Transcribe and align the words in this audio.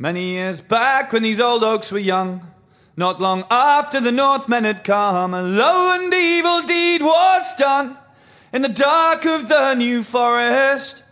Many 0.00 0.34
years 0.34 0.60
back 0.60 1.12
when 1.12 1.24
these 1.24 1.40
old 1.40 1.64
oaks 1.64 1.90
were 1.90 1.98
young, 1.98 2.52
not 2.96 3.20
long 3.20 3.44
after 3.50 4.00
the 4.00 4.12
Northmen 4.12 4.62
had 4.62 4.84
come, 4.84 5.34
a 5.34 5.42
low 5.42 5.98
and 5.98 6.14
evil 6.14 6.62
deed 6.62 7.02
was 7.02 7.56
done 7.56 7.98
in 8.52 8.62
the 8.62 8.68
dark 8.68 9.24
of 9.24 9.48
the 9.48 9.74
New 9.74 10.04
Forest, 10.04 11.02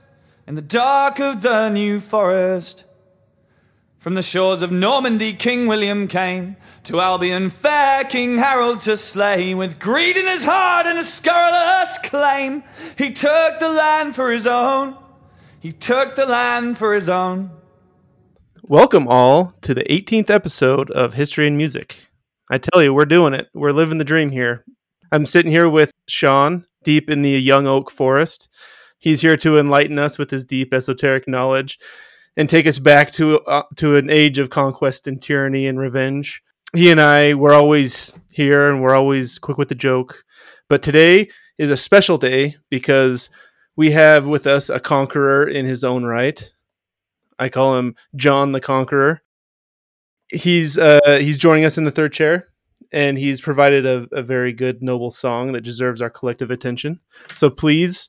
in 0.46 0.54
the 0.54 0.62
dark 0.62 1.19
of 1.19 1.43
the 1.43 1.69
New 1.69 1.99
Forest. 1.99 2.85
From 3.99 4.14
the 4.14 4.22
shores 4.22 4.62
of 4.62 4.71
Normandy, 4.71 5.32
King 5.32 5.66
William 5.66 6.07
came 6.07 6.55
to 6.84 7.00
Albion 7.00 7.50
fair 7.50 8.05
King 8.05 8.39
Harold 8.39 8.82
to 8.82 8.96
slay. 8.96 9.53
With 9.53 9.80
greed 9.80 10.16
in 10.16 10.29
his 10.29 10.45
heart 10.45 10.87
and 10.87 10.96
a 10.96 11.03
scurrilous 11.03 11.98
claim, 12.05 12.62
he 12.96 13.12
took 13.12 13.59
the 13.59 13.68
land 13.68 14.14
for 14.14 14.30
his 14.30 14.46
own. 14.46 14.96
He 15.59 15.73
took 15.73 16.14
the 16.14 16.27
land 16.27 16.79
for 16.79 16.95
his 16.95 17.09
own. 17.09 17.50
Welcome 18.69 19.07
all 19.07 19.55
to 19.61 19.75
the 19.75 19.85
18th 19.85 20.29
episode 20.29 20.90
of 20.90 21.14
History 21.14 21.46
in 21.46 21.57
Music. 21.57 22.09
I 22.50 22.59
tell 22.59 22.82
you, 22.82 22.93
we're 22.93 23.04
doing 23.04 23.32
it. 23.32 23.46
We're 23.54 23.71
living 23.71 23.99
the 23.99 24.04
dream 24.04 24.32
here. 24.32 24.64
I'm 25.13 25.25
sitting 25.25 25.53
here 25.53 25.68
with 25.68 25.93
Sean, 26.09 26.67
deep 26.82 27.09
in 27.09 27.23
the 27.23 27.31
young 27.31 27.68
oak 27.68 27.93
forest. 27.93 28.49
He's 28.99 29.21
here 29.21 29.37
to 29.37 29.57
enlighten 29.57 30.00
us 30.00 30.18
with 30.18 30.32
his 30.32 30.45
deep 30.45 30.75
esoteric 30.75 31.29
knowledge 31.29 31.79
and 32.37 32.48
take 32.48 32.67
us 32.67 32.81
back 32.81 33.12
to 33.12 33.39
uh, 33.42 33.62
to 33.77 33.95
an 33.95 34.11
age 34.11 34.41
of 34.41 34.50
conquest 34.50 35.06
and 35.06 35.23
tyranny 35.23 35.69
and 35.69 35.78
revenge. 35.78 36.42
He 36.75 36.91
and 36.91 37.01
I 37.01 37.34
were 37.34 37.53
always 37.53 38.19
here 38.33 38.69
and 38.69 38.83
we're 38.83 38.97
always 38.97 39.39
quick 39.39 39.59
with 39.59 39.69
the 39.69 39.77
joke. 39.77 40.25
But 40.69 40.83
today 40.83 41.31
is 41.56 41.70
a 41.70 41.77
special 41.77 42.19
day 42.19 42.56
because 42.69 43.31
we 43.77 43.92
have 43.92 44.27
with 44.27 44.45
us 44.45 44.70
a 44.70 44.81
conqueror 44.81 45.47
in 45.47 45.67
his 45.67 45.84
own 45.84 46.03
right. 46.03 46.51
I 47.39 47.48
call 47.48 47.78
him 47.78 47.95
John 48.14 48.53
the 48.53 48.61
Conqueror. 48.61 49.22
He's 50.28 50.77
uh, 50.77 51.19
he's 51.20 51.39
joining 51.39 51.64
us 51.64 51.78
in 51.78 51.84
the 51.84 51.91
third 51.91 52.12
chair, 52.12 52.48
and 52.92 53.19
he's 53.19 53.41
provided 53.41 53.87
a, 53.87 54.06
a 54.12 54.23
very 54.23 54.53
good, 54.53 54.83
noble 54.83 55.11
song 55.11 55.53
that 55.53 55.61
deserves 55.61 56.03
our 56.03 56.11
collective 56.11 56.51
attention. 56.51 57.01
So 57.37 57.51
please 57.51 58.09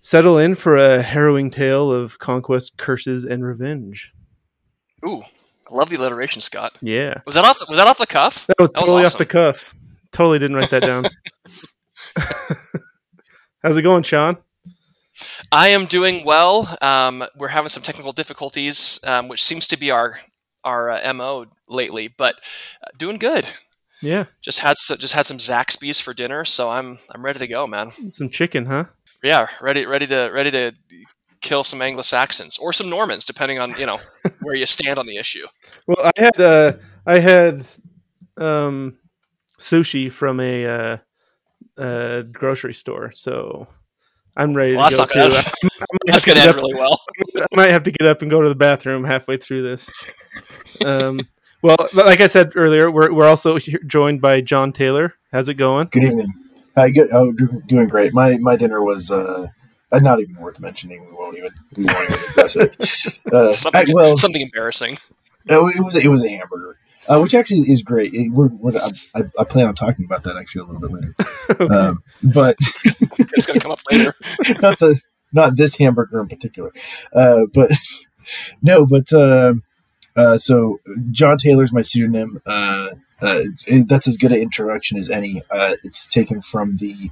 settle 0.00 0.38
in 0.38 0.54
for 0.54 0.76
a 0.76 1.02
harrowing 1.02 1.50
tale 1.50 1.90
of 1.90 2.18
conquest, 2.18 2.76
curses, 2.76 3.24
and 3.24 3.44
revenge. 3.44 4.12
Ooh, 5.08 5.22
I 5.70 5.74
love 5.74 5.88
the 5.88 5.96
alliteration, 5.96 6.40
Scott. 6.40 6.76
Yeah, 6.82 7.20
Was 7.24 7.34
that 7.36 7.44
off? 7.44 7.58
The, 7.58 7.66
was 7.68 7.78
that 7.78 7.86
off 7.86 7.98
the 7.98 8.06
cuff? 8.06 8.46
that 8.46 8.58
was 8.58 8.72
That 8.72 8.80
was 8.82 8.88
totally 8.88 9.04
off 9.04 9.18
the 9.18 9.26
cuff. 9.26 9.58
Totally 10.12 10.38
didn't 10.38 10.56
write 10.56 10.70
that 10.70 10.82
down. 10.82 11.06
How's 13.62 13.76
it 13.76 13.82
going, 13.82 14.02
Sean? 14.02 14.38
I 15.52 15.68
am 15.68 15.86
doing 15.86 16.24
well. 16.24 16.76
Um, 16.82 17.24
we're 17.36 17.48
having 17.48 17.68
some 17.68 17.82
technical 17.82 18.12
difficulties, 18.12 19.00
um, 19.06 19.28
which 19.28 19.42
seems 19.42 19.66
to 19.68 19.78
be 19.78 19.90
our 19.90 20.18
our 20.64 20.90
uh, 20.90 21.14
mo 21.14 21.46
lately, 21.68 22.08
but 22.08 22.36
uh, 22.82 22.88
doing 22.96 23.18
good. 23.18 23.48
Yeah, 24.02 24.26
Just 24.42 24.60
had 24.60 24.76
so, 24.76 24.94
just 24.96 25.14
had 25.14 25.24
some 25.24 25.38
Zaxby's 25.38 26.00
for 26.00 26.12
dinner, 26.12 26.44
so 26.44 26.70
I'm 26.70 26.98
I'm 27.14 27.24
ready 27.24 27.38
to 27.38 27.46
go, 27.46 27.66
man. 27.66 27.90
some 27.90 28.28
chicken, 28.28 28.66
huh? 28.66 28.84
Yeah, 29.22 29.46
ready 29.60 29.86
ready 29.86 30.06
to 30.08 30.30
ready 30.32 30.50
to 30.50 30.72
kill 31.40 31.62
some 31.62 31.80
Anglo 31.80 32.02
Saxons 32.02 32.58
or 32.58 32.72
some 32.72 32.90
Normans, 32.90 33.24
depending 33.24 33.58
on 33.58 33.74
you 33.78 33.86
know 33.86 33.98
where 34.42 34.54
you 34.54 34.66
stand 34.66 34.98
on 34.98 35.06
the 35.06 35.16
issue. 35.16 35.46
Well, 35.86 36.10
I 36.16 36.20
had 36.20 36.40
uh, 36.40 36.72
I 37.06 37.18
had 37.20 37.66
um, 38.36 38.98
sushi 39.58 40.12
from 40.12 40.40
a 40.40 40.66
uh, 40.66 40.96
uh, 41.78 42.22
grocery 42.22 42.74
store, 42.74 43.12
so 43.12 43.66
I'm 44.36 44.54
ready 44.54 44.76
Well, 44.76 44.90
to 44.90 44.96
that's 44.96 45.12
go 45.12 45.20
not 45.28 45.32
gonna- 45.32 45.44
I, 45.80 45.84
might 45.92 46.12
That's 46.12 46.24
gonna 46.24 46.40
end 46.40 46.50
up- 46.50 46.56
really 46.56 46.74
well. 46.74 47.00
I 47.36 47.46
might 47.56 47.70
have 47.70 47.82
to 47.84 47.90
get 47.90 48.06
up 48.06 48.22
and 48.22 48.30
go 48.30 48.40
to 48.42 48.48
the 48.48 48.54
bathroom 48.54 49.04
halfway 49.04 49.36
through 49.36 49.62
this. 49.62 49.88
Um, 50.84 51.20
well, 51.62 51.76
like 51.94 52.20
I 52.20 52.26
said 52.26 52.52
earlier, 52.54 52.90
we're 52.90 53.10
we're 53.10 53.26
also 53.26 53.56
here 53.56 53.80
joined 53.86 54.20
by 54.20 54.42
John 54.42 54.72
Taylor. 54.74 55.14
How's 55.32 55.48
it 55.48 55.54
going? 55.54 55.88
Good 55.90 56.02
evening. 56.04 56.28
I 56.76 56.90
good. 56.90 57.08
Oh, 57.12 57.32
do, 57.32 57.62
doing 57.66 57.88
great. 57.88 58.12
My 58.12 58.36
my 58.36 58.56
dinner 58.56 58.82
was 58.84 59.10
uh, 59.10 59.46
uh, 59.90 59.98
not 60.00 60.20
even 60.20 60.36
worth 60.36 60.60
mentioning. 60.60 61.06
We 61.06 61.12
won't 61.12 61.38
even 61.38 61.50
we 61.78 61.84
won't 61.86 62.10
even 62.10 62.30
address 62.30 62.56
it. 62.56 62.76
Uh, 63.32 63.50
Something, 63.52 63.80
I- 63.88 63.92
well, 63.94 64.16
something 64.18 64.42
embarrassing. 64.42 64.98
no, 65.46 65.68
it 65.68 65.80
was 65.82 65.94
it 65.94 66.08
was 66.08 66.22
a 66.22 66.28
hamburger, 66.28 66.76
uh, 67.08 67.18
which 67.20 67.34
actually 67.34 67.70
is 67.70 67.82
great. 67.82 68.12
It, 68.14 68.30
we're, 68.30 68.48
we're, 68.48 68.76
I, 68.76 69.20
I, 69.20 69.22
I 69.40 69.44
plan 69.44 69.66
on 69.66 69.74
talking 69.74 70.04
about 70.04 70.24
that 70.24 70.36
actually 70.36 70.62
a 70.62 70.64
little 70.64 70.80
bit 70.80 70.92
later. 70.92 71.14
Okay. 71.48 71.74
Um, 71.74 72.02
but 72.24 72.56
It's 72.60 73.46
going 73.46 73.58
to 73.58 73.62
come 73.62 73.70
up 73.70 73.78
later. 73.90 74.12
not 74.60 74.78
the 74.80 75.00
not 75.32 75.56
this 75.56 75.78
hamburger 75.78 76.20
in 76.20 76.26
particular. 76.26 76.72
Uh, 77.12 77.42
but 77.54 77.70
no, 78.62 78.84
but 78.84 79.12
um 79.12 79.62
uh, 80.16 80.38
so 80.38 80.80
John 81.10 81.36
Taylor's 81.38 81.72
my 81.72 81.82
pseudonym. 81.82 82.40
Uh, 82.46 82.88
uh, 83.20 83.42
it, 83.66 83.88
that's 83.88 84.08
as 84.08 84.16
good 84.16 84.32
an 84.32 84.40
introduction 84.40 84.98
as 84.98 85.10
any. 85.10 85.42
Uh, 85.50 85.76
it's 85.84 86.06
taken 86.08 86.42
from 86.42 86.78
the 86.78 87.10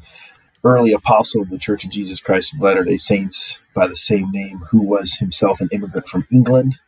early 0.65 0.93
apostle 0.93 1.43
of 1.43 1.50
the 1.50 1.59
Church 1.59 1.84
of 1.84 1.91
Jesus 1.91 2.21
Christ 2.21 2.54
of 2.54 2.60
Latter 2.60 2.84
Day 2.84 2.97
Saints 2.97 3.62
by 3.75 3.87
the 3.87 3.97
same 3.97 4.31
name, 4.33 4.59
who 4.71 4.81
was 4.81 5.19
himself 5.19 5.60
an 5.60 5.69
immigrant 5.71 6.09
from 6.09 6.27
England. 6.33 6.78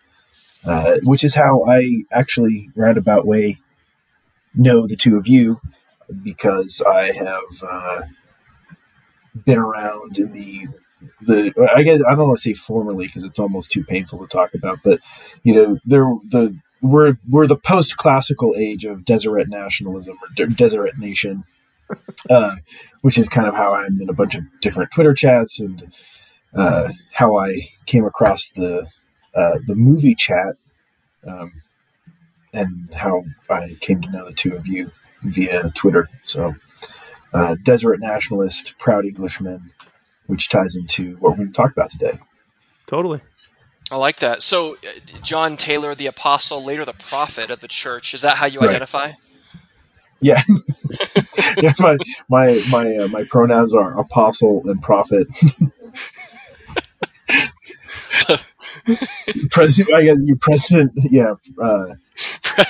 Uh, 0.66 0.98
which 1.04 1.22
is 1.22 1.34
how 1.34 1.64
I 1.64 2.02
actually 2.10 2.70
roundabout 2.74 3.24
way 3.24 3.58
know 4.54 4.86
the 4.86 4.96
two 4.96 5.16
of 5.16 5.28
you 5.28 5.60
because 6.22 6.82
I 6.82 7.12
have 7.12 7.62
uh, 7.62 8.02
been 9.44 9.58
around 9.58 10.18
in 10.18 10.32
the 10.32 10.66
the 11.20 11.52
I 11.74 11.82
guess 11.82 12.02
I 12.06 12.14
don't 12.14 12.28
want 12.28 12.38
to 12.38 12.42
say 12.42 12.54
formerly 12.54 13.06
because 13.06 13.22
it's 13.22 13.38
almost 13.38 13.70
too 13.70 13.84
painful 13.84 14.18
to 14.18 14.26
talk 14.26 14.54
about, 14.54 14.80
but 14.82 15.00
you 15.42 15.54
know 15.54 15.78
there 15.84 16.04
the 16.28 16.58
we're 16.82 17.16
we're 17.28 17.46
the 17.46 17.56
post 17.56 17.96
classical 17.96 18.54
age 18.56 18.84
of 18.84 19.04
Deseret 19.04 19.48
nationalism 19.48 20.16
or 20.22 20.28
De- 20.34 20.52
Deseret 20.54 20.98
nation, 20.98 21.44
uh, 22.30 22.56
which 23.02 23.18
is 23.18 23.28
kind 23.28 23.46
of 23.46 23.54
how 23.54 23.74
I'm 23.74 24.00
in 24.00 24.08
a 24.08 24.14
bunch 24.14 24.34
of 24.34 24.44
different 24.60 24.90
Twitter 24.90 25.14
chats 25.14 25.60
and 25.60 25.92
uh, 26.54 26.90
how 27.12 27.38
I 27.38 27.60
came 27.86 28.04
across 28.04 28.50
the 28.50 28.88
uh, 29.36 29.58
the 29.66 29.76
movie 29.76 30.16
chat 30.16 30.56
um, 31.26 31.52
and 32.54 32.92
how 32.94 33.24
I 33.50 33.76
came 33.80 34.02
to 34.02 34.10
know 34.10 34.26
the 34.26 34.34
two 34.34 34.56
of 34.56 34.66
you 34.66 34.92
via 35.22 35.70
Twitter. 35.74 36.08
So, 36.24 36.56
uh, 37.34 37.56
Deseret 37.62 38.00
nationalist, 38.00 38.78
proud 38.78 39.06
Englishman, 39.06 39.72
which 40.26 40.48
ties 40.50 40.76
into 40.76 41.16
what 41.16 41.32
we're 41.32 41.38
going 41.38 41.52
to 41.52 41.54
talk 41.54 41.72
about 41.72 41.90
today. 41.90 42.18
totally. 42.86 43.22
I 43.90 43.96
like 43.98 44.18
that. 44.18 44.42
So, 44.42 44.76
uh, 44.76 45.00
John 45.22 45.56
Taylor, 45.56 45.94
the 45.94 46.06
apostle, 46.08 46.64
later 46.64 46.84
the 46.84 46.94
prophet 46.94 47.50
of 47.50 47.60
the 47.60 47.68
church, 47.68 48.14
is 48.14 48.22
that 48.22 48.38
how 48.38 48.46
you 48.46 48.62
Right. 48.62 48.64
identify? 48.64 49.12
Yeah, 50.20 50.42
yeah 51.60 51.74
my 51.78 51.98
my 52.30 52.62
my 52.66 52.96
uh, 52.96 53.08
my 53.08 53.24
pronouns 53.30 53.74
are 53.74 53.98
apostle 53.98 54.62
and 54.66 54.82
prophet. 54.82 55.28
president, 59.50 59.94
I 59.96 60.04
guess 60.04 60.18
you 60.22 60.36
president. 60.36 60.92
Yeah, 60.96 61.34
uh, 61.62 61.94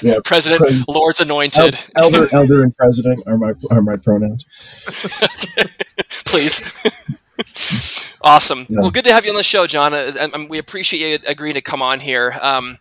Yeah, 0.03 0.15
President, 0.25 0.61
pres- 0.63 0.85
Lord's 0.89 1.21
el- 1.21 1.27
anointed. 1.27 1.79
elder, 1.97 2.27
elder, 2.33 2.63
and 2.63 2.77
president 2.77 3.23
are 3.27 3.39
my 3.39 3.53
are 3.71 3.83
my 3.83 3.97
pronouns. 3.97 4.45
Please. 6.27 6.77
awesome. 8.23 8.67
Yeah. 8.69 8.81
Well, 8.81 8.91
good 8.91 9.05
to 9.05 9.13
have 9.13 9.25
you 9.25 9.31
on 9.31 9.37
the 9.37 9.43
show, 9.43 9.67
John. 9.67 9.95
Uh, 9.95 10.13
and- 10.19 10.35
and 10.35 10.51
we 10.51 10.59
appreciate 10.59 11.21
you 11.23 11.29
agreeing 11.29 11.55
to 11.55 11.61
come 11.63 11.83
on 11.83 12.01
here. 12.01 12.35
Um, 12.41 12.79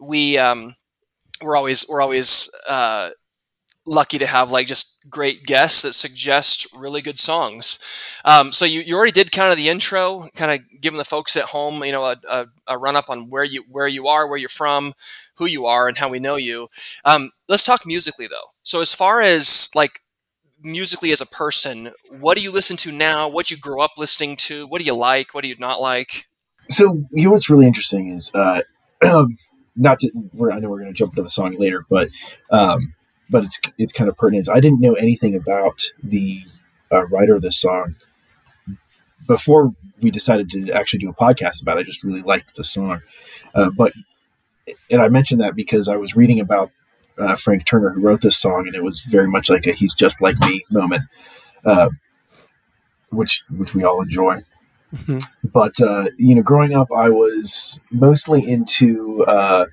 we 0.00 0.38
um, 0.38 0.74
we're 1.42 1.56
always 1.56 1.86
we're 1.88 2.00
always 2.00 2.54
uh, 2.68 3.10
lucky 3.88 4.18
to 4.18 4.26
have 4.26 4.52
like 4.52 4.66
just 4.66 5.08
great 5.08 5.44
guests 5.44 5.82
that 5.82 5.94
suggest 5.94 6.66
really 6.76 7.00
good 7.00 7.18
songs. 7.18 7.82
Um, 8.24 8.52
so 8.52 8.64
you, 8.64 8.80
you 8.80 8.96
already 8.96 9.12
did 9.12 9.32
kind 9.32 9.50
of 9.50 9.56
the 9.56 9.68
intro, 9.68 10.28
kind 10.34 10.52
of 10.52 10.80
giving 10.80 10.98
the 10.98 11.04
folks 11.04 11.36
at 11.36 11.44
home, 11.44 11.82
you 11.84 11.92
know, 11.92 12.04
a, 12.04 12.16
a, 12.28 12.46
a 12.66 12.78
run 12.78 12.96
up 12.96 13.08
on 13.08 13.30
where 13.30 13.44
you 13.44 13.64
where 13.68 13.88
you 13.88 14.06
are, 14.06 14.28
where 14.28 14.38
you're 14.38 14.48
from, 14.48 14.92
who 15.36 15.46
you 15.46 15.66
are, 15.66 15.88
and 15.88 15.98
how 15.98 16.08
we 16.08 16.18
know 16.18 16.36
you. 16.36 16.68
Um, 17.04 17.30
let's 17.48 17.64
talk 17.64 17.86
musically 17.86 18.26
though. 18.26 18.52
So 18.62 18.80
as 18.80 18.94
far 18.94 19.20
as 19.20 19.70
like 19.74 20.00
musically 20.62 21.12
as 21.12 21.20
a 21.20 21.26
person, 21.26 21.92
what 22.10 22.36
do 22.36 22.42
you 22.42 22.50
listen 22.50 22.76
to 22.78 22.92
now? 22.92 23.28
What 23.28 23.50
you 23.50 23.56
grew 23.56 23.80
up 23.80 23.92
listening 23.96 24.36
to? 24.36 24.66
What 24.66 24.80
do 24.80 24.84
you 24.84 24.94
like? 24.94 25.34
What 25.34 25.42
do 25.42 25.48
you 25.48 25.56
not 25.58 25.80
like? 25.80 26.26
So 26.68 27.04
you 27.12 27.24
know 27.24 27.30
what's 27.30 27.48
really 27.48 27.66
interesting 27.66 28.10
is 28.10 28.34
uh, 28.34 28.62
not 29.76 30.00
to. 30.00 30.10
I 30.52 30.58
know 30.58 30.68
we're 30.68 30.80
going 30.80 30.92
to 30.92 30.92
jump 30.92 31.12
into 31.12 31.22
the 31.22 31.30
song 31.30 31.56
later, 31.56 31.86
but 31.88 32.08
um, 32.50 32.94
but 33.30 33.44
it's 33.44 33.60
it's 33.78 33.92
kind 33.92 34.08
of 34.08 34.16
pertinent. 34.16 34.48
I 34.48 34.60
didn't 34.60 34.80
know 34.80 34.94
anything 34.94 35.34
about 35.34 35.82
the 36.02 36.40
uh, 36.92 37.06
writer 37.06 37.34
of 37.34 37.42
this 37.42 37.60
song 37.60 37.96
before 39.26 39.74
we 40.00 40.10
decided 40.10 40.50
to 40.50 40.70
actually 40.72 41.00
do 41.00 41.10
a 41.10 41.14
podcast 41.14 41.60
about 41.62 41.76
it. 41.76 41.80
I 41.80 41.82
just 41.84 42.04
really 42.04 42.22
liked 42.22 42.54
the 42.54 42.64
song, 42.64 43.02
uh, 43.54 43.70
but 43.70 43.92
and 44.90 45.00
I 45.02 45.08
mentioned 45.08 45.40
that 45.40 45.54
because 45.56 45.88
I 45.88 45.96
was 45.96 46.16
reading 46.16 46.40
about 46.40 46.70
uh, 47.18 47.36
Frank 47.36 47.66
Turner 47.66 47.90
who 47.90 48.00
wrote 48.00 48.20
this 48.22 48.36
song, 48.38 48.66
and 48.66 48.74
it 48.76 48.82
was 48.84 49.02
very 49.02 49.28
much 49.28 49.50
like 49.50 49.66
a 49.66 49.72
"he's 49.72 49.94
just 49.94 50.20
like 50.22 50.38
me" 50.40 50.62
moment, 50.70 51.02
uh, 51.64 51.90
which 53.10 53.44
which 53.50 53.74
we 53.74 53.84
all 53.84 54.02
enjoy 54.02 54.42
Mhm. 54.94 55.22
but 55.44 55.78
uh, 55.82 56.06
you 56.16 56.34
know 56.34 56.40
growing 56.40 56.72
up 56.72 56.88
i 56.96 57.10
was 57.10 57.84
mostly 57.90 58.40
into 58.48 59.22
uh, 59.26 59.66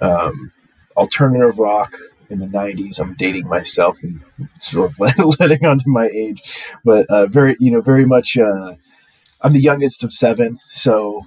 um, 0.00 0.52
alternative 0.96 1.58
rock 1.58 1.94
in 2.30 2.38
the 2.38 2.46
90s. 2.46 3.00
I'm 3.00 3.14
dating 3.14 3.48
myself 3.48 4.02
and 4.02 4.20
sort 4.60 4.90
of 4.90 4.98
letting 5.40 5.66
onto 5.66 5.88
my 5.90 6.06
age, 6.06 6.42
but 6.84 7.06
uh, 7.06 7.26
very, 7.26 7.56
you 7.60 7.70
know, 7.70 7.80
very 7.80 8.04
much. 8.04 8.36
Uh, 8.36 8.74
I'm 9.42 9.52
the 9.52 9.60
youngest 9.60 10.04
of 10.04 10.12
seven, 10.12 10.58
so 10.68 11.22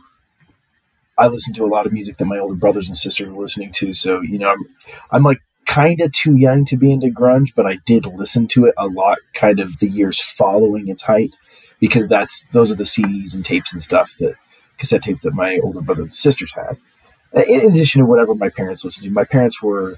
I 1.18 1.28
listen 1.28 1.54
to 1.56 1.66
a 1.66 1.68
lot 1.68 1.86
of 1.86 1.94
music 1.94 2.18
that 2.18 2.26
my 2.26 2.38
older 2.38 2.56
brothers 2.56 2.88
and 2.88 2.98
sisters 2.98 3.28
are 3.28 3.34
listening 3.34 3.72
to. 3.74 3.94
So 3.94 4.22
you 4.22 4.38
know, 4.38 4.52
I'm 4.52 4.66
I'm 5.12 5.24
like 5.24 5.40
kind 5.66 6.02
of 6.02 6.12
too 6.12 6.36
young 6.36 6.66
to 6.66 6.78
be 6.78 6.92
into 6.92 7.08
grunge, 7.08 7.54
but 7.56 7.66
I 7.66 7.78
did 7.86 8.06
listen 8.06 8.48
to 8.50 8.66
it 8.66 8.76
a 8.78 8.88
lot, 8.88 9.18
kind 9.34 9.60
of 9.60 9.80
the 9.80 9.88
years 9.88 10.22
following 10.22 10.88
its 10.88 11.04
height, 11.04 11.36
because 11.80 12.08
that's 12.08 12.46
those 12.52 12.72
are 12.72 12.76
the 12.76 12.84
CDs 12.84 13.34
and 13.34 13.44
tapes 13.46 13.74
and 13.74 13.82
stuff 13.82 14.16
that 14.20 14.36
cassette 14.78 15.04
tapes 15.04 15.22
that 15.22 15.34
my 15.34 15.60
older 15.64 15.82
brothers 15.82 16.04
and 16.04 16.16
sisters 16.16 16.54
had. 16.54 16.78
In 17.48 17.72
addition 17.72 18.00
to 18.00 18.06
whatever 18.06 18.36
my 18.36 18.50
parents 18.50 18.84
listened 18.84 19.06
to, 19.06 19.12
my 19.12 19.24
parents 19.24 19.62
were 19.62 19.98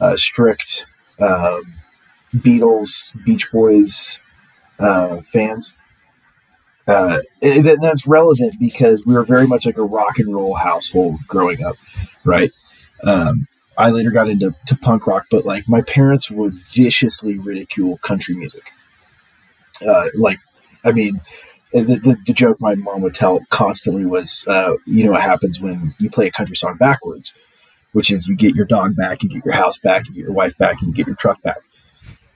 uh, 0.00 0.16
strict 0.16 0.86
um, 1.20 1.74
Beatles, 2.34 3.12
Beach 3.24 3.50
Boys 3.52 4.22
uh, 4.78 5.20
fans. 5.20 5.76
Uh, 6.86 7.20
and 7.40 7.64
that's 7.64 8.06
relevant 8.06 8.54
because 8.60 9.06
we 9.06 9.14
were 9.14 9.24
very 9.24 9.46
much 9.46 9.64
like 9.64 9.78
a 9.78 9.82
rock 9.82 10.18
and 10.18 10.34
roll 10.34 10.54
household 10.54 11.18
growing 11.26 11.64
up, 11.64 11.76
right? 12.24 12.50
Um, 13.04 13.46
I 13.78 13.90
later 13.90 14.10
got 14.10 14.28
into 14.28 14.52
to 14.66 14.76
punk 14.76 15.06
rock, 15.06 15.26
but 15.30 15.44
like 15.44 15.68
my 15.68 15.80
parents 15.80 16.30
would 16.30 16.54
viciously 16.54 17.38
ridicule 17.38 17.98
country 17.98 18.34
music. 18.36 18.70
Uh, 19.86 20.08
like, 20.14 20.38
I 20.84 20.92
mean, 20.92 21.20
the, 21.72 21.82
the, 21.82 22.16
the, 22.26 22.32
joke 22.32 22.60
my 22.60 22.76
mom 22.76 23.02
would 23.02 23.14
tell 23.14 23.40
constantly 23.48 24.06
was, 24.06 24.46
uh, 24.46 24.74
you 24.86 25.04
know, 25.04 25.12
what 25.12 25.22
happens 25.22 25.60
when 25.60 25.94
you 25.98 26.08
play 26.08 26.28
a 26.28 26.30
country 26.30 26.54
song 26.54 26.76
backwards, 26.76 27.34
which 27.94 28.10
is 28.10 28.26
you 28.26 28.36
get 28.36 28.56
your 28.56 28.66
dog 28.66 28.96
back, 28.96 29.22
you 29.22 29.28
get 29.28 29.44
your 29.44 29.54
house 29.54 29.78
back, 29.78 30.08
you 30.08 30.14
get 30.14 30.22
your 30.22 30.32
wife 30.32 30.58
back, 30.58 30.82
you 30.82 30.92
get 30.92 31.06
your 31.06 31.16
truck 31.16 31.40
back. 31.42 31.58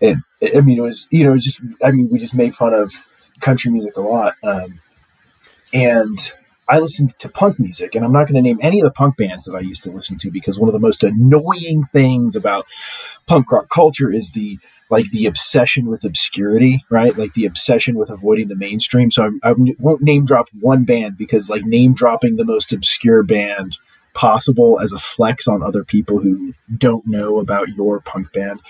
And 0.00 0.22
I 0.55 0.60
mean, 0.60 0.78
it 0.78 0.82
was, 0.82 1.08
you 1.10 1.25
know, 1.25 1.37
just, 1.37 1.62
I 1.82 1.90
mean, 1.90 2.08
we 2.10 2.19
just 2.20 2.37
made 2.37 2.55
fun 2.55 2.72
of 2.72 2.93
country 3.40 3.72
music 3.72 3.96
a 3.96 4.00
lot. 4.00 4.37
Um, 4.44 4.81
and 5.75 6.16
I 6.69 6.78
listened 6.78 7.19
to 7.19 7.28
punk 7.28 7.58
music, 7.58 7.96
and 7.96 8.05
I'm 8.05 8.12
not 8.12 8.28
going 8.28 8.37
to 8.37 8.43
name 8.43 8.60
any 8.62 8.78
of 8.78 8.84
the 8.84 8.93
punk 8.93 9.16
bands 9.16 9.46
that 9.46 9.56
I 9.56 9.60
used 9.60 9.82
to 9.82 9.90
listen 9.90 10.16
to 10.19 10.31
because 10.31 10.60
one 10.60 10.69
of 10.69 10.75
the 10.75 10.78
most 10.78 11.02
annoying 11.02 11.82
things 11.93 12.37
about 12.37 12.66
punk 13.26 13.50
rock 13.50 13.69
culture 13.69 14.12
is 14.12 14.31
the 14.32 14.58
like 14.90 15.11
the 15.11 15.26
obsession 15.26 15.87
with 15.87 16.04
obscurity, 16.04 16.84
right? 16.88 17.19
Like 17.19 17.34
the 17.34 17.46
obsession 17.46 17.96
with 17.96 18.11
avoiding 18.11 18.49
the 18.49 18.56
mainstream. 18.56 19.11
So 19.11 19.32
I, 19.43 19.50
I 19.50 19.54
won't 19.78 20.02
name 20.02 20.25
drop 20.25 20.49
one 20.61 20.84
band 20.84 21.19
because 21.19 21.50
like 21.50 21.64
name 21.64 21.94
dropping 21.94 22.37
the 22.37 22.44
most 22.44 22.72
obscure 22.72 23.22
band 23.22 23.78
possible 24.14 24.81
as 24.81 24.93
a 24.93 24.99
flex 24.99 25.46
on 25.49 25.62
other 25.62 25.84
people 25.84 26.19
who 26.19 26.55
don't 26.76 27.06
know 27.06 27.38
about 27.38 27.69
your 27.69 28.00
punk 28.00 28.32
band 28.32 28.60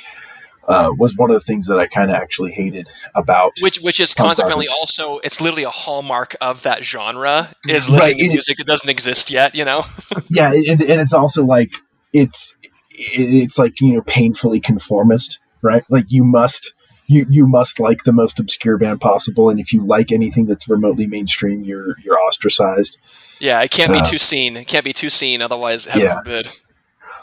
uh, 0.66 0.92
was 0.98 1.16
one 1.16 1.30
of 1.30 1.34
the 1.34 1.40
things 1.40 1.66
that 1.68 1.78
I 1.78 1.86
kind 1.86 2.10
of 2.10 2.16
actually 2.16 2.52
hated 2.52 2.88
about 3.14 3.52
which 3.62 3.80
which 3.80 4.00
is 4.00 4.12
consequently 4.12 4.68
also 4.68 5.18
it's 5.20 5.40
literally 5.40 5.64
a 5.64 5.70
hallmark 5.70 6.36
of 6.40 6.62
that 6.62 6.84
genre 6.84 7.48
is 7.68 7.88
listening 7.88 8.18
right. 8.18 8.26
to 8.26 8.28
music 8.28 8.58
that 8.58 8.66
doesn't 8.66 8.90
exist 8.90 9.30
yet 9.30 9.54
you 9.54 9.64
know? 9.64 9.84
Yeah 10.30 10.52
and, 10.52 10.80
and 10.80 11.00
it's 11.00 11.14
also 11.14 11.44
like 11.44 11.70
it's 12.12 12.56
it's 12.90 13.58
like 13.58 13.80
you 13.80 13.94
know 13.94 14.02
painfully 14.02 14.60
conformist 14.60 15.38
right? 15.62 15.84
Like 15.88 16.10
you 16.10 16.24
must 16.24 16.74
you 17.08 17.26
you 17.28 17.46
must 17.46 17.80
like 17.80 18.04
the 18.04 18.12
most 18.12 18.38
obscure 18.38 18.78
band 18.78 19.00
possible 19.00 19.50
and 19.50 19.58
if 19.58 19.72
you 19.72 19.84
like 19.84 20.12
anything 20.12 20.46
that's 20.46 20.68
remotely 20.68 21.06
mainstream 21.06 21.64
you're 21.64 21.98
you're 22.04 22.18
ostracized 22.20 22.98
yeah 23.40 23.60
it 23.60 23.70
can't 23.70 23.92
be 23.92 23.98
uh, 23.98 24.04
too 24.04 24.18
seen 24.18 24.56
it 24.56 24.66
can't 24.66 24.84
be 24.84 24.92
too 24.92 25.10
seen 25.10 25.42
otherwise 25.42 25.86
heaven 25.86 26.06
yeah. 26.06 26.20
forbid 26.20 26.50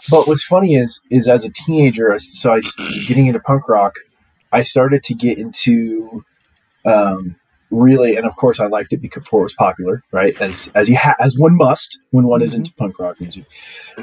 but 0.09 0.27
what's 0.27 0.43
funny 0.43 0.75
is 0.75 1.05
is 1.09 1.27
as 1.27 1.45
a 1.45 1.51
teenager, 1.51 2.17
so 2.19 2.53
I 2.53 2.61
getting 3.07 3.27
into 3.27 3.39
punk 3.39 3.67
rock, 3.67 3.95
I 4.51 4.61
started 4.61 5.03
to 5.03 5.13
get 5.13 5.39
into 5.39 6.23
um, 6.85 7.35
really, 7.71 8.15
and 8.15 8.25
of 8.25 8.35
course 8.35 8.59
I 8.59 8.67
liked 8.67 8.93
it 8.93 8.97
before 8.97 9.41
it 9.41 9.43
was 9.43 9.53
popular, 9.53 10.03
right? 10.11 10.39
As 10.39 10.71
as 10.75 10.89
you 10.89 10.97
ha- 10.97 11.15
as 11.19 11.35
one 11.37 11.57
must 11.57 11.99
when 12.11 12.25
one 12.25 12.39
mm-hmm. 12.39 12.45
is 12.45 12.53
into 12.53 12.73
punk 12.73 12.99
rock 12.99 13.19
music. 13.19 13.45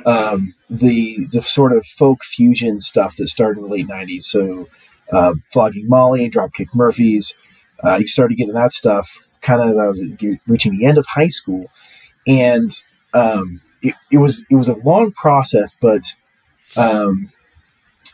Um, 0.05 0.55
the 0.69 1.27
the 1.31 1.43
sort 1.43 1.73
of 1.73 1.87
folk 1.87 2.25
fusion 2.25 2.81
stuff 2.81 3.17
that 3.17 3.29
started 3.29 3.59
in 3.59 3.65
the 3.65 3.71
late 3.71 3.89
'90s, 3.89 4.23
so 4.23 4.69
uh, 5.13 5.35
Flogging 5.51 5.89
Molly, 5.89 6.29
Dropkick 6.31 6.75
Murphys, 6.75 7.39
uh, 7.85 7.97
you 8.01 8.07
started 8.07 8.37
getting 8.37 8.55
that 8.55 8.73
stuff. 8.73 9.29
Kind 9.41 9.61
of, 9.61 9.77
I 9.77 9.89
was 9.89 10.03
reaching 10.47 10.79
the 10.79 10.87
end 10.87 10.99
of 10.99 11.07
high 11.07 11.29
school, 11.29 11.67
and 12.27 12.71
um, 13.13 13.61
it, 13.83 13.95
it 14.11 14.19
was 14.19 14.47
it 14.51 14.55
was 14.55 14.69
a 14.69 14.77
long 14.77 15.11
process, 15.13 15.77
but 15.81 16.03
um, 16.77 17.31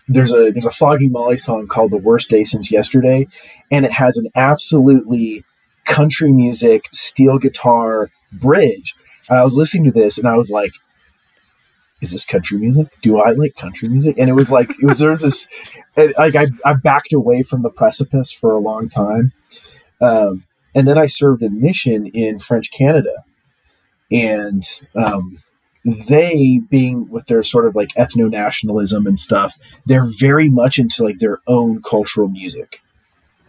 there's 0.08 0.32
a 0.32 0.50
there's 0.50 0.64
a 0.64 0.70
Flogging 0.70 1.12
Molly 1.12 1.36
song 1.36 1.66
called 1.66 1.90
"The 1.90 1.98
Worst 1.98 2.30
Day 2.30 2.44
Since 2.44 2.72
Yesterday," 2.72 3.28
and 3.70 3.84
it 3.84 3.92
has 3.92 4.16
an 4.16 4.28
absolutely 4.34 5.44
country 5.84 6.32
music 6.32 6.88
steel 6.92 7.38
guitar 7.38 8.10
bridge. 8.32 8.94
And 9.28 9.38
I 9.38 9.44
was 9.44 9.54
listening 9.54 9.84
to 9.84 9.92
this, 9.92 10.16
and 10.16 10.26
I 10.26 10.36
was 10.36 10.50
like, 10.50 10.72
"Is 12.00 12.12
this 12.12 12.24
country 12.24 12.58
music? 12.58 12.88
Do 13.02 13.18
I 13.18 13.30
like 13.30 13.54
country 13.54 13.88
music?" 13.88 14.16
And 14.18 14.28
it 14.28 14.34
was 14.34 14.50
like 14.50 14.70
it 14.70 14.84
was 14.84 14.98
there 14.98 15.16
this 15.16 15.48
like 15.96 16.36
I, 16.36 16.46
I 16.64 16.74
backed 16.74 17.12
away 17.12 17.42
from 17.42 17.62
the 17.62 17.70
precipice 17.70 18.32
for 18.32 18.52
a 18.52 18.58
long 18.60 18.88
time. 18.88 19.32
Um, 20.00 20.44
and 20.74 20.86
then 20.86 20.98
I 20.98 21.06
served 21.06 21.42
a 21.42 21.50
mission 21.50 22.06
in 22.06 22.38
French 22.38 22.70
Canada, 22.70 23.24
and 24.12 24.62
um, 24.94 25.42
they 25.84 26.60
being 26.70 27.08
with 27.08 27.26
their 27.26 27.42
sort 27.42 27.66
of 27.66 27.74
like 27.74 27.88
ethno 27.90 28.30
nationalism 28.30 29.06
and 29.06 29.18
stuff, 29.18 29.58
they're 29.86 30.08
very 30.18 30.48
much 30.48 30.78
into 30.78 31.02
like 31.02 31.18
their 31.18 31.38
own 31.46 31.82
cultural 31.82 32.28
music. 32.28 32.80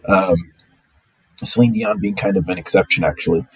Um, 0.06 0.36
Celine 1.44 1.72
Dion 1.72 2.00
being 2.00 2.16
kind 2.16 2.36
of 2.36 2.48
an 2.48 2.58
exception, 2.58 3.04
actually. 3.04 3.46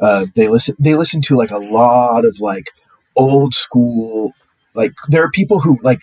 Uh, 0.00 0.26
they 0.34 0.48
listen. 0.48 0.74
They 0.78 0.94
listen 0.94 1.22
to 1.22 1.36
like 1.36 1.50
a 1.50 1.58
lot 1.58 2.24
of 2.24 2.40
like 2.40 2.70
old 3.16 3.54
school. 3.54 4.32
Like 4.74 4.92
there 5.08 5.22
are 5.22 5.30
people 5.30 5.60
who 5.60 5.78
like 5.82 6.02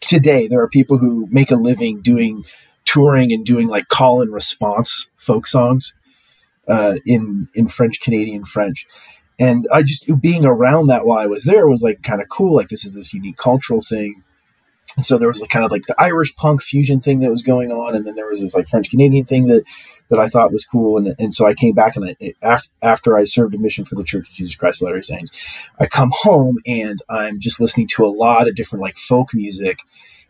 today. 0.00 0.48
There 0.48 0.60
are 0.60 0.68
people 0.68 0.98
who 0.98 1.26
make 1.30 1.50
a 1.50 1.56
living 1.56 2.00
doing 2.00 2.44
touring 2.84 3.32
and 3.32 3.46
doing 3.46 3.68
like 3.68 3.88
call 3.88 4.22
and 4.22 4.32
response 4.32 5.12
folk 5.16 5.46
songs 5.46 5.94
uh, 6.68 6.96
in 7.06 7.48
in 7.54 7.68
French 7.68 8.00
Canadian 8.00 8.44
French 8.44 8.86
and 9.38 9.66
I 9.72 9.82
just 9.82 10.20
being 10.20 10.44
around 10.44 10.86
that 10.86 11.06
while 11.06 11.18
I 11.18 11.26
was 11.26 11.44
there 11.44 11.66
was 11.66 11.82
like 11.82 12.02
kind 12.02 12.20
of 12.20 12.28
cool. 12.28 12.54
Like 12.54 12.68
this 12.68 12.84
is 12.84 12.94
this 12.94 13.12
unique 13.12 13.36
cultural 13.36 13.80
thing. 13.80 14.22
And 14.96 15.04
so 15.04 15.16
there 15.16 15.28
was 15.28 15.40
like 15.40 15.50
kind 15.50 15.64
of 15.64 15.70
like 15.70 15.82
the 15.82 16.00
Irish 16.00 16.36
punk 16.36 16.62
fusion 16.62 17.00
thing 17.00 17.20
that 17.20 17.30
was 17.30 17.42
going 17.42 17.72
on, 17.72 17.96
and 17.96 18.06
then 18.06 18.14
there 18.14 18.28
was 18.28 18.42
this 18.42 18.54
like 18.54 18.68
French 18.68 18.90
Canadian 18.90 19.24
thing 19.24 19.46
that 19.46 19.64
that 20.12 20.20
I 20.20 20.28
thought 20.28 20.52
was 20.52 20.66
cool. 20.66 20.98
And, 20.98 21.14
and 21.18 21.32
so 21.32 21.46
I 21.46 21.54
came 21.54 21.72
back 21.72 21.96
and 21.96 22.14
I, 22.42 22.58
after 22.82 23.16
I 23.16 23.24
served 23.24 23.54
a 23.54 23.58
mission 23.58 23.86
for 23.86 23.94
the 23.94 24.04
Church 24.04 24.28
of 24.28 24.34
Jesus 24.34 24.54
Christ 24.54 24.82
of 24.82 24.86
Latter-day 24.86 25.00
Saints, 25.00 25.70
I 25.80 25.86
come 25.86 26.10
home 26.12 26.58
and 26.66 27.00
I'm 27.08 27.40
just 27.40 27.62
listening 27.62 27.86
to 27.88 28.04
a 28.04 28.12
lot 28.12 28.46
of 28.46 28.54
different 28.54 28.82
like 28.82 28.98
folk 28.98 29.32
music. 29.32 29.78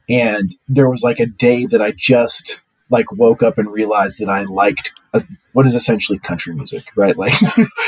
And 0.08 0.54
there 0.68 0.88
was 0.88 1.02
like 1.02 1.18
a 1.18 1.26
day 1.26 1.66
that 1.66 1.82
I 1.82 1.90
just 1.90 2.62
like 2.90 3.10
woke 3.10 3.42
up 3.42 3.58
and 3.58 3.72
realized 3.72 4.20
that 4.20 4.28
I 4.28 4.44
liked 4.44 4.92
a, 5.14 5.24
what 5.52 5.66
is 5.66 5.74
essentially 5.74 6.20
country 6.20 6.54
music, 6.54 6.92
right? 6.94 7.16
Like 7.16 7.34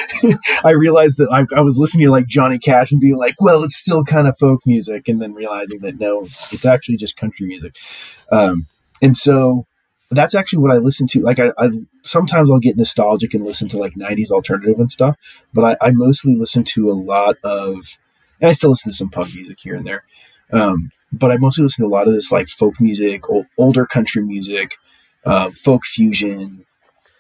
I 0.65 0.71
realized 0.71 1.19
that 1.19 1.29
I, 1.31 1.47
I, 1.57 1.61
was 1.61 1.79
listening 1.79 2.09
to 2.09 2.11
like 2.11 2.27
Johnny 2.27 2.59
Cash 2.59 2.91
and 2.91 3.01
being 3.01 3.19
like, 3.19 3.41
well, 3.41 3.63
it's 3.63 3.77
still 3.77 4.03
kind 4.03 4.27
of 4.27 4.37
folk 4.37 4.63
music, 4.67 5.07
and 5.07 5.23
then 5.23 5.33
realizing 5.33 5.79
that 5.81 6.01
no, 6.01 6.23
it's, 6.23 6.53
it's 6.53 6.67
actually 6.67 6.97
just 6.97 7.17
country 7.17 7.47
music. 7.47 7.77
Um, 8.33 8.67
and 9.01 9.17
so 9.17 9.67
that's 10.15 10.35
actually 10.35 10.61
what 10.61 10.71
I 10.71 10.79
listen 10.79 11.07
to. 11.09 11.21
Like 11.21 11.39
I, 11.39 11.51
I, 11.59 11.71
sometimes 12.03 12.51
I'll 12.51 12.59
get 12.59 12.77
nostalgic 12.77 13.35
and 13.35 13.45
listen 13.45 13.69
to 13.71 13.79
like 13.79 13.95
'90s 13.95 14.31
alternative 14.31 14.79
and 14.79 14.91
stuff, 14.91 15.17
but 15.53 15.79
I, 15.83 15.89
I 15.89 15.91
mostly 15.91 16.37
listen 16.37 16.65
to 16.65 16.91
a 16.91 16.95
lot 16.95 17.37
of, 17.45 17.99
and 18.41 18.49
I 18.49 18.53
still 18.53 18.71
listen 18.71 18.93
to 18.93 18.97
some 18.97 19.11
punk 19.11 19.35
music 19.35 19.59
here 19.61 19.75
and 19.75 19.87
there. 19.87 20.05
Um, 20.53 20.91
but 21.13 21.31
I 21.31 21.37
mostly 21.37 21.63
listen 21.63 21.85
to 21.85 21.89
a 21.89 21.95
lot 21.95 22.09
of 22.09 22.15
this 22.15 22.33
like 22.33 22.49
folk 22.49 22.81
music, 22.81 23.29
old, 23.29 23.47
older 23.57 23.87
country 23.87 24.23
music, 24.23 24.77
uh, 25.25 25.51
folk 25.51 25.85
fusion 25.85 26.65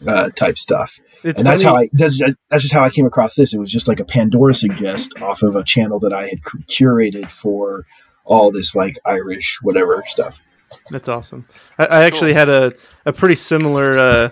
uh, 0.06 0.30
type 0.30 0.58
stuff. 0.58 0.98
It's 1.22 1.38
and 1.38 1.46
that's 1.46 1.62
how 1.62 1.76
I 1.76 1.88
that's 1.92 2.18
just, 2.18 2.36
that's 2.50 2.62
just 2.62 2.74
how 2.74 2.84
I 2.84 2.90
came 2.90 3.06
across 3.06 3.34
this. 3.34 3.54
It 3.54 3.58
was 3.58 3.72
just 3.72 3.88
like 3.88 4.00
a 4.00 4.04
Pandora 4.04 4.54
suggest 4.54 5.20
off 5.22 5.42
of 5.42 5.56
a 5.56 5.64
channel 5.64 5.98
that 6.00 6.12
I 6.12 6.28
had 6.28 6.42
curated 6.42 7.30
for 7.30 7.86
all 8.24 8.50
this 8.50 8.74
like 8.74 8.98
Irish 9.06 9.58
whatever 9.62 10.02
stuff. 10.06 10.42
That's 10.90 11.08
awesome. 11.08 11.46
I, 11.78 11.86
I 11.86 12.04
actually 12.04 12.32
cool. 12.32 12.38
had 12.38 12.48
a 12.48 12.72
a 13.06 13.12
pretty 13.12 13.34
similar 13.34 13.98
uh, 13.98 14.30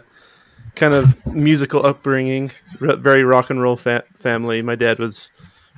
kind 0.74 0.94
of 0.94 1.26
musical 1.26 1.84
upbringing, 1.84 2.50
very 2.80 3.24
rock 3.24 3.50
and 3.50 3.60
roll 3.62 3.76
fa- 3.76 4.04
family. 4.14 4.62
My 4.62 4.74
dad 4.74 4.98
was 4.98 5.30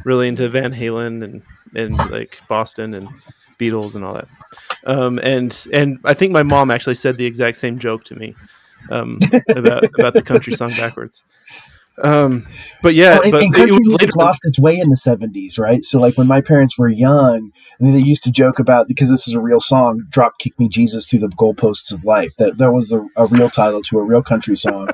really 0.05 0.29
into 0.29 0.49
Van 0.49 0.73
Halen 0.73 1.25
and 1.25 1.43
and 1.75 1.97
like 2.11 2.41
Boston 2.49 2.95
and 2.95 3.09
Beatles 3.59 3.95
and 3.95 4.05
all 4.05 4.15
that. 4.15 4.29
Um, 4.87 5.19
and 5.23 5.67
and 5.73 5.99
I 6.05 6.15
think 6.15 6.33
my 6.33 6.43
mom 6.43 6.71
actually 6.71 6.95
said 6.95 7.17
the 7.17 7.27
exact 7.27 7.57
same 7.57 7.79
joke 7.79 8.05
to 8.05 8.15
me 8.15 8.35
um, 8.91 9.19
about 9.49 9.85
about 9.99 10.15
the 10.15 10.23
country 10.23 10.53
song 10.53 10.71
backwards. 10.71 11.23
Um, 12.03 12.45
but 12.83 12.95
yeah, 12.95 13.15
Well, 13.15 13.23
and, 13.23 13.33
but 13.33 13.43
and 13.43 13.55
it 13.55 13.59
country 13.59 13.79
was 13.79 13.89
music 13.89 14.09
later. 14.09 14.19
lost 14.27 14.41
its 14.45 14.59
way 14.59 14.79
in 14.79 14.89
the 14.91 14.97
70s, 14.97 15.59
right? 15.59 15.83
So, 15.85 16.01
like, 16.01 16.19
when 16.19 16.27
my 16.27 16.41
parents 16.41 16.77
were 16.77 16.89
young, 16.89 17.53
I 17.81 17.85
mean, 17.85 17.93
they 17.93 18.01
used 18.03 18.25
to 18.25 18.33
joke 18.33 18.59
about, 18.59 18.89
because 18.89 19.11
this 19.11 19.29
is 19.29 19.35
a 19.35 19.41
real 19.41 19.61
song, 19.61 20.05
Drop 20.11 20.39
Kick 20.39 20.59
Me 20.59 20.69
Jesus 20.69 21.09
Through 21.09 21.21
the 21.21 21.29
Goalposts 21.29 21.93
of 21.93 22.05
Life. 22.05 22.35
That, 22.39 22.59
that 22.59 22.73
was 22.73 22.93
a, 22.93 23.07
a 23.17 23.27
real 23.27 23.49
title 23.49 23.81
to 23.83 23.99
a 24.01 24.05
real 24.05 24.23
country 24.23 24.57
song. 24.57 24.89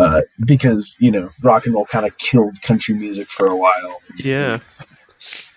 Uh, 0.00 0.22
because, 0.46 0.96
you 1.00 1.10
know, 1.10 1.28
rock 1.42 1.66
and 1.66 1.74
roll 1.74 1.84
kind 1.84 2.06
of 2.06 2.16
killed 2.16 2.62
country 2.62 2.94
music 2.94 3.28
for 3.28 3.44
a 3.44 3.54
while. 3.54 4.00
Yeah, 4.16 4.60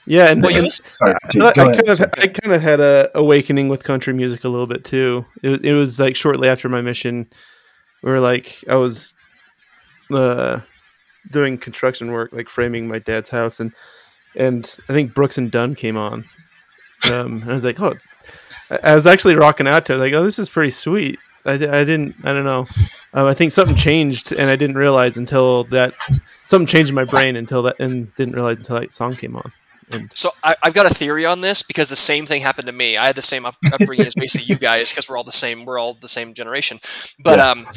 yeah, 0.05 0.25
and, 0.29 0.41
Well, 0.43 0.51
you 0.51 0.57
and 0.57 0.65
listen- 0.65 0.85
Sorry, 0.85 1.15
I, 1.41 1.47
I 1.47 1.53
kind 1.53 1.87
of 1.89 2.01
I 2.01 2.27
kind 2.27 2.53
of 2.53 2.61
had 2.61 2.79
a 2.81 3.09
awakening 3.15 3.69
with 3.69 3.85
country 3.85 4.13
music 4.13 4.43
a 4.43 4.49
little 4.49 4.67
bit 4.67 4.83
too. 4.83 5.25
It, 5.41 5.63
it 5.65 5.73
was 5.73 5.99
like 6.01 6.17
shortly 6.17 6.49
after 6.49 6.67
my 6.67 6.81
mission, 6.81 7.27
where 8.01 8.19
like 8.19 8.61
I 8.69 8.75
was 8.75 9.15
uh, 10.11 10.59
doing 11.31 11.57
construction 11.57 12.11
work, 12.11 12.31
like 12.33 12.49
framing 12.49 12.87
my 12.87 12.99
dad's 12.99 13.29
house, 13.29 13.59
and 13.59 13.71
and 14.35 14.77
I 14.89 14.93
think 14.93 15.13
Brooks 15.13 15.37
and 15.37 15.49
Dunn 15.51 15.75
came 15.75 15.97
on, 15.97 16.25
um, 17.11 17.41
and 17.41 17.51
I 17.51 17.53
was 17.53 17.63
like, 17.63 17.79
oh, 17.79 17.93
I, 18.69 18.93
was 18.95 19.05
actually 19.05 19.35
rocking 19.35 19.67
out 19.67 19.85
to 19.87 19.93
it, 19.93 19.97
like, 19.97 20.13
oh, 20.13 20.23
this 20.23 20.39
is 20.39 20.49
pretty 20.49 20.71
sweet. 20.71 21.19
I, 21.45 21.53
I 21.53 21.57
didn't 21.57 22.15
I 22.23 22.33
don't 22.33 22.43
know. 22.43 22.65
Um, 23.13 23.27
I 23.27 23.33
think 23.33 23.51
something 23.51 23.75
changed, 23.75 24.31
and 24.31 24.49
I 24.49 24.55
didn't 24.55 24.77
realize 24.77 25.17
until 25.17 25.63
that 25.65 25.93
something 26.45 26.67
changed 26.67 26.89
in 26.89 26.95
my 26.95 27.05
brain 27.05 27.35
until 27.35 27.63
that, 27.63 27.79
and 27.79 28.13
didn't 28.15 28.33
realize 28.35 28.57
until 28.57 28.79
that 28.79 28.93
song 28.93 29.13
came 29.13 29.35
on. 29.35 29.51
And 29.91 30.09
So 30.15 30.31
I, 30.43 30.55
I've 30.63 30.73
got 30.73 30.87
a 30.87 30.93
theory 30.93 31.25
on 31.27 31.41
this 31.41 31.61
because 31.61 31.89
the 31.89 31.95
same 31.95 32.25
thing 32.25 32.41
happened 32.41 32.65
to 32.65 32.71
me. 32.73 32.97
I 32.97 33.05
had 33.05 33.15
the 33.15 33.21
same 33.21 33.45
up, 33.45 33.55
upbringing 33.71 34.07
as 34.07 34.15
basically 34.15 34.47
you 34.47 34.57
guys 34.59 34.89
because 34.89 35.07
we're 35.07 35.17
all 35.17 35.23
the 35.23 35.31
same. 35.31 35.63
We're 35.63 35.77
all 35.77 35.93
the 35.93 36.07
same 36.07 36.33
generation. 36.33 36.79
But 37.19 37.37
Yeah. 37.37 37.49
um, 37.51 37.67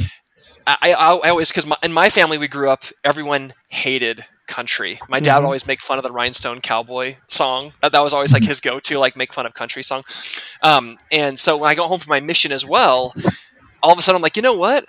I, 0.68 0.76
I, 0.82 0.90
I 0.92 1.28
always 1.30 1.50
because 1.50 1.70
in 1.82 1.92
my 1.92 2.10
family 2.10 2.36
we 2.38 2.46
grew 2.46 2.70
up. 2.70 2.84
Everyone 3.04 3.54
hated 3.70 4.24
country. 4.46 4.98
My 5.08 5.20
dad 5.20 5.36
would 5.36 5.42
Mhm. 5.42 5.46
always 5.46 5.66
make 5.66 5.80
fun 5.80 5.98
of 5.98 6.04
the 6.04 6.12
Rhinestone 6.12 6.60
Cowboy 6.60 7.16
song. 7.26 7.72
That, 7.80 7.92
that 7.92 8.00
was 8.00 8.12
always 8.12 8.32
like 8.32 8.44
his 8.44 8.60
go-to, 8.60 8.98
like 8.98 9.16
make 9.16 9.32
fun 9.32 9.46
of 9.46 9.54
country 9.54 9.82
song. 9.82 10.04
Um, 10.62 10.98
and 11.10 11.38
so 11.38 11.56
when 11.56 11.70
I 11.70 11.74
got 11.74 11.88
home 11.88 12.00
from 12.00 12.10
my 12.10 12.20
mission 12.20 12.52
as 12.52 12.64
well, 12.66 13.14
all 13.82 13.92
of 13.92 13.98
a 13.98 14.02
sudden 14.02 14.16
I'm 14.16 14.22
like, 14.22 14.36
you 14.36 14.42
know 14.42 14.54
what? 14.54 14.84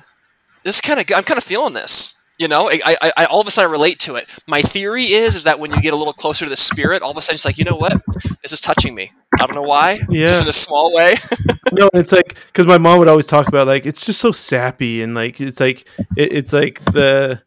This 0.64 0.76
is 0.76 0.82
kind 0.82 1.00
of. 1.00 1.06
I'm 1.16 1.24
kind 1.24 1.38
of 1.38 1.44
feeling 1.44 1.74
this. 1.74 2.19
You 2.40 2.48
know, 2.48 2.70
I, 2.70 2.80
I, 3.02 3.12
I 3.18 3.26
all 3.26 3.42
of 3.42 3.48
a 3.48 3.52
sudden 3.52 3.70
I 3.70 3.72
relate 3.72 4.00
to 4.02 4.16
it. 4.16 4.26
My 4.48 4.62
theory 4.62 5.04
is 5.04 5.36
is 5.36 5.44
that 5.44 5.60
when 5.60 5.72
you 5.72 5.82
get 5.82 5.94
a 5.94 5.98
little 5.98 6.14
closer 6.14 6.46
to 6.46 6.50
the 6.50 6.56
spirit, 6.56 7.02
all 7.02 7.12
of 7.12 7.18
a 7.18 7.22
sudden 7.22 7.36
it's 7.36 7.44
like, 7.44 7.58
you 7.58 7.66
know 7.66 7.76
what? 7.76 8.02
This 8.42 8.54
is 8.54 8.62
touching 8.62 8.96
me. 8.96 9.12
I 9.38 9.46
don't 9.46 9.56
know 9.56 9.62
why. 9.62 10.00
Yeah. 10.10 10.28
Just 10.28 10.44
in 10.44 10.48
a 10.48 10.54
small 10.54 10.94
way. 10.94 11.16
no, 11.74 11.90
it's 11.94 12.14
like 12.14 12.38
because 12.48 12.66
my 12.66 12.78
mom 12.78 13.00
would 13.00 13.10
always 13.10 13.28
talk 13.28 13.50
about 13.50 13.68
like 13.68 13.86
it's 13.86 14.06
just 14.06 14.22
so 14.22 14.32
sappy 14.32 15.04
and 15.04 15.14
like 15.16 15.42
it's 15.42 15.60
like 15.60 15.86
it, 16.16 16.32
it's 16.32 16.54
like 16.54 16.84
the 16.86 17.42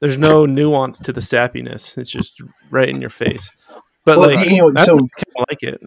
there's 0.00 0.16
no 0.16 0.46
nuance 0.46 1.00
to 1.00 1.12
the 1.12 1.20
sappiness. 1.20 1.98
It's 1.98 2.10
just 2.10 2.40
right 2.70 2.88
in 2.88 3.00
your 3.00 3.10
face. 3.10 3.52
But 4.04 4.18
Well, 4.18 4.32
like 4.32 4.48
you 4.48 4.58
know, 4.58 4.72
so- 4.74 4.96
kind 4.96 5.10
of 5.36 5.46
like 5.50 5.62
it. 5.62 5.80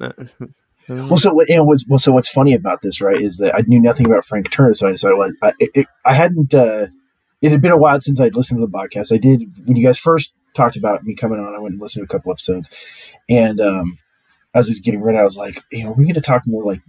Well, 0.90 1.18
so 1.18 1.40
you 1.48 1.56
know, 1.56 1.66
what's, 1.66 1.88
well, 1.88 2.00
so 2.00 2.12
what's 2.12 2.30
funny 2.30 2.56
about 2.56 2.82
this, 2.82 3.00
right, 3.00 3.22
is 3.22 3.38
that 3.38 3.54
I 3.54 3.62
knew 3.68 3.80
nothing 3.80 4.08
about 4.08 4.26
Frank 4.26 4.50
Turner, 4.50 4.74
so 4.74 4.88
I 4.88 4.92
decided 4.92 5.18
well, 5.18 5.32
I, 5.44 5.54
it, 5.60 5.86
I 6.04 6.16
hadn't. 6.16 6.52
Uh, 6.54 6.88
it 7.42 7.52
had 7.52 7.62
been 7.62 7.72
a 7.72 7.78
while 7.78 8.00
since 8.02 8.20
I'd 8.20 8.36
listened 8.36 8.62
to 8.62 8.68
the 8.68 8.72
podcast. 8.72 9.14
I 9.14 9.18
did 9.18 9.44
when 9.66 9.78
you 9.78 9.86
guys 9.86 10.00
first 10.00 10.36
talked 10.54 10.76
about 10.76 11.04
me 11.04 11.16
coming 11.16 11.40
on. 11.40 11.56
I 11.56 11.60
went 11.60 11.74
and 11.74 11.82
listened 11.82 12.08
to 12.08 12.14
a 12.14 12.18
couple 12.18 12.32
episodes, 12.32 12.70
and 13.30 13.60
um, 13.62 13.98
as 14.54 14.68
I 14.68 14.72
was 14.72 14.80
getting 14.80 15.02
ready, 15.02 15.18
I 15.18 15.24
was 15.24 15.38
like, 15.38 15.64
you 15.72 15.84
know, 15.84 15.92
we're 15.92 16.04
going 16.04 16.14
to 16.16 16.22
talk 16.22 16.46
more 16.46 16.64
like 16.64 16.82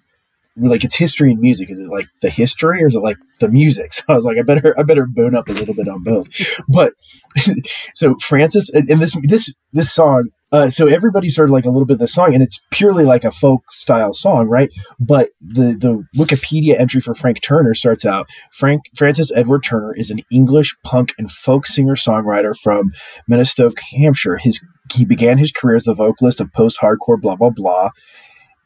like 0.57 0.85
it's 0.85 0.97
history 0.97 1.31
and 1.31 1.41
music. 1.41 1.71
Is 1.71 1.79
it 1.79 1.89
like 1.89 2.07
the 2.23 2.31
history 2.31 2.83
or 2.83 2.87
is 2.87 2.95
it 2.95 3.01
like 3.01 3.17
the 3.39 3.49
music? 3.49 3.93
So 4.01 4.05
I 4.09 4.17
was 4.17 4.25
like, 4.25 4.39
I 4.39 4.43
better 4.43 4.75
I 4.79 4.83
better 4.83 5.07
bone 5.07 5.35
up 5.35 5.49
a 5.49 5.53
little 5.53 5.75
bit 5.75 5.89
on 5.89 6.03
both. 6.03 6.29
But 6.69 6.93
so 7.95 8.17
Francis 8.23 8.73
and, 8.73 9.01
this 9.01 9.17
this 9.29 9.55
this 9.73 9.93
song. 9.93 10.29
Uh, 10.53 10.69
so 10.69 10.89
everybody 10.89 11.29
started 11.29 11.53
like 11.53 11.65
a 11.65 11.71
little 11.71 11.87
bit 11.87 11.95
of 11.95 12.01
the 12.01 12.09
song, 12.09 12.35
and 12.35 12.43
it's 12.43 12.67
purely 12.73 13.05
like 13.05 13.23
a 13.23 13.31
folk 13.31 13.63
style 13.71 14.13
song, 14.13 14.49
right? 14.49 14.71
But 14.99 15.31
the 15.41 15.77
the 15.79 16.05
Wikipedia 16.17 16.79
entry 16.79 17.01
for 17.01 17.15
Frank 17.15 17.41
Turner 17.43 17.75
starts 17.75 18.05
out: 18.05 18.29
Frank 18.53 18.83
Francis 18.97 19.31
Edward 19.37 19.63
Turner 19.63 19.95
is 19.95 20.11
an 20.11 20.21
English 20.33 20.75
punk 20.83 21.13
and 21.19 21.31
folk 21.31 21.67
singer 21.67 21.95
songwriter 21.95 22.57
from 22.57 22.91
Meonstoke, 23.29 23.79
Hampshire. 23.93 24.39
His 24.39 24.67
he 24.93 25.05
began 25.05 25.39
his 25.39 25.53
career 25.53 25.77
as 25.77 25.85
the 25.85 25.95
vocalist 25.95 26.41
of 26.41 26.53
post 26.53 26.79
hardcore 26.81 27.21
blah 27.21 27.37
blah 27.37 27.51
blah. 27.51 27.91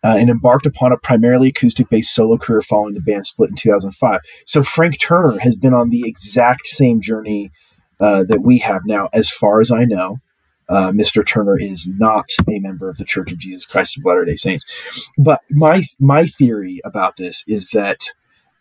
Uh, 0.04 0.16
and 0.18 0.28
embarked 0.28 0.66
upon 0.66 0.92
a 0.92 0.98
primarily 0.98 1.48
acoustic 1.48 1.88
based 1.88 2.14
solo 2.14 2.36
career 2.36 2.60
following 2.60 2.92
the 2.92 3.00
band 3.00 3.24
split 3.24 3.48
in 3.48 3.56
2005. 3.56 4.20
So 4.46 4.62
Frank 4.62 5.00
Turner 5.00 5.38
has 5.38 5.56
been 5.56 5.72
on 5.72 5.88
the 5.88 6.06
exact 6.06 6.66
same 6.66 7.00
journey 7.00 7.50
uh, 8.00 8.24
that 8.24 8.42
we 8.42 8.58
have 8.58 8.82
now, 8.84 9.08
as 9.14 9.30
far 9.30 9.60
as 9.60 9.72
I 9.72 9.84
know. 9.84 10.18
Uh, 10.68 10.90
Mr. 10.90 11.26
Turner 11.26 11.58
is 11.58 11.90
not 11.98 12.28
a 12.48 12.58
member 12.58 12.88
of 12.88 12.96
the 12.96 13.04
Church 13.04 13.32
of 13.32 13.38
Jesus 13.38 13.66
Christ 13.66 13.98
of 13.98 14.04
Latter 14.04 14.24
Day 14.24 14.36
Saints. 14.36 14.64
But 15.18 15.40
my 15.50 15.84
my 16.00 16.26
theory 16.26 16.80
about 16.84 17.16
this 17.16 17.44
is 17.46 17.68
that 17.70 18.00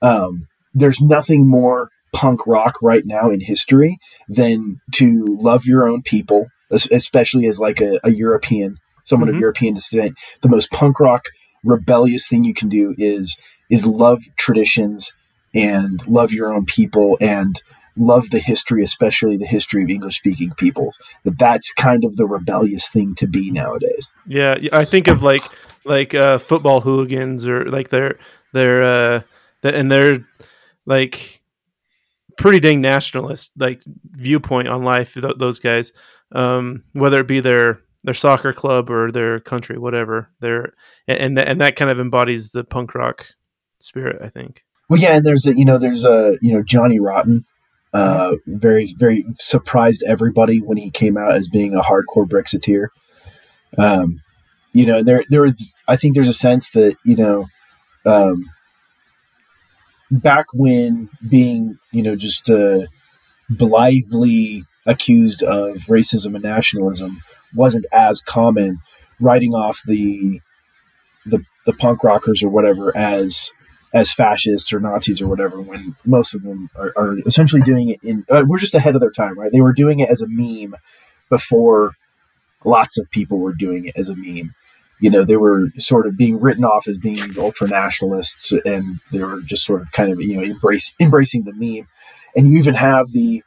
um, 0.02 0.48
there's 0.74 1.02
nothing 1.02 1.50
more 1.50 1.90
punk 2.14 2.46
rock 2.46 2.76
right 2.82 3.06
now 3.06 3.30
in 3.30 3.40
history 3.40 3.98
than 4.28 4.80
to 4.94 5.26
love 5.28 5.66
your 5.66 5.88
own 5.88 6.02
people, 6.04 6.48
especially 6.72 7.48
as 7.48 7.60
like 7.60 7.82
a, 7.82 8.00
a 8.04 8.12
European, 8.12 8.78
someone 9.04 9.30
of 9.30 9.36
Mhm. 9.36 9.42
European 9.42 9.74
descent. 9.74 10.16
The 10.42 10.50
most 10.50 10.72
punk 10.72 11.00
rock 11.00 11.26
rebellious 11.64 12.28
thing 12.28 12.44
you 12.44 12.54
can 12.54 12.70
do 12.70 12.94
is 12.98 13.42
is 13.70 13.88
love 13.88 14.22
traditions 14.38 15.14
and 15.56 16.06
love 16.08 16.32
your 16.34 16.54
own 16.54 16.66
people 16.66 17.18
and 17.22 17.62
love 17.96 18.30
the 18.32 18.40
history, 18.40 18.84
especially 18.84 19.38
the 19.38 19.46
history 19.46 19.84
of 19.84 19.90
English 19.90 20.18
speaking 20.18 20.52
peoples. 20.58 20.98
That 21.24 21.38
that's 21.40 21.72
kind 21.74 22.04
of 22.04 22.16
the 22.18 22.26
rebellious 22.26 22.90
thing 22.90 23.16
to 23.16 23.28
be 23.28 23.52
nowadays. 23.52 24.12
Yeah, 24.28 24.58
yeah, 24.60 24.78
I 24.78 24.86
think 24.86 25.08
of 25.08 25.24
like 25.24 25.44
like 25.86 26.14
uh, 26.14 26.38
football 26.38 26.82
hooligans 26.82 27.48
or 27.48 27.66
like 27.66 27.90
they're 27.90 28.18
they're 28.52 28.84
uh, 28.84 29.22
th- 29.62 29.76
and 29.76 29.92
they're 29.92 30.26
like 30.86 31.42
pretty 32.38 32.60
dang 32.60 32.82
nationalist 32.82 33.52
like 33.58 33.82
viewpoint 34.12 34.68
on 34.68 34.84
life. 34.84 35.14
Th- 35.14 35.38
those 35.38 35.60
guys, 35.60 35.92
um, 36.32 36.84
whether 36.94 37.20
it 37.20 37.28
be 37.28 37.40
their 37.40 37.80
their 38.04 38.14
soccer 38.14 38.54
club 38.54 38.90
or 38.90 39.12
their 39.12 39.40
country, 39.40 39.78
whatever. 39.78 40.30
They're 40.40 40.74
and 41.08 41.38
and 41.40 41.62
that, 41.62 41.76
kind 41.76 41.90
of 41.90 42.00
embodies 42.00 42.50
the 42.50 42.64
punk 42.64 42.96
rock 42.96 43.28
spirit. 43.80 44.22
I 44.22 44.30
think. 44.30 44.64
Well, 44.90 45.00
yeah, 45.00 45.16
and 45.16 45.26
there's 45.26 45.46
a 45.46 45.56
you 45.56 45.66
know 45.66 45.78
there's 45.78 46.06
a 46.06 46.38
you 46.42 46.54
know 46.54 46.64
Johnny 46.64 47.00
Rotten, 47.00 47.46
uh, 47.94 48.36
very 48.46 48.94
very 48.98 49.26
surprised 49.36 50.04
everybody 50.08 50.60
when 50.60 50.78
he 50.78 50.90
came 50.90 51.18
out 51.18 51.36
as 51.36 51.48
being 51.48 51.74
a 51.74 51.82
hardcore 51.82 52.28
Brexiteer. 52.28 52.88
Um, 53.78 54.22
you 54.74 54.86
know, 54.86 55.02
there 55.02 55.24
there 55.30 55.42
was 55.42 55.74
I 55.88 55.96
think 55.96 56.16
there's 56.16 56.28
a 56.28 56.34
sense 56.34 56.72
that 56.72 56.98
you 57.06 57.16
know, 57.16 57.46
um, 58.06 58.50
back 60.12 60.48
when 60.54 61.10
being 61.28 61.80
you 61.92 62.04
know 62.04 62.16
just 62.16 62.50
uh, 62.50 62.82
blithely 63.50 64.64
accused 64.86 65.42
of 65.44 65.78
racism 65.88 66.36
and 66.36 66.44
nationalism 66.44 67.24
wasn't 67.56 67.86
as 67.92 68.22
common, 68.22 68.80
writing 69.20 69.54
off 69.54 69.82
the 69.86 70.42
the 71.26 71.44
the 71.66 71.74
punk 71.74 72.04
rockers 72.04 72.44
or 72.44 72.50
whatever 72.50 72.96
as 72.98 73.54
as 73.94 74.12
fascists 74.12 74.74
or 74.74 74.80
Nazis 74.80 75.22
or 75.22 75.28
whatever, 75.28 75.62
when 75.62 75.96
most 76.04 76.34
of 76.34 76.42
them 76.42 76.70
are, 76.76 76.92
are 76.98 77.20
essentially 77.28 77.62
doing 77.62 77.90
it 77.90 78.00
in. 78.04 78.26
Uh, 78.30 78.44
we're 78.48 78.58
just 78.58 78.74
ahead 78.74 78.96
of 78.96 79.02
their 79.02 79.12
time, 79.12 79.38
right? 79.38 79.52
They 79.52 79.62
were 79.62 79.74
doing 79.74 80.00
it 80.00 80.10
as 80.10 80.22
a 80.22 80.28
meme 80.28 80.76
before 81.30 81.94
lots 82.64 82.98
of 82.98 83.10
people 83.12 83.38
were 83.38 83.54
doing 83.54 83.86
it 83.86 83.96
as 83.96 84.10
a 84.10 84.16
meme. 84.16 84.56
You 85.00 85.10
know, 85.10 85.24
they 85.24 85.38
were 85.38 85.70
sort 85.78 86.08
of 86.08 86.18
being 86.18 86.40
written 86.40 86.64
off 86.64 86.88
as 86.88 86.98
being 86.98 87.16
these 87.16 87.38
ultra 87.38 87.68
nationalists, 87.68 88.52
and 88.66 89.00
they 89.12 89.20
were 89.20 89.42
just 89.42 89.66
sort 89.66 89.82
of 89.82 89.92
kind 89.92 90.12
of 90.12 90.22
you 90.22 90.38
know 90.38 90.44
embrace 90.44 90.96
embracing 91.00 91.44
the 91.44 91.54
meme. 91.54 91.88
And 92.36 92.50
you 92.50 92.58
even 92.58 92.76
have 92.76 93.12
the 93.12 93.44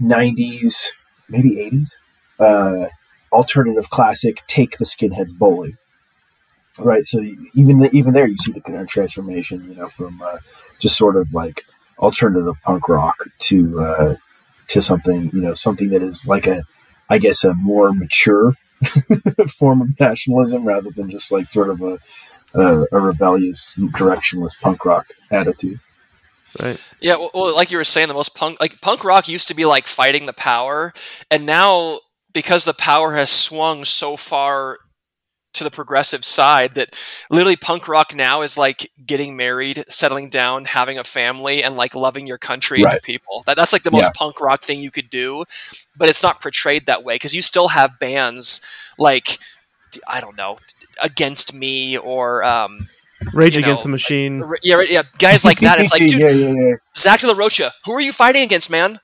'90s, 0.00 0.92
maybe 1.28 1.56
'80s, 1.56 1.94
uh, 2.38 2.88
alternative 3.32 3.90
classic 3.90 4.42
"Take 4.46 4.78
the 4.78 4.84
Skinheads 4.84 5.36
Bowling." 5.36 5.76
right 6.78 7.06
so 7.06 7.20
even 7.54 7.88
even 7.92 8.12
there 8.12 8.26
you 8.26 8.36
see 8.36 8.52
the 8.52 8.60
kind 8.60 8.78
of 8.78 8.86
transformation 8.86 9.64
you 9.68 9.74
know 9.74 9.88
from 9.88 10.20
uh, 10.22 10.38
just 10.78 10.96
sort 10.96 11.16
of 11.16 11.32
like 11.34 11.64
alternative 11.98 12.54
punk 12.62 12.88
rock 12.88 13.24
to 13.38 13.80
uh, 13.80 14.16
to 14.68 14.80
something 14.80 15.30
you 15.32 15.40
know 15.40 15.54
something 15.54 15.90
that 15.90 16.02
is 16.02 16.26
like 16.26 16.46
a 16.46 16.62
i 17.08 17.18
guess 17.18 17.44
a 17.44 17.54
more 17.54 17.92
mature 17.92 18.54
form 19.48 19.82
of 19.82 20.00
nationalism 20.00 20.64
rather 20.64 20.90
than 20.90 21.10
just 21.10 21.32
like 21.32 21.46
sort 21.46 21.68
of 21.68 21.82
a 21.82 21.98
a, 22.54 22.84
a 22.92 23.00
rebellious 23.00 23.76
directionless 23.76 24.58
punk 24.60 24.84
rock 24.84 25.06
attitude 25.30 25.80
Right. 26.60 26.80
Yeah, 27.00 27.14
well, 27.14 27.30
well, 27.32 27.54
like 27.54 27.70
you 27.70 27.76
were 27.76 27.84
saying, 27.84 28.08
the 28.08 28.14
most 28.14 28.34
punk 28.34 28.58
like 28.58 28.80
punk 28.80 29.04
rock 29.04 29.28
used 29.28 29.46
to 29.46 29.54
be 29.54 29.66
like 29.66 29.86
fighting 29.86 30.26
the 30.26 30.32
power, 30.32 30.92
and 31.30 31.46
now 31.46 32.00
because 32.32 32.64
the 32.64 32.74
power 32.74 33.14
has 33.14 33.30
swung 33.30 33.84
so 33.84 34.16
far 34.16 34.78
to 35.52 35.64
the 35.64 35.70
progressive 35.70 36.24
side 36.24 36.72
that 36.74 36.96
literally 37.28 37.56
punk 37.56 37.88
rock 37.88 38.14
now 38.14 38.40
is 38.42 38.56
like 38.56 38.88
getting 39.04 39.36
married, 39.36 39.84
settling 39.88 40.28
down, 40.30 40.64
having 40.64 40.96
a 40.96 41.04
family, 41.04 41.62
and 41.62 41.76
like 41.76 41.94
loving 41.94 42.26
your 42.26 42.38
country 42.38 42.78
and 42.78 42.84
Right. 42.84 42.92
your 42.94 43.00
people. 43.00 43.42
That, 43.46 43.56
that's 43.56 43.72
like 43.72 43.82
the 43.82 43.90
most 43.90 44.04
Yeah. 44.04 44.10
punk 44.14 44.40
rock 44.40 44.62
thing 44.62 44.80
you 44.80 44.90
could 44.92 45.10
do, 45.10 45.44
but 45.96 46.08
it's 46.08 46.22
not 46.22 46.40
portrayed 46.40 46.86
that 46.86 47.02
way 47.02 47.16
because 47.16 47.34
you 47.34 47.42
still 47.42 47.68
have 47.68 47.98
bands 47.98 48.60
like 48.96 49.38
I 50.06 50.20
don't 50.20 50.36
know, 50.36 50.56
Against 51.02 51.52
Me 51.52 51.98
or 51.98 52.44
um, 52.44 52.88
Rage 53.34 53.56
You 53.56 53.62
Against 53.62 53.80
know, 53.82 53.88
the 53.88 53.88
Machine. 53.88 54.42
r- 54.44 54.56
yeah, 54.62 54.80
yeah, 54.88 55.02
guys 55.18 55.44
like 55.44 55.58
that. 55.60 55.80
It's 55.80 55.90
like, 55.90 56.02
dude, 56.06 56.20
yeah, 56.20 56.30
yeah, 56.30 56.52
yeah. 56.52 56.74
Zack 56.96 57.20
De 57.20 57.26
La 57.26 57.34
Rocha, 57.36 57.72
who 57.84 57.92
are 57.92 58.00
you 58.00 58.12
fighting 58.12 58.42
against, 58.44 58.70
man? 58.70 59.00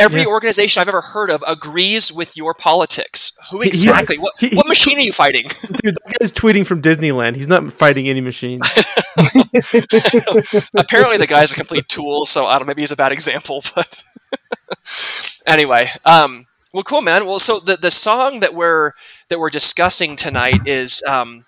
Every 0.00 0.22
Yeah. 0.22 0.26
organization 0.28 0.80
I've 0.80 0.88
ever 0.88 1.00
heard 1.02 1.30
of 1.30 1.44
agrees 1.46 2.12
with 2.12 2.36
your 2.36 2.54
politics. 2.54 3.36
Who 3.50 3.58
He- 3.60 3.64
he- 3.64 3.68
exactly? 3.68 4.18
what, 4.18 4.32
what 4.52 4.66
machine 4.66 4.96
are 4.98 5.02
you 5.02 5.12
fighting? 5.12 5.44
Dude, 5.82 5.96
that 6.04 6.16
guy's 6.18 6.32
tweeting 6.32 6.66
from 6.66 6.80
Disneyland. 6.82 7.36
He's 7.36 7.48
not 7.48 7.70
fighting 7.72 8.08
any 8.08 8.20
machine. 8.20 8.60
Apparently, 10.74 11.16
the 11.18 11.26
guy's 11.28 11.52
a 11.52 11.54
complete 11.54 11.88
tool, 11.88 12.26
so 12.26 12.46
I 12.46 12.52
don't 12.54 12.62
know. 12.62 12.70
Maybe 12.70 12.82
he's 12.82 12.92
a 12.92 12.96
bad 12.96 13.12
example, 13.12 13.62
but 13.74 14.02
anyway. 15.46 15.90
Um, 16.04 16.46
well, 16.72 16.82
cool, 16.82 17.02
man. 17.02 17.26
Well, 17.26 17.38
so 17.40 17.58
the 17.58 17.76
the 17.76 17.90
song 17.90 18.40
that 18.40 18.54
we're 18.54 18.92
that 19.28 19.38
we're 19.38 19.50
discussing 19.50 20.16
tonight 20.16 20.60
is 20.66 21.02
um, 21.08 21.44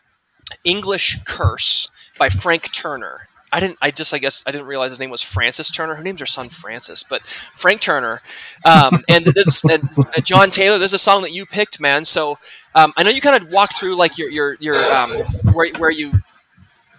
"English 0.64 1.18
Curse" 1.24 1.90
by 2.18 2.28
Frank 2.28 2.72
Turner. 2.74 3.28
I 3.52 3.60
didn't. 3.60 3.78
I 3.82 3.90
just. 3.90 4.14
I 4.14 4.18
guess 4.18 4.42
I 4.46 4.50
didn't 4.50 4.66
realize 4.66 4.90
his 4.90 5.00
name 5.00 5.10
was 5.10 5.22
Francis 5.22 5.70
Turner. 5.70 5.94
Who 5.94 6.02
names 6.02 6.20
her 6.20 6.26
son 6.26 6.48
Francis? 6.48 7.02
But 7.02 7.26
Frank 7.26 7.80
Turner. 7.80 8.22
Um, 8.64 9.04
and 9.08 9.24
this 9.26 9.64
and 9.64 9.88
uh, 9.98 10.20
John 10.22 10.50
Taylor. 10.50 10.78
There's 10.78 10.94
a 10.94 10.98
song 10.98 11.22
that 11.22 11.32
you 11.32 11.44
picked, 11.44 11.80
man. 11.80 12.04
So 12.04 12.38
um, 12.74 12.92
I 12.96 13.02
know 13.02 13.10
you 13.10 13.20
kind 13.20 13.42
of 13.42 13.52
walked 13.52 13.74
through 13.78 13.96
like 13.96 14.16
your 14.18 14.30
your 14.30 14.56
your 14.60 14.76
um, 14.76 15.10
where 15.52 15.68
where 15.78 15.90
you 15.90 16.22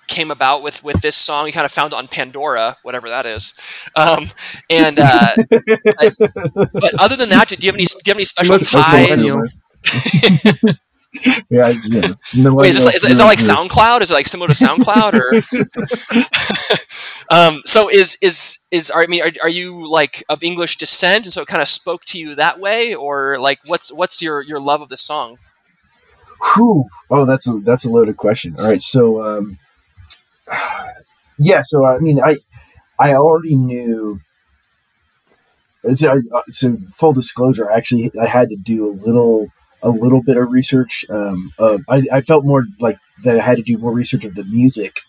came 0.08 0.32
about 0.32 0.62
with 0.64 0.84
with 0.84 1.02
this 1.02 1.16
song. 1.16 1.48
You 1.48 1.54
kind 1.54 1.66
of 1.66 1.72
found 1.72 1.94
it 1.94 1.96
on 1.96 2.08
Pandora, 2.08 2.78
whatever 2.84 3.10
that 3.10 3.26
is. 3.26 3.58
Um, 3.96 4.26
and 4.70 5.00
uh, 5.00 5.36
I- 6.00 6.12
but 6.74 6.94
other 7.00 7.16
than 7.16 7.30
that, 7.30 7.48
do 7.50 7.56
you 7.60 7.68
have 7.70 7.76
any 7.76 7.86
do 7.86 7.92
you 8.06 8.12
have 8.12 8.18
any 8.18 8.26
special 8.26 8.58
ties? 8.60 9.32
yeah, 11.50 11.70
it's, 11.70 11.90
yeah. 11.90 12.14
Wait, 12.50 12.70
is 12.70 12.76
this, 12.76 12.86
like, 12.86 12.96
is, 12.96 13.04
is 13.04 13.18
that 13.20 13.26
like 13.26 13.38
SoundCloud? 13.40 14.02
Is 14.02 14.10
it 14.10 14.16
like 14.16 14.28
similar 14.28 14.48
to 14.48 14.54
SoundCloud, 14.54 15.14
or? 15.14 15.34
um, 17.36 17.62
so 17.66 17.88
is 17.90 18.18
is 18.22 18.68
is 18.72 18.90
are, 18.90 19.04
I 19.04 19.08
mean, 19.08 19.22
are, 19.22 19.32
are 19.44 19.50
you 19.50 19.88
like 19.90 20.24
of 20.28 20.42
English 20.42 20.78
descent, 20.78 21.26
and 21.28 21.34
so 21.34 21.42
it 21.44 21.48
kind 21.48 21.62
of 21.62 21.68
spoke 21.68 22.04
to 22.06 22.20
you 22.20 22.34
that 22.36 22.60
way, 22.60 22.96
or 22.96 23.40
like 23.40 23.60
what's 23.68 23.94
what's 23.94 24.22
your 24.24 24.42
your 24.42 24.60
love 24.60 24.82
of 24.82 24.90
the 24.90 24.98
song? 24.98 25.38
Whew. 26.56 26.86
Oh, 27.12 27.26
that's 27.26 27.48
a 27.48 27.60
that's 27.60 27.86
a 27.86 27.90
loaded 27.90 28.18
question. 28.18 28.56
All 28.58 28.66
right, 28.68 28.82
so 28.82 29.24
um, 29.24 29.60
yeah, 31.38 31.62
so 31.64 31.86
I 31.86 32.00
mean, 32.00 32.20
I 32.20 32.38
I 32.98 33.14
already 33.14 33.56
knew. 33.56 34.20
So, 35.94 36.14
I- 36.14 36.42
so 36.50 36.78
full 36.90 37.14
disclosure, 37.14 37.70
I 37.70 37.78
actually 37.78 38.12
I 38.20 38.26
had 38.26 38.50
to 38.50 38.56
do 38.56 38.90
a 38.90 38.94
little 39.06 39.50
a 39.84 39.90
little 39.90 40.24
bit 40.24 40.38
of 40.38 40.52
research. 40.52 41.06
Um, 41.10 41.54
uh, 41.60 41.78
I 41.88 42.04
I 42.12 42.22
felt 42.22 42.46
more 42.46 42.66
like 42.80 42.98
that 43.24 43.38
I 43.38 43.44
had 43.44 43.58
to 43.58 43.64
do 43.64 43.78
more 43.78 43.92
research 43.92 44.26
of 44.26 44.36
the 44.36 44.46
music 44.46 45.02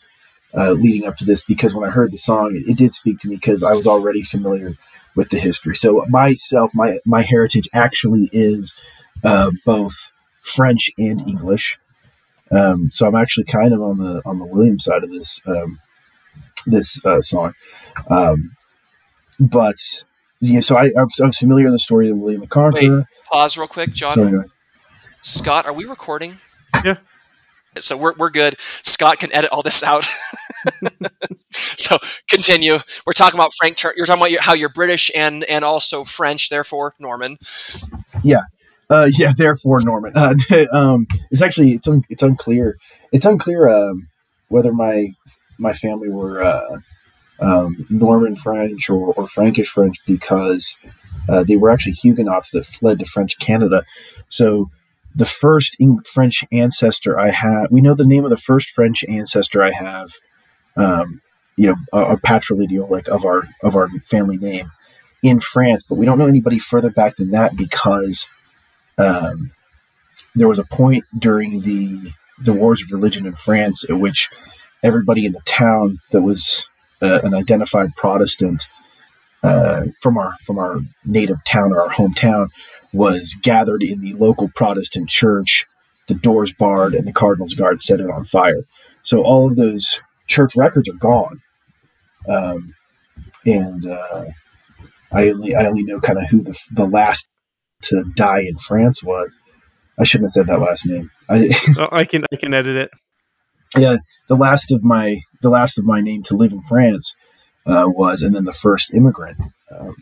uh, 0.56 0.72
leading 0.72 1.06
up 1.06 1.16
to 1.16 1.24
this 1.24 1.44
because 1.44 1.74
when 1.74 1.88
I 1.88 1.92
heard 1.92 2.12
the 2.12 2.16
song, 2.16 2.56
it, 2.56 2.70
it 2.70 2.76
did 2.76 2.92
speak 2.92 3.18
to 3.20 3.28
me 3.28 3.36
because 3.36 3.62
I 3.62 3.72
was 3.72 3.86
already 3.86 4.22
familiar 4.22 4.74
with 5.16 5.30
the 5.30 5.38
history. 5.38 5.74
So 5.76 6.04
myself, 6.08 6.72
my 6.74 6.98
my 7.06 7.22
heritage 7.22 7.68
actually 7.72 8.28
is 8.32 8.76
uh, 9.22 9.50
both 9.64 10.12
French 10.42 10.90
and 10.98 11.20
English. 11.20 11.78
Um, 12.50 12.90
so 12.90 13.06
I'm 13.06 13.14
actually 13.14 13.44
kind 13.44 13.72
of 13.72 13.82
on 13.82 13.98
the 13.98 14.22
on 14.26 14.38
the 14.38 14.44
William 14.44 14.78
side 14.78 15.02
of 15.02 15.10
this 15.10 15.40
um, 15.46 15.80
this 16.66 17.04
uh, 17.04 17.22
song. 17.22 17.54
Um, 18.08 18.56
but 19.40 19.76
you 20.40 20.54
know, 20.54 20.60
so 20.60 20.76
I, 20.76 20.90
I, 20.96 21.04
was, 21.04 21.38
familiar 21.38 21.64
with 21.64 21.74
the 21.74 21.78
story 21.78 22.10
of 22.10 22.18
William 22.18 22.42
the 22.42 22.46
Conqueror. 22.46 23.06
Pause 23.30 23.58
real 23.58 23.66
quick, 23.66 23.92
John. 23.92 24.14
So 24.14 24.22
anyway, 24.22 24.44
Scott, 25.24 25.64
are 25.64 25.72
we 25.72 25.86
recording? 25.86 26.38
Yeah. 26.84 26.96
So 27.78 27.96
we're, 27.96 28.12
we're 28.18 28.30
good. 28.30 28.60
Scott 28.60 29.18
can 29.18 29.32
edit 29.32 29.50
all 29.50 29.62
this 29.62 29.82
out. 29.82 30.06
so 31.50 31.98
continue. 32.28 32.76
We're 33.06 33.14
talking 33.14 33.40
about 33.40 33.52
Frank. 33.58 33.78
Tur- 33.78 33.94
you're 33.96 34.04
talking 34.04 34.20
about 34.20 34.30
your, 34.30 34.42
how 34.42 34.52
you're 34.52 34.68
British 34.68 35.10
and 35.16 35.42
and 35.44 35.64
also 35.64 36.04
French, 36.04 36.50
therefore 36.50 36.92
Norman. 37.00 37.38
Yeah, 38.22 38.42
uh, 38.90 39.08
yeah. 39.12 39.32
Therefore, 39.34 39.80
Norman. 39.80 40.12
Uh, 40.14 40.34
um, 40.72 41.06
it's 41.30 41.40
actually 41.40 41.72
it's 41.72 41.88
un, 41.88 42.02
it's 42.10 42.22
unclear. 42.22 42.76
It's 43.10 43.24
unclear 43.24 43.66
um, 43.68 44.08
whether 44.50 44.74
my 44.74 45.12
my 45.58 45.72
family 45.72 46.10
were 46.10 46.44
uh, 46.44 46.78
um, 47.40 47.86
Norman 47.88 48.36
French 48.36 48.90
or, 48.90 49.14
or 49.14 49.26
Frankish 49.26 49.70
French 49.70 49.96
because 50.06 50.78
uh, 51.30 51.44
they 51.44 51.56
were 51.56 51.70
actually 51.70 51.92
Huguenots 51.92 52.50
that 52.50 52.66
fled 52.66 52.98
to 52.98 53.06
French 53.06 53.38
Canada. 53.38 53.84
So 54.28 54.70
the 55.14 55.24
first 55.24 55.76
French 56.06 56.44
ancestor 56.50 57.18
I 57.18 57.30
have, 57.30 57.70
we 57.70 57.80
know 57.80 57.94
the 57.94 58.06
name 58.06 58.24
of 58.24 58.30
the 58.30 58.36
first 58.36 58.70
French 58.70 59.04
ancestor 59.04 59.62
I 59.62 59.70
have, 59.70 60.10
um, 60.76 61.20
you 61.56 61.68
know, 61.68 61.76
a, 61.92 62.14
a 62.14 62.16
patrilineal 62.16 62.90
like 62.90 63.08
of 63.08 63.24
our 63.24 63.48
of 63.62 63.76
our 63.76 63.88
family 64.04 64.36
name 64.36 64.70
in 65.22 65.40
France, 65.40 65.84
but 65.88 65.96
we 65.96 66.04
don't 66.04 66.18
know 66.18 66.26
anybody 66.26 66.58
further 66.58 66.90
back 66.90 67.16
than 67.16 67.30
that 67.30 67.56
because 67.56 68.30
um, 68.98 69.52
there 70.34 70.48
was 70.48 70.58
a 70.58 70.64
point 70.64 71.04
during 71.16 71.60
the 71.60 72.12
the 72.40 72.52
wars 72.52 72.82
of 72.82 72.90
religion 72.90 73.26
in 73.26 73.34
France 73.34 73.88
at 73.88 73.98
which 73.98 74.28
everybody 74.82 75.24
in 75.24 75.32
the 75.32 75.40
town 75.44 75.98
that 76.10 76.22
was 76.22 76.68
uh, 77.00 77.20
an 77.22 77.34
identified 77.34 77.94
Protestant 77.96 78.66
uh, 79.44 79.84
from 80.00 80.18
our 80.18 80.34
from 80.44 80.58
our 80.58 80.80
native 81.04 81.44
town 81.44 81.72
or 81.72 81.82
our 81.82 81.90
hometown 81.90 82.48
was 82.94 83.36
gathered 83.42 83.82
in 83.82 84.00
the 84.00 84.14
local 84.14 84.48
Protestant 84.54 85.10
church. 85.10 85.66
The 86.06 86.14
doors 86.14 86.52
barred 86.52 86.94
and 86.94 87.06
the 87.06 87.12
Cardinal's 87.12 87.54
Guard 87.54 87.82
set 87.82 88.00
it 88.00 88.10
on 88.10 88.24
fire. 88.24 88.64
So 89.02 89.22
all 89.22 89.46
of 89.46 89.56
those 89.56 90.02
church 90.26 90.56
records 90.56 90.88
are 90.88 90.94
gone, 90.94 91.42
um, 92.28 92.74
and 93.44 93.86
uh, 93.86 94.26
I 95.12 95.28
only 95.30 95.54
I 95.54 95.66
only 95.66 95.82
know 95.82 96.00
kind 96.00 96.18
of 96.18 96.28
who 96.28 96.42
the 96.42 96.58
the 96.72 96.86
last 96.86 97.28
to 97.82 98.04
die 98.14 98.40
in 98.40 98.58
France 98.58 99.02
was. 99.02 99.36
I 99.98 100.04
shouldn't 100.04 100.24
have 100.24 100.32
said 100.32 100.46
that 100.46 100.60
last 100.60 100.86
name. 100.86 101.10
I, 101.28 101.50
oh, 101.78 101.88
I 101.92 102.04
can 102.04 102.24
I 102.32 102.36
can 102.36 102.54
edit 102.54 102.76
it. 102.76 102.90
yeah, 103.76 103.96
the 104.28 104.36
last 104.36 104.72
of 104.72 104.82
my 104.82 105.20
the 105.42 105.50
last 105.50 105.78
of 105.78 105.84
my 105.84 106.00
name 106.00 106.22
to 106.24 106.36
live 106.36 106.52
in 106.52 106.62
France 106.62 107.14
uh, 107.66 107.84
was, 107.86 108.22
and 108.22 108.34
then 108.34 108.44
the 108.44 108.52
first 108.52 108.92
immigrant. 108.92 109.38
Um, 109.70 109.96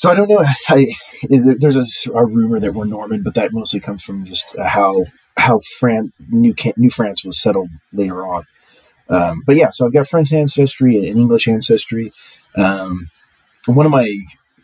so 0.00 0.10
I 0.10 0.14
don't 0.14 0.30
know. 0.30 0.42
I, 0.68 0.86
there's 1.28 1.76
a, 1.76 2.12
a 2.14 2.24
rumor 2.24 2.58
that 2.58 2.72
we're 2.72 2.86
Norman, 2.86 3.22
but 3.22 3.34
that 3.34 3.52
mostly 3.52 3.80
comes 3.80 4.02
from 4.02 4.24
just 4.24 4.58
how 4.58 5.04
how 5.36 5.58
Fran 5.78 6.14
New 6.30 6.54
New 6.78 6.88
France 6.88 7.22
was 7.22 7.38
settled 7.38 7.68
later 7.92 8.26
on. 8.26 8.46
Um, 9.10 9.42
but 9.44 9.56
yeah, 9.56 9.68
so 9.68 9.84
I've 9.84 9.92
got 9.92 10.06
French 10.06 10.32
ancestry 10.32 10.96
and 10.96 11.18
English 11.18 11.46
ancestry. 11.48 12.14
Um, 12.56 13.10
one 13.66 13.84
of 13.84 13.92
my 13.92 14.10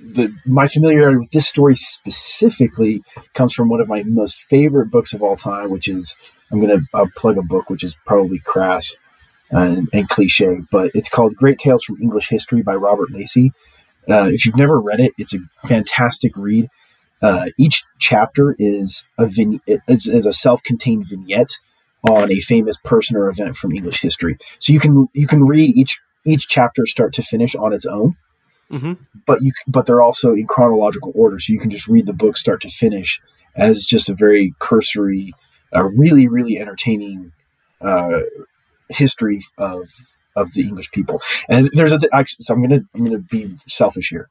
the 0.00 0.34
my 0.46 0.68
familiarity 0.68 1.18
with 1.18 1.32
this 1.32 1.46
story 1.46 1.76
specifically 1.76 3.02
comes 3.34 3.52
from 3.52 3.68
one 3.68 3.82
of 3.82 3.88
my 3.88 4.04
most 4.04 4.38
favorite 4.44 4.90
books 4.90 5.12
of 5.12 5.22
all 5.22 5.36
time, 5.36 5.68
which 5.68 5.86
is 5.86 6.16
I'm 6.50 6.60
gonna 6.62 6.80
I'll 6.94 7.10
plug 7.14 7.36
a 7.36 7.42
book 7.42 7.68
which 7.68 7.84
is 7.84 7.94
probably 8.06 8.38
crass 8.38 8.96
and, 9.50 9.86
and 9.92 10.08
cliche, 10.08 10.60
but 10.70 10.92
it's 10.94 11.10
called 11.10 11.36
Great 11.36 11.58
Tales 11.58 11.84
from 11.84 12.00
English 12.00 12.30
History 12.30 12.62
by 12.62 12.74
Robert 12.74 13.10
Lacey. 13.10 13.52
Uh, 14.08 14.28
if 14.32 14.46
you've 14.46 14.56
never 14.56 14.80
read 14.80 15.00
it, 15.00 15.12
it's 15.18 15.34
a 15.34 15.38
fantastic 15.66 16.36
read. 16.36 16.68
Uh, 17.22 17.46
each 17.58 17.82
chapter 17.98 18.54
is 18.58 19.10
a 19.18 19.26
vin- 19.26 19.60
is, 19.66 20.06
is 20.06 20.26
a 20.26 20.32
self-contained 20.32 21.08
vignette 21.08 21.56
on 22.08 22.30
a 22.30 22.40
famous 22.40 22.76
person 22.78 23.16
or 23.16 23.28
event 23.28 23.56
from 23.56 23.72
English 23.72 24.00
history. 24.00 24.38
So 24.58 24.72
you 24.72 24.80
can 24.80 25.08
you 25.12 25.26
can 25.26 25.44
read 25.44 25.76
each 25.76 26.00
each 26.24 26.48
chapter 26.48 26.86
start 26.86 27.14
to 27.14 27.22
finish 27.22 27.54
on 27.54 27.72
its 27.72 27.86
own 27.86 28.16
hmm 28.70 28.94
but 29.26 29.42
you 29.42 29.52
but 29.66 29.86
they're 29.86 30.02
also 30.02 30.34
in 30.34 30.46
chronological 30.46 31.12
order, 31.14 31.38
so 31.38 31.52
you 31.52 31.58
can 31.58 31.70
just 31.70 31.88
read 31.88 32.06
the 32.06 32.12
book 32.12 32.36
start 32.36 32.60
to 32.62 32.68
finish 32.68 33.20
as 33.56 33.84
just 33.84 34.08
a 34.08 34.14
very 34.14 34.54
cursory, 34.58 35.32
uh, 35.74 35.82
really 35.84 36.28
really 36.28 36.58
entertaining 36.58 37.32
uh, 37.80 38.20
history 38.88 39.40
of 39.58 39.88
of 40.36 40.52
the 40.52 40.62
English 40.62 40.90
people. 40.90 41.20
And 41.48 41.68
there's 41.72 41.92
a 41.92 41.98
th- 41.98 42.12
so 42.28 42.54
I'm 42.54 42.62
gonna 42.62 42.80
I'm 42.94 43.04
gonna 43.04 43.18
be 43.18 43.54
selfish 43.66 44.10
here. 44.10 44.28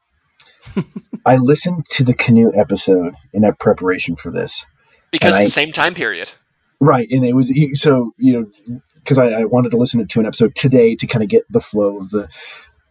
I 1.26 1.38
listened 1.38 1.86
to 1.91 2.04
the 2.04 2.13
canoe 2.13 2.52
episode 2.56 3.15
in 3.34 3.41
that 3.41 3.60
preparation 3.60 4.15
for 4.15 4.32
this, 4.32 4.65
Because 5.12 5.34
And 5.34 5.44
it's 5.44 5.54
the 5.54 5.62
same 5.62 5.72
time 5.72 5.94
period. 5.94 6.32
right? 6.80 7.08
And 7.10 7.26
it 7.26 7.36
was 7.36 7.52
so 7.80 8.12
you 8.18 8.34
know 8.34 8.76
because 8.96 9.18
I, 9.18 9.41
I 9.41 9.46
wanted 9.46 9.72
to 9.72 9.78
listen 9.78 10.08
to 10.08 10.20
an 10.20 10.26
episode 10.26 10.56
today 10.56 10.96
to 10.96 11.08
kind 11.08 11.24
of 11.24 11.30
get 11.30 11.44
the 11.50 11.60
flow 11.60 12.00
of 12.00 12.10
the 12.12 12.30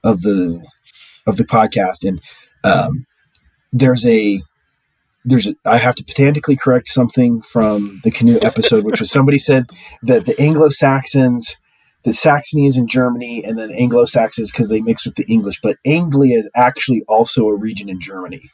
of 0.03 0.23
the 0.23 0.65
of 1.27 1.37
the 1.37 1.45
podcast 1.45 2.07
and 2.07 2.21
um, 2.65 3.07
there's 3.73 4.07
a 4.07 4.41
there's 5.25 5.47
a, 5.47 5.55
I 5.65 5.79
have 5.79 5.95
to 5.97 6.05
pedantically 6.05 6.57
correct 6.57 6.89
something 6.89 7.41
from 7.43 8.01
the 8.05 8.11
canoe 8.11 8.39
episode, 8.43 8.85
which 8.85 9.01
was 9.01 9.11
somebody 9.11 9.39
said 9.39 9.67
that 10.03 10.27
the 10.27 10.39
Anglo 10.39 10.69
Saxons, 10.69 11.57
Saxony 12.13 12.67
is 12.67 12.77
in 12.77 12.87
Germany, 12.87 13.43
and 13.45 13.59
then 13.59 13.71
Anglo 13.71 14.05
Saxons 14.05 14.53
because 14.53 14.69
they 14.69 14.81
mix 14.81 15.07
with 15.07 15.15
the 15.15 15.25
English, 15.25 15.61
but 15.63 15.79
Anglia 15.85 16.39
is 16.39 16.51
actually 16.55 17.03
also 17.09 17.49
a 17.49 17.55
region 17.55 17.89
in 17.89 18.01
Germany. 18.01 18.51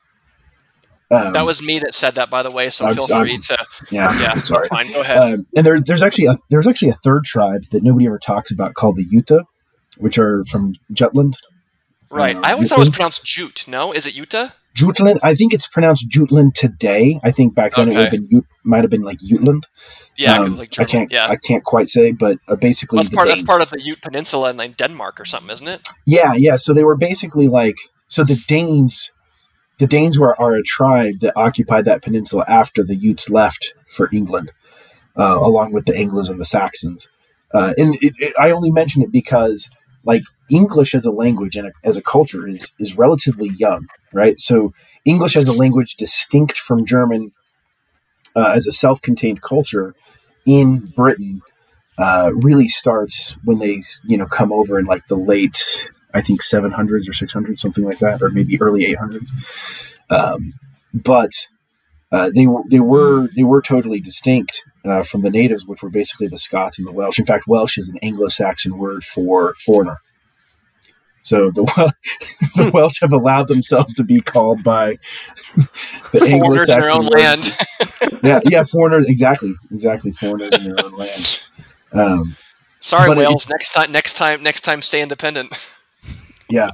Um, 1.13 1.33
that 1.33 1.45
was 1.45 1.61
me 1.61 1.81
that 1.81 1.93
said 1.93 2.15
that, 2.15 2.31
by 2.31 2.45
the 2.45 2.55
way. 2.55 2.71
So 2.71 2.87
I'm, 2.87 2.95
feel 2.95 3.09
free 3.09 3.35
I'm, 3.35 3.41
to. 3.41 3.59
Yeah, 3.91 4.21
yeah. 4.21 4.41
Sorry. 4.43 4.69
Fine. 4.69 4.93
Go 4.93 5.01
ahead. 5.01 5.19
Um, 5.19 5.47
and 5.57 5.67
there, 5.67 5.81
there's 5.81 6.05
actually 6.05 6.27
a, 6.27 6.37
there's 6.51 6.69
actually 6.69 6.91
a 6.91 6.95
third 6.95 7.25
tribe 7.25 7.65
that 7.73 7.83
nobody 7.83 8.07
ever 8.07 8.19
talks 8.19 8.53
about 8.53 8.75
called 8.75 8.95
the 8.95 9.07
Utah, 9.11 9.43
which 9.99 10.19
are 10.19 10.45
from 10.45 10.75
Jutland. 10.93 11.37
Right. 12.11 12.37
Uh, 12.37 12.43
I 12.45 12.53
always 12.53 12.69
thought 12.69 12.79
it 12.79 12.81
was 12.81 12.91
pronounced 12.91 13.27
Jute. 13.27 13.67
No, 13.67 13.93
is 13.93 14.07
it 14.07 14.17
Utah? 14.17 14.51
Jutland. 14.75 15.21
I 15.23 15.35
think 15.35 15.53
it's 15.53 15.69
pronounced 15.69 16.09
Jutland 16.11 16.55
today. 16.55 17.21
I 17.25 17.31
think 17.31 17.55
back 17.55 17.75
then 17.75 17.89
okay. 17.89 17.95
it 17.95 17.99
would 17.99 18.13
have 18.13 18.29
been 18.29 18.43
might 18.65 18.83
have 18.83 18.91
been 18.91 19.03
like 19.03 19.19
Jutland. 19.19 19.67
Yeah, 20.17 20.41
um, 20.41 20.57
like 20.57 20.79
I 20.79 20.85
can't. 20.85 21.11
Yeah. 21.11 21.29
I 21.29 21.37
can't 21.37 21.65
quite 21.65 21.89
say, 21.89 22.13
but 22.13 22.39
uh, 22.49 22.57
basically 22.57 22.97
well, 22.97 23.05
that's 23.05 23.15
part. 23.15 23.29
Danes. 23.29 23.41
That's 23.41 23.47
part 23.47 23.63
of 23.63 23.71
the 23.71 23.83
Ute 23.83 24.03
Peninsula 24.03 24.51
in 24.51 24.57
like 24.57 24.77
Denmark 24.77 25.21
or 25.21 25.25
something, 25.25 25.51
isn't 25.51 25.69
it? 25.69 25.89
Yeah, 26.07 26.35
yeah. 26.35 26.57
So 26.57 26.73
they 26.73 26.85
were 26.85 26.97
basically 26.97 27.49
like 27.49 27.77
so 28.09 28.25
the 28.25 28.43
Danes 28.47 29.13
the 29.81 29.87
Danes 29.87 30.19
were 30.19 30.39
are 30.41 30.55
a 30.55 30.63
tribe 30.63 31.21
that 31.21 31.33
occupied 31.37 31.87
that 31.87 32.03
peninsula 32.03 32.45
after 32.47 32.85
the 32.85 32.95
Utes 32.95 33.31
left 33.31 33.75
for 33.89 34.11
England, 34.13 34.53
uh, 35.17 35.39
along 35.41 35.73
with 35.73 35.87
the 35.87 35.93
Anglos 35.93 36.31
and 36.31 36.39
the 36.39 36.45
Saxons. 36.45 37.09
Uh, 37.53 37.73
and 37.79 37.95
it, 37.97 38.13
it, 38.19 38.35
I 38.39 38.51
only 38.51 38.71
mention 38.71 39.03
it 39.03 39.11
because, 39.11 39.71
like, 40.05 40.23
English 40.51 40.95
as 40.95 41.07
a 41.07 41.11
language 41.11 41.57
and 41.57 41.69
a, 41.69 41.73
as 41.83 41.97
a 41.97 42.03
culture 42.03 42.47
is 42.47 42.75
is 42.79 42.99
relatively 42.99 43.51
young, 43.57 43.89
right? 44.13 44.39
So 44.39 44.73
English 45.05 45.37
as 45.37 45.49
a 45.49 45.59
language, 45.59 45.97
distinct 45.97 46.59
from 46.59 46.85
German, 46.85 47.33
uh, 48.37 48.53
as 48.55 48.67
a 48.67 48.73
self-contained 48.73 49.43
culture 49.43 49.95
in 50.47 50.79
Britain, 50.97 51.43
uh, 51.99 52.31
really 52.35 52.69
starts 52.69 53.37
when 53.45 53.59
they 53.59 53.83
you 54.07 54.17
know 54.17 54.27
come 54.27 54.53
over 54.53 54.79
in 54.79 54.87
like 54.87 55.07
the 55.09 55.17
late 55.17 55.91
I 56.15 56.23
think 56.23 56.43
700s 56.43 57.09
or 57.09 57.13
600s, 57.13 57.61
something 57.61 57.85
like 57.85 57.99
that, 57.99 58.23
or 58.23 58.31
maybe 58.31 58.61
early 58.61 58.85
800s. 58.85 59.29
Um, 60.11 60.55
but 60.93 61.31
uh, 62.13 62.31
they 62.35 62.47
were 62.47 62.63
they 62.69 62.81
were 62.81 63.29
they 63.37 63.45
were 63.45 63.63
totally 63.63 64.01
distinct 64.01 64.63
uh, 64.85 65.03
from 65.03 65.21
the 65.23 65.31
natives, 65.31 65.67
which 65.67 65.83
were 65.83 65.91
basically 65.91 66.27
the 66.27 66.39
Scots 66.39 66.79
and 66.79 66.89
the 66.89 66.93
Welsh. 66.93 67.19
In 67.19 67.25
fact, 67.25 67.47
Welsh 67.47 67.79
is 67.79 67.89
an 67.89 67.99
Anglo-Saxon 68.03 68.77
word 68.77 69.05
for 69.05 69.55
foreigner. 69.55 69.99
So 71.31 71.51
the 71.51 71.63
the 72.57 72.71
Welsh 72.73 73.01
have 73.01 73.13
allowed 73.13 73.49
themselves 73.49 73.95
to 73.95 74.05
be 74.05 74.21
called 74.21 74.63
by 74.63 74.99
the 76.13 76.27
English. 76.29 76.31
foreigners 76.31 76.71
in 76.71 76.81
their 76.81 76.91
own 76.91 77.05
word. 77.05 77.19
land. 77.19 77.59
yeah, 78.23 78.41
yeah, 78.45 78.65
foreigners. 78.65 79.07
Exactly, 79.09 79.55
exactly. 79.71 80.13
Foreigners 80.13 80.53
in 80.53 80.65
their 80.65 80.85
own 80.85 80.93
land. 80.93 81.43
Um, 81.93 82.37
Sorry, 82.81 83.15
Wales. 83.15 83.49
Next 83.49 83.73
time, 83.73 83.93
next 83.93 84.15
time, 84.15 84.41
next 84.43 84.63
time, 84.63 84.83
stay 84.83 85.03
independent 85.03 85.53
yeah. 86.51 86.73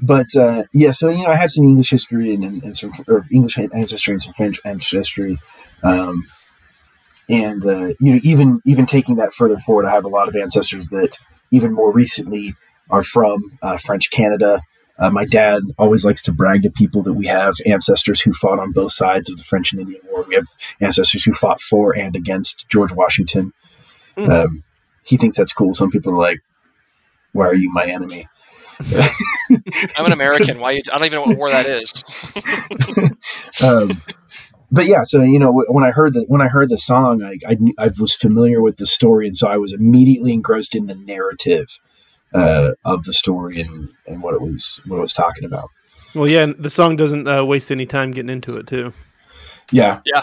But 0.00 0.36
uh, 0.36 0.64
yeah, 0.72 0.92
so 0.92 1.08
you 1.08 1.24
know, 1.24 1.30
I 1.30 1.36
have 1.36 1.50
some 1.50 1.64
English 1.64 1.90
history 1.90 2.32
and, 2.32 2.44
and, 2.44 2.62
and 2.62 2.76
some 2.76 2.92
English 3.32 3.58
ancestry 3.58 4.12
and 4.12 4.22
some 4.22 4.34
French 4.34 4.60
ancestry, 4.64 5.38
um, 5.82 6.24
and 7.28 7.64
uh, 7.66 7.88
you 7.98 8.12
know, 8.12 8.20
even 8.22 8.60
even 8.64 8.86
taking 8.86 9.16
that 9.16 9.34
further 9.34 9.58
forward, 9.58 9.86
I 9.86 9.90
have 9.90 10.04
a 10.04 10.08
lot 10.08 10.28
of 10.28 10.36
ancestors 10.36 10.88
that 10.90 11.18
even 11.50 11.72
more 11.72 11.92
recently 11.92 12.54
are 12.90 13.02
from 13.02 13.58
uh, 13.62 13.76
French 13.76 14.10
Canada. 14.10 14.62
Uh, 14.98 15.10
my 15.10 15.24
dad 15.24 15.62
always 15.78 16.04
likes 16.04 16.22
to 16.22 16.32
brag 16.32 16.62
to 16.62 16.70
people 16.70 17.02
that 17.02 17.12
we 17.12 17.26
have 17.26 17.54
ancestors 17.66 18.20
who 18.20 18.32
fought 18.32 18.58
on 18.58 18.72
both 18.72 18.90
sides 18.90 19.30
of 19.30 19.36
the 19.36 19.44
French 19.44 19.72
and 19.72 19.80
Indian 19.80 20.00
War. 20.10 20.24
We 20.24 20.34
have 20.34 20.46
ancestors 20.80 21.22
who 21.24 21.32
fought 21.32 21.60
for 21.60 21.96
and 21.96 22.16
against 22.16 22.68
George 22.68 22.92
Washington. 22.92 23.52
Mm. 24.16 24.28
Um, 24.28 24.64
he 25.04 25.16
thinks 25.16 25.36
that's 25.36 25.52
cool. 25.52 25.74
Some 25.74 25.90
people 25.90 26.12
are 26.12 26.18
like, 26.18 26.40
"Why 27.32 27.46
are 27.46 27.54
you 27.54 27.72
my 27.72 27.84
enemy?" 27.84 28.26
I'm 29.96 30.06
an 30.06 30.12
American. 30.12 30.60
Why? 30.60 30.72
You, 30.72 30.82
I 30.92 30.98
don't 30.98 31.06
even 31.06 31.18
know 31.18 31.26
what 31.26 31.38
war 31.38 31.50
that 31.50 31.66
is. 31.66 32.04
um, 33.62 33.90
but 34.70 34.86
yeah, 34.86 35.02
so 35.04 35.22
you 35.22 35.38
know, 35.38 35.64
when 35.68 35.84
I 35.84 35.90
heard 35.90 36.14
the 36.14 36.24
when 36.28 36.40
I 36.40 36.48
heard 36.48 36.68
the 36.68 36.78
song, 36.78 37.22
I, 37.22 37.38
I, 37.46 37.56
I 37.78 37.90
was 37.98 38.14
familiar 38.14 38.60
with 38.60 38.76
the 38.76 38.86
story, 38.86 39.26
and 39.26 39.36
so 39.36 39.48
I 39.48 39.56
was 39.56 39.72
immediately 39.72 40.32
engrossed 40.32 40.74
in 40.74 40.86
the 40.86 40.94
narrative 40.94 41.78
uh, 42.34 42.72
of 42.84 43.04
the 43.04 43.12
story 43.12 43.60
and, 43.60 43.90
and 44.06 44.22
what 44.22 44.34
it 44.34 44.40
was 44.40 44.82
what 44.86 44.98
it 44.98 45.00
was 45.00 45.12
talking 45.12 45.44
about. 45.44 45.70
Well, 46.14 46.28
yeah, 46.28 46.44
and 46.44 46.56
the 46.56 46.70
song 46.70 46.96
doesn't 46.96 47.28
uh, 47.28 47.44
waste 47.44 47.70
any 47.70 47.86
time 47.86 48.12
getting 48.12 48.30
into 48.30 48.56
it 48.56 48.66
too. 48.66 48.92
Yeah, 49.70 50.00
yeah, 50.06 50.22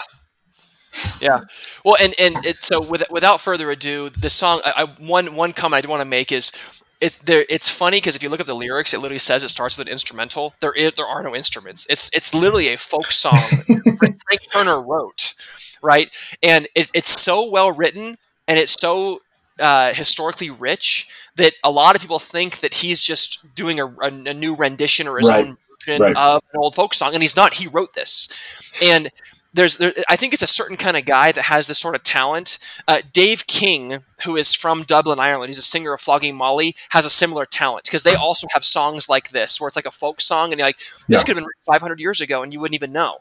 yeah. 1.20 1.40
Well, 1.84 1.96
and 2.00 2.14
and 2.18 2.44
it, 2.44 2.64
so 2.64 2.80
with, 2.80 3.04
without 3.10 3.40
further 3.40 3.70
ado, 3.70 4.10
the 4.10 4.30
song. 4.30 4.60
I, 4.64 4.82
I, 4.82 4.84
one 5.02 5.36
one 5.36 5.52
comment 5.52 5.86
I 5.86 5.88
want 5.88 6.00
to 6.00 6.08
make 6.08 6.32
is 6.32 6.52
it 7.00 7.18
there 7.24 7.44
it's 7.48 7.68
funny 7.68 7.98
because 7.98 8.16
if 8.16 8.22
you 8.22 8.28
look 8.28 8.40
at 8.40 8.46
the 8.46 8.54
lyrics 8.54 8.94
it 8.94 8.98
literally 8.98 9.18
says 9.18 9.44
it 9.44 9.48
starts 9.48 9.76
with 9.76 9.86
an 9.86 9.92
instrumental 9.92 10.54
there 10.60 10.72
is, 10.72 10.94
there 10.94 11.06
are 11.06 11.22
no 11.22 11.34
instruments 11.34 11.86
it's 11.90 12.10
it's 12.14 12.34
literally 12.34 12.72
a 12.72 12.78
folk 12.78 13.12
song 13.12 13.38
frank 13.98 14.18
turner 14.50 14.80
wrote 14.80 15.34
right 15.82 16.08
and 16.42 16.68
it, 16.74 16.90
it's 16.94 17.20
so 17.20 17.48
well 17.48 17.70
written 17.70 18.16
and 18.48 18.58
it's 18.58 18.72
so 18.72 19.20
uh, 19.60 19.92
historically 19.92 20.50
rich 20.50 21.08
that 21.36 21.54
a 21.64 21.70
lot 21.70 21.94
of 21.94 22.00
people 22.02 22.18
think 22.18 22.60
that 22.60 22.74
he's 22.74 23.02
just 23.02 23.54
doing 23.54 23.80
a, 23.80 23.86
a, 23.86 24.06
a 24.06 24.34
new 24.34 24.54
rendition 24.54 25.06
or 25.06 25.18
his 25.18 25.28
right. 25.28 25.46
own 25.46 25.56
version 25.84 26.02
right. 26.02 26.16
of 26.16 26.42
an 26.52 26.58
old 26.58 26.74
folk 26.74 26.94
song 26.94 27.14
and 27.14 27.22
he's 27.22 27.36
not 27.36 27.54
he 27.54 27.66
wrote 27.66 27.94
this 27.94 28.72
and 28.82 29.10
there's 29.56 29.78
there, 29.78 29.92
I 30.08 30.16
think 30.16 30.34
it's 30.34 30.42
a 30.42 30.46
certain 30.46 30.76
kind 30.76 30.96
of 30.96 31.04
guy 31.04 31.32
that 31.32 31.44
has 31.44 31.66
this 31.66 31.78
sort 31.78 31.94
of 31.94 32.02
talent. 32.02 32.58
Uh, 32.86 32.98
Dave 33.12 33.46
King, 33.46 34.04
who 34.22 34.36
is 34.36 34.54
from 34.54 34.82
Dublin, 34.82 35.18
Ireland, 35.18 35.48
he's 35.48 35.58
a 35.58 35.62
singer 35.62 35.94
of 35.94 36.00
Flogging 36.00 36.36
Molly, 36.36 36.76
has 36.90 37.04
a 37.04 37.10
similar 37.10 37.46
talent 37.46 37.84
because 37.84 38.02
they 38.02 38.14
also 38.14 38.46
have 38.52 38.64
songs 38.64 39.08
like 39.08 39.30
this 39.30 39.60
where 39.60 39.68
it's 39.68 39.76
like 39.76 39.86
a 39.86 39.90
folk 39.90 40.20
song 40.20 40.52
and 40.52 40.58
you're 40.58 40.68
like 40.68 40.78
this 40.78 41.04
yeah. 41.08 41.18
could 41.18 41.36
have 41.36 41.44
been 41.44 41.50
500 41.64 41.98
years 41.98 42.20
ago 42.20 42.42
and 42.42 42.52
you 42.52 42.60
wouldn't 42.60 42.76
even 42.76 42.92
know. 42.92 43.16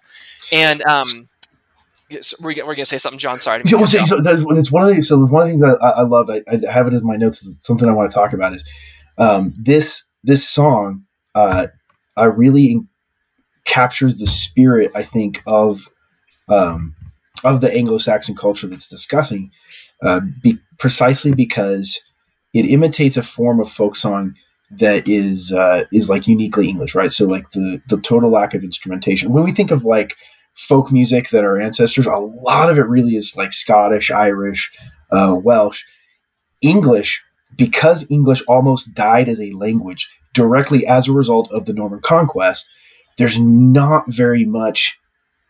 And 0.51 0.85
um, 0.85 1.29
we're, 2.11 2.19
we're 2.41 2.63
going 2.63 2.77
to 2.77 2.85
say 2.85 2.97
something, 2.97 3.19
John. 3.19 3.39
Sorry. 3.39 3.61
Yeah, 3.65 3.77
so 3.85 4.21
that's, 4.21 4.45
that's, 4.45 4.71
one 4.71 4.89
of 4.89 4.95
the 4.95 5.01
so 5.01 5.25
one 5.25 5.41
of 5.41 5.47
the 5.47 5.53
things 5.53 5.63
I, 5.63 5.87
I 5.89 6.01
love. 6.03 6.29
I, 6.29 6.43
I, 6.47 6.71
have 6.71 6.87
it 6.87 6.93
as 6.93 7.03
my 7.03 7.15
notes. 7.15 7.45
Something 7.61 7.89
I 7.89 7.93
want 7.93 8.09
to 8.09 8.15
talk 8.15 8.33
about 8.33 8.53
is 8.53 8.63
um, 9.17 9.53
this 9.57 10.03
this 10.23 10.47
song. 10.47 11.03
Uh, 11.33 11.67
I 12.15 12.25
really 12.25 12.81
captures 13.65 14.17
the 14.17 14.27
spirit. 14.27 14.91
I 14.95 15.03
think 15.03 15.41
of 15.47 15.89
um, 16.47 16.95
of 17.43 17.61
the 17.61 17.73
Anglo-Saxon 17.73 18.35
culture 18.35 18.67
that's 18.67 18.87
discussing, 18.87 19.51
uh, 20.03 20.21
be, 20.41 20.57
precisely 20.79 21.33
because 21.33 22.01
it 22.53 22.65
imitates 22.65 23.17
a 23.17 23.23
form 23.23 23.59
of 23.59 23.69
folk 23.69 23.95
song 23.95 24.35
that 24.71 25.07
is 25.07 25.51
uh, 25.53 25.85
is 25.91 26.09
like 26.09 26.27
uniquely 26.27 26.69
English, 26.69 26.95
right? 26.95 27.11
So 27.11 27.25
like 27.25 27.51
the 27.51 27.81
the 27.89 27.97
total 27.97 28.29
lack 28.29 28.53
of 28.53 28.63
instrumentation. 28.63 29.31
When 29.31 29.43
we 29.43 29.51
think 29.51 29.71
of 29.71 29.85
like 29.85 30.15
folk 30.55 30.91
music 30.91 31.29
that 31.29 31.43
our 31.43 31.59
ancestors, 31.59 32.07
a 32.07 32.15
lot 32.15 32.69
of 32.69 32.79
it 32.79 32.87
really 32.87 33.15
is 33.15 33.35
like 33.37 33.53
Scottish, 33.53 34.09
Irish, 34.09 34.71
uh, 35.11 35.35
Welsh, 35.41 35.83
English. 36.61 37.21
Because 37.57 38.09
English 38.11 38.41
almost 38.47 38.93
died 38.93 39.29
as 39.29 39.39
a 39.39 39.51
language 39.51 40.09
directly 40.33 40.85
as 40.85 41.07
a 41.07 41.13
result 41.13 41.49
of 41.51 41.65
the 41.65 41.73
Norman 41.73 42.01
conquest, 42.01 42.69
there's 43.17 43.39
not 43.39 44.11
very 44.11 44.43
much 44.43 44.99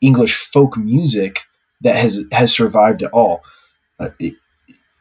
English 0.01 0.35
folk 0.35 0.77
music 0.77 1.41
that 1.81 1.95
has 1.95 2.23
has 2.31 2.53
survived 2.53 3.01
at 3.01 3.11
all. 3.11 3.41
Uh, 3.99 4.09
it, 4.19 4.35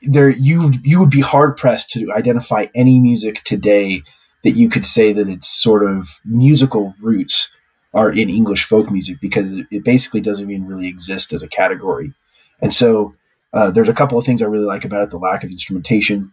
there, 0.02 0.30
you 0.30 0.72
you 0.82 1.00
would 1.00 1.10
be 1.10 1.20
hard 1.20 1.56
pressed 1.56 1.90
to 1.90 2.12
identify 2.12 2.66
any 2.74 2.98
music 2.98 3.42
today 3.44 4.02
that 4.44 4.52
you 4.52 4.68
could 4.68 4.84
say 4.84 5.12
that 5.12 5.28
its 5.28 5.48
sort 5.48 5.82
of 5.82 6.20
musical 6.24 6.94
roots 7.00 7.52
are 7.94 8.10
in 8.10 8.28
English 8.28 8.64
folk 8.64 8.90
music 8.90 9.16
because 9.20 9.50
it, 9.70 9.84
basically 9.84 10.20
doesn't 10.20 10.50
even 10.50 10.66
really 10.66 10.88
exist 10.88 11.32
as 11.32 11.42
a 11.42 11.48
category. 11.48 12.12
And 12.60 12.72
so 12.72 13.14
uh, 13.52 13.70
there's 13.70 13.88
a 13.88 13.94
couple 13.94 14.18
of 14.18 14.26
things 14.26 14.42
I 14.42 14.46
really 14.46 14.66
like 14.66 14.84
about 14.84 15.02
it: 15.02 15.10
the 15.10 15.18
lack 15.18 15.44
of 15.44 15.50
instrumentation, 15.50 16.32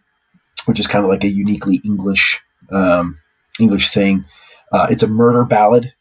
which 0.66 0.80
is 0.80 0.86
kind 0.86 1.04
of 1.04 1.10
like 1.10 1.24
a 1.24 1.28
uniquely 1.28 1.80
English 1.84 2.40
um, 2.70 3.18
English 3.60 3.90
thing. 3.90 4.24
Uh, 4.72 4.88
it's 4.90 5.02
a 5.02 5.08
murder 5.08 5.44
ballad, 5.44 5.92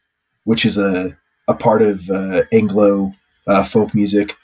which 0.45 0.65
is 0.65 0.77
a 0.77 1.15
a 1.47 1.53
part 1.53 1.81
of 1.81 2.09
uh, 2.09 2.43
Anglo 2.51 3.13
uh, 3.47 3.63
folk 3.63 3.93
music. 3.93 4.35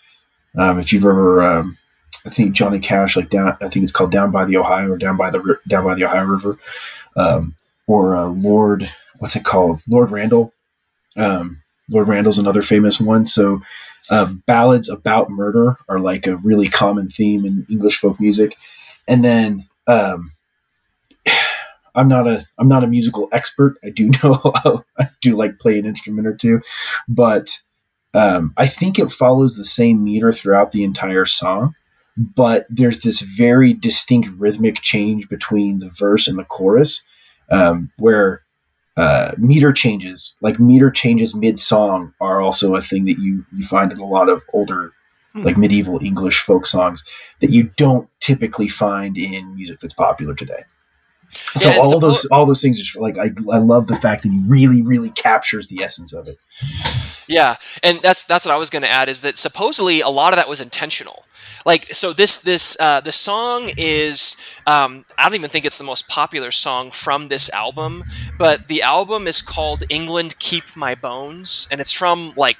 Um, 0.57 0.79
if 0.79 0.91
you've 0.91 1.05
ever, 1.05 1.41
um, 1.43 1.77
I 2.25 2.29
think 2.29 2.53
Johnny 2.53 2.79
Cash, 2.79 3.15
like 3.15 3.29
down, 3.29 3.57
I 3.61 3.69
think 3.69 3.83
it's 3.83 3.91
called 3.91 4.11
"Down 4.11 4.31
by 4.31 4.45
the 4.45 4.57
Ohio" 4.57 4.91
or 4.91 4.97
"Down 4.97 5.17
by 5.17 5.31
the 5.31 5.57
Down 5.67 5.83
by 5.83 5.95
the 5.95 6.05
Ohio 6.05 6.25
River," 6.25 6.57
um, 7.15 7.55
or 7.87 8.15
uh, 8.15 8.27
Lord, 8.27 8.89
what's 9.19 9.35
it 9.35 9.45
called? 9.45 9.81
Lord 9.87 10.11
Randall. 10.11 10.53
Um, 11.17 11.61
Lord 11.89 12.07
Randall's 12.07 12.39
another 12.39 12.61
famous 12.61 13.01
one. 13.01 13.25
So, 13.25 13.61
uh, 14.11 14.31
ballads 14.45 14.89
about 14.89 15.29
murder 15.29 15.77
are 15.89 15.99
like 15.99 16.27
a 16.27 16.37
really 16.37 16.67
common 16.69 17.09
theme 17.09 17.45
in 17.45 17.65
English 17.69 17.97
folk 17.97 18.19
music, 18.19 18.55
and 19.07 19.23
then 19.25 19.67
um, 19.87 20.31
I'm 21.95 22.07
not 22.07 22.27
a 22.27 22.45
I'm 22.59 22.67
not 22.67 22.83
a 22.83 22.87
musical 22.87 23.27
expert. 23.31 23.77
I 23.83 23.89
do 23.89 24.11
know 24.23 24.83
I 24.99 25.09
do 25.21 25.35
like 25.35 25.59
play 25.59 25.79
an 25.79 25.85
instrument 25.85 26.27
or 26.27 26.35
two, 26.35 26.61
but 27.07 27.59
Um, 28.13 28.53
I 28.57 28.67
think 28.67 28.97
it 28.99 29.11
follows 29.11 29.57
the 29.57 29.65
same 29.65 30.03
meter 30.03 30.31
throughout 30.31 30.71
the 30.71 30.83
entire 30.83 31.25
song, 31.25 31.75
but 32.17 32.65
there's 32.69 33.01
this 33.01 33.21
very 33.21 33.73
distinct 33.73 34.29
rhythmic 34.39 34.81
change 34.81 35.29
between 35.29 35.79
the 35.79 35.89
verse 35.89 36.27
and 36.27 36.39
the 36.39 36.45
chorus, 36.45 37.03
um, 37.51 37.91
where 37.99 38.41
uh, 38.97 39.31
meter 39.37 39.71
changes, 39.71 40.35
like 40.41 40.59
meter 40.59 40.91
changes 40.91 41.35
mid 41.35 41.57
song, 41.59 42.13
are 42.19 42.41
also 42.41 42.75
a 42.75 42.81
thing 42.81 43.05
that 43.05 43.19
you 43.19 43.45
you 43.55 43.63
find 43.63 43.91
in 43.91 43.99
a 43.99 44.05
lot 44.05 44.29
of 44.29 44.41
older, 44.53 44.91
Hmm. 45.33 45.43
like 45.43 45.57
medieval 45.57 45.99
English 46.03 46.39
folk 46.39 46.65
songs 46.65 47.03
that 47.41 47.51
you 47.51 47.69
don't 47.75 48.07
typically 48.21 48.67
find 48.69 49.17
in 49.17 49.53
music 49.55 49.79
that's 49.79 49.93
popular 49.93 50.33
today. 50.33 50.63
So 51.31 51.69
Yeah, 51.69 51.77
all 51.77 51.93
so- 51.93 51.99
those 51.99 52.25
all 52.27 52.45
those 52.45 52.61
things 52.61 52.95
are 52.95 52.99
like 53.01 53.17
I, 53.17 53.31
I 53.51 53.57
love 53.57 53.87
the 53.87 53.95
fact 53.97 54.23
that 54.23 54.31
he 54.31 54.41
really 54.47 54.81
really 54.81 55.09
captures 55.11 55.67
the 55.67 55.83
essence 55.83 56.13
of 56.13 56.27
it. 56.27 56.35
Yeah, 57.27 57.55
and 57.83 57.99
that's 58.01 58.23
that's 58.23 58.45
what 58.45 58.53
I 58.53 58.57
was 58.57 58.69
going 58.69 58.83
to 58.83 58.89
add 58.89 59.09
is 59.09 59.21
that 59.21 59.37
supposedly 59.37 60.01
a 60.01 60.09
lot 60.09 60.33
of 60.33 60.37
that 60.37 60.47
was 60.47 60.61
intentional. 60.61 61.25
Like 61.65 61.93
so, 61.93 62.13
this 62.13 62.41
this 62.41 62.77
uh, 62.79 63.01
the 63.01 63.11
song 63.11 63.71
is 63.75 64.41
um, 64.65 65.03
I 65.17 65.23
don't 65.25 65.35
even 65.35 65.49
think 65.49 65.65
it's 65.65 65.77
the 65.77 65.83
most 65.83 66.07
popular 66.07 66.51
song 66.51 66.91
from 66.91 67.27
this 67.27 67.49
album, 67.49 68.03
but 68.37 68.69
the 68.69 68.81
album 68.81 69.27
is 69.27 69.41
called 69.41 69.83
"England 69.89 70.39
Keep 70.39 70.77
My 70.77 70.95
Bones," 70.95 71.67
and 71.69 71.81
it's 71.81 71.91
from 71.91 72.31
like 72.37 72.57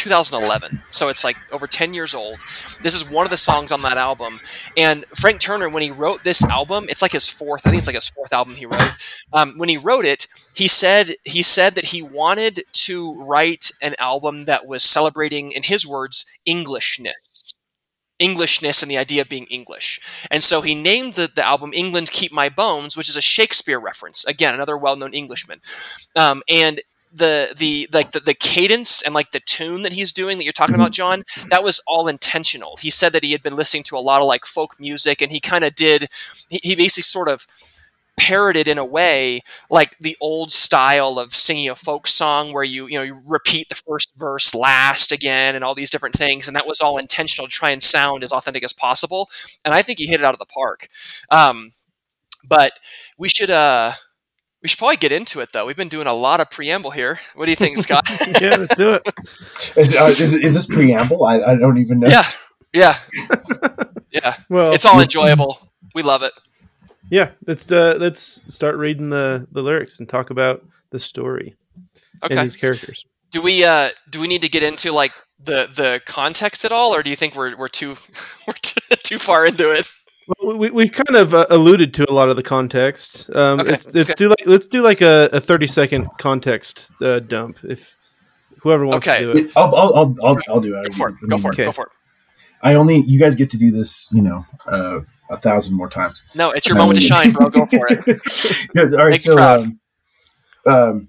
2011, 0.00 0.82
so 0.90 1.08
it's 1.08 1.24
like 1.24 1.36
over 1.52 1.66
10 1.66 1.92
years 1.92 2.14
old. 2.14 2.36
This 2.82 2.94
is 2.94 3.10
one 3.10 3.26
of 3.26 3.30
the 3.30 3.36
songs 3.36 3.70
on 3.70 3.82
that 3.82 3.98
album, 3.98 4.32
and 4.76 5.04
Frank 5.14 5.40
Turner, 5.40 5.68
when 5.68 5.82
he 5.82 5.90
wrote 5.90 6.24
this 6.24 6.42
album, 6.42 6.86
it's 6.88 7.02
like 7.02 7.12
his 7.12 7.28
fourth. 7.28 7.66
I 7.66 7.70
think 7.70 7.80
it's 7.80 7.86
like 7.86 7.94
his 7.94 8.08
fourth 8.08 8.32
album 8.32 8.54
he 8.54 8.64
wrote. 8.64 8.92
Um, 9.34 9.58
when 9.58 9.68
he 9.68 9.76
wrote 9.76 10.06
it, 10.06 10.26
he 10.54 10.68
said 10.68 11.12
he 11.24 11.42
said 11.42 11.74
that 11.74 11.84
he 11.84 12.00
wanted 12.00 12.62
to 12.72 13.14
write 13.22 13.70
an 13.82 13.94
album 13.98 14.46
that 14.46 14.66
was 14.66 14.82
celebrating, 14.82 15.52
in 15.52 15.64
his 15.64 15.86
words, 15.86 16.30
Englishness. 16.46 17.54
Englishness 18.18 18.82
and 18.82 18.90
the 18.90 18.98
idea 18.98 19.22
of 19.22 19.28
being 19.28 19.46
English. 19.46 20.26
And 20.30 20.42
so 20.42 20.60
he 20.60 20.74
named 20.74 21.14
the, 21.14 21.30
the 21.34 21.46
album 21.46 21.72
England 21.74 22.10
Keep 22.10 22.32
My 22.32 22.48
Bones, 22.48 22.96
which 22.96 23.08
is 23.08 23.16
a 23.16 23.22
Shakespeare 23.22 23.80
reference. 23.80 24.26
Again, 24.26 24.54
another 24.54 24.76
well 24.76 24.96
known 24.96 25.14
Englishman. 25.14 25.60
Um, 26.16 26.42
and 26.48 26.80
the 27.12 27.54
the 27.56 27.88
like 27.92 28.12
the, 28.12 28.20
the 28.20 28.34
cadence 28.34 29.02
and 29.02 29.14
like 29.14 29.32
the 29.32 29.40
tune 29.40 29.82
that 29.82 29.92
he's 29.92 30.12
doing 30.12 30.38
that 30.38 30.44
you're 30.44 30.52
talking 30.52 30.74
about 30.76 30.92
john 30.92 31.22
that 31.48 31.64
was 31.64 31.82
all 31.86 32.08
intentional. 32.08 32.76
He 32.80 32.90
said 32.90 33.12
that 33.12 33.24
he 33.24 33.32
had 33.32 33.42
been 33.42 33.56
listening 33.56 33.82
to 33.84 33.96
a 33.96 34.00
lot 34.00 34.20
of 34.22 34.28
like 34.28 34.44
folk 34.46 34.78
music 34.78 35.20
and 35.22 35.32
he 35.32 35.40
kind 35.40 35.64
of 35.64 35.74
did 35.74 36.08
he, 36.48 36.60
he 36.62 36.74
basically 36.76 37.02
sort 37.02 37.28
of 37.28 37.46
parroted 38.18 38.68
in 38.68 38.76
a 38.76 38.84
way 38.84 39.40
like 39.70 39.96
the 39.98 40.16
old 40.20 40.52
style 40.52 41.18
of 41.18 41.34
singing 41.34 41.70
a 41.70 41.74
folk 41.74 42.06
song 42.06 42.52
where 42.52 42.64
you 42.64 42.86
you 42.86 42.98
know 42.98 43.02
you 43.02 43.18
repeat 43.24 43.68
the 43.68 43.74
first 43.74 44.14
verse 44.16 44.54
last 44.54 45.10
again 45.10 45.54
and 45.54 45.64
all 45.64 45.74
these 45.74 45.88
different 45.90 46.14
things 46.14 46.46
and 46.46 46.54
that 46.54 46.66
was 46.66 46.80
all 46.82 46.98
intentional 46.98 47.46
to 47.48 47.52
try 47.52 47.70
and 47.70 47.82
sound 47.82 48.22
as 48.22 48.32
authentic 48.32 48.62
as 48.62 48.74
possible 48.74 49.28
and 49.64 49.72
i 49.72 49.80
think 49.80 49.98
he 49.98 50.06
hit 50.06 50.20
it 50.20 50.24
out 50.24 50.34
of 50.34 50.38
the 50.38 50.44
park. 50.46 50.88
Um, 51.30 51.72
but 52.48 52.72
we 53.18 53.28
should 53.28 53.50
uh 53.50 53.92
we 54.62 54.68
should 54.68 54.78
probably 54.78 54.96
get 54.96 55.12
into 55.12 55.40
it 55.40 55.50
though 55.52 55.66
we've 55.66 55.76
been 55.76 55.88
doing 55.88 56.06
a 56.06 56.14
lot 56.14 56.40
of 56.40 56.50
preamble 56.50 56.90
here 56.90 57.18
what 57.34 57.46
do 57.46 57.50
you 57.52 57.56
think 57.56 57.78
scott 57.78 58.04
yeah, 58.40 58.56
let's 58.56 58.74
do 58.76 58.92
it. 58.92 59.02
Is, 59.76 59.96
uh, 59.96 60.04
is, 60.04 60.34
is 60.34 60.54
this 60.54 60.66
preamble? 60.66 61.24
I, 61.24 61.40
I 61.42 61.56
don't 61.56 61.78
even 61.78 62.00
know. 62.00 62.08
yeah 62.08 62.24
yeah 62.72 62.94
yeah 64.10 64.34
Well, 64.48 64.72
it's 64.72 64.84
all 64.84 65.00
enjoyable 65.00 65.68
we 65.94 66.02
love 66.02 66.22
it 66.22 66.32
yeah. 67.10 67.30
Let's 67.44 67.70
uh, 67.72 67.96
let's 67.98 68.40
start 68.46 68.76
reading 68.76 69.10
the 69.10 69.46
the 69.50 69.62
lyrics 69.62 69.98
and 69.98 70.08
talk 70.08 70.30
about 70.30 70.64
the 70.90 71.00
story 71.00 71.56
and 72.22 72.32
okay 72.32 72.42
these 72.42 72.56
characters. 72.56 73.04
do 73.32 73.42
we 73.42 73.64
uh 73.64 73.88
do 74.08 74.20
we 74.20 74.28
need 74.28 74.42
to 74.42 74.48
get 74.48 74.62
into 74.62 74.92
like 74.92 75.12
the 75.42 75.66
the 75.74 76.00
context 76.06 76.64
at 76.64 76.70
all 76.70 76.94
or 76.94 77.02
do 77.02 77.10
you 77.10 77.16
think 77.16 77.34
we're 77.34 77.56
we're 77.56 77.68
too 77.68 77.96
we're 78.46 78.54
too, 78.54 78.80
too 79.02 79.18
far 79.18 79.44
into 79.44 79.70
it 79.70 79.88
Well, 80.38 80.56
we 80.58 80.70
we've 80.70 80.92
kind 80.92 81.16
of 81.16 81.34
uh, 81.34 81.46
alluded 81.50 81.94
to 81.94 82.10
a 82.10 82.12
lot 82.12 82.28
of 82.28 82.36
the 82.36 82.42
context. 82.42 83.28
Um, 83.34 83.60
Okay, 83.60 83.70
let's 83.70 83.86
let's 83.94 84.10
okay. 84.10 84.14
do 84.24 84.28
like 84.28 84.42
let's 84.46 84.68
do 84.68 84.82
like 84.82 85.00
a, 85.00 85.28
a 85.32 85.40
thirty 85.40 85.66
second 85.66 86.08
context 86.18 86.90
uh, 87.02 87.18
dump 87.20 87.58
if 87.64 87.96
whoever 88.60 88.86
wants 88.86 89.06
Okay. 89.08 89.20
to 89.24 89.32
do 89.32 89.38
it. 89.38 89.46
It- 89.46 89.52
I'll, 89.56 89.74
I'll, 89.74 89.94
I'll, 89.94 90.14
I'll, 90.24 90.38
I'll 90.48 90.60
do 90.60 90.76
it. 90.78 90.84
go 90.92 90.96
for 90.96 91.08
it 91.08 91.14
I 91.22 91.26
go 91.26 91.36
mean, 91.36 91.38
for 91.42 91.50
it 91.50 91.54
okay. 91.54 91.64
go 91.64 91.72
for 91.72 91.86
it 91.86 91.92
I 92.62 92.74
only 92.74 92.98
you 93.06 93.18
guys 93.18 93.34
get 93.34 93.48
to 93.50 93.58
do 93.58 93.70
this, 93.70 94.10
you 94.12 94.20
know, 94.20 94.44
uh, 94.66 95.00
a 95.30 95.36
thousand 95.38 95.76
more 95.76 95.88
times. 95.88 96.22
no 96.34 96.50
it's 96.50 96.68
your 96.68 96.76
moment 96.76 96.96
to 97.00 97.04
shine 97.04 97.32
bro 97.32 97.48
go 97.50 97.64
for 97.66 97.86
it 97.90 98.04
Yeah, 98.74 98.82
all 98.98 99.04
right, 99.06 99.10
Make 99.12 99.20
so 99.20 99.38
um, 99.38 99.80
um, 100.66 101.08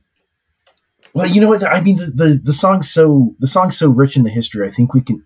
well, 1.14 1.28
you 1.28 1.42
know 1.42 1.50
what? 1.50 1.62
I 1.66 1.82
mean, 1.82 1.98
the, 1.98 2.06
the 2.06 2.42
the 2.42 2.54
song's 2.54 2.90
so 2.90 3.36
the 3.40 3.48
song's 3.48 3.78
so 3.78 3.90
rich 3.90 4.16
in 4.16 4.24
the 4.24 4.30
history. 4.30 4.66
I 4.66 4.72
think 4.72 4.94
we 4.94 5.02
can. 5.02 5.26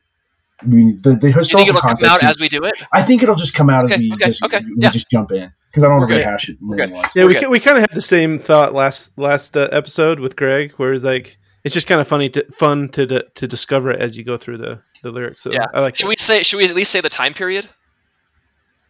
I 0.61 0.65
mean, 0.65 0.99
the, 1.03 1.11
the 1.11 1.17
do 1.17 1.27
you 1.27 1.33
think 1.43 1.67
it'll 1.69 1.81
come 1.81 1.89
context. 1.91 2.11
out 2.11 2.23
is- 2.23 2.29
as 2.37 2.39
we 2.39 2.47
do 2.49 2.63
it 2.63 2.73
I 2.93 3.03
think 3.03 3.21
it'll 3.23 3.35
just 3.35 3.53
come 3.53 3.69
out 3.69 3.85
as 3.85 3.91
Okay, 3.91 4.01
we 4.01 4.13
okay, 4.13 4.25
just 4.27 4.43
okay, 4.43 4.59
we 4.59 4.75
yeah. 4.77 4.89
just 4.91 5.09
jump 5.09 5.31
in 5.31 5.51
because 5.69 5.83
I 5.83 5.87
don't 5.87 5.97
want 5.97 6.09
We're 6.09 6.17
to 6.19 6.23
rehash 6.25 6.47
it 6.49 6.57
more 6.61 6.77
We're 6.77 6.85
than 6.87 6.95
once. 6.95 7.15
Yeah, 7.15 7.23
We're 7.23 7.27
we 7.27 7.33
good. 7.41 7.49
we 7.49 7.59
kind 7.59 7.77
of 7.77 7.81
had 7.81 7.91
the 7.93 8.01
same 8.01 8.39
thought 8.39 8.73
last 8.73 9.17
last 9.17 9.57
uh, 9.57 9.67
episode 9.73 10.19
with 10.21 10.35
Greg, 10.37 10.71
where 10.73 10.93
it's 10.93 11.03
like 11.03 11.37
it's 11.65 11.73
just 11.73 11.87
kind 11.87 11.99
of 11.99 12.07
funny 12.07 12.29
to 12.29 12.45
fun 12.51 12.87
to 12.89 13.05
to 13.05 13.25
to 13.35 13.47
discover 13.47 13.91
it 13.91 13.99
as 13.99 14.15
you 14.15 14.23
go 14.23 14.37
through 14.37 14.57
the 14.57 14.81
the 15.03 15.11
lyrics. 15.11 15.43
So 15.43 15.51
Yeah. 15.51 15.65
I 15.73 15.81
like. 15.81 15.97
should 15.97 16.05
it. 16.05 16.09
we 16.09 16.15
say 16.17 16.43
should 16.43 16.57
we 16.57 16.65
at 16.65 16.73
least 16.75 16.91
say 16.91 17.01
the 17.01 17.09
time 17.09 17.33
period 17.33 17.67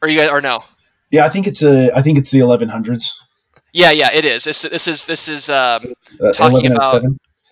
or 0.03 0.09
you 0.09 0.19
guys 0.19 0.29
or 0.29 0.41
no 0.41 0.63
Yeah, 1.09 1.25
I 1.25 1.29
think 1.29 1.47
it's 1.47 1.63
a. 1.63 1.89
I 1.97 2.01
think 2.03 2.17
it's 2.19 2.29
the 2.29 2.39
1100s. 2.41 3.09
yeah 3.73 3.89
yeah 3.91 4.09
it 4.13 4.23
is 4.25 4.43
this 4.43 4.61
this 4.61 4.87
is 4.87 5.05
this 5.07 5.27
is 5.27 5.49
um 5.49 5.85
Uh, 6.21 6.31
Talking 6.31 6.71
about- 6.71 7.01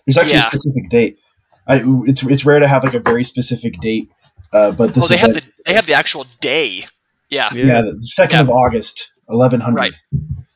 There's 0.06 0.18
actually 0.18 0.34
Yeah. 0.34 0.46
a 0.46 0.50
specific 0.50 0.88
date. 0.90 1.18
I, 1.66 1.82
it's 2.06 2.22
it's 2.24 2.44
rare 2.44 2.58
to 2.60 2.68
have 2.68 2.84
like 2.84 2.94
a 2.94 3.00
very 3.00 3.24
specific 3.24 3.80
date, 3.80 4.08
uh, 4.52 4.72
but 4.72 4.94
this 4.94 5.04
oh 5.04 5.08
they 5.08 5.14
is 5.16 5.20
have 5.20 5.30
a- 5.30 5.34
the 5.34 5.42
they 5.66 5.74
have 5.74 5.86
the 5.86 5.94
actual 5.94 6.26
day 6.40 6.84
yeah 7.30 7.48
Yeah. 7.52 7.64
yeah, 7.66 7.80
the 7.82 7.98
second 8.02 8.36
Yeah. 8.36 8.42
of 8.42 8.50
August, 8.50 9.10
1100. 9.26 9.76
Right. 9.76 9.92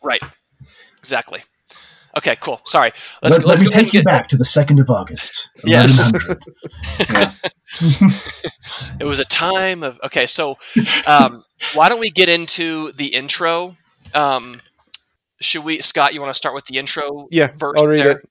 right 0.03 0.23
exactly 0.99 1.41
okay 2.17 2.37
cool 2.41 2.61
sorry 2.65 2.91
let's 3.23 3.39
Let, 3.39 3.47
let's 3.47 3.47
let 3.47 3.61
me 3.61 3.65
go 3.67 3.71
ahead 3.71 3.85
and 3.85 3.87
take 3.87 3.95
you 3.95 4.01
get 4.01 4.05
back 4.07 4.29
to 4.29 4.37
the 4.37 4.45
second 4.45 4.79
of 4.81 4.91
August. 4.91 5.51
Yes. 5.65 6.13
1100. 6.13 6.43
yeah. 7.11 7.33
It 9.01 9.05
was 9.05 9.19
a 9.21 9.25
time 9.25 9.83
of 9.83 10.01
okay. 10.05 10.27
So, 10.27 10.57
um, 11.07 11.45
why 11.75 11.89
don't 11.89 12.01
we 12.01 12.11
get 12.11 12.29
into 12.29 12.93
the 12.93 13.07
intro? 13.15 13.77
Um, 14.15 14.61
should 15.41 15.65
we, 15.65 15.81
Scott? 15.81 16.15
You 16.15 16.21
want 16.21 16.31
to 16.31 16.37
start 16.37 16.55
with 16.55 16.65
the 16.67 16.79
intro? 16.79 17.29
Yeah, 17.31 17.51
verse 17.57 17.79
I'll 17.81 17.87
read 17.87 18.01
there? 18.01 18.11
it. 18.19 18.29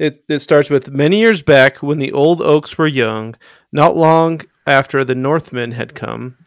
It 0.00 0.24
it 0.28 0.38
starts 0.38 0.70
with 0.70 0.90
many 0.90 1.18
years 1.18 1.42
back 1.42 1.82
when 1.82 1.98
the 1.98 2.10
old 2.10 2.40
oaks 2.40 2.78
were 2.78 2.86
young, 2.86 3.36
not 3.70 3.98
long 3.98 4.40
after 4.66 5.04
the 5.04 5.14
Northmen 5.14 5.72
had 5.72 5.94
come, 5.94 6.38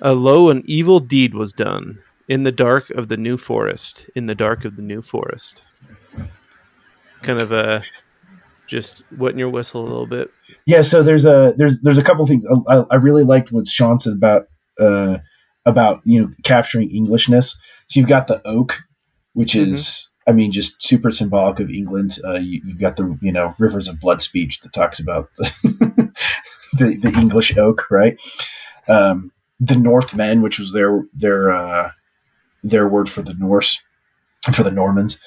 a 0.00 0.14
low 0.14 0.50
and 0.50 0.68
evil 0.68 0.98
deed 0.98 1.32
was 1.32 1.52
done 1.52 2.00
in 2.26 2.42
the 2.42 2.50
dark 2.50 2.90
of 2.90 3.06
the 3.06 3.16
new 3.16 3.36
forest. 3.36 4.10
In 4.16 4.26
the 4.26 4.34
dark 4.34 4.64
of 4.64 4.74
the 4.74 4.82
new 4.82 5.00
forest. 5.00 5.62
Kind 7.22 7.40
of 7.40 7.52
a 7.52 7.84
just 8.66 9.04
wetting 9.16 9.38
your 9.38 9.48
whistle 9.48 9.82
a 9.82 9.86
little 9.86 10.06
bit. 10.06 10.32
Yeah, 10.66 10.82
so 10.82 11.04
there's 11.04 11.24
a 11.24 11.54
there's 11.56 11.80
there's 11.82 11.98
a 11.98 12.02
couple 12.02 12.26
things. 12.26 12.44
I, 12.68 12.84
I 12.90 12.96
really 12.96 13.22
liked 13.22 13.52
what 13.52 13.68
Sean 13.68 14.00
said 14.00 14.14
about 14.14 14.48
uh, 14.80 15.18
about 15.64 16.00
you 16.04 16.20
know 16.20 16.30
capturing 16.42 16.90
Englishness. 16.90 17.56
So 17.86 18.00
you've 18.00 18.08
got 18.08 18.26
the 18.26 18.42
oak, 18.44 18.80
which 19.34 19.54
is 19.54 20.07
I 20.28 20.32
mean 20.32 20.52
just 20.52 20.82
super 20.82 21.10
symbolic 21.10 21.58
of 21.58 21.70
England. 21.70 22.18
Uh, 22.24 22.34
you, 22.38 22.60
you've 22.64 22.78
got 22.78 22.96
the 22.96 23.18
you 23.20 23.32
know 23.32 23.54
rivers 23.58 23.88
of 23.88 24.00
blood 24.00 24.22
speech 24.22 24.60
that 24.60 24.72
talks 24.72 25.00
about 25.00 25.30
the 25.38 26.12
the, 26.74 26.96
the 26.96 27.18
English 27.18 27.56
oak, 27.56 27.90
right? 27.90 28.20
Um, 28.86 29.32
the 29.58 29.74
Northmen, 29.74 30.42
which 30.42 30.58
was 30.58 30.72
their 30.72 31.04
their 31.14 31.50
uh, 31.50 31.90
their 32.62 32.86
word 32.86 33.08
for 33.08 33.22
the 33.22 33.34
Norse 33.34 33.82
for 34.52 34.62
the 34.62 34.70
Normans, 34.70 35.18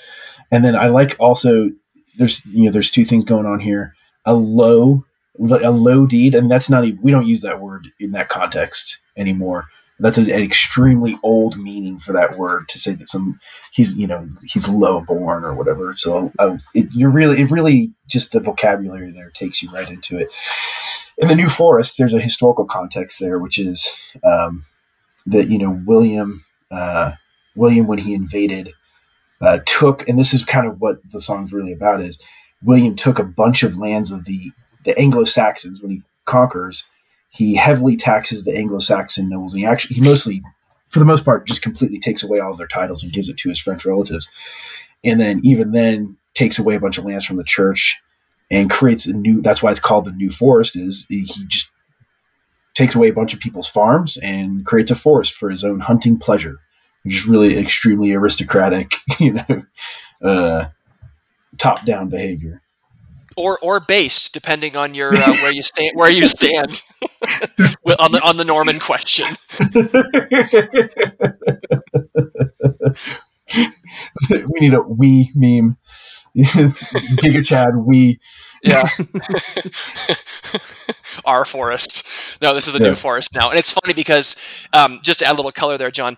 and 0.51 0.63
then 0.63 0.75
I 0.75 0.87
like 0.87 1.15
also 1.19 1.69
there's 2.17 2.45
you 2.45 2.65
know 2.65 2.71
there's 2.71 2.91
two 2.91 3.05
things 3.05 3.23
going 3.23 3.45
on 3.45 3.59
here 3.59 3.95
a 4.25 4.33
low 4.33 5.05
a 5.39 5.71
low 5.71 6.05
deed 6.05 6.35
and 6.35 6.51
that's 6.51 6.69
not 6.69 6.85
even 6.85 7.01
we 7.01 7.11
don't 7.11 7.25
use 7.25 7.41
that 7.41 7.59
word 7.59 7.87
in 7.99 8.11
that 8.11 8.29
context 8.29 8.99
anymore 9.17 9.65
that's 10.01 10.17
a- 10.17 10.33
an 10.33 10.41
extremely 10.41 11.17
old 11.23 11.57
meaning 11.57 11.99
for 11.99 12.13
that 12.13 12.37
word 12.37 12.67
to 12.69 12.79
say 12.79 12.93
that 12.93 13.07
some 13.07 13.39
he's 13.71 13.97
you 13.97 14.07
know 14.07 14.27
he's 14.43 14.67
low 14.69 15.01
born 15.01 15.45
or 15.45 15.53
whatever 15.53 15.93
so 15.95 16.31
uh, 16.39 16.57
it, 16.73 16.87
you're 16.93 17.09
really 17.11 17.41
it 17.41 17.51
really 17.51 17.93
just 18.07 18.31
the 18.31 18.39
vocabulary 18.39 19.11
there 19.11 19.29
takes 19.31 19.63
you 19.63 19.69
right 19.71 19.89
into 19.89 20.17
it 20.17 20.33
in 21.17 21.27
the 21.27 21.35
new 21.35 21.49
forest 21.49 21.97
there's 21.97 22.13
a 22.13 22.21
historical 22.21 22.65
context 22.65 23.19
there 23.19 23.39
which 23.39 23.59
is 23.59 23.95
um, 24.23 24.63
that 25.25 25.47
you 25.47 25.57
know 25.57 25.81
william 25.85 26.43
uh, 26.71 27.11
william 27.55 27.87
when 27.87 27.99
he 27.99 28.13
invaded 28.13 28.73
uh, 29.41 29.59
took 29.65 30.07
and 30.07 30.19
this 30.19 30.33
is 30.33 30.43
kind 30.43 30.67
of 30.67 30.79
what 30.81 30.97
the 31.11 31.21
song's 31.21 31.53
really 31.53 31.73
about 31.73 32.01
is 32.01 32.19
William 32.63 32.95
took 32.95 33.19
a 33.19 33.23
bunch 33.23 33.63
of 33.63 33.77
lands 33.77 34.11
of 34.11 34.25
the, 34.25 34.51
the 34.85 34.97
Anglo 34.99 35.23
Saxons 35.23 35.81
when 35.81 35.91
he 35.91 36.01
conquers. 36.25 36.89
He 37.32 37.56
heavily 37.56 37.96
taxes 37.96 38.44
the 38.44 38.56
Anglo 38.56 38.80
Saxon 38.80 39.30
nobles. 39.30 39.54
And 39.54 39.62
he 39.62 39.65
actually, 39.65 39.96
he 39.96 40.02
mostly, 40.02 40.44
for 40.89 41.00
the 41.00 41.06
most 41.06 41.24
part, 41.26 41.48
just 41.48 41.62
completely 41.62 41.98
takes 41.98 42.24
away 42.24 42.39
all 42.39 42.52
of 42.52 42.58
their 42.58 42.67
titles 42.67 43.04
and 43.04 43.13
gives 43.13 43.30
it 43.30 43.38
to 43.38 43.50
his 43.50 43.60
French 43.60 43.86
relatives. 43.86 44.30
And 45.04 45.20
then, 45.20 45.39
even 45.44 45.72
then, 45.72 46.17
takes 46.34 46.60
away 46.60 46.76
a 46.76 46.80
bunch 46.80 46.98
of 46.98 47.06
lands 47.06 47.26
from 47.26 47.38
the 47.38 47.44
church 47.44 48.00
and 48.52 48.70
creates 48.70 49.08
a 49.08 49.13
new. 49.13 49.41
That's 49.41 49.63
why 49.63 49.72
it's 49.72 49.80
called 49.80 50.06
the 50.06 50.12
New 50.12 50.30
Forest. 50.30 50.76
Is 50.76 51.06
he 51.08 51.26
just 51.48 51.72
takes 52.74 52.96
away 52.96 53.08
a 53.10 53.13
bunch 53.13 53.34
of 53.34 53.39
people's 53.39 53.70
farms 53.70 54.17
and 54.17 54.65
creates 54.65 54.91
a 54.91 54.96
forest 54.96 55.34
for 55.34 55.50
his 55.50 55.63
own 55.63 55.80
hunting 55.80 56.17
pleasure, 56.17 56.60
which 57.04 57.15
is 57.15 57.28
really 57.28 57.58
extremely 57.58 58.13
aristocratic, 58.13 58.94
you 59.20 59.34
know, 59.34 59.63
uh, 60.24 60.65
top 61.58 61.86
down 61.86 62.10
behavior. 62.10 62.61
Or, 63.38 63.58
or 63.62 63.80
based, 63.80 64.34
depending 64.34 64.76
on 64.76 64.94
your 64.94 65.15
uh, 65.15 65.34
where 65.36 65.54
you 65.54 65.63
stand, 65.63 65.91
where 65.96 66.10
you 66.10 66.26
stand 66.26 66.82
on 67.98 68.12
the 68.12 68.22
on 68.24 68.38
the 68.38 68.44
Norman 68.46 68.80
question. 68.80 69.28
we 74.30 74.60
need 74.60 74.74
a 74.74 74.82
we 74.82 75.32
meme. 75.36 75.78
Giga 76.38 77.46
Chad, 77.46 77.76
we. 77.76 78.20
Yeah. 78.63 78.84
Our 81.26 81.46
forest. 81.46 82.41
No, 82.41 82.54
this 82.54 82.67
is 82.67 82.74
the 82.74 82.80
yeah. 82.80 82.89
new 82.89 82.96
forest 82.96 83.36
now. 83.36 83.50
And 83.50 83.60
it's 83.60 83.72
funny 83.72 83.94
because, 83.94 84.67
um, 84.72 85.00
just 85.04 85.20
to 85.20 85.26
add 85.26 85.34
a 85.34 85.36
little 85.36 85.52
color 85.52 85.78
there, 85.78 85.91
John, 85.91 86.17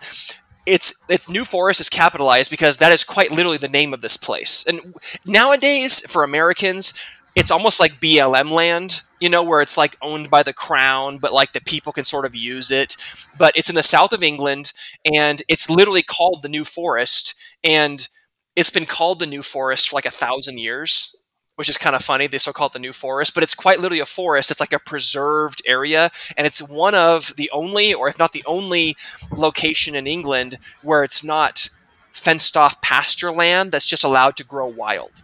it's 0.65 1.03
it's 1.09 1.29
New 1.29 1.43
Forest 1.43 1.81
is 1.81 1.89
capitalized 1.89 2.49
because 2.51 2.77
that 2.77 2.91
is 2.91 3.03
quite 3.03 3.31
literally 3.31 3.57
the 3.57 3.67
name 3.67 3.93
of 3.93 4.01
this 4.01 4.17
place. 4.17 4.65
And 4.67 4.95
nowadays, 5.25 6.09
for 6.09 6.23
Americans, 6.23 6.93
it's 7.35 7.51
almost 7.51 7.79
like 7.79 7.99
BLM 7.99 8.51
land, 8.51 9.01
you 9.19 9.29
know, 9.29 9.43
where 9.43 9.61
it's 9.61 9.77
like 9.77 9.97
owned 10.01 10.29
by 10.29 10.43
the 10.43 10.53
crown, 10.53 11.17
but 11.17 11.33
like 11.33 11.51
the 11.53 11.61
people 11.61 11.91
can 11.91 12.05
sort 12.05 12.25
of 12.25 12.35
use 12.35 12.71
it. 12.71 12.95
But 13.37 13.55
it's 13.57 13.69
in 13.69 13.75
the 13.75 13.83
south 13.83 14.13
of 14.13 14.23
England, 14.23 14.71
and 15.13 15.41
it's 15.49 15.69
literally 15.69 16.03
called 16.03 16.41
the 16.41 16.49
New 16.49 16.63
Forest, 16.63 17.35
and 17.63 18.07
it's 18.55 18.69
been 18.71 18.85
called 18.85 19.19
the 19.19 19.25
New 19.27 19.41
Forest 19.41 19.89
for 19.89 19.95
like 19.95 20.05
a 20.05 20.11
thousand 20.11 20.59
years 20.59 21.22
which 21.55 21.69
is 21.69 21.77
kind 21.77 21.95
of 21.95 22.03
funny. 22.03 22.27
They 22.27 22.37
still 22.37 22.53
call 22.53 22.67
it 22.67 22.73
the 22.73 22.79
New 22.79 22.93
Forest, 22.93 23.33
but 23.33 23.43
it's 23.43 23.55
quite 23.55 23.79
literally 23.79 23.99
a 23.99 24.05
forest. 24.05 24.51
It's 24.51 24.59
like 24.59 24.73
a 24.73 24.79
preserved 24.79 25.61
area, 25.65 26.09
and 26.37 26.47
it's 26.47 26.61
one 26.61 26.95
of 26.95 27.35
the 27.35 27.49
only, 27.51 27.93
or 27.93 28.07
if 28.07 28.17
not 28.17 28.31
the 28.31 28.43
only, 28.45 28.95
location 29.31 29.95
in 29.95 30.07
England 30.07 30.57
where 30.81 31.03
it's 31.03 31.23
not 31.23 31.69
fenced 32.11 32.55
off 32.55 32.81
pasture 32.81 33.31
land 33.31 33.71
that's 33.71 33.85
just 33.85 34.03
allowed 34.03 34.35
to 34.37 34.45
grow 34.45 34.67
wild. 34.67 35.23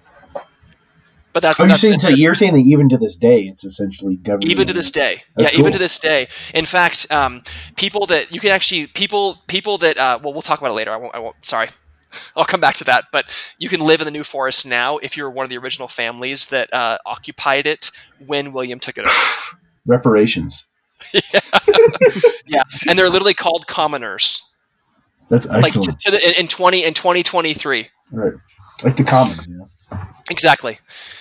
But 1.32 1.44
that's, 1.44 1.60
oh, 1.60 1.68
that's 1.68 1.84
you're, 1.84 1.90
saying, 1.92 2.00
so 2.00 2.10
you're 2.10 2.34
saying 2.34 2.54
that 2.54 2.62
even 2.62 2.90
to 2.90 2.98
this 2.98 3.16
day, 3.16 3.44
it's 3.44 3.64
essentially 3.64 4.16
government. 4.16 4.50
Even 4.50 4.66
to 4.66 4.74
this 4.74 4.92
day, 4.92 5.24
that's 5.36 5.52
yeah, 5.52 5.56
cool. 5.56 5.60
even 5.60 5.74
to 5.74 5.80
this 5.80 6.00
day. 6.00 6.28
In 6.56 6.66
fact, 6.66 7.12
um, 7.12 7.44
people 7.76 8.08
that 8.08 8.34
you 8.34 8.40
can 8.40 8.50
actually 8.50 8.88
people 8.88 9.38
people 9.48 9.78
that 9.78 9.98
uh, 9.98 10.20
well, 10.24 10.34
we'll 10.34 10.42
talk 10.42 10.60
about 10.60 10.72
it 10.72 10.74
later. 10.74 10.92
I 10.92 10.98
won't. 10.98 11.14
I 11.14 11.20
won't. 11.20 11.36
Sorry, 11.46 11.68
I'll 12.36 12.46
come 12.46 12.62
back 12.62 12.76
to 12.76 12.84
that. 12.86 13.06
But 13.12 13.54
you 13.58 13.70
can 13.70 13.80
live 13.80 14.02
in 14.02 14.06
the 14.06 14.12
New 14.12 14.24
Forest 14.24 14.68
now 14.68 14.98
if 14.98 15.16
you're 15.18 15.30
one 15.30 15.44
of 15.44 15.50
the 15.50 15.58
original 15.58 15.88
families 15.88 16.50
that 16.50 16.74
uh, 16.74 16.98
occupied 17.06 17.68
it 17.68 17.92
when 18.26 18.54
William 18.54 18.80
took 18.80 18.98
it 18.98 19.06
over. 19.06 19.58
Reparations. 19.86 20.68
yeah. 21.14 21.22
yeah, 22.46 22.64
and 22.90 23.00
they're 23.00 23.10
literally 23.10 23.34
called 23.34 23.68
commoners. 23.68 24.56
That's 25.30 25.48
excellent. 25.50 25.88
Like 25.88 26.22
the, 26.22 26.40
in 26.40 26.48
twenty 26.48 26.84
in 26.84 26.94
twenty 26.94 27.24
twenty 27.24 27.54
three. 27.54 27.88
Right, 28.12 28.34
like 28.84 28.98
the 28.98 29.04
commons. 29.04 29.48
Yeah. 29.48 29.66
Exactly. 30.30 30.78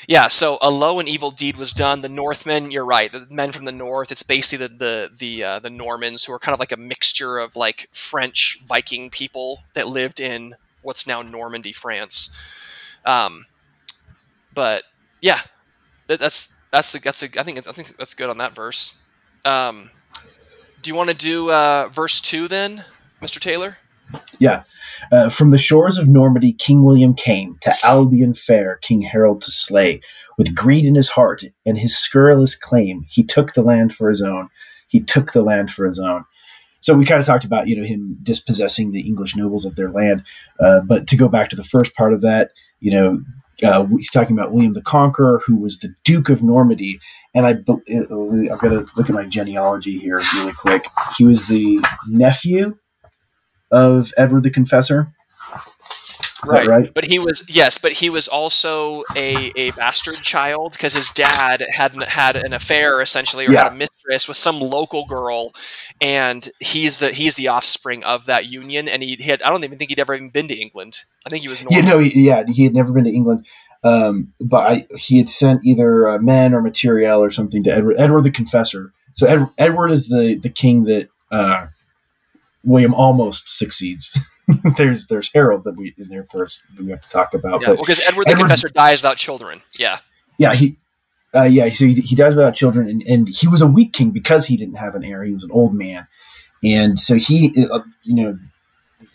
Yeah. 0.07 0.29
So 0.29 0.59
a 0.61 0.71
low 0.71 0.99
and 0.99 1.09
evil 1.09 1.31
deed 1.31 1.57
was 1.57 1.73
done. 1.73 2.03
The 2.03 2.09
Northmen. 2.09 2.71
You're 2.71 2.85
right. 2.85 3.11
The 3.11 3.27
men 3.31 3.53
from 3.53 3.65
the 3.65 3.73
north. 3.73 4.13
It's 4.13 4.23
basically 4.23 4.67
the 4.67 4.75
the 4.75 5.11
the, 5.17 5.45
uh, 5.45 5.59
the 5.61 5.71
Normans 5.71 6.25
who 6.25 6.33
are 6.33 6.39
kind 6.39 6.53
of 6.53 6.61
like 6.61 6.73
a 6.73 6.77
mixture 6.77 7.39
of 7.39 7.57
like 7.57 7.89
French 7.93 8.61
Viking 8.67 9.11
people 9.11 9.61
that 9.75 9.89
lived 9.89 10.21
in 10.21 10.55
what's 10.83 11.07
now 11.07 11.23
Normandy, 11.23 11.73
France. 11.73 12.37
Um, 13.05 13.47
but 14.55 14.85
yeah, 15.21 15.41
that's 16.07 16.59
that's 16.71 16.95
a, 16.95 17.01
that's 17.01 17.23
a, 17.23 17.27
I 17.39 17.43
think 17.43 17.59
I 17.67 17.73
think 17.73 17.97
that's 17.97 18.15
good 18.15 18.31
on 18.31 18.39
that 18.39 18.55
verse. 18.55 19.05
Um, 19.45 19.91
do 20.83 20.91
you 20.91 20.95
want 20.95 21.11
to 21.11 21.17
do 21.17 21.51
uh, 21.51 21.89
verse 21.93 22.21
two 22.21 22.49
then, 22.49 22.85
Mister 23.21 23.41
Taylor? 23.41 23.79
Yeah. 24.39 24.63
Uh, 25.13 25.29
from 25.29 25.51
the 25.51 25.59
shores 25.59 25.99
of 25.99 26.09
Normandy, 26.09 26.53
King 26.53 26.83
William 26.83 27.15
came 27.15 27.59
to 27.61 27.73
Albion 27.85 28.33
fair, 28.33 28.77
King 28.77 29.03
Harold 29.03 29.43
to 29.43 29.51
slay. 29.51 30.01
With 30.39 30.55
greed 30.55 30.85
in 30.85 30.95
his 30.95 31.11
heart 31.11 31.43
and 31.67 31.77
his 31.77 31.97
scurrilous 31.97 32.57
claim, 32.57 33.05
he 33.09 33.23
took 33.23 33.53
the 33.53 33.63
land 33.63 33.93
for 33.93 34.09
his 34.09 34.23
own. 34.23 34.49
He 34.87 35.01
took 35.01 35.33
the 35.33 35.43
land 35.43 35.71
for 35.71 35.85
his 35.87 35.99
own 35.99 36.25
so 36.81 36.95
we 36.95 37.05
kind 37.05 37.21
of 37.21 37.27
talked 37.27 37.45
about 37.45 37.69
you 37.69 37.77
know 37.77 37.85
him 37.85 38.17
dispossessing 38.23 38.93
the 38.93 39.07
English 39.07 39.37
nobles 39.37 39.65
of 39.65 39.77
their 39.77 39.91
land, 39.91 40.25
uh, 40.61 40.81
but 40.81 41.07
to 41.09 41.17
go 41.17 41.29
back 41.29 41.49
to 41.51 41.57
the 41.57 41.65
first 41.65 41.95
part 41.95 42.13
of 42.13 42.21
that, 42.23 42.51
you 42.81 42.91
know, 42.91 43.21
uh, 43.65 43.85
he's 43.97 44.11
talking 44.11 44.39
about 44.39 44.53
William 44.53 44.73
the 44.73 44.83
Conqueror, 44.83 45.41
who 45.45 45.57
was 45.57 45.79
the 45.79 45.93
Duke 46.05 46.29
of 46.29 46.43
Normandy, 46.43 47.01
and 47.35 47.47
I 47.47 47.53
uh, 47.69 48.53
I've 48.53 48.61
got 48.61 48.69
to 48.69 48.87
look 48.97 49.09
at 49.09 49.15
my 49.15 49.25
genealogy 49.25 49.99
here 49.99 50.21
really 50.35 50.53
quick. 50.53 50.87
He 51.17 51.25
was 51.25 51.49
the 51.49 51.81
nephew 52.09 52.79
of 53.71 54.13
Edward 54.17 54.45
the 54.45 54.51
Confessor. 54.51 55.13
Is 56.45 56.53
right. 56.53 56.69
right. 56.69 56.95
But 56.95 57.09
he 57.09 57.19
was 57.19 57.45
yes, 57.49 57.79
but 57.79 57.93
he 57.93 58.11
was 58.11 58.29
also 58.29 59.03
a, 59.17 59.51
a 59.57 59.73
bastard 59.73 60.15
child 60.15 60.73
because 60.73 60.93
his 60.93 61.11
dad 61.11 61.65
had 61.73 61.97
had 62.07 62.37
an 62.37 62.53
affair 62.53 63.01
essentially 63.01 63.47
or 63.47 63.53
yeah. 63.53 63.65
had 63.65 63.73
a 63.73 63.77
with 64.09 64.37
some 64.37 64.61
local 64.61 65.05
girl, 65.07 65.53
and 66.01 66.49
he's 66.61 66.99
the 66.99 67.11
he's 67.11 67.35
the 67.35 67.49
offspring 67.49 68.05
of 68.05 68.27
that 68.27 68.47
union. 68.47 68.89
And 68.89 69.03
he, 69.03 69.17
he 69.17 69.25
had 69.25 69.43
I 69.43 69.51
don't 69.51 69.65
even 69.65 69.79
think 69.79 69.91
he'd 69.91 69.99
ever 69.99 70.15
even 70.15 70.31
been 70.31 70.49
to 70.49 70.57
England. 70.57 71.05
I 71.27 71.31
think 71.31 71.43
he 71.43 71.49
was 71.49 71.63
normal. 71.63 71.79
Yeah, 71.79 71.89
no, 71.89 71.99
yeah, 71.99 72.45
he 72.47 72.65
had 72.65 72.75
never 72.75 72.93
been 72.93 73.05
to 73.05 73.13
England. 73.13 73.47
Um, 73.85 74.33
but 74.41 74.73
I, 74.73 74.87
he 74.97 75.19
had 75.19 75.29
sent 75.29 75.65
either 75.65 76.09
uh, 76.09 76.19
men 76.19 76.53
or 76.55 76.61
material 76.61 77.23
or 77.23 77.31
something 77.31 77.63
to 77.65 77.71
Edward 77.71 77.97
Edward 77.99 78.25
the 78.25 78.31
Confessor. 78.31 78.93
So 79.15 79.27
Ed, 79.27 79.47
Edward 79.59 79.91
is 79.91 80.09
the 80.09 80.39
the 80.43 80.51
king 80.51 80.85
that 80.85 81.09
uh, 81.31 81.67
William 82.65 82.95
almost 82.95 83.49
succeeds. 83.49 84.19
there's 84.77 85.07
there's 85.07 85.31
Harold 85.33 85.65
that 85.65 85.77
we 85.77 85.95
in 85.99 86.09
there 86.09 86.25
first 86.25 86.63
we 86.79 86.91
have 86.91 87.01
to 87.03 87.09
talk 87.09 87.35
about. 87.35 87.63
Yeah, 87.63 87.75
because 87.75 88.01
Edward 88.07 88.27
the 88.27 88.31
Edward, 88.31 88.45
Confessor 88.45 88.69
dies 88.71 89.03
without 89.03 89.17
children. 89.17 89.61
Yeah. 89.79 89.99
Yeah, 90.39 90.55
he 90.55 90.77
uh, 91.35 91.43
yeah, 91.43 91.69
so 91.71 91.87
he, 91.87 91.95
he 91.95 92.17
dies 92.17 92.35
without 92.35 92.55
children, 92.55 92.89
and, 92.89 93.03
and 93.03 93.29
he 93.29 93.47
was 93.47 93.61
a 93.61 93.67
weak 93.67 93.93
king 93.93 94.11
because 94.11 94.47
he 94.47 94.57
didn't 94.57 94.77
have 94.77 94.95
an 94.95 95.05
heir. 95.05 95.25
He 95.25 95.33
was 95.33 95.45
an 95.45 95.51
old 95.53 95.75
man, 95.75 96.07
and 96.65 96.99
so 96.99 97.17
he, 97.17 97.67
uh, 97.71 97.81
you 98.03 98.15
know, 98.15 98.39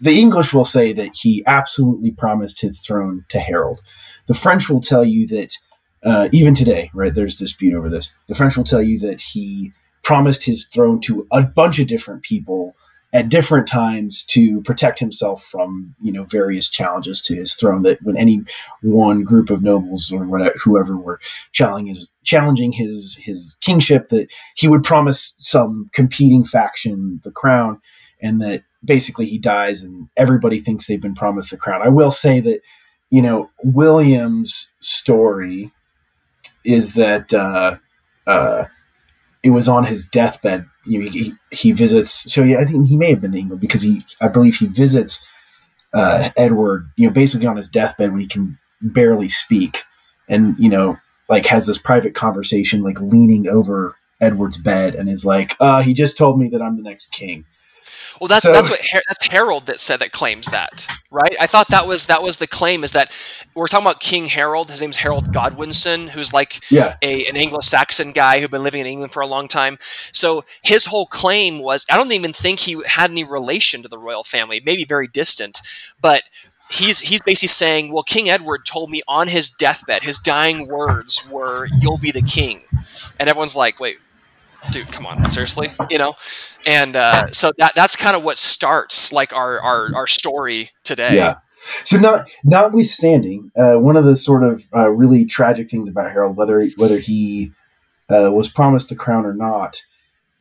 the 0.01 0.19
English 0.19 0.53
will 0.53 0.65
say 0.65 0.93
that 0.93 1.11
he 1.15 1.43
absolutely 1.47 2.11
promised 2.11 2.61
his 2.61 2.79
throne 2.79 3.25
to 3.29 3.39
Harold. 3.39 3.81
The 4.27 4.33
French 4.33 4.69
will 4.69 4.81
tell 4.81 5.03
you 5.03 5.27
that 5.27 5.57
uh, 6.03 6.29
even 6.31 6.53
today, 6.53 6.91
right? 6.93 7.13
There's 7.13 7.35
dispute 7.35 7.73
over 7.73 7.89
this. 7.89 8.13
The 8.27 8.35
French 8.35 8.57
will 8.57 8.63
tell 8.63 8.81
you 8.81 8.99
that 8.99 9.21
he 9.21 9.73
promised 10.03 10.45
his 10.45 10.65
throne 10.65 10.99
to 11.01 11.25
a 11.31 11.41
bunch 11.41 11.79
of 11.79 11.87
different 11.87 12.23
people 12.23 12.75
at 13.13 13.29
different 13.29 13.67
times 13.67 14.23
to 14.23 14.61
protect 14.63 14.99
himself 14.99 15.43
from 15.43 15.95
you 16.01 16.11
know 16.11 16.23
various 16.23 16.67
challenges 16.67 17.21
to 17.21 17.35
his 17.35 17.53
throne 17.53 17.83
that 17.83 18.01
when 18.01 18.17
any 18.17 18.41
one 18.81 19.23
group 19.23 19.49
of 19.49 19.61
nobles 19.61 20.11
or 20.11 20.25
whatever 20.25 20.55
whoever 20.63 20.97
were 20.97 21.19
challenging 21.51 21.93
his 21.93 22.11
challenging 22.23 22.71
his 22.71 23.17
his 23.21 23.55
kingship 23.61 24.07
that 24.07 24.31
he 24.55 24.67
would 24.67 24.83
promise 24.83 25.35
some 25.39 25.89
competing 25.93 26.43
faction 26.43 27.21
the 27.23 27.31
crown 27.31 27.79
and 28.21 28.41
that 28.41 28.63
basically 28.83 29.25
he 29.25 29.37
dies 29.37 29.81
and 29.83 30.09
everybody 30.17 30.59
thinks 30.59 30.87
they've 30.87 31.01
been 31.01 31.15
promised 31.15 31.51
the 31.51 31.57
crown. 31.57 31.81
I 31.81 31.89
will 31.89 32.11
say 32.11 32.39
that 32.39 32.61
you 33.11 33.21
know 33.21 33.49
william's 33.63 34.73
story 34.79 35.71
is 36.65 36.93
that 36.93 37.33
uh, 37.33 37.77
uh, 38.25 38.65
it 39.43 39.49
was 39.49 39.67
on 39.67 39.83
his 39.83 40.05
deathbed 40.05 40.65
you 40.85 40.99
know, 40.99 41.09
he, 41.09 41.33
he 41.51 41.71
visits. 41.71 42.31
So 42.31 42.43
yeah, 42.43 42.59
I 42.59 42.65
think 42.65 42.87
he 42.87 42.97
may 42.97 43.09
have 43.11 43.21
been 43.21 43.31
to 43.31 43.37
England 43.37 43.61
because 43.61 43.81
he, 43.81 44.01
I 44.21 44.27
believe, 44.27 44.55
he 44.55 44.67
visits 44.67 45.25
uh, 45.93 46.29
Edward. 46.35 46.89
You 46.95 47.07
know, 47.07 47.13
basically 47.13 47.47
on 47.47 47.57
his 47.57 47.69
deathbed 47.69 48.11
when 48.11 48.21
he 48.21 48.27
can 48.27 48.57
barely 48.81 49.29
speak, 49.29 49.83
and 50.27 50.55
you 50.59 50.69
know, 50.69 50.97
like 51.29 51.45
has 51.47 51.67
this 51.67 51.77
private 51.77 52.15
conversation, 52.15 52.83
like 52.83 52.99
leaning 52.99 53.47
over 53.47 53.95
Edward's 54.21 54.57
bed, 54.57 54.95
and 54.95 55.09
is 55.09 55.25
like, 55.25 55.55
uh, 55.59 55.81
"He 55.81 55.93
just 55.93 56.17
told 56.17 56.39
me 56.39 56.49
that 56.49 56.61
I'm 56.61 56.77
the 56.77 56.83
next 56.83 57.11
king." 57.11 57.45
Well, 58.19 58.27
that's 58.27 58.43
so, 58.43 58.51
that's 58.51 58.69
what 58.69 58.79
that's 59.07 59.27
Harold 59.27 59.65
that 59.65 59.79
said 59.79 59.97
that 59.97 60.11
claims 60.11 60.47
that, 60.51 60.87
right? 61.11 61.35
I 61.39 61.47
thought 61.47 61.67
that 61.69 61.87
was 61.87 62.07
that 62.07 62.23
was 62.23 62.37
the 62.37 62.47
claim 62.47 62.83
is 62.83 62.91
that 62.93 63.11
we're 63.55 63.67
talking 63.67 63.85
about 63.85 63.99
King 63.99 64.25
Harold. 64.27 64.69
His 64.69 64.81
name's 64.81 64.97
Harold 64.97 65.33
Godwinson, 65.33 66.09
who's 66.09 66.33
like 66.33 66.59
yeah. 66.71 66.95
a 67.01 67.25
an 67.27 67.35
Anglo-Saxon 67.35 68.11
guy 68.11 68.39
who'd 68.39 68.51
been 68.51 68.63
living 68.63 68.81
in 68.81 68.87
England 68.87 69.11
for 69.11 69.21
a 69.21 69.27
long 69.27 69.47
time. 69.47 69.77
So 70.11 70.45
his 70.61 70.85
whole 70.85 71.05
claim 71.05 71.59
was 71.59 71.85
I 71.91 71.97
don't 71.97 72.11
even 72.11 72.33
think 72.33 72.59
he 72.59 72.81
had 72.85 73.11
any 73.11 73.23
relation 73.23 73.81
to 73.81 73.87
the 73.87 73.97
royal 73.97 74.23
family, 74.23 74.61
maybe 74.65 74.85
very 74.85 75.07
distant, 75.07 75.61
but 76.01 76.23
he's 76.69 77.01
he's 77.01 77.21
basically 77.21 77.47
saying, 77.49 77.91
well, 77.91 78.03
King 78.03 78.29
Edward 78.29 78.65
told 78.65 78.89
me 78.89 79.01
on 79.07 79.27
his 79.27 79.49
deathbed, 79.49 80.03
his 80.03 80.17
dying 80.19 80.67
words 80.67 81.29
were, 81.29 81.67
"You'll 81.79 81.97
be 81.97 82.11
the 82.11 82.21
king," 82.21 82.63
and 83.19 83.29
everyone's 83.29 83.55
like, 83.55 83.79
wait, 83.79 83.97
dude, 84.71 84.91
come 84.91 85.05
on, 85.05 85.23
seriously, 85.29 85.67
you 85.89 85.97
know? 85.97 86.13
And 86.67 86.95
uh, 86.95 87.31
so 87.31 87.51
that 87.57 87.75
that's 87.75 87.95
kind 87.95 88.15
of 88.15 88.23
what 88.23 88.37
starts 88.37 89.11
like 89.13 89.33
our, 89.33 89.59
our, 89.61 89.95
our 89.95 90.07
story 90.07 90.71
today. 90.83 91.15
Yeah. 91.15 91.37
So 91.85 91.97
not 91.97 92.29
notwithstanding, 92.43 93.51
uh, 93.57 93.75
one 93.75 93.95
of 93.95 94.03
the 94.03 94.15
sort 94.15 94.43
of 94.43 94.67
uh, 94.75 94.89
really 94.89 95.25
tragic 95.25 95.69
things 95.69 95.87
about 95.87 96.11
Harold, 96.11 96.35
whether 96.35 96.65
whether 96.77 96.99
he 96.99 97.53
uh, 98.09 98.31
was 98.31 98.49
promised 98.49 98.89
the 98.89 98.95
crown 98.95 99.25
or 99.25 99.33
not, 99.33 99.81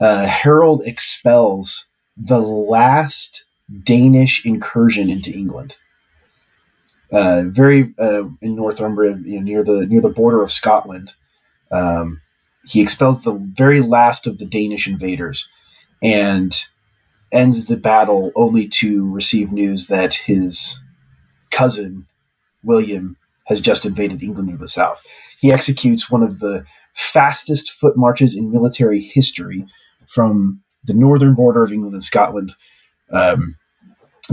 uh, 0.01 0.27
Harold 0.27 0.83
expels 0.85 1.91
the 2.17 2.41
last 2.41 3.45
Danish 3.85 4.45
incursion 4.45 5.09
into 5.09 5.33
England. 5.33 5.77
Uh, 7.13 7.45
very 7.47 7.95
in 8.41 8.57
Northumbria, 8.57 9.17
you 9.25 9.37
know, 9.37 9.43
near 9.43 9.63
the 9.63 9.87
near 9.87 10.01
the 10.01 10.09
border 10.09 10.43
of 10.43 10.51
Scotland, 10.51 11.15
um, 11.71 12.21
he 12.65 12.81
expels 12.81 13.23
the 13.23 13.33
very 13.55 13.81
last 13.81 14.27
of 14.27 14.39
the 14.39 14.47
Danish 14.47 14.87
invaders, 14.87 15.49
and 16.03 16.65
ends 17.31 17.65
the 17.65 17.77
battle 17.77 18.31
only 18.37 18.69
to 18.69 19.11
receive 19.11 19.53
news 19.53 19.87
that 19.87 20.15
his 20.15 20.81
cousin 21.51 22.07
William 22.63 23.17
has 23.47 23.61
just 23.61 23.87
invaded 23.87 24.23
England 24.23 24.51
to 24.51 24.57
the 24.57 24.69
south. 24.69 25.03
He 25.41 25.51
executes 25.51 26.11
one 26.11 26.23
of 26.23 26.39
the 26.39 26.65
fastest 26.93 27.71
foot 27.71 27.97
marches 27.97 28.37
in 28.37 28.53
military 28.53 29.01
history 29.01 29.67
from 30.07 30.63
the 30.85 30.95
northern 30.95 31.35
border 31.35 31.63
of 31.63 31.73
England 31.73 31.95
and 31.95 32.03
Scotland 32.03 32.53
um, 33.11 33.57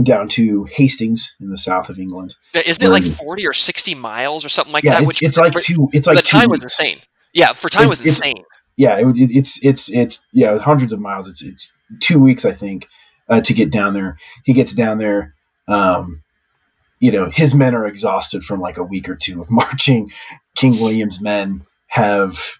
down 0.02 0.28
to 0.28 0.64
Hastings 0.64 1.34
in 1.40 1.50
the 1.50 1.58
south 1.58 1.88
of 1.88 1.98
England. 1.98 2.34
Isn't 2.54 2.86
it 2.86 2.90
like 2.90 3.04
forty 3.04 3.46
or 3.46 3.52
sixty 3.52 3.94
miles 3.94 4.44
or 4.44 4.48
something 4.48 4.72
like 4.72 4.84
yeah, 4.84 4.92
that? 4.92 5.02
It's, 5.02 5.06
which 5.06 5.22
it's 5.22 5.36
like 5.36 5.52
two. 5.54 5.88
It's 5.92 6.06
like 6.06 6.16
the 6.16 6.22
time 6.22 6.50
was 6.50 6.62
insane. 6.62 6.98
Yeah, 7.32 7.52
for 7.52 7.68
time 7.68 7.84
It- 7.84 7.88
was 7.88 8.00
insane. 8.00 8.44
yeah, 8.76 8.98
it, 8.98 9.06
it, 9.16 9.30
it's 9.36 9.64
it's 9.64 9.90
it's 9.90 10.24
yeah, 10.32 10.58
hundreds 10.58 10.92
of 10.92 11.00
miles. 11.00 11.28
It's 11.28 11.42
it's 11.42 11.72
two 12.00 12.18
weeks, 12.18 12.44
I 12.44 12.52
think, 12.52 12.88
uh, 13.28 13.40
to 13.42 13.54
get 13.54 13.70
down 13.70 13.94
there. 13.94 14.18
He 14.44 14.52
gets 14.52 14.72
down 14.74 14.98
there. 14.98 15.34
Um, 15.68 16.22
you 17.00 17.10
know, 17.10 17.30
his 17.30 17.54
men 17.54 17.74
are 17.74 17.86
exhausted 17.86 18.44
from 18.44 18.60
like 18.60 18.76
a 18.76 18.82
week 18.82 19.08
or 19.08 19.14
two 19.16 19.40
of 19.40 19.50
marching. 19.62 20.10
King 20.56 20.72
William's 20.72 21.20
men 21.22 21.64
have 21.88 22.58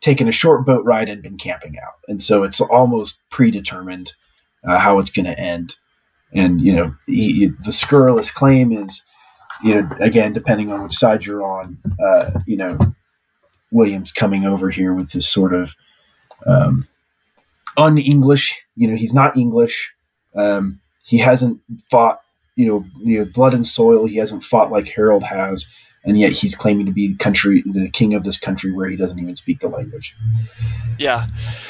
taken 0.00 0.28
a 0.28 0.32
short 0.32 0.64
boat 0.64 0.84
ride 0.84 1.08
and 1.08 1.22
been 1.22 1.36
camping 1.36 1.76
out, 1.78 1.94
and 2.08 2.22
so 2.22 2.42
it's 2.42 2.60
almost 2.60 3.18
predetermined 3.30 4.12
uh, 4.66 4.78
how 4.78 4.98
it's 4.98 5.10
going 5.10 5.26
to 5.26 5.38
end. 5.40 5.74
And 6.32 6.60
you 6.60 6.72
know, 6.74 6.94
he, 7.06 7.32
he- 7.32 7.52
the 7.64 7.72
scurrilous 7.72 8.30
claim 8.30 8.72
is, 8.72 9.04
you 9.64 9.82
know, 9.82 9.88
again, 10.00 10.32
depending 10.32 10.70
on 10.70 10.82
which 10.82 10.94
side 10.94 11.24
you're 11.26 11.42
on, 11.44 11.78
uh, 12.02 12.30
you 12.46 12.56
know, 12.56 12.78
Williams 13.70 14.12
coming 14.12 14.44
over 14.44 14.70
here 14.70 14.94
with 14.94 15.12
this 15.12 15.28
sort 15.28 15.54
of 15.54 15.74
um, 16.46 16.86
un-English. 17.76 18.58
You 18.76 18.88
know, 18.88 18.96
he's 18.96 19.14
not 19.14 19.36
English. 19.36 19.94
Um, 20.34 20.80
he 21.04 21.18
hasn't 21.18 21.60
fought, 21.90 22.20
you 22.56 22.66
know, 22.66 22.84
you 23.00 23.18
know, 23.20 23.24
blood 23.24 23.54
and 23.54 23.66
soil. 23.66 24.06
He 24.06 24.16
hasn't 24.16 24.44
fought 24.44 24.70
like 24.70 24.86
Harold 24.88 25.24
has, 25.24 25.70
and 26.04 26.18
yet 26.18 26.32
he's 26.32 26.54
claiming 26.54 26.86
to 26.86 26.92
be 26.92 27.08
the 27.08 27.16
country, 27.16 27.62
the 27.66 27.88
king 27.90 28.14
of 28.14 28.24
this 28.24 28.38
country, 28.38 28.72
where 28.72 28.88
he 28.88 28.96
doesn't 28.96 29.18
even 29.18 29.36
speak 29.36 29.60
the 29.60 29.68
language. 29.68 30.16
Yeah, 30.98 31.26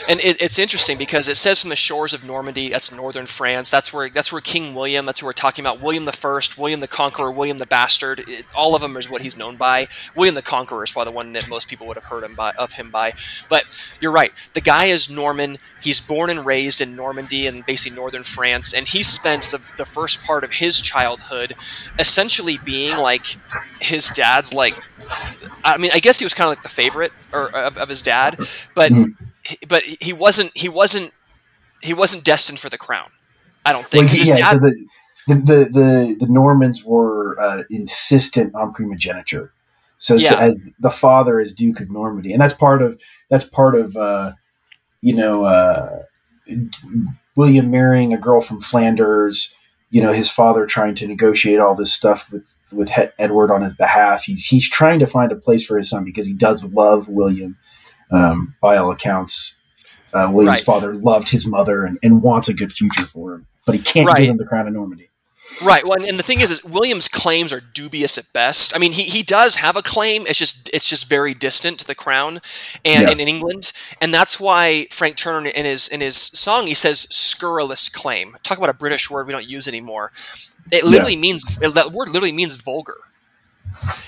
and 0.08 0.20
it, 0.20 0.40
it's 0.40 0.58
interesting 0.58 0.98
because 0.98 1.28
it 1.28 1.36
says 1.36 1.60
from 1.60 1.70
the 1.70 1.76
shores 1.76 2.12
of 2.12 2.24
Normandy. 2.24 2.68
That's 2.68 2.94
northern 2.94 3.26
France. 3.26 3.70
That's 3.70 3.92
where 3.92 4.08
that's 4.10 4.32
where 4.32 4.40
King 4.40 4.74
William. 4.74 5.06
That's 5.06 5.20
who 5.20 5.26
we're 5.26 5.32
talking 5.32 5.64
about. 5.64 5.80
William 5.80 6.04
the 6.04 6.12
First, 6.12 6.58
William 6.58 6.80
the 6.80 6.88
Conqueror, 6.88 7.30
William 7.30 7.58
the 7.58 7.66
Bastard. 7.66 8.24
It, 8.28 8.46
all 8.56 8.74
of 8.74 8.82
them 8.82 8.96
is 8.96 9.10
what 9.10 9.22
he's 9.22 9.36
known 9.36 9.56
by. 9.56 9.88
William 10.14 10.34
the 10.34 10.42
Conqueror 10.42 10.84
is 10.84 10.90
probably 10.92 11.12
the 11.12 11.16
one 11.16 11.32
that 11.34 11.48
most 11.48 11.68
people 11.68 11.86
would 11.86 11.96
have 11.96 12.04
heard 12.04 12.24
him 12.24 12.34
by, 12.34 12.52
of 12.52 12.74
him 12.74 12.90
by. 12.90 13.14
But 13.48 13.64
you're 14.00 14.12
right. 14.12 14.32
The 14.54 14.60
guy 14.60 14.86
is 14.86 15.10
Norman. 15.10 15.58
He's 15.80 16.00
born 16.00 16.30
and 16.30 16.44
raised 16.44 16.80
in 16.80 16.96
Normandy 16.96 17.46
and 17.46 17.64
basically 17.66 17.96
northern 17.96 18.22
France, 18.22 18.74
and 18.74 18.86
he 18.86 19.02
spent 19.02 19.44
the, 19.44 19.60
the 19.76 19.84
first 19.84 20.24
part 20.24 20.44
of 20.44 20.54
his 20.54 20.80
childhood 20.80 21.54
essentially 21.98 22.58
being 22.58 22.96
like 22.96 23.38
his 23.80 24.10
dad's 24.24 24.52
like. 24.52 24.76
I 25.64 25.76
mean, 25.78 25.90
I 25.94 25.98
guess 26.00 26.18
he 26.18 26.24
was 26.24 26.34
kind 26.34 26.46
of 26.48 26.52
like 26.56 26.62
the 26.62 26.68
favorite 26.82 27.12
or 27.32 27.44
of, 27.56 27.76
of 27.76 27.88
his 27.88 28.02
dad, 28.02 28.36
but 28.74 28.90
Mhm. 28.92 29.14
he- 29.44 29.58
but 29.68 29.82
he 30.06 30.12
wasn't 30.12 30.50
he 30.54 30.68
wasn't 30.68 31.12
he 31.82 31.92
wasn't 31.94 32.24
destined 32.24 32.58
for 32.60 32.68
the 32.70 32.78
crown. 32.78 33.10
I 33.66 33.72
don't 33.72 33.82
Well, 33.92 34.06
think. 34.06 34.10
his 34.10 34.28
yeah, 34.28 34.36
dad- 34.38 34.52
so 34.52 34.58
the, 34.58 34.74
the, 35.28 35.34
the, 35.78 36.16
the, 36.20 36.26
Normans 36.28 36.84
were 36.84 37.38
uh, 37.40 37.62
insistent 37.70 38.54
on 38.54 38.72
primogeniture. 38.72 39.52
So, 39.98 40.16
so 40.18 40.34
as 40.36 40.62
the 40.78 40.90
father 40.90 41.38
is 41.40 41.52
Duke 41.52 41.80
of 41.80 41.90
Normandy, 41.90 42.32
and 42.32 42.40
that's 42.42 42.54
part 42.54 42.80
of 42.82 42.98
that's 43.30 43.44
part 43.44 43.74
of 43.76 43.96
uh, 43.96 44.32
you 45.02 45.14
know 45.14 45.44
uh, 45.44 46.02
William 47.36 47.70
marrying 47.70 48.12
a 48.12 48.18
girl 48.18 48.40
from 48.40 48.60
Flanders. 48.60 49.54
You 49.90 50.00
know 50.02 50.12
his 50.12 50.30
father 50.30 50.66
trying 50.66 50.94
to 50.96 51.06
negotiate 51.06 51.58
all 51.60 51.74
this 51.74 51.92
stuff 51.92 52.30
with 52.32 52.44
with 52.72 52.88
Het- 52.88 53.14
Edward 53.18 53.50
on 53.50 53.62
his 53.62 53.74
behalf. 53.74 54.24
He's 54.24 54.46
he's 54.46 54.68
trying 54.68 54.98
to 55.00 55.06
find 55.06 55.32
a 55.32 55.36
place 55.36 55.64
for 55.66 55.76
his 55.76 55.90
son 55.90 56.04
because 56.04 56.26
he 56.26 56.32
does 56.34 56.64
love 56.64 57.08
William. 57.08 57.56
Um, 58.12 58.54
by 58.60 58.76
all 58.76 58.90
accounts, 58.90 59.58
uh, 60.12 60.28
William's 60.32 60.58
Right. 60.58 60.64
father 60.64 60.94
loved 60.96 61.28
his 61.28 61.46
mother 61.46 61.84
and, 61.84 61.96
and 62.02 62.22
wants 62.22 62.48
a 62.48 62.54
good 62.54 62.72
future 62.72 63.04
for 63.06 63.34
him, 63.34 63.46
but 63.66 63.76
he 63.76 63.80
can't 63.80 64.08
Right. 64.08 64.16
give 64.18 64.30
him 64.30 64.36
the 64.38 64.44
crown 64.46 64.66
of 64.66 64.72
Normandy. 64.74 65.06
right. 65.64 65.84
Well, 65.84 65.94
and, 65.98 66.04
and 66.04 66.18
the 66.18 66.22
thing 66.24 66.40
is, 66.40 66.50
is 66.50 66.64
William's 66.64 67.06
claims 67.08 67.52
are 67.52 67.60
dubious 67.60 68.18
at 68.18 68.24
best. 68.32 68.74
I 68.74 68.78
mean, 68.78 68.92
he, 68.92 69.04
he 69.04 69.22
does 69.22 69.56
have 69.56 69.76
a 69.76 69.82
claim. 69.82 70.24
It's 70.26 70.38
just 70.40 70.70
it's 70.72 70.88
just 70.88 71.08
very 71.08 71.34
distant 71.34 71.78
to 71.80 71.86
the 71.86 71.94
crown, 71.94 72.40
and 72.84 73.02
Yeah. 73.04 73.10
in, 73.12 73.20
in 73.20 73.28
England, 73.28 73.72
and 74.00 74.12
that's 74.12 74.38
why 74.40 74.86
Frank 74.90 75.16
Turner 75.16 75.48
in 75.50 75.64
his 75.64 75.86
in 75.88 76.00
his 76.00 76.16
song 76.16 76.66
he 76.66 76.74
says 76.74 77.00
scurrilous 77.10 77.88
claim. 77.88 78.36
Talk 78.42 78.58
about 78.58 78.70
a 78.70 78.74
British 78.74 79.08
word 79.10 79.26
we 79.28 79.32
don't 79.32 79.48
use 79.48 79.66
anymore. 79.68 80.10
It 80.72 80.84
literally 80.84 81.16
means 81.16 81.44
that 81.56 81.92
word 81.92 82.08
literally 82.08 82.32
means 82.32 82.54
vulgar. 82.54 82.96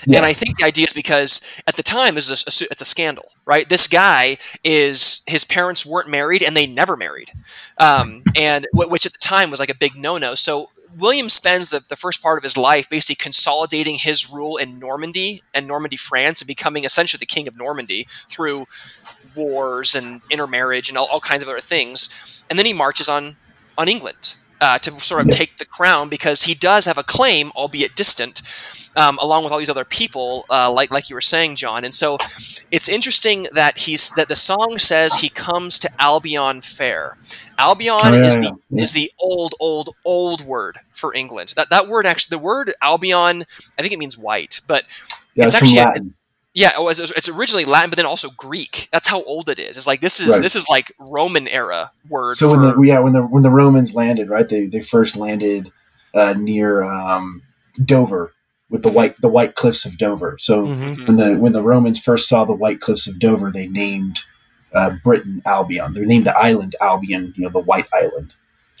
Yeah. 0.05 0.17
And 0.17 0.25
I 0.25 0.33
think 0.33 0.59
the 0.59 0.65
idea 0.65 0.87
is 0.87 0.93
because 0.93 1.61
at 1.67 1.77
the 1.77 1.83
time 1.83 2.17
is 2.17 2.29
a, 2.29 2.33
it's 2.33 2.81
a 2.81 2.85
scandal, 2.85 3.29
right? 3.45 3.67
This 3.67 3.87
guy 3.87 4.37
is 4.63 5.23
his 5.27 5.45
parents 5.45 5.85
weren't 5.85 6.09
married 6.09 6.43
and 6.43 6.55
they 6.55 6.67
never 6.67 6.97
married, 6.97 7.31
um, 7.77 8.23
and 8.35 8.67
which 8.73 9.05
at 9.05 9.13
the 9.13 9.19
time 9.19 9.49
was 9.49 9.59
like 9.59 9.69
a 9.69 9.75
big 9.75 9.95
no-no. 9.95 10.35
So 10.35 10.69
William 10.97 11.29
spends 11.29 11.69
the, 11.69 11.79
the 11.87 11.95
first 11.95 12.21
part 12.21 12.37
of 12.37 12.43
his 12.43 12.57
life 12.57 12.89
basically 12.89 13.15
consolidating 13.15 13.95
his 13.95 14.29
rule 14.31 14.57
in 14.57 14.79
Normandy 14.79 15.43
and 15.53 15.67
Normandy, 15.67 15.97
France, 15.97 16.41
and 16.41 16.47
becoming 16.47 16.83
essentially 16.83 17.19
the 17.19 17.25
king 17.25 17.47
of 17.47 17.57
Normandy 17.57 18.07
through 18.29 18.65
wars 19.35 19.95
and 19.95 20.21
intermarriage 20.29 20.89
and 20.89 20.97
all, 20.97 21.07
all 21.07 21.21
kinds 21.21 21.41
of 21.41 21.49
other 21.49 21.61
things. 21.61 22.43
And 22.49 22.59
then 22.59 22.65
he 22.65 22.73
marches 22.73 23.07
on 23.07 23.37
on 23.77 23.87
England 23.87 24.35
uh, 24.61 24.77
to 24.79 24.91
sort 24.99 25.21
of 25.21 25.29
take 25.29 25.57
the 25.57 25.65
crown 25.65 26.09
because 26.09 26.43
he 26.43 26.53
does 26.53 26.85
have 26.85 26.97
a 26.97 27.03
claim, 27.03 27.51
albeit 27.55 27.95
distant, 27.95 28.41
um, 28.95 29.17
along 29.21 29.43
with 29.43 29.51
all 29.51 29.59
these 29.59 29.69
other 29.69 29.85
people, 29.85 30.45
uh, 30.49 30.71
like 30.71 30.91
like 30.91 31.09
you 31.09 31.15
were 31.15 31.21
saying, 31.21 31.55
John. 31.55 31.83
And 31.83 31.93
so 31.93 32.17
it's 32.71 32.87
interesting 32.87 33.47
that 33.53 33.79
he's 33.79 34.11
that 34.11 34.27
the 34.27 34.35
song 34.35 34.77
says 34.77 35.19
he 35.19 35.29
comes 35.29 35.79
to 35.79 35.89
Albion 35.99 36.61
Fair. 36.61 37.17
Albion 37.57 37.97
Oh, 38.01 38.11
yeah, 38.13 38.25
is 38.25 38.35
the 38.35 38.57
yeah. 38.69 38.81
is 38.83 38.93
the 38.93 39.11
old 39.19 39.55
old 39.59 39.95
old 40.05 40.41
word 40.41 40.77
for 40.93 41.13
England. 41.13 41.53
That 41.55 41.69
that 41.69 41.87
word 41.87 42.05
actually 42.05 42.37
the 42.37 42.43
word 42.43 42.73
Albion 42.81 43.45
I 43.77 43.81
think 43.81 43.93
it 43.93 43.99
means 43.99 44.17
white, 44.17 44.61
but 44.67 44.83
Yeah, 45.35 45.45
It's 45.47 45.55
it's, 45.61 45.75
actually. 45.75 46.13
Yeah, 46.53 46.71
oh, 46.77 46.87
it's, 46.89 46.99
it's 46.99 47.29
originally 47.29 47.65
Latin, 47.65 47.89
but 47.89 47.97
then 47.97 48.05
also 48.05 48.29
Greek. 48.37 48.87
That's 48.91 49.07
how 49.07 49.23
old 49.23 49.49
it 49.49 49.59
is. 49.59 49.75
It's 49.77 49.87
like 49.87 50.01
this 50.01 50.19
is 50.19 50.33
Right. 50.33 50.41
this 50.41 50.55
is 50.55 50.67
like 50.69 50.91
Roman 50.99 51.47
era 51.47 51.91
word. 52.09 52.35
so 52.35 52.49
when 52.51 52.59
for- 52.61 52.75
the 52.79 52.87
yeah 52.87 52.99
when 52.99 53.13
the 53.13 53.23
when 53.23 53.43
the 53.43 53.49
Romans 53.49 53.95
landed, 53.95 54.29
right? 54.29 54.47
They 54.47 54.67
they 54.67 54.81
first 54.81 55.15
landed 55.15 55.71
uh, 56.13 56.33
near 56.37 56.83
um, 56.83 57.41
Dover 57.83 58.33
with 58.69 58.83
the 58.83 58.89
white 58.91 59.19
the 59.21 59.29
white 59.29 59.55
cliffs 59.55 59.85
of 59.85 59.97
Dover. 59.97 60.37
So 60.39 60.65
Mhm. 60.67 61.07
when 61.07 61.17
the 61.17 61.35
when 61.35 61.53
the 61.53 61.63
Romans 61.63 61.99
first 61.99 62.27
saw 62.29 62.45
the 62.45 62.53
white 62.53 62.81
cliffs 62.81 63.07
of 63.07 63.19
Dover, 63.19 63.51
they 63.51 63.67
named 63.67 64.19
uh, 64.73 64.91
Britain 65.03 65.41
Albion. 65.45 65.93
They 65.93 66.01
named 66.05 66.25
the 66.25 66.37
island 66.37 66.75
Albion. 66.81 67.33
You 67.35 67.43
know, 67.45 67.49
the 67.49 67.59
White 67.59 67.87
Island. 67.93 68.33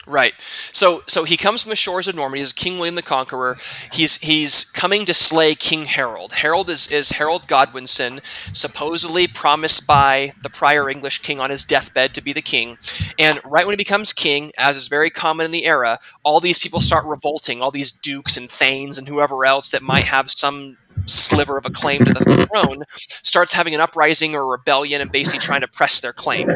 Right. 0.05 0.33
So 0.73 1.03
so 1.07 1.23
he 1.23 1.37
comes 1.37 1.63
from 1.63 1.69
the 1.69 1.77
shores 1.77 2.09
of 2.09 2.15
Normandy 2.15 2.41
as 2.41 2.51
King 2.51 2.77
William 2.77 2.95
the 2.95 3.01
Conqueror. 3.01 3.55
He's 3.93 4.19
he's 4.19 4.65
coming 4.65 5.05
to 5.05 5.13
slay 5.13 5.55
King 5.55 5.83
Harold. 5.83 6.33
Harold 6.33 6.69
is, 6.69 6.91
is 6.91 7.11
Harold 7.11 7.47
Godwinson, 7.47 8.19
supposedly 8.51 9.27
promised 9.27 9.87
by 9.87 10.33
the 10.43 10.49
prior 10.49 10.89
English 10.89 11.19
king 11.19 11.39
on 11.39 11.49
his 11.49 11.63
deathbed 11.63 12.13
to 12.15 12.21
be 12.21 12.33
the 12.33 12.41
king. 12.41 12.77
And 13.17 13.39
right 13.45 13.65
when 13.65 13.73
he 13.73 13.77
becomes 13.77 14.11
king, 14.11 14.51
as 14.57 14.75
is 14.75 14.89
very 14.89 15.09
common 15.09 15.45
in 15.45 15.51
the 15.51 15.65
era, 15.65 15.99
all 16.23 16.41
these 16.41 16.59
people 16.59 16.81
start 16.81 17.05
revolting, 17.05 17.61
all 17.61 17.71
these 17.71 17.91
dukes 17.91 18.35
and 18.35 18.49
thanes 18.49 18.97
and 18.97 19.07
whoever 19.07 19.45
else 19.45 19.71
that 19.71 19.81
might 19.81 20.03
have 20.03 20.29
some 20.29 20.77
sliver 21.05 21.57
of 21.57 21.65
a 21.65 21.69
claim 21.69 22.03
to 22.05 22.13
the 22.13 22.47
throne 22.47 22.83
starts 22.97 23.53
having 23.53 23.73
an 23.75 23.81
uprising 23.81 24.35
or 24.35 24.47
rebellion 24.47 25.01
and 25.01 25.11
basically 25.11 25.39
trying 25.39 25.61
to 25.61 25.67
press 25.67 26.01
their 26.01 26.13
claim. 26.13 26.49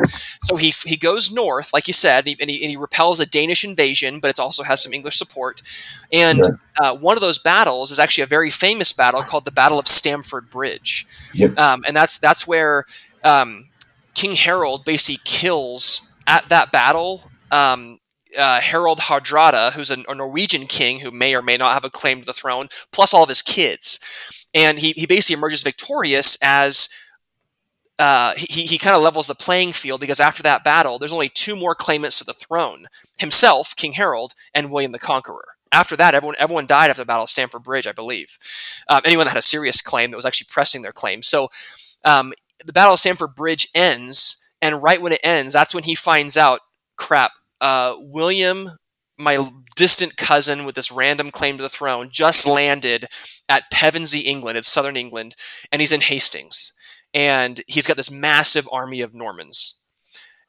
So 0.44 0.56
he, 0.56 0.70
he 0.86 0.98
goes 0.98 1.34
north, 1.34 1.74
like 1.74 1.88
you 1.88 1.94
said, 1.94 2.20
and 2.20 2.28
he, 2.28 2.38
and 2.40 2.50
he, 2.50 2.64
and 2.64 2.70
he 2.70 2.78
repels 2.78 3.20
a 3.20 3.26
Danish 3.26 3.64
invasion, 3.64 4.20
but 4.20 4.30
it 4.30 4.40
also 4.40 4.64
has 4.64 4.82
some 4.82 4.94
English 4.94 5.18
support. 5.18 5.62
And 6.12 6.42
uh, 6.80 6.96
one 6.96 7.18
of 7.18 7.22
those 7.22 7.38
battles 7.38 7.92
is 7.92 8.00
actually 8.00 8.24
a 8.24 8.28
very 8.28 8.50
famous 8.50 8.94
battle 8.94 9.24
called 9.24 9.46
the 9.46 9.52
Battle 9.52 9.80
of 9.80 9.88
Stamford 9.88 10.50
Bridge. 10.50 11.08
Yep. 11.34 11.58
Um, 11.58 11.84
and 11.88 11.96
that's 11.96 12.20
that's 12.20 12.48
where 12.48 12.86
um, 13.24 13.68
King 14.14 14.34
Harold 14.36 14.86
basically 14.86 15.22
kills 15.26 16.16
at 16.28 16.48
that 16.50 16.72
battle. 16.72 17.24
Um, 17.52 18.00
uh, 18.38 18.62
Harald 18.62 19.00
Hardrada, 19.00 19.72
who's 19.74 19.92
a, 19.92 20.04
a, 20.08 20.16
Norwegian 20.16 20.68
king 20.68 21.00
who 21.00 21.12
may 21.12 21.36
or 21.36 21.42
may 21.42 21.58
not 21.58 21.74
have 21.74 21.84
a 21.84 21.90
claim 21.90 22.20
to 22.20 22.26
the 22.26 22.34
throne, 22.34 22.70
plus 22.92 23.14
all 23.14 23.24
of 23.24 23.30
his 23.30 23.42
kids. 23.42 24.00
And 24.54 24.80
he, 24.80 24.94
he 24.96 25.06
basically 25.06 25.38
emerges 25.38 25.64
victorious 25.64 26.38
as 26.42 26.90
uh, 28.00 28.34
he, 28.38 28.64
he 28.64 28.78
kind 28.78 28.96
of 28.96 29.02
levels 29.02 29.28
the 29.28 29.36
playing 29.36 29.74
field 29.74 30.00
because 30.00 30.20
after 30.20 30.44
that 30.44 30.64
battle, 30.64 31.00
there's 31.00 31.14
only 31.14 31.30
two 31.30 31.56
more 31.56 31.74
claimants 31.74 32.20
to 32.20 32.24
the 32.24 32.34
throne 32.34 32.88
himself, 33.18 33.76
King 33.76 33.94
Harold, 33.94 34.36
and 34.54 34.72
William 34.72 34.92
the 34.92 35.00
Conqueror. 35.00 35.46
After 35.72 35.96
that, 35.98 36.16
everyone 36.16 36.36
everyone 36.40 36.66
died 36.66 36.90
after 36.90 37.02
the 37.02 37.06
Battle 37.06 37.24
of 37.24 37.30
Stamford 37.30 37.64
Bridge, 37.64 37.88
I 37.88 37.92
believe. 37.92 38.38
Um, 38.88 39.02
anyone 39.04 39.26
that 39.26 39.32
had 39.32 39.40
a 39.40 39.44
serious 39.44 39.82
claim 39.82 40.12
that 40.12 40.18
was 40.18 40.26
actually 40.26 40.48
pressing 40.50 40.82
their 40.82 40.94
claim. 40.94 41.22
So 41.22 41.50
um, 42.06 42.34
the 42.64 42.74
Battle 42.74 42.94
of 42.94 43.00
Stamford 43.00 43.36
Bridge 43.36 43.68
ends, 43.76 44.50
and 44.62 44.82
right 44.82 45.02
when 45.02 45.12
it 45.12 45.20
ends, 45.24 45.54
that's 45.54 45.74
when 45.74 45.84
he 45.84 45.96
finds 45.96 46.38
out, 46.38 46.62
crap, 46.96 47.32
uh, 47.62 47.96
William, 48.00 48.72
my 49.18 49.50
distant 49.76 50.18
cousin 50.18 50.66
with 50.66 50.76
this 50.76 50.92
random 50.92 51.32
claim 51.32 51.58
to 51.58 51.64
the 51.64 51.70
throne, 51.70 52.10
just 52.12 52.46
landed 52.46 53.08
at 53.50 53.72
Pevensey, 53.72 54.26
England. 54.26 54.58
It's 54.58 54.68
southern 54.68 54.98
England, 54.98 55.36
and 55.72 55.82
he's 55.82 55.92
in 55.92 56.02
Hastings. 56.02 56.78
And 57.14 57.62
he's 57.68 57.88
got 57.88 57.98
this 57.98 58.12
massive 58.12 58.68
army 58.72 59.02
of 59.02 59.14
Normans. 59.14 59.88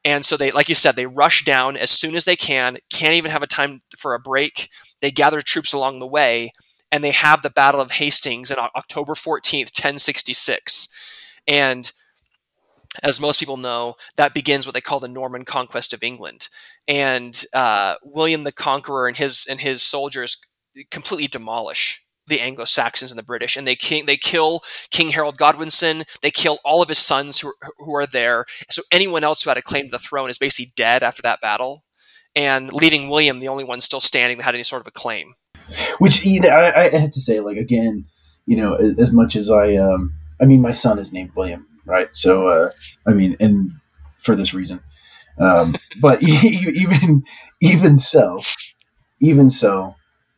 And 0.04 0.24
so 0.24 0.36
they, 0.36 0.50
like 0.50 0.68
you 0.68 0.74
said, 0.74 0.96
they 0.96 1.06
rush 1.06 1.44
down 1.44 1.76
as 1.76 1.90
soon 1.90 2.14
as 2.14 2.24
they 2.24 2.36
can, 2.36 2.78
can't 2.90 3.14
even 3.14 3.30
have 3.30 3.42
a 3.42 3.46
time 3.46 3.82
for 3.96 4.14
a 4.14 4.20
break. 4.20 4.70
They 5.00 5.10
gather 5.10 5.40
troops 5.40 5.72
along 5.72 5.98
the 5.98 6.06
way, 6.06 6.52
and 6.90 7.02
they 7.02 7.10
have 7.10 7.42
the 7.42 7.50
Battle 7.50 7.80
of 7.80 7.92
Hastings 7.92 8.50
on 8.50 8.70
October 8.74 9.14
14th, 9.14 9.76
1066. 9.76 10.88
And 11.46 11.90
as 13.02 13.20
most 13.20 13.38
people 13.38 13.56
know, 13.56 13.94
that 14.16 14.34
begins 14.34 14.66
what 14.66 14.74
they 14.74 14.80
call 14.80 15.00
the 15.00 15.08
Norman 15.08 15.44
conquest 15.44 15.92
of 15.92 16.02
England. 16.02 16.48
And 16.88 17.40
uh, 17.54 17.94
William 18.02 18.44
the 18.44 18.52
Conqueror 18.52 19.06
and 19.06 19.16
his 19.16 19.46
and 19.48 19.60
his 19.60 19.82
soldiers 19.82 20.40
completely 20.90 21.28
demolish 21.28 22.02
the 22.26 22.40
Anglo 22.40 22.64
Saxons 22.64 23.10
and 23.10 23.18
the 23.18 23.24
British, 23.24 23.56
and 23.56 23.66
they 23.66 23.74
king, 23.76 24.06
they 24.06 24.16
kill 24.16 24.60
King 24.90 25.08
Harold 25.08 25.36
Godwinson. 25.36 26.04
They 26.22 26.30
kill 26.30 26.58
all 26.64 26.82
of 26.82 26.88
his 26.88 26.98
sons 26.98 27.40
who 27.40 27.52
who 27.78 27.94
are 27.94 28.06
there. 28.06 28.44
So 28.70 28.82
anyone 28.92 29.24
else 29.24 29.42
who 29.42 29.50
had 29.50 29.58
a 29.58 29.62
claim 29.62 29.86
to 29.86 29.90
the 29.90 29.98
throne 29.98 30.30
is 30.30 30.38
basically 30.38 30.72
dead 30.76 31.02
after 31.02 31.22
that 31.22 31.40
battle, 31.40 31.84
and 32.34 32.72
leaving 32.72 33.08
William 33.08 33.40
the 33.40 33.48
only 33.48 33.64
one 33.64 33.80
still 33.80 34.00
standing 34.00 34.38
that 34.38 34.44
had 34.44 34.54
any 34.54 34.62
sort 34.62 34.82
of 34.82 34.86
a 34.86 34.92
claim. 34.92 35.34
Which 35.98 36.24
you 36.24 36.40
know, 36.40 36.48
I, 36.48 36.84
I 36.84 36.88
had 36.88 37.12
to 37.12 37.20
say, 37.20 37.40
like 37.40 37.56
again, 37.56 38.06
you 38.46 38.56
know, 38.56 38.74
as 38.74 39.12
much 39.12 39.36
as 39.36 39.50
I, 39.50 39.76
um, 39.76 40.14
I 40.40 40.46
mean, 40.46 40.62
my 40.62 40.72
son 40.72 40.98
is 40.98 41.12
named 41.12 41.32
William, 41.36 41.66
right? 41.84 42.08
So, 42.16 42.46
uh, 42.46 42.70
I 43.06 43.12
mean, 43.12 43.36
and 43.40 43.72
for 44.16 44.34
this 44.34 44.54
reason, 44.54 44.80
um, 45.40 45.74
but 46.00 46.22
even 46.22 47.24
even 47.60 47.96
so, 47.96 48.40
even 49.20 49.50
so, 49.50 49.94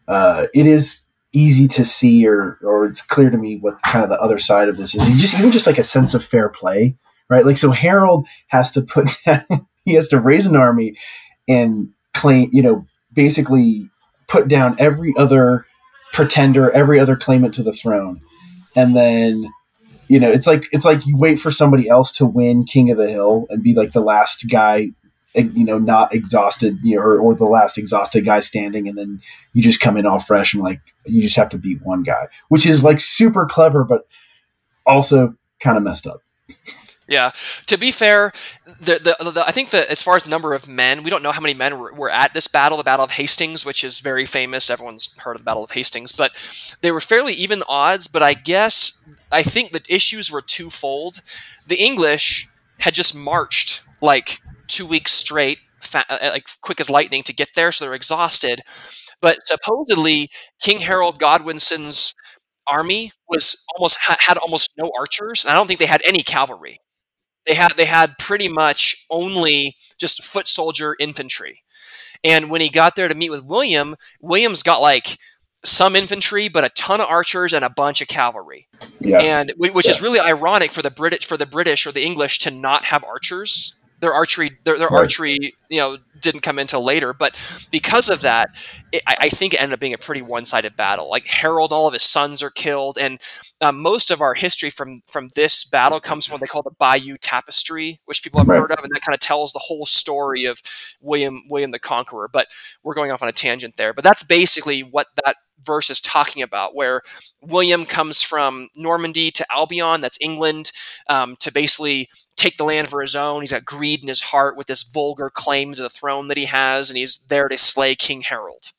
uh, 0.09 0.46
it 0.55 0.66
is 0.66 1.05
easy 1.32 1.68
to 1.68 1.84
see 1.84 2.26
or 2.26 2.59
or 2.62 2.86
it's 2.86 3.03
clear 3.03 3.30
to 3.30 3.38
me 3.38 3.57
what 3.57 3.80
kind 3.82 4.03
of 4.03 4.11
the 4.11 4.20
other 4.20 4.38
side 4.38 4.68
of 4.68 4.76
this 4.76 4.94
is. 4.94 5.07
just 5.20 5.38
even 5.38 5.51
just 5.51 5.66
like 5.66 5.78
a 5.78 5.82
sense 5.82 6.14
of 6.14 6.24
fair 6.24 6.48
play, 6.48 6.96
right? 7.28 7.46
Like 7.46 7.57
so, 7.57 7.70
Harold 7.70 8.26
has 8.48 8.70
to 8.72 8.82
put 8.82 9.11
down, 9.26 9.66
he 9.84 9.94
has 9.94 10.09
to 10.09 10.20
raise 10.20 10.46
an 10.46 10.57
army 10.57 10.96
and 11.48 11.90
claim, 12.14 12.51
you 12.53 12.62
know, 12.62 12.86
basically 13.12 13.88
put 14.28 14.48
down 14.48 14.76
every 14.78 15.14
other 15.16 15.66
pretender, 16.12 16.70
every 16.70 16.98
other 16.98 17.16
claimant 17.16 17.55
to 17.55 17.62
the 17.62 17.72
throne, 17.72 18.20
and 18.76 18.96
then 18.96 19.51
you 20.11 20.18
know, 20.18 20.28
it's 20.28 20.46
like 20.48 20.64
it's 20.72 20.84
like 20.84 21.06
you 21.06 21.16
wait 21.16 21.38
for 21.38 21.52
somebody 21.52 21.88
else 21.88 22.11
to 22.11 22.26
win 22.26 22.64
King 22.64 22.90
of 22.90 22.98
the 22.98 23.08
Hill 23.08 23.46
and 23.48 23.62
be 23.62 23.74
like 23.74 23.92
the 23.92 24.00
last 24.00 24.50
guy, 24.50 24.88
eh, 25.36 25.44
you 25.54 25.64
know, 25.64 25.78
not 25.78 26.12
exhausted, 26.12 26.78
you 26.82 26.96
know, 26.96 27.02
or, 27.02 27.20
or 27.20 27.34
the 27.36 27.44
last 27.44 27.78
exhausted 27.78 28.24
guy 28.24 28.40
standing, 28.40 28.88
and 28.88 28.98
then 28.98 29.20
you 29.52 29.62
just 29.62 29.78
come 29.78 29.96
in 29.96 30.06
all 30.06 30.18
fresh 30.18 30.52
and 30.52 30.64
like 30.64 30.80
you 31.06 31.22
just 31.22 31.36
have 31.36 31.48
to 31.50 31.58
beat 31.58 31.80
one 31.82 32.02
guy, 32.02 32.26
which 32.48 32.66
is 32.66 32.82
like 32.82 32.98
super 32.98 33.46
clever, 33.46 33.84
but 33.84 34.02
also 34.84 35.32
kind 35.61 35.76
of 35.76 35.84
messed 35.84 36.08
up. 36.08 36.20
Yeah. 37.11 37.32
To 37.66 37.76
be 37.76 37.90
fair, 37.90 38.32
the, 38.64 39.16
the, 39.18 39.30
the, 39.32 39.44
I 39.44 39.50
think 39.50 39.70
that 39.70 39.88
as 39.88 40.00
far 40.00 40.14
as 40.14 40.22
the 40.22 40.30
number 40.30 40.54
of 40.54 40.68
men, 40.68 41.02
we 41.02 41.11
don't 41.11 41.24
know 41.24 41.32
how 41.32 41.40
many 41.40 41.54
men 41.54 41.76
were, 41.76 41.92
were, 41.92 42.08
at 42.08 42.34
this 42.34 42.46
battle, 42.46 42.78
the 42.78 42.84
Battle 42.84 43.04
of 43.04 43.11
Hastings, 43.11 43.66
which 43.66 43.82
is 43.82 43.98
very 43.98 44.24
famous. 44.24 44.70
Everyone's 44.70 45.18
heard 45.18 45.34
of 45.34 45.40
the 45.40 45.44
Battle 45.44 45.64
of 45.64 45.72
Hastings, 45.72 46.12
but 46.12 46.32
they 46.82 46.92
were 46.92 47.00
fairly 47.00 47.34
even 47.34 47.64
odds. 47.68 48.06
But 48.06 48.22
I 48.22 48.34
guess 48.34 49.08
I 49.32 49.42
think 49.42 49.72
the 49.72 49.82
issues 49.88 50.30
were 50.30 50.40
twofold. 50.40 51.20
The 51.66 51.82
English 51.82 52.48
had 52.78 52.94
just 52.94 53.16
marched 53.16 53.82
like 54.00 54.38
two 54.68 54.86
weeks 54.86 55.11
straight, 55.11 55.58
fa- 55.80 56.06
uh, 56.08 56.30
like 56.32 56.46
quick 56.61 56.78
as 56.78 56.88
lightning 56.88 57.24
to 57.24 57.32
get 57.32 57.50
there, 57.56 57.72
so 57.72 57.84
they're 57.84 57.94
exhausted. 57.94 58.61
But 59.20 59.38
supposedly, 59.46 60.30
King 60.62 60.78
Harold 60.78 61.18
Godwinson's 61.18 62.14
army 62.68 63.12
was 63.28 63.64
almost 63.76 63.98
had 64.00 64.38
almost 64.38 64.74
no 64.78 64.92
archers, 64.98 65.44
and 65.44 65.50
I 65.50 65.54
don't 65.56 65.66
think 65.66 65.80
they 65.80 65.86
had 65.86 66.02
any 66.06 66.22
cavalry 66.22 66.78
they 67.47 67.55
had 67.55 67.72
they 67.76 67.86
had 67.86 68.18
pretty 68.18 68.49
much 68.49 69.07
only 69.11 69.76
just 69.99 70.22
foot 70.22 70.47
soldier 70.47 70.97
infantry. 70.99 71.62
And 72.22 72.51
when 72.51 72.61
he 72.61 72.68
got 72.68 72.97
there 72.97 73.09
to 73.09 73.14
meet 73.14 73.30
with 73.30 73.45
William, 73.45 73.97
William's 74.20 74.62
got 74.62 74.82
like 74.82 75.18
some 75.64 75.97
infantry, 75.97 76.49
but 76.49 76.64
a 76.64 76.68
ton 76.70 77.01
of 77.01 77.09
archers 77.09 77.53
and 77.53 77.64
a 77.64 77.70
bunch 77.70 78.01
of 78.01 78.09
cavalry. 78.09 78.68
Yeah. 78.99 79.20
And 79.20 79.53
which 79.57 79.86
yeah. 79.86 79.91
is 79.91 80.03
really 80.03 80.20
ironic 80.20 80.72
for 80.72 80.82
the 80.82 80.91
British 80.91 81.24
for 81.24 81.36
the 81.36 81.47
British 81.47 81.86
or 81.86 81.93
the 81.93 82.05
English 82.05 82.41
to 82.41 82.51
not 82.51 82.84
have 82.86 83.05
archers 83.05 83.80
their 84.01 84.14
archery 84.14 84.59
their, 84.64 84.78
their 84.78 84.88
right. 84.88 85.01
archery 85.01 85.55
you 85.68 85.78
know 85.78 85.99
didn't 86.21 86.41
come 86.41 86.59
until 86.59 86.83
later 86.83 87.12
but 87.12 87.68
because 87.71 88.09
of 88.09 88.21
that 88.21 88.51
it, 88.93 89.03
I, 89.07 89.16
I, 89.23 89.29
think 89.29 89.55
it 89.55 89.61
ended 89.61 89.75
up 89.75 89.81
being 89.81 89.95
a 89.95 89.99
pretty 89.99 90.23
one-sided 90.23 90.77
battle 90.77 91.09
like 91.09 91.27
harold 91.27 91.73
all 91.73 91.87
of 91.87 91.93
his 91.93 92.03
sons 92.03 92.43
are 92.43 92.51
killed 92.51 92.99
and 92.99 93.21
um, 93.61 93.81
most 93.81 94.11
of 94.11 94.21
our 94.21 94.35
history 94.35 94.71
from 94.71 94.99
from 95.07 95.29
this 95.35 95.68
battle 95.68 96.01
comes 96.01 96.27
from 96.27 96.35
what 96.35 96.41
they 96.41 96.47
call 96.47 96.62
the 96.62 96.71
bayeux 96.79 97.16
tapestry 97.18 98.01
which 98.05 98.23
people 98.23 98.41
have 98.41 98.49
right. 98.49 98.59
heard 98.59 98.73
of 98.73 98.83
and 98.83 98.93
that 98.93 99.03
kind 99.03 99.14
of 99.14 99.21
tells 99.21 99.53
the 99.53 99.61
whole 99.62 99.87
story 99.87 100.45
of 100.45 100.61
william 101.01 101.43
william 101.49 101.71
the 101.71 101.79
conqueror 101.79 102.29
but 102.29 102.49
we're 102.83 102.95
going 102.95 103.11
off 103.11 103.23
on 103.23 103.29
a 103.29 103.33
tangent 103.33 103.77
there 103.77 103.93
but 103.93 104.05
that's 104.05 104.23
basically 104.23 104.83
what 104.83 105.09
that 105.25 105.37
verse 105.64 105.91
is 105.91 106.01
talking 106.01 106.43
about, 106.43 106.75
where 106.75 107.03
William 107.43 107.85
comes 107.85 108.23
from 108.23 108.68
Normandy 108.77 109.31
to 109.33 109.47
Albion, 109.55 110.01
that's 110.01 110.18
England, 110.21 110.73
um, 111.09 111.37
to 111.41 111.53
basically 111.53 112.09
take 112.37 112.57
the 112.57 112.64
land 112.64 112.89
for 112.89 113.03
his 113.03 113.14
own. 113.14 113.43
He's 113.43 113.53
got 113.53 113.64
greed 113.64 114.03
in 114.03 114.09
his 114.09 114.23
heart 114.23 114.57
with 114.57 114.66
this 114.66 114.83
vulgar 114.83 115.31
claim 115.31 115.75
to 115.75 115.83
the 115.83 115.91
throne 115.91 116.09
that 116.28 116.36
he 116.36 116.46
has, 116.46 116.90
and 116.90 116.96
he's 116.96 117.26
there 117.26 117.48
to 117.48 117.58
slay 117.58 117.94
King 117.94 118.22
Harold. 118.22 118.72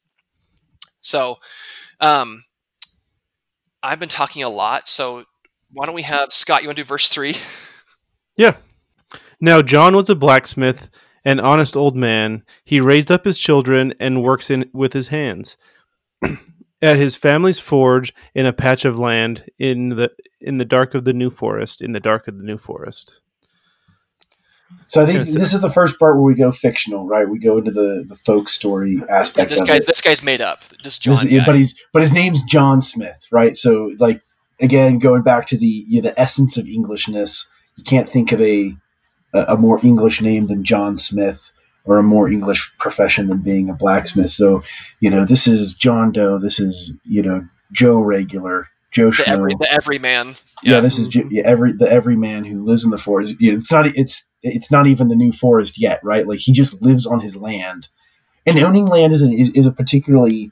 So, 1.02 1.40
um, 2.00 2.44
I've 3.84 4.00
been 4.00 4.10
talking 4.10 4.44
a 4.44 4.50
lot, 4.50 4.88
so 4.88 5.26
why 5.72 5.86
don't 5.86 5.96
we 5.96 6.04
have 6.04 6.32
Scott? 6.32 6.62
You 6.62 6.68
want 6.68 6.78
to 6.78 6.84
do 6.84 6.88
verse 6.88 7.10
three? 7.10 7.36
Yeah. 8.38 8.56
Now 9.42 9.62
John 9.62 9.94
was 9.94 10.10
a 10.10 10.16
blacksmith, 10.16 10.90
an 11.26 11.40
honest 11.40 11.76
old 11.76 11.98
man. 11.98 12.44
He 12.64 12.80
raised 12.80 13.12
up 13.12 13.26
his 13.26 13.38
children 13.38 13.94
and 14.00 14.24
works 14.24 14.50
in 14.50 14.70
with 14.74 14.94
his 14.94 15.10
hands. 15.10 15.58
at 16.82 16.98
his 16.98 17.16
family's 17.16 17.60
forge 17.60 18.14
in 18.34 18.46
a 18.46 18.54
patch 18.54 18.86
of 18.86 18.98
land 18.98 19.46
in 19.60 19.90
the 19.90 20.12
in 20.40 20.58
the 20.58 20.66
dark 20.66 20.96
of 20.96 21.06
the 21.06 21.14
New 21.14 21.30
Forest. 21.30 21.82
In 21.82 21.92
the 21.92 22.00
dark 22.00 22.28
of 22.28 22.38
the 22.38 22.44
New 22.44 22.58
Forest. 22.58 23.22
So 24.88 25.02
I 25.02 25.06
think 25.06 25.20
yes. 25.20 25.34
this 25.34 25.54
is 25.54 25.62
the 25.62 25.70
first 25.70 25.98
part 26.00 26.16
where 26.16 26.24
we 26.24 26.36
go 26.36 26.52
fictional, 26.52 27.08
right? 27.08 27.28
We 27.28 27.40
go 27.40 27.58
into 27.58 27.72
the 27.72 28.04
the 28.06 28.16
folk 28.16 28.50
story 28.50 29.02
aspect. 29.10 29.50
Yeah, 29.50 29.58
this 29.58 29.68
guy, 29.68 29.80
this 29.80 30.02
guy's 30.02 30.22
made 30.22 30.42
up. 30.42 30.64
Just 30.84 31.02
John, 31.02 31.16
this, 31.26 31.46
but 31.46 31.56
he's 31.56 31.80
but 31.94 32.02
his 32.02 32.12
name's 32.12 32.42
John 32.44 32.82
Smith, 32.82 33.26
right? 33.32 33.56
So 33.56 33.92
like 34.00 34.22
again, 34.60 35.00
going 35.00 35.22
back 35.22 35.48
to 35.48 35.58
the 35.58 35.86
you 35.88 36.02
know, 36.02 36.10
the 36.10 36.20
essence 36.20 36.58
of 36.58 36.68
Englishness, 36.68 37.50
you 37.78 37.84
can't 37.84 38.10
think 38.10 38.34
of 38.34 38.42
a 38.42 38.76
a 39.34 39.56
more 39.56 39.80
English 39.82 40.22
name 40.22 40.48
than 40.48 40.64
John 40.64 40.98
Smith 40.98 41.52
or 41.86 41.98
a 41.98 42.04
more 42.04 42.30
English 42.30 42.72
profession 42.78 43.28
than 43.28 43.40
being 43.40 43.70
a 43.70 43.74
blacksmith. 43.74 44.32
So, 44.32 44.62
you 45.00 45.10
know, 45.10 45.26
this 45.26 45.48
is 45.48 45.74
John 45.74 46.12
Doe. 46.12 46.38
This 46.38 46.60
is 46.60 46.94
you 47.06 47.22
know 47.22 47.48
Joe 47.72 48.00
Regular, 48.00 48.68
Joe 48.92 49.06
the 49.06 49.24
Schmo. 49.24 49.28
Every, 49.28 49.56
the 49.56 49.72
everyman. 49.72 50.36
Yeah. 50.64 50.76
yeah, 50.76 50.80
this 50.82 51.00
is 51.00 51.16
yeah, 51.16 51.44
every 51.46 51.74
the 51.74 51.90
everyman 51.90 52.44
who 52.44 52.64
lives 52.64 52.84
in 52.84 52.92
the 52.92 52.98
forest. 52.98 53.36
It's 53.40 53.72
not 53.72 53.88
it's 53.88 54.30
it's 54.44 54.72
not 54.72 54.88
even 54.88 55.08
the 55.08 55.16
new 55.16 55.32
forest 55.32 55.80
yet, 55.80 56.00
right? 56.04 56.28
Like 56.28 56.40
he 56.40 56.52
just 56.52 56.82
lives 56.82 57.06
on 57.06 57.22
his 57.22 57.36
land, 57.36 57.88
and 58.46 58.60
owning 58.60 58.86
land 58.86 59.14
is, 59.14 59.22
is, 59.22 59.50
is 59.54 59.66
a 59.66 59.72
particularly 59.72 60.52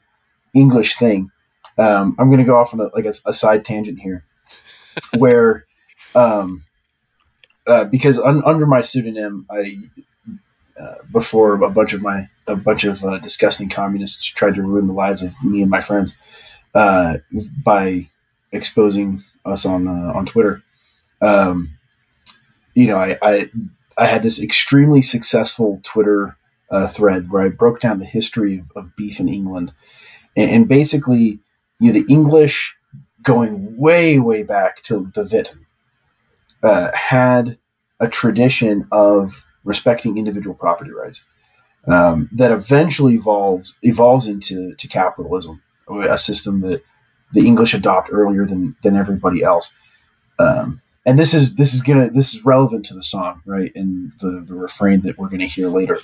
English 0.54 0.96
thing. 0.96 1.30
Um, 1.78 2.16
I'm 2.18 2.28
going 2.28 2.38
to 2.38 2.44
go 2.44 2.56
off 2.56 2.74
on 2.74 2.80
a, 2.80 2.84
like 2.94 3.04
a, 3.04 3.12
a 3.26 3.32
side 3.32 3.64
tangent 3.64 4.00
here, 4.00 4.24
where 5.18 5.66
um, 6.14 6.64
uh, 7.66 7.84
because 7.84 8.18
un, 8.18 8.42
under 8.44 8.66
my 8.66 8.80
pseudonym, 8.80 9.46
I 9.50 9.76
uh, 10.80 10.94
before 11.12 11.62
a 11.62 11.70
bunch 11.70 11.92
of 11.92 12.00
my 12.00 12.28
a 12.46 12.56
bunch 12.56 12.84
of 12.84 13.04
uh, 13.04 13.18
disgusting 13.18 13.68
communists 13.68 14.24
tried 14.24 14.54
to 14.54 14.62
ruin 14.62 14.86
the 14.86 14.94
lives 14.94 15.22
of 15.22 15.34
me 15.44 15.60
and 15.60 15.70
my 15.70 15.80
friends 15.80 16.14
uh, 16.74 17.18
by 17.62 18.08
exposing 18.52 19.22
us 19.44 19.64
on 19.64 19.88
uh, 19.88 20.12
on 20.14 20.26
Twitter. 20.26 20.62
Um, 21.20 21.76
you 22.74 22.86
know, 22.86 22.96
I, 22.98 23.18
I, 23.20 23.50
I 23.98 24.06
had 24.06 24.22
this 24.22 24.40
extremely 24.40 25.02
successful 25.02 25.80
Twitter 25.82 26.36
uh, 26.70 26.86
thread 26.86 27.30
where 27.30 27.42
I 27.42 27.48
broke 27.48 27.80
down 27.80 27.98
the 27.98 28.06
history 28.06 28.58
of, 28.58 28.70
of 28.76 28.96
beef 28.96 29.20
in 29.20 29.28
England, 29.28 29.72
and, 30.36 30.50
and, 30.50 30.68
basically, 30.68 31.40
you 31.80 31.92
know, 31.92 32.00
the 32.00 32.06
English 32.08 32.76
going 33.22 33.76
way 33.76 34.18
way 34.18 34.42
back 34.42 34.82
to 34.82 35.10
the 35.14 35.28
Witan 35.30 35.66
uh, 36.62 36.90
had 36.94 37.58
a 37.98 38.08
tradition 38.08 38.86
of 38.90 39.44
respecting 39.64 40.16
individual 40.16 40.54
property 40.54 40.90
rights 40.90 41.24
um, 41.86 42.28
that 42.32 42.50
eventually 42.50 43.14
evolves 43.14 43.78
evolves 43.82 44.26
into 44.26 44.74
to 44.74 44.88
capitalism, 44.88 45.62
a 45.88 46.18
system 46.18 46.60
that 46.60 46.82
the 47.32 47.46
English 47.46 47.74
adopt 47.74 48.10
earlier 48.12 48.44
than 48.44 48.76
than 48.82 48.96
everybody 48.96 49.42
else. 49.42 49.72
Um, 50.38 50.80
and 51.06 51.18
this 51.18 51.34
is 51.34 51.54
this 51.54 51.74
is 51.74 51.82
gonna 51.82 52.10
this 52.10 52.34
is 52.34 52.44
relevant 52.44 52.84
to 52.86 52.94
the 52.94 53.02
song, 53.02 53.42
right? 53.46 53.72
And 53.74 54.12
the, 54.20 54.42
the 54.46 54.54
refrain 54.54 55.02
that 55.02 55.18
we're 55.18 55.28
gonna 55.28 55.46
hear 55.46 55.68
later. 55.68 55.98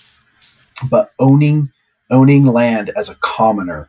But 0.90 1.12
owning 1.18 1.70
owning 2.10 2.46
land 2.46 2.90
as 2.96 3.08
a 3.08 3.16
commoner, 3.16 3.88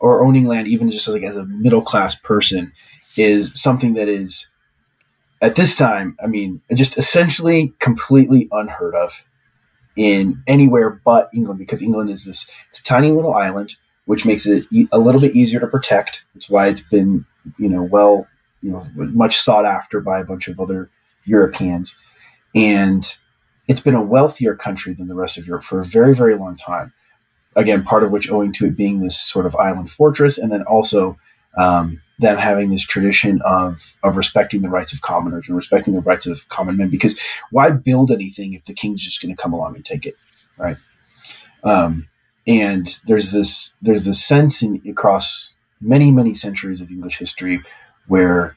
or 0.00 0.24
owning 0.24 0.46
land 0.46 0.68
even 0.68 0.90
just 0.90 1.08
like 1.08 1.22
as 1.22 1.36
a 1.36 1.44
middle 1.46 1.82
class 1.82 2.14
person, 2.14 2.72
is 3.16 3.52
something 3.60 3.94
that 3.94 4.08
is 4.08 4.48
at 5.40 5.56
this 5.56 5.76
time, 5.76 6.16
I 6.22 6.26
mean, 6.26 6.62
just 6.72 6.96
essentially 6.96 7.74
completely 7.78 8.48
unheard 8.50 8.94
of 8.94 9.22
in 9.96 10.42
anywhere 10.46 11.00
but 11.04 11.28
England 11.34 11.58
because 11.58 11.82
England 11.82 12.10
is 12.10 12.24
this 12.24 12.50
it's 12.68 12.80
a 12.80 12.84
tiny 12.84 13.10
little 13.10 13.34
island, 13.34 13.76
which 14.06 14.26
makes 14.26 14.46
it 14.46 14.66
a 14.92 14.98
little 14.98 15.20
bit 15.20 15.34
easier 15.34 15.60
to 15.60 15.66
protect. 15.66 16.24
It's 16.34 16.50
why 16.50 16.68
it's 16.68 16.80
been 16.80 17.24
you 17.58 17.68
know 17.68 17.82
well 17.82 18.26
you 18.62 18.70
know 18.70 18.86
much 18.96 19.38
sought 19.38 19.64
after 19.64 20.00
by 20.00 20.20
a 20.20 20.24
bunch 20.24 20.48
of 20.48 20.60
other 20.60 20.90
Europeans, 21.24 21.98
and 22.54 23.16
it's 23.66 23.80
been 23.80 23.94
a 23.94 24.02
wealthier 24.02 24.54
country 24.54 24.94
than 24.94 25.08
the 25.08 25.14
rest 25.14 25.38
of 25.38 25.46
Europe 25.46 25.64
for 25.64 25.80
a 25.80 25.84
very 25.84 26.14
very 26.14 26.36
long 26.36 26.56
time. 26.56 26.92
Again, 27.56 27.84
part 27.84 28.02
of 28.02 28.10
which 28.10 28.30
owing 28.30 28.52
to 28.54 28.66
it 28.66 28.76
being 28.76 29.00
this 29.00 29.18
sort 29.18 29.46
of 29.46 29.54
island 29.56 29.90
fortress, 29.90 30.38
and 30.38 30.50
then 30.50 30.62
also 30.62 31.16
um, 31.56 32.02
them 32.18 32.36
having 32.38 32.70
this 32.70 32.84
tradition 32.84 33.40
of 33.42 33.96
of 34.02 34.16
respecting 34.16 34.62
the 34.62 34.68
rights 34.68 34.92
of 34.92 35.00
commoners 35.00 35.48
and 35.48 35.56
respecting 35.56 35.94
the 35.94 36.00
rights 36.00 36.26
of 36.26 36.48
common 36.48 36.76
men. 36.76 36.90
Because 36.90 37.18
why 37.50 37.70
build 37.70 38.10
anything 38.10 38.52
if 38.52 38.64
the 38.64 38.74
king's 38.74 39.02
just 39.02 39.22
going 39.22 39.34
to 39.34 39.40
come 39.40 39.52
along 39.52 39.76
and 39.76 39.84
take 39.84 40.06
it, 40.06 40.16
right? 40.58 40.76
Um, 41.62 42.08
and 42.46 43.00
there's 43.06 43.32
this 43.32 43.74
there's 43.80 44.04
this 44.04 44.24
sense 44.24 44.62
in, 44.62 44.82
across 44.88 45.54
many 45.80 46.10
many 46.10 46.34
centuries 46.34 46.80
of 46.80 46.90
English 46.90 47.18
history 47.18 47.62
where 48.06 48.56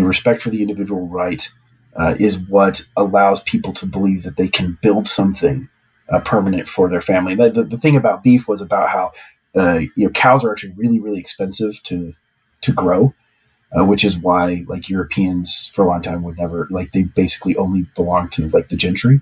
know, 0.00 0.06
respect 0.06 0.40
for 0.40 0.50
the 0.50 0.62
individual 0.62 1.06
right 1.06 1.50
uh, 1.96 2.14
is 2.18 2.38
what 2.38 2.82
allows 2.96 3.42
people 3.42 3.72
to 3.72 3.86
believe 3.86 4.22
that 4.22 4.36
they 4.36 4.48
can 4.48 4.78
build 4.82 5.08
something 5.08 5.68
uh, 6.08 6.20
permanent 6.20 6.68
for 6.68 6.88
their 6.88 7.00
family. 7.00 7.34
The, 7.34 7.50
the, 7.50 7.64
the, 7.64 7.78
thing 7.78 7.96
about 7.96 8.22
beef 8.22 8.46
was 8.46 8.60
about 8.60 8.90
how 8.90 9.12
uh, 9.56 9.78
you 9.96 10.04
know 10.04 10.10
cows 10.10 10.44
are 10.44 10.52
actually 10.52 10.74
really 10.76 11.00
really 11.00 11.18
expensive 11.18 11.82
to 11.84 12.14
to 12.62 12.72
grow, 12.72 13.14
uh, 13.78 13.84
which 13.84 14.04
is 14.04 14.18
why 14.18 14.64
like 14.68 14.88
Europeans 14.88 15.70
for 15.74 15.84
a 15.84 15.88
long 15.88 16.02
time 16.02 16.22
would 16.22 16.38
never 16.38 16.68
like 16.70 16.92
they 16.92 17.04
basically 17.04 17.56
only 17.56 17.86
belong 17.94 18.28
to 18.30 18.48
like 18.50 18.68
the 18.68 18.76
gentry. 18.76 19.20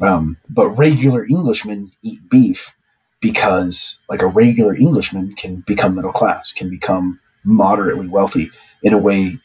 Um, 0.00 0.36
but 0.50 0.68
regular 0.70 1.24
Englishmen 1.24 1.92
eat 2.02 2.28
beef 2.28 2.76
because 3.20 4.00
like 4.08 4.22
a 4.22 4.26
regular 4.26 4.74
Englishman 4.74 5.34
can 5.34 5.56
become 5.66 5.94
middle 5.94 6.12
class, 6.12 6.52
can 6.52 6.70
become 6.70 7.20
moderately 7.44 8.08
wealthy 8.08 8.50
in 8.82 8.92
a 8.92 8.98
way 8.98 9.38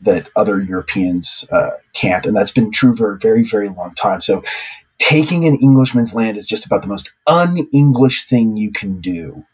that 0.00 0.28
other 0.36 0.60
Europeans 0.60 1.48
uh, 1.50 1.70
can't, 1.94 2.26
and 2.26 2.36
that's 2.36 2.52
been 2.52 2.70
true 2.70 2.94
for 2.94 3.12
a 3.12 3.18
very 3.18 3.42
very 3.42 3.68
long 3.68 3.94
time. 3.94 4.20
So 4.20 4.42
taking 4.98 5.44
an 5.44 5.56
Englishman's 5.56 6.14
land 6.14 6.36
is 6.36 6.46
just 6.46 6.66
about 6.66 6.82
the 6.82 6.88
most 6.88 7.12
un-English 7.26 8.24
thing 8.24 8.56
you 8.56 8.70
can 8.70 9.00
do 9.00 9.44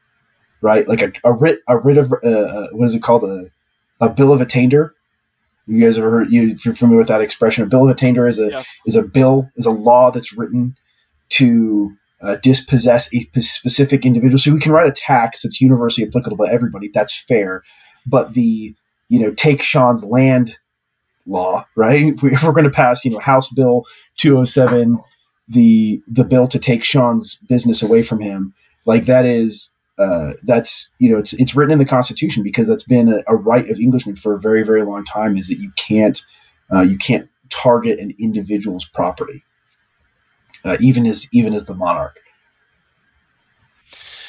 right? 0.62 0.88
Like 0.88 1.03
a, 1.03 1.12
a 1.24 1.32
writ, 1.32 1.61
a 1.68 1.76
writ 1.76 1.98
of 1.98 2.12
uh, 2.24 2.26
uh, 2.26 2.68
what 2.70 2.86
is 2.86 2.94
it 2.94 3.03
called? 3.03 3.24
A, 3.24 3.50
a 4.00 4.09
bill 4.09 4.32
of 4.32 4.40
attainder. 4.40 4.94
You 5.66 5.84
guys 5.84 5.98
ever 5.98 6.11
heard? 6.11 6.32
You, 6.32 6.50
if 6.50 6.64
you're 6.64 6.74
familiar 6.74 6.98
with 6.98 7.09
that 7.09 7.20
expression, 7.20 7.62
a 7.64 7.66
bill 7.66 7.84
of 7.84 7.90
attainder 7.90 8.26
is 8.26 8.38
a 8.38 8.50
yeah. 8.50 8.62
is 8.86 8.96
a 8.96 9.03
bill 9.03 9.50
is 9.57 9.66
a 9.66 9.70
law 9.70 10.11
that's 10.11 10.36
written 10.36 10.76
to 11.30 11.94
uh, 12.23 12.37
dispossess 12.37 13.12
a 13.14 13.20
specific 13.41 14.07
individual. 14.07 14.39
So 14.39 14.53
we 14.53 14.61
can 14.61 14.73
write 14.73 14.89
a 14.89 14.93
tax 14.93 15.43
that's 15.43 15.61
universally 15.61 16.07
applicable 16.07 16.47
to 16.47 16.53
everybody. 16.53 16.89
That's 16.93 17.16
fair, 17.16 17.62
but 18.07 18.35
the 18.35 18.75
you 19.09 19.20
know 19.20 19.33
take 19.33 19.62
Sean's 19.62 20.05
land 20.05 20.57
law, 21.27 21.66
right? 21.77 22.14
If, 22.14 22.23
we, 22.23 22.35
are 22.35 22.53
going 22.53 22.64
to 22.64 22.70
pass, 22.70 23.05
you 23.05 23.11
know, 23.11 23.18
House 23.18 23.51
Bill 23.51 23.85
207, 24.18 24.99
the 25.49 26.03
the 26.07 26.25
bill 26.25 26.47
to 26.49 26.59
take 26.59 26.85
Sean's 26.85 27.37
business 27.49 27.83
away 27.83 28.03
from 28.03 28.20
him, 28.20 28.55
like 28.87 29.07
that 29.07 29.25
is 29.25 29.75
uh, 29.99 30.33
that's 30.45 30.91
you 30.99 31.11
know 31.11 31.18
it's 31.18 31.33
it's 31.35 31.55
written 31.55 31.73
in 31.73 31.79
the 31.79 31.85
Constitution 31.85 32.43
because 32.43 32.68
that's 32.68 32.85
been 32.85 33.09
a, 33.09 33.20
a, 33.27 33.37
right 33.37 33.68
of 33.68 33.79
Englishmen 33.79 34.16
for 34.16 34.35
a 34.35 34.41
very 34.41 34.64
very 34.64 34.85
long 34.85 35.05
time 35.05 35.37
is 35.37 35.49
that 35.49 35.59
you 35.59 35.70
can't 35.77 36.20
uh, 36.73 36.81
you 36.81 36.97
can't 36.97 37.29
target 37.51 37.99
an 37.99 38.14
individual's 38.18 38.85
property, 38.85 39.43
uh, 40.65 40.77
even 40.81 41.07
as 41.07 41.29
even 41.33 41.55
as 41.55 41.65
the 41.65 41.75
monarch. 41.75 42.19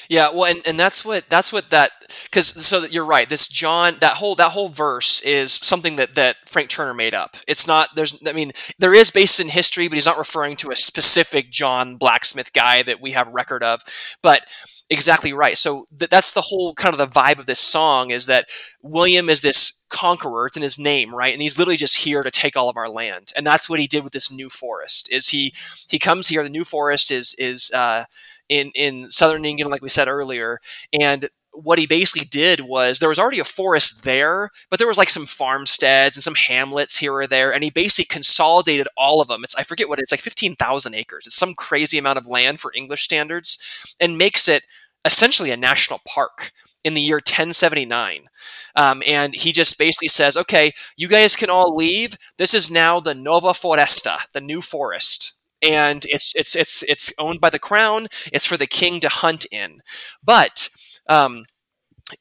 Yeah, 0.09 0.29
well, 0.31 0.45
and, 0.45 0.61
and 0.67 0.79
that's 0.79 1.05
what 1.05 1.29
that's 1.29 1.53
what 1.53 1.69
that 1.69 1.91
because 2.25 2.47
so 2.47 2.81
that 2.81 2.91
you're 2.91 3.05
right. 3.05 3.27
This 3.27 3.47
John 3.47 3.97
that 4.01 4.17
whole 4.17 4.35
that 4.35 4.51
whole 4.51 4.69
verse 4.69 5.21
is 5.21 5.51
something 5.51 5.95
that 5.95 6.15
that 6.15 6.37
Frank 6.45 6.69
Turner 6.69 6.93
made 6.93 7.13
up. 7.13 7.37
It's 7.47 7.67
not 7.67 7.95
there's 7.95 8.21
I 8.27 8.33
mean 8.33 8.51
there 8.79 8.93
is 8.93 9.09
based 9.09 9.39
in 9.39 9.47
history, 9.47 9.87
but 9.87 9.95
he's 9.95 10.05
not 10.05 10.17
referring 10.17 10.57
to 10.57 10.71
a 10.71 10.75
specific 10.75 11.49
John 11.51 11.95
blacksmith 11.95 12.53
guy 12.53 12.83
that 12.83 13.01
we 13.01 13.11
have 13.11 13.27
record 13.29 13.63
of. 13.63 13.81
But 14.21 14.45
exactly 14.93 15.33
right. 15.33 15.57
So 15.57 15.85
th- 15.97 16.09
that's 16.09 16.33
the 16.33 16.41
whole 16.41 16.73
kind 16.73 16.93
of 16.93 16.97
the 16.99 17.07
vibe 17.19 17.39
of 17.39 17.45
this 17.45 17.59
song 17.59 18.11
is 18.11 18.27
that 18.27 18.47
William 18.81 19.29
is 19.29 19.41
this 19.41 19.85
conqueror. 19.89 20.47
It's 20.47 20.57
in 20.57 20.63
his 20.63 20.79
name, 20.79 21.13
right? 21.13 21.33
And 21.33 21.41
he's 21.41 21.57
literally 21.57 21.77
just 21.77 22.03
here 22.03 22.23
to 22.23 22.31
take 22.31 22.55
all 22.55 22.69
of 22.69 22.77
our 22.77 22.89
land. 22.89 23.31
And 23.35 23.45
that's 23.45 23.69
what 23.69 23.79
he 23.79 23.87
did 23.87 24.03
with 24.03 24.13
this 24.13 24.31
new 24.31 24.49
forest. 24.49 25.11
Is 25.11 25.29
he 25.29 25.53
he 25.89 25.99
comes 25.99 26.27
here. 26.29 26.43
The 26.43 26.49
new 26.49 26.63
forest 26.65 27.11
is 27.11 27.35
is 27.39 27.71
uh, 27.73 28.05
in 28.49 28.71
in 28.75 29.11
southern 29.11 29.45
England, 29.45 29.71
like 29.71 29.81
we 29.81 29.89
said 29.89 30.07
earlier, 30.07 30.59
and 30.97 31.29
what 31.55 31.77
he 31.77 31.85
basically 31.85 32.25
did 32.27 32.61
was 32.61 32.97
there 32.97 33.09
was 33.09 33.19
already 33.19 33.39
a 33.39 33.43
forest 33.43 34.03
there, 34.03 34.49
but 34.71 34.79
there 34.79 34.87
was 34.87 34.97
like 34.97 35.09
some 35.09 35.27
farmsteads 35.27 36.15
and 36.15 36.23
some 36.23 36.33
hamlets 36.33 36.97
here 36.97 37.13
or 37.13 37.27
there, 37.27 37.53
and 37.53 37.63
he 37.63 37.69
basically 37.69 38.05
consolidated 38.05 38.87
all 38.97 39.21
of 39.21 39.27
them. 39.27 39.43
It's 39.43 39.55
I 39.55 39.61
forget 39.63 39.87
what 39.87 39.99
it 39.99 40.03
is, 40.07 40.11
like 40.11 40.19
fifteen 40.19 40.55
thousand 40.55 40.95
acres. 40.95 41.27
It's 41.27 41.35
some 41.35 41.53
crazy 41.53 41.97
amount 41.99 42.17
of 42.17 42.25
land 42.27 42.59
for 42.59 42.73
English 42.75 43.03
standards, 43.03 43.95
and 43.99 44.17
makes 44.17 44.47
it 44.47 44.63
essentially 45.05 45.51
a 45.51 45.57
national 45.57 45.99
park 46.07 46.51
in 46.83 46.93
the 46.93 47.01
year 47.01 47.17
1079. 47.17 48.27
Um, 48.75 49.03
and 49.05 49.33
he 49.35 49.51
just 49.51 49.77
basically 49.79 50.07
says, 50.07 50.35
okay, 50.35 50.71
you 50.97 51.07
guys 51.07 51.35
can 51.35 51.49
all 51.49 51.75
leave. 51.75 52.17
This 52.37 52.53
is 52.53 52.71
now 52.71 52.99
the 52.99 53.15
Nova 53.15 53.49
Foresta, 53.49 54.17
the 54.33 54.41
new 54.41 54.61
forest. 54.61 55.41
And 55.61 56.03
it's, 56.09 56.33
it's, 56.35 56.55
it's, 56.55 56.83
it's 56.83 57.13
owned 57.17 57.39
by 57.39 57.49
the 57.49 57.59
crown. 57.59 58.07
It's 58.33 58.45
for 58.45 58.57
the 58.57 58.67
king 58.67 58.99
to 58.99 59.09
hunt 59.09 59.45
in. 59.51 59.81
But, 60.21 60.67
um, 61.07 61.45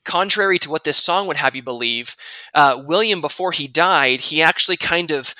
contrary 0.04 0.58
to 0.60 0.70
what 0.70 0.84
this 0.84 0.96
song 0.96 1.26
would 1.26 1.38
have 1.38 1.56
you 1.56 1.62
believe, 1.62 2.14
uh, 2.54 2.80
William, 2.86 3.20
before 3.20 3.52
he 3.52 3.66
died, 3.66 4.20
he 4.20 4.40
actually 4.40 4.76
kind 4.76 5.10
of 5.10 5.34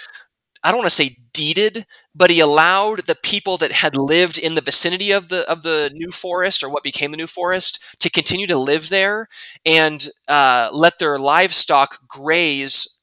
I 0.64 0.70
don't 0.70 0.78
want 0.78 0.90
to 0.90 0.96
say 0.96 1.16
deeded, 1.32 1.86
but 2.14 2.30
he 2.30 2.40
allowed 2.40 3.00
the 3.06 3.16
people 3.16 3.56
that 3.58 3.72
had 3.72 3.96
lived 3.96 4.38
in 4.38 4.54
the 4.54 4.60
vicinity 4.60 5.10
of 5.10 5.28
the 5.28 5.48
of 5.50 5.62
the 5.62 5.90
new 5.94 6.10
forest 6.10 6.62
or 6.62 6.70
what 6.70 6.82
became 6.82 7.10
the 7.10 7.16
new 7.16 7.26
forest 7.26 7.84
to 8.00 8.10
continue 8.10 8.46
to 8.46 8.58
live 8.58 8.88
there 8.88 9.28
and 9.66 10.06
uh, 10.28 10.68
let 10.72 10.98
their 10.98 11.18
livestock 11.18 11.98
graze 12.06 13.01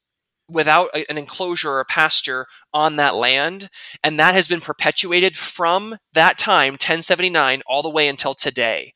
without 0.50 0.89
an 1.10 1.18
enclosure 1.18 1.72
or 1.72 1.80
a 1.80 1.86
pasture 1.86 2.47
on 2.74 2.95
that 2.97 3.16
land 3.16 3.70
and 4.04 4.20
that 4.20 4.36
has 4.36 4.47
been 4.47 4.62
perpetuated 4.62 5.36
from 5.36 5.95
that 6.14 6.38
time 6.38 6.74
1079 6.74 7.62
all 7.68 7.82
the 7.82 7.89
way 7.89 8.08
until 8.08 8.34
today. 8.34 8.93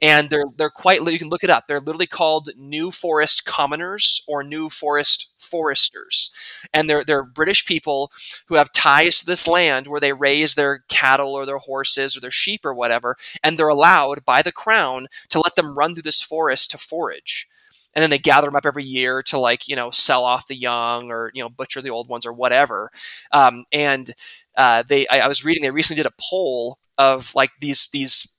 And 0.00 0.30
they're 0.30 0.44
they're 0.56 0.70
quite 0.70 1.00
you 1.06 1.18
can 1.18 1.28
look 1.28 1.44
it 1.44 1.50
up. 1.50 1.66
They're 1.66 1.80
literally 1.80 2.06
called 2.06 2.50
new 2.56 2.90
forest 2.90 3.44
commoners 3.44 4.24
or 4.28 4.42
new 4.42 4.68
forest 4.68 5.40
foresters. 5.40 6.34
And 6.72 6.88
they're 6.88 7.04
they're 7.04 7.22
british 7.24 7.66
people 7.66 8.10
who 8.46 8.56
have 8.56 8.72
ties 8.72 9.20
to 9.20 9.26
this 9.26 9.46
land 9.48 9.86
where 9.86 10.00
they 10.00 10.12
raise 10.12 10.54
their 10.54 10.84
cattle 10.88 11.34
or 11.34 11.46
their 11.46 11.58
horses 11.58 12.16
or 12.16 12.20
their 12.20 12.30
sheep 12.30 12.64
or 12.64 12.74
whatever 12.74 13.16
and 13.42 13.58
they're 13.58 13.68
allowed 13.68 14.24
by 14.24 14.42
the 14.42 14.52
crown 14.52 15.06
to 15.30 15.38
let 15.38 15.54
them 15.54 15.76
run 15.76 15.94
through 15.94 16.02
this 16.02 16.22
forest 16.22 16.70
to 16.70 16.78
forage 16.78 17.48
and 17.96 18.02
then 18.02 18.10
they 18.10 18.18
gather 18.18 18.46
them 18.46 18.54
up 18.54 18.66
every 18.66 18.84
year 18.84 19.22
to 19.22 19.38
like 19.38 19.66
you 19.66 19.74
know 19.74 19.90
sell 19.90 20.24
off 20.24 20.46
the 20.46 20.54
young 20.54 21.10
or 21.10 21.32
you 21.34 21.42
know 21.42 21.48
butcher 21.48 21.80
the 21.82 21.90
old 21.90 22.08
ones 22.08 22.26
or 22.26 22.32
whatever. 22.32 22.90
Um, 23.32 23.64
and 23.72 24.12
uh, 24.56 24.84
they, 24.86 25.08
I, 25.08 25.20
I 25.20 25.28
was 25.28 25.44
reading, 25.44 25.62
they 25.62 25.70
recently 25.70 26.02
did 26.02 26.08
a 26.08 26.14
poll 26.20 26.78
of 26.98 27.34
like 27.34 27.50
these 27.60 27.88
these 27.90 28.34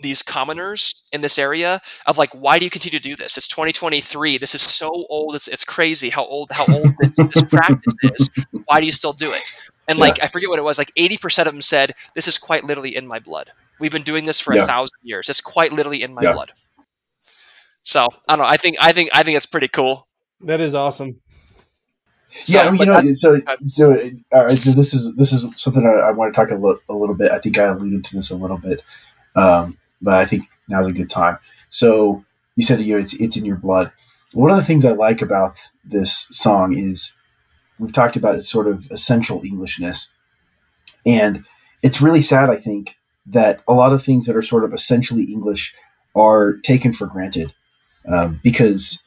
these 0.00 0.22
commoners 0.22 1.10
in 1.12 1.20
this 1.20 1.38
area 1.38 1.82
of 2.06 2.16
like 2.16 2.30
why 2.32 2.58
do 2.58 2.64
you 2.64 2.70
continue 2.70 2.98
to 2.98 3.08
do 3.10 3.14
this 3.14 3.36
it's 3.36 3.46
2023 3.46 4.38
this 4.38 4.54
is 4.54 4.62
so 4.62 4.88
old 5.10 5.34
it's, 5.34 5.48
it's 5.48 5.64
crazy 5.64 6.08
how 6.08 6.24
old 6.24 6.50
how 6.50 6.64
old 6.64 6.94
this, 6.98 7.14
this 7.16 7.44
practice 7.44 7.94
is 8.04 8.30
why 8.64 8.80
do 8.80 8.86
you 8.86 8.92
still 8.92 9.12
do 9.12 9.34
it 9.34 9.52
and 9.86 9.98
yeah. 9.98 10.04
like 10.04 10.22
i 10.22 10.26
forget 10.28 10.48
what 10.48 10.58
it 10.58 10.62
was 10.62 10.78
like 10.78 10.90
80% 10.94 11.40
of 11.40 11.52
them 11.52 11.60
said 11.60 11.92
this 12.14 12.26
is 12.26 12.38
quite 12.38 12.64
literally 12.64 12.96
in 12.96 13.06
my 13.06 13.18
blood 13.18 13.50
We've 13.80 13.90
been 13.90 14.02
doing 14.02 14.26
this 14.26 14.38
for 14.38 14.54
Yeah. 14.54 14.64
a 14.64 14.66
thousand 14.66 14.98
years. 15.02 15.28
It's 15.28 15.40
quite 15.40 15.72
literally 15.72 16.02
in 16.02 16.14
my 16.14 16.22
Yeah. 16.22 16.34
blood. 16.34 16.52
So 17.82 18.08
I 18.28 18.36
don't 18.36 18.44
know. 18.44 18.50
I 18.50 18.56
think 18.56 18.76
I 18.80 18.92
think 18.92 19.10
I 19.12 19.22
think 19.22 19.36
it's 19.36 19.46
pretty 19.46 19.68
cool. 19.68 20.06
That 20.42 20.60
is 20.60 20.74
awesome. 20.74 21.20
So, 22.32 22.58
yeah, 22.62 22.68
I 22.68 22.70
mean, 22.70 22.80
you 22.80 22.86
know, 22.86 23.00
that- 23.00 23.16
so 23.16 23.40
so, 23.64 23.92
uh, 24.32 24.48
so 24.50 24.70
this 24.72 24.94
is 24.94 25.14
this 25.16 25.32
is 25.32 25.50
something 25.56 25.84
I, 25.84 26.08
I 26.08 26.10
want 26.12 26.32
to 26.32 26.40
talk 26.40 26.50
a, 26.50 26.54
li- 26.54 26.78
a 26.88 26.94
little 26.94 27.14
bit. 27.16 27.32
I 27.32 27.38
think 27.40 27.58
I 27.58 27.64
alluded 27.64 28.04
to 28.04 28.16
this 28.16 28.30
a 28.30 28.36
little 28.36 28.58
bit, 28.58 28.82
um, 29.34 29.76
but 30.00 30.14
I 30.14 30.24
think 30.24 30.44
now's 30.68 30.86
a 30.86 30.92
good 30.92 31.10
time. 31.10 31.38
So 31.70 32.24
you 32.56 32.62
said 32.62 32.80
you 32.80 32.94
know, 32.94 33.00
it's 33.00 33.14
it's 33.14 33.36
in 33.36 33.44
your 33.44 33.56
blood. 33.56 33.90
One 34.32 34.50
of 34.50 34.56
the 34.56 34.62
things 34.64 34.84
I 34.84 34.92
like 34.92 35.22
about 35.22 35.56
this 35.84 36.28
song 36.30 36.76
is 36.78 37.16
we've 37.80 37.92
talked 37.92 38.14
about 38.14 38.36
its 38.36 38.48
sort 38.48 38.68
of 38.68 38.86
essential 38.92 39.42
Englishness, 39.44 40.12
and 41.04 41.44
it's 41.82 42.00
really 42.00 42.22
sad. 42.22 42.48
I 42.48 42.56
think 42.56 42.96
that 43.26 43.60
a 43.66 43.72
lot 43.72 43.92
of 43.92 44.04
things 44.04 44.26
that 44.26 44.36
are 44.36 44.42
sort 44.42 44.64
of 44.64 44.72
essentially 44.72 45.24
English 45.24 45.74
are 46.14 46.58
taken 46.58 46.92
for 46.92 47.06
granted 47.08 47.54
um, 48.08 48.40
because 48.42 49.02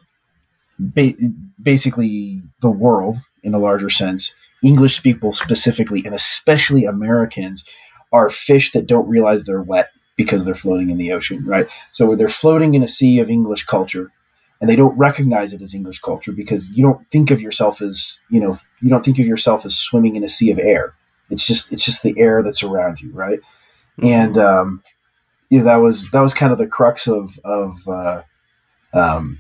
ba- 0.80 1.14
basically 1.62 2.42
the 2.62 2.70
world 2.70 3.18
in 3.44 3.54
a 3.54 3.60
larger 3.60 3.90
sense 3.90 4.36
english 4.64 5.04
people 5.04 5.34
specifically 5.34 6.04
and 6.06 6.16
especially 6.16 6.86
americans 6.86 7.64
are 8.12 8.30
fish 8.30 8.72
that 8.72 8.88
don't 8.88 9.08
realize 9.10 9.44
they're 9.44 9.62
wet 9.62 9.90
because 10.16 10.46
they're 10.46 10.56
floating 10.56 10.90
in 10.90 10.98
the 10.98 11.12
ocean 11.12 11.44
right? 11.46 11.68
So 11.92 12.16
they're 12.16 12.28
floating 12.28 12.76
in 12.76 12.84
a 12.84 12.88
sea 12.88 13.20
of 13.20 13.30
english 13.30 13.66
culture 13.66 14.12
and 14.62 14.70
they 14.70 14.76
don't 14.76 14.98
recognize 14.98 15.52
it 15.54 15.62
as 15.62 15.74
english 15.74 16.00
culture 16.00 16.32
because 16.32 16.70
you 16.72 16.84
don't 16.84 17.06
think 17.08 17.32
of 17.32 17.42
yourself 17.42 17.82
as 17.82 18.22
you 18.30 18.40
know 18.40 18.56
you 18.82 18.90
don't 18.90 19.04
think 19.04 19.20
of 19.20 19.26
yourself 19.26 19.66
as 19.66 19.76
swimming 19.76 20.16
in 20.16 20.24
a 20.24 20.30
sea 20.30 20.52
of 20.52 20.60
air. 20.60 20.94
It's 21.30 21.48
just 21.48 21.74
it's 21.74 21.84
just 21.84 22.04
the 22.04 22.14
air 22.18 22.44
that's 22.44 22.64
around 22.64 23.02
you 23.02 23.12
right? 23.12 23.40
And 24.02 24.38
um 24.38 24.84
you 25.50 25.58
know 25.58 25.66
that 25.66 25.78
was 25.78 26.12
that 26.12 26.22
was 26.22 26.34
kind 26.34 26.52
of 26.52 26.58
the 26.60 26.68
crux 26.68 27.08
of 27.08 27.40
of 27.44 27.88
uh 27.88 28.22
um 28.94 29.40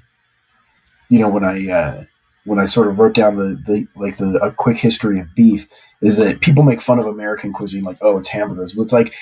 you 1.09 1.19
know 1.19 1.29
when 1.29 1.43
I 1.43 1.69
uh, 1.69 2.03
when 2.45 2.59
I 2.59 2.65
sort 2.65 2.87
of 2.87 2.99
wrote 2.99 3.13
down 3.13 3.37
the, 3.37 3.61
the 3.65 3.87
like 3.95 4.17
the 4.17 4.37
a 4.43 4.51
quick 4.51 4.77
history 4.77 5.19
of 5.19 5.33
beef 5.35 5.67
is 6.01 6.17
that 6.17 6.41
people 6.41 6.63
make 6.63 6.81
fun 6.81 6.99
of 6.99 7.05
American 7.05 7.53
cuisine 7.53 7.83
like 7.83 7.97
oh 8.01 8.17
it's 8.17 8.29
hamburgers. 8.29 8.73
But 8.73 8.83
it's 8.83 8.93
like 8.93 9.13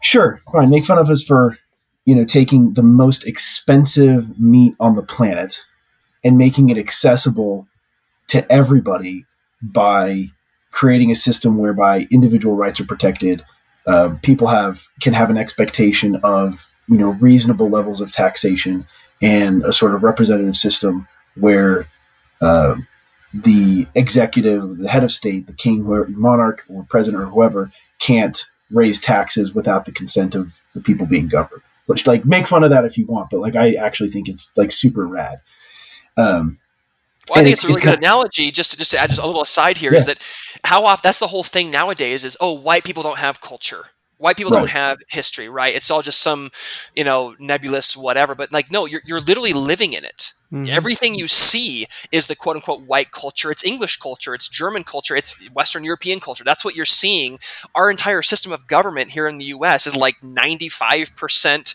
sure 0.00 0.40
fine 0.52 0.70
make 0.70 0.84
fun 0.84 0.98
of 0.98 1.10
us 1.10 1.22
for 1.22 1.58
you 2.04 2.14
know 2.14 2.24
taking 2.24 2.74
the 2.74 2.82
most 2.82 3.26
expensive 3.26 4.38
meat 4.38 4.74
on 4.80 4.96
the 4.96 5.02
planet 5.02 5.64
and 6.24 6.38
making 6.38 6.70
it 6.70 6.78
accessible 6.78 7.66
to 8.28 8.50
everybody 8.50 9.24
by 9.62 10.26
creating 10.70 11.10
a 11.10 11.14
system 11.14 11.58
whereby 11.58 12.06
individual 12.10 12.54
rights 12.54 12.80
are 12.80 12.86
protected 12.86 13.44
uh, 13.86 14.10
people 14.22 14.46
have 14.46 14.86
can 15.00 15.12
have 15.12 15.30
an 15.30 15.36
expectation 15.36 16.16
of 16.16 16.70
you 16.88 16.96
know 16.96 17.10
reasonable 17.10 17.68
levels 17.68 18.00
of 18.00 18.10
taxation 18.10 18.86
and 19.20 19.64
a 19.64 19.72
sort 19.72 19.94
of 19.94 20.02
representative 20.02 20.56
system 20.56 21.08
where 21.36 21.86
uh, 22.40 22.76
the 23.34 23.86
executive, 23.94 24.78
the 24.78 24.88
head 24.88 25.04
of 25.04 25.10
state, 25.12 25.46
the 25.46 25.52
king, 25.52 25.84
whoever, 25.84 26.08
monarch, 26.08 26.64
or 26.68 26.84
president, 26.88 27.22
or 27.22 27.26
whoever, 27.26 27.70
can't 27.98 28.44
raise 28.70 29.00
taxes 29.00 29.54
without 29.54 29.84
the 29.84 29.92
consent 29.92 30.34
of 30.34 30.62
the 30.74 30.80
people 30.80 31.06
being 31.06 31.28
governed. 31.28 31.62
Which, 31.86 32.06
like, 32.06 32.24
make 32.26 32.46
fun 32.46 32.64
of 32.64 32.70
that 32.70 32.84
if 32.84 32.98
you 32.98 33.06
want, 33.06 33.30
but 33.30 33.40
like, 33.40 33.56
I 33.56 33.72
actually 33.74 34.10
think 34.10 34.28
it's 34.28 34.52
like 34.56 34.70
super 34.70 35.06
rad. 35.06 35.40
Um, 36.18 36.58
Well, 37.30 37.40
I 37.40 37.42
think 37.44 37.52
it's- 37.52 37.52
it's, 37.52 37.64
a 37.64 37.66
really 37.68 37.78
it's 37.78 37.84
good 37.86 37.98
analogy. 37.98 38.50
Just 38.50 38.72
to, 38.72 38.76
just 38.78 38.90
to 38.90 38.98
add 38.98 39.08
just 39.10 39.20
a 39.22 39.26
little 39.26 39.42
aside 39.42 39.78
here 39.78 39.94
is 39.94 40.06
Yeah. 40.06 40.14
that 40.14 40.60
how 40.64 40.84
often 40.84 41.00
that's 41.02 41.18
the 41.18 41.28
whole 41.28 41.44
thing 41.44 41.70
nowadays 41.70 42.24
is 42.24 42.36
oh 42.40 42.52
white 42.52 42.84
people 42.84 43.02
don't 43.02 43.18
have 43.18 43.40
culture. 43.40 43.86
White 44.18 44.36
people 44.36 44.52
Right. 44.52 44.60
don't 44.60 44.70
have 44.70 44.98
history, 45.08 45.48
right? 45.48 45.74
It's 45.74 45.90
all 45.90 46.02
just 46.02 46.20
some, 46.20 46.50
you 46.94 47.04
know, 47.04 47.34
nebulous 47.38 47.96
whatever. 47.96 48.34
But 48.34 48.52
like, 48.52 48.70
no, 48.70 48.84
you're 48.86 49.00
you're 49.06 49.20
literally 49.20 49.52
living 49.52 49.92
in 49.92 50.04
it. 50.04 50.32
Mhm. 50.52 50.68
Everything 50.68 51.14
you 51.14 51.28
see 51.28 51.86
is 52.10 52.26
the 52.26 52.34
quote 52.34 52.56
unquote 52.56 52.80
white 52.82 53.12
culture. 53.12 53.50
It's 53.50 53.64
English 53.64 53.98
culture. 53.98 54.34
It's 54.34 54.48
German 54.48 54.82
culture. 54.84 55.14
It's 55.14 55.40
Western 55.52 55.84
European 55.84 56.20
culture. 56.20 56.42
That's 56.44 56.64
what 56.64 56.74
you're 56.74 56.84
seeing. 56.84 57.38
Our 57.74 57.90
entire 57.90 58.22
system 58.22 58.50
of 58.52 58.66
government 58.66 59.10
here 59.12 59.28
in 59.28 59.38
the 59.38 59.46
U.S. 59.46 59.86
is 59.86 59.94
like 59.94 60.22
95 60.22 61.14
percent 61.16 61.74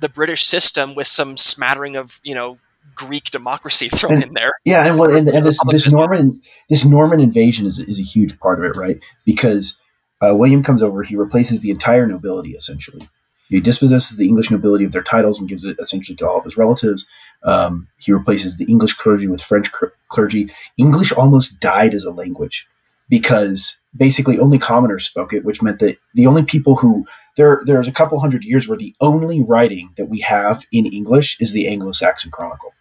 the 0.00 0.08
British 0.08 0.44
system 0.44 0.94
with 0.94 1.06
some 1.06 1.36
smattering 1.36 1.96
of 1.96 2.20
you 2.24 2.34
know 2.34 2.58
Greek 2.96 3.24
democracy 3.30 3.88
thrown 3.92 4.22
in 4.22 4.34
there. 4.34 4.50
Yeah, 4.64 4.86
and 4.86 4.98
well, 4.98 5.14
and, 5.14 5.28
and 5.28 5.44
this 5.46 5.58
this 5.68 5.92
Norman 5.92 6.40
this 6.68 6.84
Norman 6.84 7.20
invasion 7.20 7.66
is 7.66 7.78
is 7.78 8.00
a 8.00 8.02
huge 8.02 8.38
part 8.40 8.58
of 8.58 8.64
it, 8.64 8.76
right? 8.76 8.98
Because 9.24 9.78
uh, 10.24 10.34
William 10.34 10.62
comes 10.62 10.82
over, 10.82 11.02
he 11.02 11.16
replaces 11.16 11.60
the 11.60 11.70
entire 11.70 12.06
nobility 12.06 12.52
essentially. 12.52 13.08
He 13.48 13.60
dispossesses 13.60 14.16
the 14.16 14.26
English 14.26 14.50
nobility 14.50 14.84
of 14.84 14.92
their 14.92 15.02
titles 15.02 15.38
and 15.38 15.48
gives 15.48 15.64
it 15.64 15.76
essentially 15.78 16.16
to 16.16 16.28
all 16.28 16.38
of 16.38 16.44
his 16.44 16.56
relatives. 16.56 17.06
Um, 17.42 17.88
he 17.98 18.12
replaces 18.12 18.56
the 18.56 18.64
English 18.64 18.94
clergy 18.94 19.28
with 19.28 19.42
French 19.42 19.70
clergy. 20.08 20.50
English 20.78 21.12
almost 21.12 21.60
died 21.60 21.94
as 21.94 22.04
a 22.04 22.12
language 22.12 22.66
because 23.08 23.78
basically 23.94 24.38
only 24.38 24.58
commoners 24.58 25.04
spoke 25.04 25.32
it, 25.32 25.44
which 25.44 25.62
meant 25.62 25.78
that 25.80 25.98
the 26.14 26.26
only 26.26 26.42
people 26.42 26.76
who 26.76 27.04
there 27.36 27.62
there's 27.66 27.88
a 27.88 27.92
couple 27.92 28.18
hundred 28.18 28.44
years 28.44 28.66
where 28.66 28.78
the 28.78 28.94
only 29.00 29.42
writing 29.42 29.90
that 29.96 30.08
we 30.08 30.20
have 30.20 30.64
in 30.72 30.86
English 30.86 31.38
is 31.40 31.52
the 31.52 31.68
Anglo-Saxon 31.68 32.30
Chronicle 32.30 32.72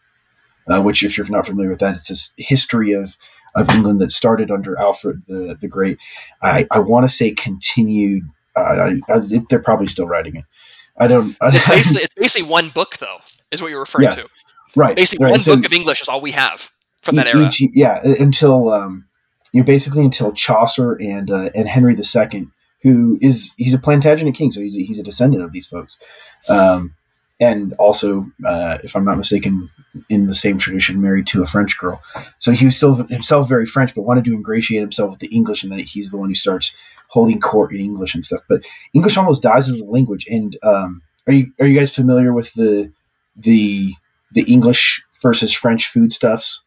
uh, 0.68 0.82
which, 0.82 1.04
if 1.04 1.18
you're 1.18 1.30
not 1.30 1.46
familiar 1.46 1.70
with 1.70 1.80
that, 1.80 1.96
it's 1.96 2.08
this 2.08 2.34
history 2.38 2.94
of 2.94 3.18
of 3.56 3.70
England 3.70 4.02
that 4.02 4.12
started 4.12 4.50
under 4.52 4.78
Alfred 4.80 5.24
the 5.28 5.56
the 5.60 5.68
Great. 5.68 5.98
I, 6.42 6.68
I 6.72 6.80
want 6.80 7.04
to 7.08 7.10
say 7.14 7.32
continued. 7.32 8.24
Uh, 8.56 8.60
I, 9.10 9.14
I, 9.14 9.20
they're 9.50 9.60
probably 9.60 9.88
still 9.88 10.08
writing 10.08 10.36
it. 10.36 10.46
I 10.98 11.08
don't. 11.08 11.36
I, 11.42 11.50
It's 11.56 11.68
basically 11.68 12.02
it's 12.04 12.16
basically 12.16 12.50
one 12.50 12.70
book 12.70 12.98
though, 12.98 13.18
is 13.52 13.62
what 13.62 13.72
you're 13.72 13.80
referring 13.80 14.06
Yeah. 14.06 14.12
to. 14.12 14.30
right. 14.76 14.96
Basically, 14.96 15.26
right. 15.26 15.32
one 15.32 15.40
So 15.40 15.56
book 15.56 15.66
of 15.66 15.74
English 15.74 16.02
is 16.02 16.08
all 16.08 16.22
we 16.22 16.32
have 16.32 16.70
from 17.02 17.16
that 17.18 17.28
era. 17.28 17.46
each- 17.48 17.62
yeah, 17.74 18.00
until 18.04 18.70
um, 18.72 19.06
you 19.54 19.62
know, 19.62 19.66
basically 19.66 20.04
until 20.04 20.32
Chaucer 20.34 20.94
and 20.94 21.30
uh, 21.32 21.50
and 21.56 21.68
Henry 21.68 21.96
II, 21.96 22.48
who 22.84 23.18
is 23.22 23.54
he's 23.58 23.74
a 23.74 23.80
Plantagenet 23.80 24.36
king, 24.36 24.52
so 24.52 24.62
he's 24.62 24.78
a, 24.78 24.82
he's 24.82 25.00
a 25.00 25.04
descendant 25.04 25.44
of 25.44 25.52
these 25.52 25.68
folks, 25.68 25.98
um, 26.50 26.94
and 27.40 27.74
also, 27.74 28.26
uh, 28.46 28.78
if 28.84 28.96
I'm 28.96 29.06
not 29.06 29.18
mistaken, 29.18 29.70
in 30.10 30.28
the 30.28 30.36
same 30.36 30.58
tradition, 30.58 31.02
married 31.02 31.28
to 31.28 31.42
a 31.42 31.46
French 31.46 31.78
girl. 31.78 32.02
So 32.40 32.52
he 32.52 32.66
was 32.66 32.76
still 32.76 32.96
himself 32.96 33.48
very 33.48 33.66
French, 33.66 33.94
but 33.94 34.04
wanted 34.04 34.26
to 34.26 34.34
ingratiate 34.34 34.82
himself 34.82 35.12
with 35.12 35.20
the 35.20 35.28
English, 35.36 35.64
and 35.64 35.72
then 35.72 35.80
he's 35.80 36.12
the 36.12 36.18
one 36.18 36.30
who 36.30 36.36
starts 36.36 36.76
holding 37.10 37.40
court 37.40 37.72
in 37.72 37.80
English 37.80 38.16
and 38.16 38.26
stuff. 38.26 38.42
But 38.50 38.66
English 38.94 39.18
almost 39.18 39.44
dies 39.44 39.70
as 39.70 39.80
a 39.80 39.86
language. 39.86 40.26
And 40.28 40.58
um, 40.64 41.02
are 41.28 41.34
you 41.34 41.54
are 41.60 41.68
you 41.68 41.78
guys 41.78 41.94
familiar 41.94 42.34
with 42.34 42.54
the 42.54 42.92
the 43.36 43.94
the 44.32 44.44
English 44.44 45.04
versus 45.22 45.54
French 45.54 45.88
foodstuffs? 45.88 46.64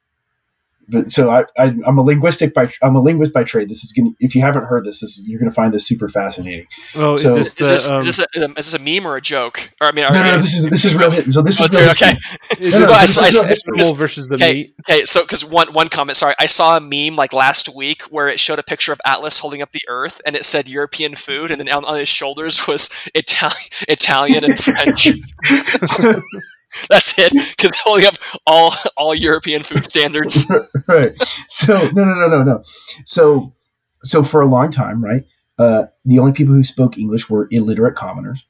But 0.89 1.11
so 1.11 1.31
I, 1.31 1.41
I 1.59 1.75
I'm 1.87 1.99
a 1.99 2.03
linguistic 2.03 2.55
by 2.55 2.71
I'm 2.83 2.95
a 2.97 3.01
linguist 3.03 3.33
by 3.33 3.43
trade. 3.45 3.69
This 3.69 3.83
is 3.85 3.93
gonna 3.93 4.11
if 4.21 4.35
you 4.37 4.43
haven't 4.43 4.65
heard 4.65 4.85
this, 4.85 5.01
this 5.01 5.19
is, 5.19 5.27
you're 5.27 5.39
gonna 5.41 5.51
find 5.51 5.75
this 5.75 5.87
super 5.87 6.09
fascinating. 6.09 6.67
Oh, 6.95 7.17
So- 7.17 7.29
is 7.31 7.35
this 7.35 7.61
Is 7.61 7.71
this, 7.71 7.91
um, 7.91 7.99
is, 8.01 8.07
this 8.07 8.19
a, 8.21 8.27
is 8.59 8.73
this 8.73 8.75
a 8.75 8.79
meme 8.79 9.07
or 9.07 9.17
a 9.17 9.21
joke? 9.21 9.73
Or 9.81 9.89
I 9.89 9.93
mean, 9.93 10.05
No, 10.05 10.11
no, 10.15 10.23
no, 10.23 10.37
this 10.37 10.55
is 10.55 10.69
this 10.71 10.85
is 10.85 10.95
real 10.95 11.11
hit. 11.11 11.29
So 11.31 11.43
this 11.43 11.61
Oh, 11.61 11.65
is 11.65 11.71
real 11.73 11.81
real- 11.81 11.91
okay. 11.91 12.11
is 12.61 12.73
no, 12.73 12.81
this 12.81 12.91
I- 12.91 13.05
is 13.05 13.19
I- 13.45 13.71
real 13.73 13.87
I- 13.87 13.95
versus 13.95 14.27
the 14.27 14.35
Okay, 14.37 14.53
meat? 14.53 14.75
okay. 14.89 15.05
So, 15.05 15.23
because 15.23 15.45
one 15.45 15.73
one 15.73 15.89
comment, 15.89 16.17
sorry, 16.17 16.35
I 16.39 16.47
saw 16.47 16.77
a 16.77 16.81
meme 16.81 17.17
like 17.17 17.33
last 17.33 17.75
week 17.75 18.03
where 18.05 18.29
it 18.29 18.39
showed 18.39 18.59
a 18.59 18.63
picture 18.63 18.93
of 18.93 19.01
Atlas 19.05 19.39
holding 19.41 19.63
up 19.63 19.73
the 19.73 19.83
Earth, 19.89 20.21
and 20.25 20.37
it 20.37 20.45
said 20.45 20.69
European 20.69 21.15
food, 21.17 21.51
and 21.51 21.61
then 21.61 21.69
on, 21.69 21.85
on 21.85 21.99
his 21.99 22.09
shoulders 22.09 22.67
was 22.69 22.91
Italian, 23.15 23.57
Italian 23.89 24.45
and 24.45 24.59
French. 24.67 25.09
That's 26.89 27.19
it, 27.19 27.33
because 27.33 27.77
holding 27.79 28.07
up 28.07 28.15
all 28.47 28.73
all 28.97 29.15
European 29.15 29.63
food 29.63 29.85
standards. 29.85 30.51
right. 30.89 31.13
So 31.49 31.75
no, 31.75 32.05
no, 32.05 32.15
no, 32.15 32.29
no, 32.29 32.43
no. 32.43 32.63
So 33.05 33.55
so 34.03 34.23
for 34.23 34.41
a 34.41 34.47
long 34.47 34.71
time, 34.71 35.03
right? 35.03 35.25
Uh, 35.59 35.85
the 36.05 36.19
only 36.19 36.33
people 36.33 36.55
who 36.55 36.65
spoke 36.65 36.99
English 36.99 37.31
were 37.31 37.49
illiterate 37.51 37.95
commoners, 37.95 38.45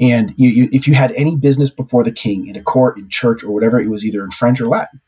and 0.00 0.32
you, 0.36 0.48
you, 0.48 0.68
if 0.72 0.88
you 0.88 0.94
had 0.94 1.12
any 1.12 1.36
business 1.36 1.70
before 1.70 2.02
the 2.02 2.12
king 2.12 2.46
in 2.46 2.56
a 2.56 2.62
court, 2.62 2.98
in 2.98 3.08
church, 3.08 3.44
or 3.44 3.52
whatever, 3.52 3.78
it 3.78 3.90
was 3.90 4.04
either 4.06 4.22
in 4.22 4.30
French 4.30 4.60
or 4.60 4.68
Latin. 4.68 5.00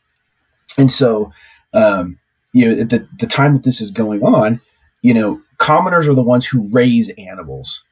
And 0.76 0.90
so, 0.90 1.32
um, 1.72 2.18
you 2.52 2.66
know, 2.66 2.80
at 2.80 2.90
the 2.90 3.08
the 3.18 3.26
time 3.26 3.54
that 3.54 3.62
this 3.62 3.80
is 3.80 3.90
going 3.90 4.22
on, 4.22 4.60
you 5.02 5.14
know, 5.14 5.40
commoners 5.58 6.08
are 6.08 6.14
the 6.14 6.22
ones 6.22 6.46
who 6.46 6.68
raise 6.70 7.10
animals, 7.18 7.84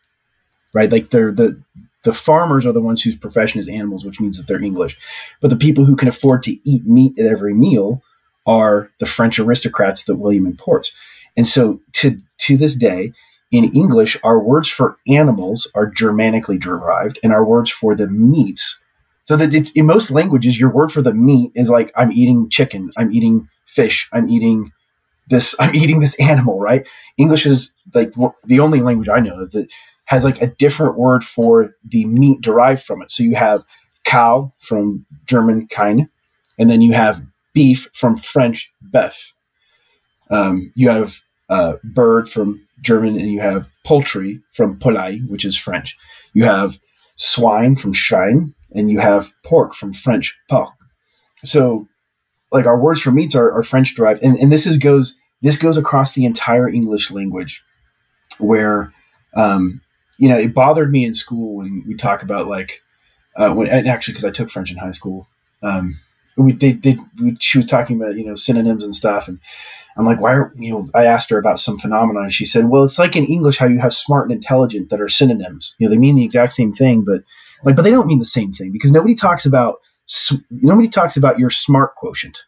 right? 0.74 0.90
Like 0.90 1.10
they're 1.10 1.32
the 1.32 1.62
the 2.06 2.12
farmers 2.12 2.64
are 2.64 2.72
the 2.72 2.80
ones 2.80 3.02
whose 3.02 3.16
profession 3.16 3.58
is 3.58 3.68
animals, 3.68 4.06
which 4.06 4.20
means 4.20 4.38
that 4.38 4.46
they're 4.46 4.62
English. 4.62 4.96
But 5.40 5.50
the 5.50 5.56
people 5.56 5.84
who 5.84 5.96
can 5.96 6.06
afford 6.06 6.44
to 6.44 6.56
eat 6.64 6.86
meat 6.86 7.18
at 7.18 7.26
every 7.26 7.52
meal 7.52 8.00
are 8.46 8.92
the 9.00 9.06
French 9.06 9.40
aristocrats 9.40 10.04
that 10.04 10.14
William 10.14 10.46
imports. 10.46 10.92
And 11.36 11.46
so 11.46 11.80
to 11.94 12.18
to 12.38 12.56
this 12.56 12.76
day, 12.76 13.12
in 13.50 13.64
English, 13.74 14.16
our 14.22 14.38
words 14.38 14.68
for 14.68 14.98
animals 15.08 15.68
are 15.74 15.90
Germanically 15.90 16.58
derived, 16.58 17.18
and 17.24 17.32
our 17.32 17.44
words 17.44 17.70
for 17.70 17.96
the 17.96 18.06
meats. 18.06 18.78
So 19.24 19.36
that 19.36 19.52
it's 19.52 19.72
in 19.72 19.86
most 19.86 20.12
languages, 20.12 20.60
your 20.60 20.70
word 20.70 20.92
for 20.92 21.02
the 21.02 21.12
meat 21.12 21.50
is 21.56 21.68
like 21.68 21.90
I'm 21.96 22.12
eating 22.12 22.48
chicken, 22.48 22.92
I'm 22.96 23.10
eating 23.10 23.48
fish, 23.66 24.08
I'm 24.12 24.28
eating 24.28 24.72
this, 25.28 25.56
I'm 25.60 25.74
eating 25.74 25.98
this 25.98 26.18
animal, 26.20 26.60
right? 26.60 26.86
English 27.18 27.46
is 27.46 27.74
like 27.92 28.14
the 28.44 28.60
only 28.60 28.80
language 28.80 29.08
I 29.08 29.18
know 29.18 29.44
that 29.44 29.68
has 30.06 30.24
like 30.24 30.40
a 30.40 30.46
different 30.46 30.96
word 30.96 31.22
for 31.22 31.74
the 31.84 32.04
meat 32.06 32.40
derived 32.40 32.82
from 32.82 33.02
it. 33.02 33.10
So 33.10 33.22
you 33.22 33.34
have 33.36 33.62
cow 34.04 34.52
from 34.58 35.04
German 35.26 35.66
Kein, 35.68 36.08
and 36.58 36.70
then 36.70 36.80
you 36.80 36.94
have 36.94 37.22
beef 37.52 37.88
from 37.92 38.16
French 38.16 38.72
Bœuf. 38.92 39.32
Um, 40.30 40.72
you 40.74 40.88
have 40.88 41.20
uh, 41.48 41.74
bird 41.84 42.28
from 42.28 42.66
German, 42.80 43.18
and 43.18 43.30
you 43.30 43.40
have 43.40 43.68
poultry 43.84 44.40
from 44.52 44.78
Polaille, 44.78 45.20
which 45.28 45.44
is 45.44 45.56
French. 45.56 45.96
You 46.34 46.44
have 46.44 46.78
swine 47.16 47.74
from 47.74 47.92
Schwein, 47.92 48.54
and 48.74 48.90
you 48.90 49.00
have 49.00 49.32
pork 49.44 49.74
from 49.74 49.92
French 49.92 50.36
porc. 50.50 50.72
So, 51.44 51.88
like 52.52 52.66
our 52.66 52.78
words 52.78 53.00
for 53.00 53.10
meats 53.10 53.34
are, 53.34 53.52
are 53.52 53.62
French 53.62 53.94
derived, 53.94 54.22
and, 54.22 54.36
and 54.36 54.52
this 54.52 54.66
is 54.66 54.78
goes 54.78 55.18
this 55.42 55.58
goes 55.58 55.76
across 55.76 56.12
the 56.12 56.24
entire 56.24 56.68
English 56.68 57.10
language, 57.10 57.62
where 58.38 58.92
um, 59.34 59.80
you 60.18 60.28
know 60.28 60.38
it 60.38 60.54
bothered 60.54 60.90
me 60.90 61.04
in 61.04 61.14
school 61.14 61.56
when 61.56 61.84
we 61.86 61.94
talk 61.94 62.22
about 62.22 62.46
like 62.46 62.82
uh, 63.36 63.52
when 63.52 63.68
actually 63.68 64.12
because 64.12 64.24
I 64.24 64.30
took 64.30 64.50
French 64.50 64.70
in 64.70 64.78
high 64.78 64.92
school. 64.92 65.28
Um, 65.62 65.98
we 66.36 66.52
they, 66.52 66.72
they 66.72 66.98
we, 67.22 67.36
she 67.40 67.58
was 67.58 67.66
talking 67.66 68.00
about 68.00 68.16
you 68.16 68.24
know 68.24 68.34
synonyms 68.34 68.84
and 68.84 68.94
stuff, 68.94 69.28
and 69.28 69.38
I'm 69.96 70.04
like, 70.04 70.20
why 70.20 70.34
are 70.34 70.52
you 70.56 70.72
know? 70.72 70.90
I 70.94 71.04
asked 71.04 71.30
her 71.30 71.38
about 71.38 71.58
some 71.58 71.78
phenomenon, 71.78 72.24
and 72.24 72.32
she 72.32 72.44
said, 72.44 72.68
well, 72.68 72.84
it's 72.84 72.98
like 72.98 73.16
in 73.16 73.24
English 73.24 73.58
how 73.58 73.66
you 73.66 73.78
have 73.78 73.94
smart 73.94 74.26
and 74.26 74.32
intelligent 74.32 74.90
that 74.90 75.00
are 75.00 75.08
synonyms. 75.08 75.74
You 75.78 75.86
know, 75.86 75.90
they 75.90 75.98
mean 75.98 76.16
the 76.16 76.24
exact 76.24 76.52
same 76.52 76.72
thing, 76.72 77.04
but 77.04 77.22
like, 77.64 77.76
but 77.76 77.82
they 77.82 77.90
don't 77.90 78.06
mean 78.06 78.18
the 78.18 78.24
same 78.24 78.52
thing 78.52 78.72
because 78.72 78.92
nobody 78.92 79.14
talks 79.14 79.46
about 79.46 79.76
nobody 80.50 80.88
talks 80.88 81.16
about 81.16 81.38
your 81.38 81.50
smart 81.50 81.94
quotient. 81.94 82.38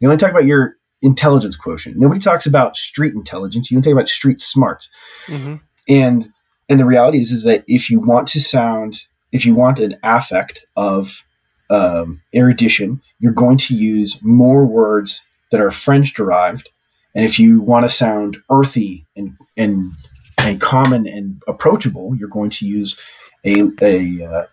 You 0.00 0.08
only 0.08 0.16
talk 0.16 0.30
about 0.30 0.46
your 0.46 0.76
intelligence 1.02 1.56
quotient. 1.56 1.96
Nobody 1.98 2.20
talks 2.20 2.46
about 2.46 2.76
street 2.76 3.14
intelligence. 3.14 3.70
You 3.70 3.76
only 3.76 3.84
talk 3.84 3.92
about 3.92 4.08
street 4.08 4.40
smart. 4.40 4.88
Mm-hmm. 5.26 5.56
And 5.88 6.28
and 6.68 6.78
the 6.78 6.84
reality 6.84 7.20
is 7.20 7.32
is 7.32 7.44
that 7.44 7.64
if 7.66 7.90
you 7.90 8.00
want 8.00 8.28
to 8.28 8.40
sound, 8.40 9.06
if 9.32 9.46
you 9.46 9.54
want 9.54 9.78
an 9.78 9.96
affect 10.02 10.66
of 10.76 11.24
um, 11.70 12.22
erudition, 12.34 13.00
you're 13.18 13.32
going 13.32 13.58
to 13.58 13.74
use 13.74 14.20
more 14.22 14.66
words 14.66 15.28
that 15.50 15.60
are 15.60 15.70
French 15.70 16.14
derived. 16.14 16.68
And 17.14 17.24
if 17.24 17.38
you 17.38 17.60
want 17.60 17.84
to 17.84 17.90
sound 17.90 18.38
earthy 18.50 19.06
and 19.16 19.36
and 19.56 19.92
and 20.38 20.60
common 20.60 21.06
and 21.06 21.42
approachable, 21.48 22.14
you're 22.16 22.28
going 22.28 22.50
to 22.50 22.66
use 22.66 22.98
a 23.44 23.70
a, 23.82 24.24
uh, 24.24 24.46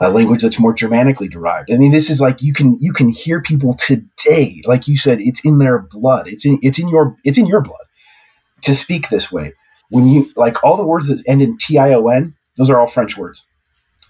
a 0.00 0.10
language 0.10 0.42
that's 0.42 0.58
more 0.58 0.74
Germanically 0.74 1.28
derived. 1.28 1.72
I 1.72 1.78
mean, 1.78 1.92
this 1.92 2.10
is 2.10 2.20
like 2.20 2.42
you 2.42 2.52
can 2.52 2.76
you 2.80 2.92
can 2.92 3.08
hear 3.08 3.40
people 3.40 3.74
today, 3.74 4.62
like 4.64 4.88
you 4.88 4.96
said, 4.96 5.20
it's 5.20 5.44
in 5.44 5.58
their 5.58 5.78
blood. 5.78 6.28
It's 6.28 6.44
in 6.44 6.58
it's 6.62 6.78
in 6.78 6.88
your 6.88 7.16
it's 7.24 7.38
in 7.38 7.46
your 7.46 7.60
blood 7.60 7.86
to 8.62 8.74
speak 8.74 9.08
this 9.08 9.30
way. 9.30 9.54
When 9.92 10.08
you 10.08 10.30
like 10.36 10.62
all 10.64 10.76
the 10.76 10.86
words 10.86 11.08
that 11.08 11.22
end 11.28 11.42
in 11.42 11.56
T 11.58 11.78
I 11.78 11.92
O 11.92 12.08
N, 12.08 12.34
those 12.56 12.70
are 12.70 12.80
all 12.80 12.86
French 12.86 13.16
words 13.16 13.46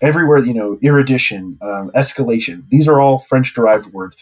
everywhere, 0.03 0.39
you 0.39 0.53
know, 0.53 0.79
erudition, 0.83 1.57
um, 1.63 1.91
escalation, 1.95 2.69
these 2.69 2.89
are 2.89 3.01
all 3.01 3.21
French 3.21 3.55
derived 3.55 3.87
words. 3.93 4.17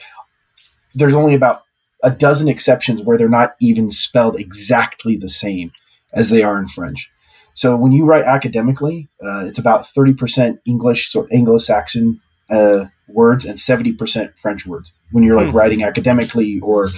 There's 0.95 1.15
only 1.15 1.35
about 1.35 1.65
a 2.05 2.11
dozen 2.11 2.49
exceptions 2.49 3.03
where 3.03 3.19
they're 3.19 3.29
not 3.29 3.57
even 3.61 3.91
spelled 3.91 4.39
exactly 4.39 5.17
the 5.17 5.29
same 5.29 5.73
as 6.13 6.29
they 6.29 6.43
are 6.43 6.59
in 6.59 6.69
French. 6.69 7.11
So 7.55 7.77
when 7.77 7.93
you 7.93 8.05
write 8.05 8.25
academically, 8.25 9.09
uh, 9.23 9.45
it's 9.47 9.59
about 9.59 9.83
30% 9.83 10.59
English, 10.67 11.11
so 11.11 11.27
Anglo-Saxon 11.33 12.21
uh, 12.49 12.87
words 13.09 13.45
and 13.45 13.59
70% 13.59 14.37
French 14.37 14.67
words. 14.67 14.93
When 15.13 15.25
you're 15.25 15.37
like 15.37 15.51
hmm. 15.51 15.57
writing 15.57 15.83
academically 15.83 16.61
or 16.61 16.89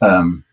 um, 0.00 0.44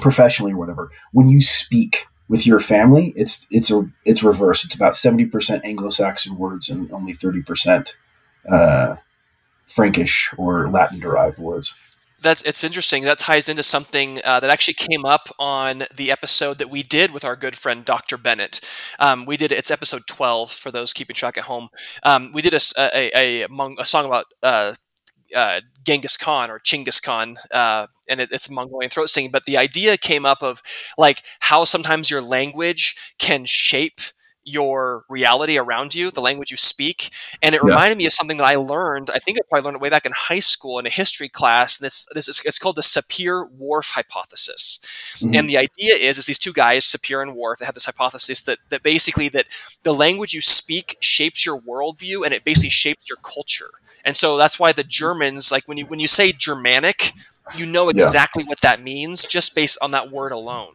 professionally 0.00 0.52
or 0.52 0.58
whatever, 0.58 0.90
when 1.12 1.28
you 1.28 1.40
speak, 1.40 2.06
with 2.28 2.46
your 2.46 2.58
family, 2.58 3.12
it's 3.16 3.46
it's 3.50 3.70
a 3.70 3.88
it's 4.04 4.22
reverse. 4.22 4.64
It's 4.64 4.74
about 4.74 4.96
seventy 4.96 5.26
percent 5.26 5.64
Anglo-Saxon 5.64 6.38
words 6.38 6.70
and 6.70 6.90
only 6.92 7.12
thirty 7.12 7.42
percent 7.42 7.96
uh, 8.50 8.96
Frankish 9.66 10.32
or 10.36 10.70
Latin 10.70 11.00
derived 11.00 11.38
words. 11.38 11.74
That's 12.22 12.42
it's 12.42 12.64
interesting. 12.64 13.04
That 13.04 13.18
ties 13.18 13.50
into 13.50 13.62
something 13.62 14.20
uh, 14.24 14.40
that 14.40 14.48
actually 14.48 14.74
came 14.74 15.04
up 15.04 15.28
on 15.38 15.84
the 15.94 16.10
episode 16.10 16.56
that 16.56 16.70
we 16.70 16.82
did 16.82 17.10
with 17.10 17.22
our 17.22 17.36
good 17.36 17.54
friend 17.54 17.84
Dr. 17.84 18.16
Bennett. 18.16 18.60
Um, 18.98 19.26
we 19.26 19.36
did 19.36 19.52
it's 19.52 19.70
episode 19.70 20.02
twelve 20.08 20.50
for 20.50 20.70
those 20.70 20.94
keeping 20.94 21.14
track 21.14 21.36
at 21.36 21.44
home. 21.44 21.68
Um, 22.02 22.32
we 22.32 22.40
did 22.40 22.54
a, 22.54 22.60
a, 22.78 23.42
a, 23.42 23.46
a 23.78 23.84
song 23.84 24.06
about 24.06 24.24
uh, 24.42 24.72
uh, 25.34 25.60
Genghis 25.84 26.16
Khan 26.16 26.50
or 26.50 26.58
Chinggis 26.58 27.02
Khan, 27.02 27.36
uh, 27.52 27.86
and 28.08 28.20
it, 28.20 28.30
it's 28.32 28.50
Mongolian 28.50 28.90
throat 28.90 29.08
singing. 29.08 29.30
But 29.30 29.44
the 29.44 29.56
idea 29.56 29.96
came 29.96 30.24
up 30.24 30.42
of 30.42 30.62
like 30.98 31.22
how 31.40 31.64
sometimes 31.64 32.10
your 32.10 32.22
language 32.22 32.96
can 33.18 33.44
shape 33.44 34.00
your 34.44 35.04
reality 35.08 35.58
around 35.58 35.94
you, 35.94 36.10
the 36.10 36.20
language 36.20 36.50
you 36.50 36.56
speak. 36.56 37.10
And 37.42 37.54
it 37.54 37.62
yeah. 37.62 37.70
reminded 37.70 37.98
me 37.98 38.06
of 38.06 38.12
something 38.12 38.36
that 38.36 38.46
I 38.46 38.56
learned. 38.56 39.10
I 39.10 39.18
think 39.18 39.38
I 39.38 39.40
probably 39.48 39.64
learned 39.64 39.76
it 39.76 39.82
way 39.82 39.88
back 39.88 40.06
in 40.06 40.12
high 40.14 40.38
school 40.38 40.78
in 40.78 40.86
a 40.86 40.90
history 40.90 41.28
class. 41.28 41.78
This 41.78 42.06
this 42.14 42.28
is 42.28 42.42
it's 42.44 42.58
called 42.58 42.76
the 42.76 42.82
Sapir-Whorf 42.82 43.92
hypothesis. 43.92 44.80
Mm-hmm. 45.18 45.34
And 45.34 45.48
the 45.48 45.58
idea 45.58 45.94
is 45.94 46.18
is 46.18 46.26
these 46.26 46.38
two 46.38 46.52
guys, 46.52 46.84
Sapir 46.84 47.22
and 47.22 47.32
Whorf, 47.34 47.58
they 47.58 47.64
have 47.64 47.74
this 47.74 47.86
hypothesis 47.86 48.42
that 48.42 48.58
that 48.68 48.82
basically 48.82 49.28
that 49.30 49.46
the 49.82 49.94
language 49.94 50.34
you 50.34 50.40
speak 50.40 50.96
shapes 51.00 51.46
your 51.46 51.60
worldview 51.60 52.24
and 52.24 52.34
it 52.34 52.44
basically 52.44 52.70
shapes 52.70 53.08
your 53.08 53.18
culture. 53.22 53.70
And 54.04 54.16
so 54.16 54.36
that's 54.36 54.58
why 54.58 54.72
the 54.72 54.84
Germans, 54.84 55.50
like 55.50 55.66
when 55.66 55.78
you 55.78 55.86
when 55.86 56.00
you 56.00 56.08
say 56.08 56.32
Germanic, 56.32 57.12
you 57.56 57.66
know 57.66 57.88
exactly 57.88 58.42
yeah. 58.42 58.48
what 58.48 58.60
that 58.60 58.82
means 58.82 59.24
just 59.26 59.54
based 59.54 59.78
on 59.82 59.90
that 59.92 60.10
word 60.10 60.32
alone. 60.32 60.72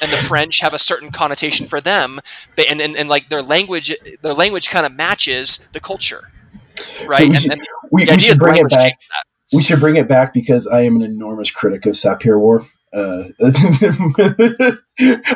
And 0.00 0.12
the 0.12 0.16
French 0.16 0.60
have 0.60 0.74
a 0.74 0.78
certain 0.78 1.10
connotation 1.10 1.66
for 1.66 1.80
them, 1.80 2.20
and, 2.68 2.80
and, 2.80 2.96
and 2.96 3.08
like 3.08 3.28
their 3.30 3.42
language, 3.42 3.92
their 4.22 4.32
language 4.32 4.70
kind 4.70 4.86
of 4.86 4.92
matches 4.92 5.70
the 5.72 5.80
culture, 5.80 6.30
right? 7.04 7.18
So 7.18 7.28
we, 7.28 7.34
should, 7.34 7.52
and, 7.52 7.60
and 7.60 7.68
we, 7.90 8.04
we 8.04 8.18
should 8.18 8.38
bring 8.38 8.56
it 8.56 8.70
back. 8.70 8.92
We 9.52 9.62
should 9.62 9.80
bring 9.80 9.96
it 9.96 10.06
back 10.06 10.32
because 10.32 10.68
I 10.68 10.82
am 10.82 10.94
an 10.96 11.02
enormous 11.02 11.50
critic 11.50 11.84
of 11.86 11.94
Sapir-Whorf. 11.94 12.72
Uh, 12.92 13.24
I, 13.40 14.76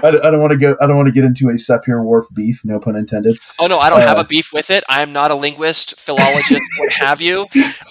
I, 0.02 0.10
don't 0.30 0.40
want 0.40 0.52
to 0.52 0.56
go. 0.56 0.74
I 0.80 0.86
don't 0.86 0.96
want 0.96 1.06
to 1.08 1.12
get 1.12 1.24
into 1.24 1.50
a 1.50 1.52
Sapir-Whorf 1.52 2.24
beef. 2.32 2.64
No 2.64 2.80
pun 2.80 2.96
intended. 2.96 3.38
Oh 3.58 3.66
no, 3.66 3.78
I 3.78 3.90
don't 3.90 4.00
uh, 4.00 4.06
have 4.06 4.18
a 4.18 4.24
beef 4.24 4.52
with 4.54 4.70
it. 4.70 4.82
I 4.88 5.02
am 5.02 5.12
not 5.12 5.30
a 5.30 5.34
linguist, 5.34 6.00
philologist, 6.00 6.62
what 6.78 6.92
have 6.92 7.20
you. 7.20 7.46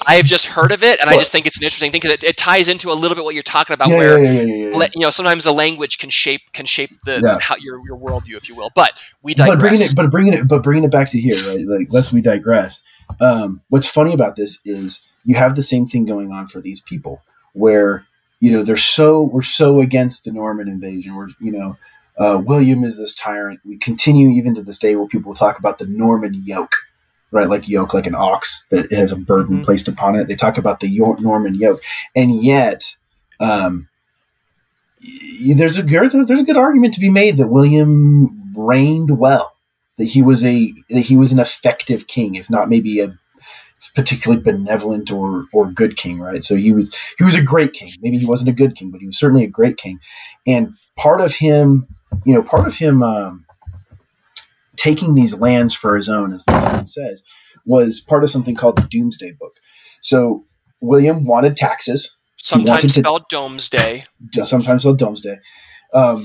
I 0.08 0.16
have 0.16 0.26
just 0.26 0.48
heard 0.48 0.72
of 0.72 0.84
it, 0.84 1.00
and 1.00 1.10
I 1.10 1.18
just 1.18 1.32
think 1.32 1.46
it's 1.46 1.58
an 1.58 1.64
interesting 1.64 1.92
thing 1.92 2.02
because 2.02 2.16
it, 2.16 2.24
it, 2.24 2.38
ties 2.38 2.68
into 2.70 2.92
a 2.92 2.94
little 2.94 3.14
bit 3.14 3.24
what 3.24 3.36
you're 3.36 3.44
talking 3.44 3.76
about. 3.76 3.90
Yeah, 3.90 3.98
where 3.98 4.24
yeah, 4.24 4.32
yeah, 4.42 4.88
you 4.96 5.02
know 5.02 5.12
sometimes 5.12 5.44
the 5.44 5.54
language 5.54 6.00
can 6.00 6.10
shape 6.10 6.42
can 6.54 6.66
shape 6.66 6.90
the 7.06 7.40
how, 7.40 7.56
your 7.58 7.86
your 7.86 8.00
worldview, 8.00 8.38
if 8.38 8.50
you 8.50 8.56
will. 8.56 8.72
But 8.74 9.00
we 9.22 9.36
digress. 9.36 9.54
But 9.54 9.60
bringing 9.60 9.82
it, 9.84 9.96
but 9.96 10.12
bringing 10.12 10.34
it, 10.34 10.48
but 10.48 10.64
bringing 10.64 10.84
it 10.86 10.92
back 10.92 11.12
to 11.12 11.20
here, 11.20 11.36
right? 11.50 11.80
Like, 11.80 11.88
lest 11.92 12.12
we 12.12 12.22
digress. 12.22 12.82
Um, 13.20 13.62
what's 13.70 13.86
funny 13.86 14.14
about 14.14 14.36
this 14.36 14.60
is 14.66 15.06
you 15.24 15.36
have 15.36 15.56
the 15.56 15.64
same 15.64 15.86
thing 15.86 16.06
going 16.06 16.32
on 16.32 16.48
for 16.48 16.62
these 16.62 16.82
people 16.82 17.22
where 17.54 18.08
you 18.42 18.52
know, 18.52 18.64
they're 18.64 18.76
so 18.76 19.22
we're 19.22 19.44
so 19.44 19.80
against 19.80 20.26
the 20.26 20.34
Norman 20.34 20.68
invasion. 20.68 21.16
We're 21.16 21.30
you 21.40 21.52
know, 21.52 21.78
uh, 22.18 22.42
William 22.44 22.84
is 22.84 22.98
this 22.98 23.14
tyrant. 23.14 23.62
We 23.64 23.78
continue 23.78 24.32
even 24.32 24.56
to 24.56 24.64
this 24.64 24.80
day 24.80 24.96
where 24.96 25.08
people 25.08 25.34
talk 25.34 25.60
about 25.60 25.78
the 25.78 25.86
Norman 25.86 26.44
yoke, 26.44 26.76
right? 27.30 27.48
Like 27.48 27.70
yoke, 27.70 27.94
like 27.94 28.08
an 28.08 28.16
ox 28.16 28.66
that 28.72 28.92
has 28.92 29.12
a 29.12 29.16
burden 29.16 29.58
mm-hmm. 29.58 29.64
placed 29.64 29.88
upon 29.88 30.16
it. 30.16 30.28
They 30.28 30.36
talk 30.36 30.58
about 30.58 30.82
the 30.82 31.00
Norman 31.20 31.56
yoke, 31.56 31.82
and 32.16 32.44
yet. 32.44 32.98
Um, 33.40 33.88
there's 35.56 35.80
a 35.80 35.82
there's 35.82 36.40
a 36.40 36.44
good 36.44 36.58
argument 36.58 36.94
to 36.94 37.00
be 37.00 37.10
made 37.10 37.38
that 37.38 37.48
William 37.48 38.54
reigned 38.56 39.18
well, 39.18 39.56
that 39.98 40.04
he 40.06 40.22
was 40.22 40.46
a 40.46 40.74
that 40.90 41.02
he 41.02 41.18
was 41.18 41.32
an 41.32 41.40
effective 41.40 42.06
king, 42.06 42.36
if 42.36 42.52
not 42.52 42.70
maybe 42.70 43.00
a 43.00 43.18
particularly 43.90 44.42
benevolent 44.42 45.12
or 45.12 45.46
or 45.54 45.72
good 45.72 45.98
king, 45.98 46.20
right? 46.20 46.44
So 46.44 46.56
he 46.56 46.72
was 46.72 46.94
he 47.18 47.24
was 47.24 47.36
a 47.36 47.42
great 47.42 47.74
king. 47.74 47.90
Maybe 48.02 48.18
he 48.18 48.26
wasn't 48.26 48.50
a 48.50 48.62
good 48.62 48.76
king, 48.76 48.92
but 48.92 49.02
he 49.02 49.08
was 49.08 49.18
certainly 49.18 49.44
a 49.44 49.50
great 49.50 49.78
king. 49.78 50.00
And 50.46 50.76
part 50.98 51.22
of 51.22 51.36
him, 51.36 51.88
you 52.26 52.34
know, 52.34 52.44
part 52.44 52.68
of 52.68 52.76
him 52.76 53.04
um, 53.04 53.46
taking 54.76 55.16
these 55.16 55.40
lands 55.40 55.74
for 55.74 55.96
his 55.96 56.10
own, 56.10 56.34
as 56.34 56.46
the 56.46 56.62
song 56.62 56.88
says, 56.88 57.24
was 57.66 58.00
part 58.00 58.24
of 58.24 58.30
something 58.30 58.56
called 58.56 58.78
the 58.78 58.88
Doomsday 58.90 59.34
Book. 59.34 59.58
So 60.02 60.46
William 60.80 61.26
wanted 61.26 61.56
taxes. 61.56 62.18
Sometimes 62.38 62.96
spelled 62.96 63.30
Domesday. 63.30 64.04
Sometimes 64.46 64.82
spelled 64.82 64.98
Domesday. 64.98 65.40
Um, 65.94 66.24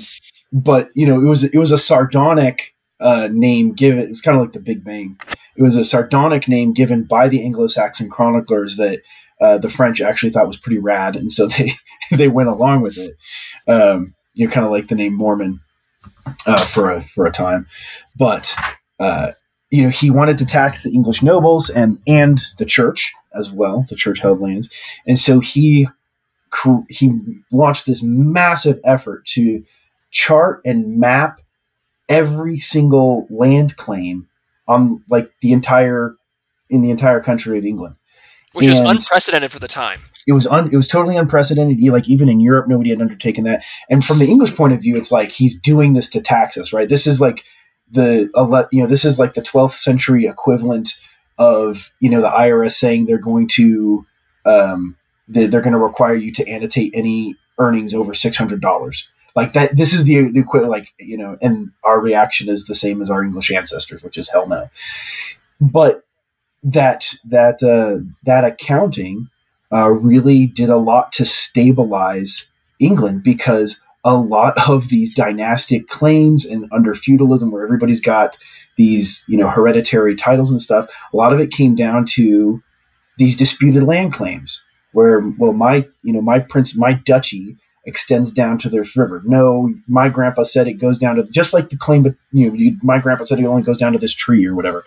but 0.52 0.90
you 0.94 1.06
know, 1.06 1.20
it 1.20 1.26
was 1.26 1.44
it 1.44 1.58
was 1.58 1.72
a 1.72 1.78
sardonic 1.78 2.75
uh, 3.00 3.28
name 3.32 3.72
given. 3.72 4.00
It 4.00 4.08
was 4.08 4.20
kind 4.20 4.36
of 4.36 4.42
like 4.42 4.52
the 4.52 4.60
Big 4.60 4.84
Bang. 4.84 5.18
It 5.56 5.62
was 5.62 5.76
a 5.76 5.84
sardonic 5.84 6.48
name 6.48 6.72
given 6.72 7.04
by 7.04 7.28
the 7.28 7.42
Anglo-Saxon 7.42 8.10
chroniclers 8.10 8.76
that 8.76 9.00
uh, 9.40 9.58
the 9.58 9.68
French 9.68 10.00
actually 10.00 10.30
thought 10.30 10.46
was 10.46 10.56
pretty 10.56 10.78
rad, 10.78 11.16
and 11.16 11.30
so 11.30 11.46
they 11.58 11.72
they 12.10 12.28
went 12.28 12.48
along 12.48 12.82
with 12.82 12.98
it. 12.98 13.16
Um, 13.66 14.14
you 14.34 14.46
know, 14.46 14.52
kind 14.52 14.66
of 14.66 14.72
like 14.72 14.88
the 14.88 14.94
name 14.94 15.14
Mormon 15.14 15.60
uh, 16.46 16.60
for 16.60 16.90
a 16.90 17.02
for 17.02 17.26
a 17.26 17.32
time, 17.32 17.66
but 18.16 18.54
uh, 18.98 19.32
you 19.70 19.82
know 19.82 19.88
he 19.88 20.10
wanted 20.10 20.38
to 20.38 20.46
tax 20.46 20.82
the 20.82 20.92
English 20.92 21.22
nobles 21.22 21.70
and 21.70 21.98
and 22.06 22.38
the 22.58 22.66
church 22.66 23.12
as 23.34 23.52
well, 23.52 23.84
the 23.88 23.96
church 23.96 24.20
held 24.20 24.40
lands, 24.40 24.70
and 25.06 25.18
so 25.18 25.40
he 25.40 25.88
he 26.88 27.18
launched 27.52 27.86
this 27.86 28.02
massive 28.02 28.80
effort 28.84 29.26
to 29.26 29.62
chart 30.10 30.60
and 30.64 30.98
map 30.98 31.40
every 32.08 32.58
single 32.58 33.26
land 33.30 33.76
claim 33.76 34.26
on 34.68 35.02
like 35.08 35.30
the 35.40 35.52
entire 35.52 36.16
in 36.68 36.82
the 36.82 36.90
entire 36.90 37.20
country 37.20 37.58
of 37.58 37.64
England. 37.64 37.96
which 38.52 38.68
was 38.68 38.78
And- 38.80 38.88
unprecedented 38.88 39.52
for 39.52 39.58
the 39.58 39.68
time. 39.68 40.00
It 40.26 40.32
was 40.32 40.46
un, 40.46 40.70
it 40.72 40.76
was 40.76 40.88
totally 40.88 41.16
unprecedented. 41.16 41.78
Like 41.92 42.08
even 42.08 42.28
in 42.28 42.40
Europe, 42.40 42.66
nobody 42.68 42.90
had 42.90 43.00
undertaken 43.02 43.44
that. 43.44 43.62
And 43.90 44.04
from 44.04 44.18
the 44.18 44.26
English 44.26 44.56
point 44.56 44.72
of 44.72 44.80
view, 44.80 44.96
it's 44.96 45.12
like 45.12 45.28
he's 45.30 45.56
doing 45.58 45.92
this 45.92 46.08
to 46.10 46.20
tax 46.20 46.56
us, 46.56 46.72
right? 46.72 46.88
This 46.88 47.06
is 47.06 47.20
like 47.20 47.44
the 47.90 48.30
you 48.72 48.82
know 48.82 48.88
this 48.88 49.04
is 49.04 49.18
like 49.20 49.34
the 49.34 49.42
12th 49.42 49.72
century 49.72 50.26
equivalent 50.26 50.94
of 51.38 51.92
you 52.00 52.08
know 52.10 52.20
the 52.22 52.30
IRS 52.30 52.72
saying 52.72 53.06
they're 53.06 53.18
going 53.18 53.46
to 53.48 54.04
um, 54.46 54.96
they're 55.28 55.60
going 55.60 55.72
to 55.72 55.78
require 55.78 56.14
you 56.14 56.32
to 56.32 56.48
annotate 56.48 56.92
any 56.94 57.36
earnings 57.58 57.94
over 57.94 58.14
six 58.14 58.36
hundred 58.36 58.60
dollars. 58.60 59.08
Like 59.36 59.52
that, 59.52 59.76
this 59.76 59.92
is 59.92 60.04
the, 60.04 60.30
the 60.30 60.40
equivalent. 60.40 60.72
Like 60.72 60.94
you 60.98 61.18
know, 61.18 61.36
and 61.42 61.70
our 61.84 62.00
reaction 62.00 62.48
is 62.48 62.64
the 62.64 62.74
same 62.74 63.02
as 63.02 63.10
our 63.10 63.22
English 63.22 63.50
ancestors, 63.52 64.02
which 64.02 64.16
is 64.16 64.30
hell 64.30 64.48
no. 64.48 64.70
But 65.60 66.04
that 66.62 67.14
that 67.26 67.62
uh, 67.62 68.02
that 68.24 68.44
accounting 68.44 69.28
uh, 69.70 69.90
really 69.90 70.46
did 70.46 70.70
a 70.70 70.78
lot 70.78 71.12
to 71.12 71.26
stabilize 71.26 72.48
England 72.80 73.22
because 73.22 73.78
a 74.04 74.16
lot 74.16 74.54
of 74.70 74.88
these 74.88 75.14
dynastic 75.14 75.86
claims 75.88 76.46
and 76.46 76.66
under 76.72 76.94
feudalism, 76.94 77.50
where 77.50 77.64
everybody's 77.64 78.00
got 78.00 78.38
these 78.76 79.22
you 79.28 79.36
know 79.36 79.50
hereditary 79.50 80.16
titles 80.16 80.50
and 80.50 80.62
stuff, 80.62 80.88
a 81.12 81.16
lot 81.16 81.34
of 81.34 81.40
it 81.40 81.50
came 81.50 81.74
down 81.74 82.06
to 82.06 82.62
these 83.18 83.36
disputed 83.36 83.82
land 83.82 84.14
claims. 84.14 84.64
Where 84.92 85.20
well, 85.36 85.52
my 85.52 85.86
you 86.02 86.14
know 86.14 86.22
my 86.22 86.38
prince, 86.38 86.74
my 86.74 86.94
duchy 86.94 87.58
extends 87.86 88.30
down 88.30 88.58
to 88.58 88.68
this 88.68 88.96
river. 88.96 89.22
No, 89.24 89.72
my 89.88 90.08
grandpa 90.08 90.42
said 90.42 90.68
it 90.68 90.74
goes 90.74 90.98
down 90.98 91.16
to 91.16 91.22
just 91.24 91.54
like 91.54 91.68
the 91.70 91.76
claim, 91.76 92.02
but 92.02 92.14
you 92.32 92.50
know, 92.50 92.76
my 92.82 92.98
grandpa 92.98 93.24
said 93.24 93.38
it 93.38 93.46
only 93.46 93.62
goes 93.62 93.78
down 93.78 93.92
to 93.92 93.98
this 93.98 94.14
tree 94.14 94.44
or 94.44 94.54
whatever. 94.54 94.84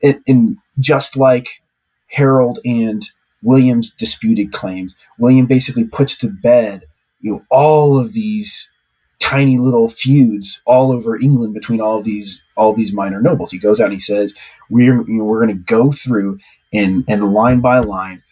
It, 0.00 0.20
and 0.28 0.58
just 0.78 1.16
like 1.16 1.62
Harold 2.08 2.58
and 2.64 3.02
William's 3.42 3.90
disputed 3.90 4.52
claims, 4.52 4.96
William 5.18 5.46
basically 5.46 5.84
puts 5.84 6.16
to 6.18 6.28
bed, 6.28 6.84
you 7.20 7.32
know, 7.32 7.42
all 7.50 7.98
of 7.98 8.12
these 8.12 8.70
tiny 9.18 9.56
little 9.56 9.88
feuds 9.88 10.62
all 10.66 10.92
over 10.92 11.18
England 11.18 11.54
between 11.54 11.80
all 11.80 12.02
these 12.02 12.44
all 12.56 12.74
these 12.74 12.92
minor 12.92 13.22
nobles. 13.22 13.50
He 13.50 13.58
goes 13.58 13.80
out 13.80 13.86
and 13.86 13.94
he 13.94 14.00
says, 14.00 14.34
"We're 14.68 15.02
you 15.08 15.14
know, 15.14 15.24
we're 15.24 15.44
going 15.44 15.56
to 15.56 15.64
go 15.64 15.90
through 15.90 16.38
and 16.72 17.04
and 17.08 17.32
line 17.32 17.60
by 17.60 17.78
line." 17.78 18.22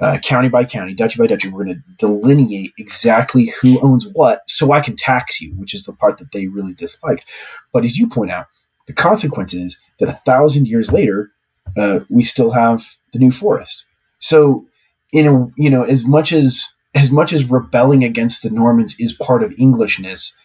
Uh, 0.00 0.18
county 0.18 0.48
by 0.48 0.64
county, 0.64 0.94
duchy 0.94 1.18
by 1.18 1.26
duchy, 1.26 1.48
we're 1.48 1.64
going 1.64 1.76
to 1.76 1.82
delineate 1.98 2.72
exactly 2.78 3.52
who 3.60 3.78
owns 3.82 4.06
what 4.14 4.40
so 4.48 4.72
I 4.72 4.80
can 4.80 4.96
tax 4.96 5.42
you, 5.42 5.52
which 5.56 5.74
is 5.74 5.84
the 5.84 5.92
part 5.92 6.16
that 6.18 6.32
they 6.32 6.46
really 6.46 6.72
disliked. 6.72 7.24
But 7.72 7.84
as 7.84 7.98
you 7.98 8.08
point 8.08 8.30
out, 8.30 8.46
the 8.86 8.94
consequence 8.94 9.52
is 9.52 9.78
that 9.98 10.08
a 10.08 10.12
thousand 10.12 10.68
years 10.68 10.90
later, 10.90 11.30
uh, 11.76 12.00
we 12.08 12.22
still 12.22 12.50
have 12.50 12.84
the 13.12 13.18
New 13.18 13.30
Forest. 13.30 13.84
So, 14.18 14.66
in 15.12 15.26
a, 15.26 15.46
you 15.56 15.68
know, 15.68 15.82
as 15.82 16.06
much 16.06 16.32
as 16.32 16.72
as 16.94 17.12
much 17.12 17.32
as 17.32 17.44
rebelling 17.44 18.02
against 18.02 18.42
the 18.42 18.50
Normans 18.50 18.96
is 18.98 19.12
part 19.12 19.42
of 19.42 19.54
Englishness, 19.58 20.36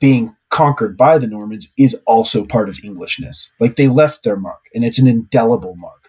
being 0.00 0.36
conquered 0.50 0.96
by 0.96 1.18
the 1.18 1.26
Normans 1.26 1.72
is 1.78 2.02
also 2.06 2.44
part 2.44 2.68
of 2.68 2.78
Englishness. 2.84 3.50
Like 3.58 3.76
they 3.76 3.88
left 3.88 4.22
their 4.22 4.36
mark, 4.36 4.60
and 4.74 4.84
it's 4.84 4.98
an 4.98 5.06
indelible 5.06 5.76
mark. 5.76 6.03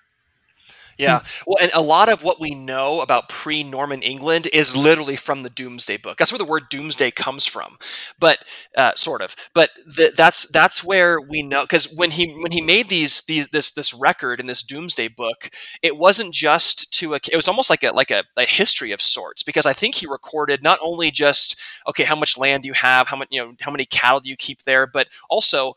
Yeah. 0.97 1.19
Well, 1.45 1.57
and 1.61 1.71
a 1.73 1.81
lot 1.81 2.07
of 2.09 2.23
what 2.23 2.39
we 2.39 2.51
know 2.51 3.01
about 3.01 3.27
pre 3.27 3.63
Norman 3.63 4.01
England 4.01 4.47
is 4.53 4.77
literally 4.77 5.17
from 5.17 5.43
the 5.43 5.49
Domesday 5.49 5.97
Book. 5.97 6.17
That's 6.17 6.31
where 6.31 6.39
the 6.39 6.45
word 6.45 6.69
Doomsday 6.69 7.11
comes 7.11 7.45
from, 7.45 7.77
but 8.17 8.39
uh, 8.77 8.93
sort 8.95 9.21
of. 9.21 9.35
But 9.53 9.71
th- 9.95 10.13
that's 10.13 10.47
that's 10.51 10.83
where 10.83 11.19
we 11.19 11.41
know 11.41 11.63
because 11.63 11.93
when 11.93 12.11
he 12.11 12.27
when 12.41 12.51
he 12.53 12.61
made 12.61 12.87
these 12.87 13.23
these 13.25 13.49
this 13.49 13.73
this 13.73 13.93
record 13.93 14.39
in 14.39 14.45
this 14.45 14.63
Domesday 14.63 15.09
Book, 15.09 15.49
it 15.81 15.97
wasn't 15.97 16.33
just 16.33 16.93
to 16.99 17.13
a, 17.13 17.19
it 17.29 17.35
was 17.35 17.49
almost 17.49 17.69
like 17.69 17.83
a 17.83 17.91
like 17.91 18.11
a, 18.11 18.23
a 18.37 18.45
history 18.45 18.91
of 18.91 19.01
sorts 19.01 19.43
because 19.43 19.65
I 19.65 19.73
think 19.73 19.95
he 19.95 20.07
recorded 20.07 20.63
not 20.63 20.79
only 20.81 21.11
just 21.11 21.59
okay 21.87 22.03
how 22.05 22.15
much 22.15 22.37
land 22.37 22.63
do 22.63 22.67
you 22.67 22.73
have, 22.73 23.07
how 23.09 23.17
much 23.17 23.27
you 23.31 23.41
know 23.41 23.53
how 23.59 23.71
many 23.71 23.85
cattle 23.85 24.21
do 24.21 24.29
you 24.29 24.37
keep 24.37 24.63
there, 24.63 24.87
but 24.87 25.09
also 25.29 25.73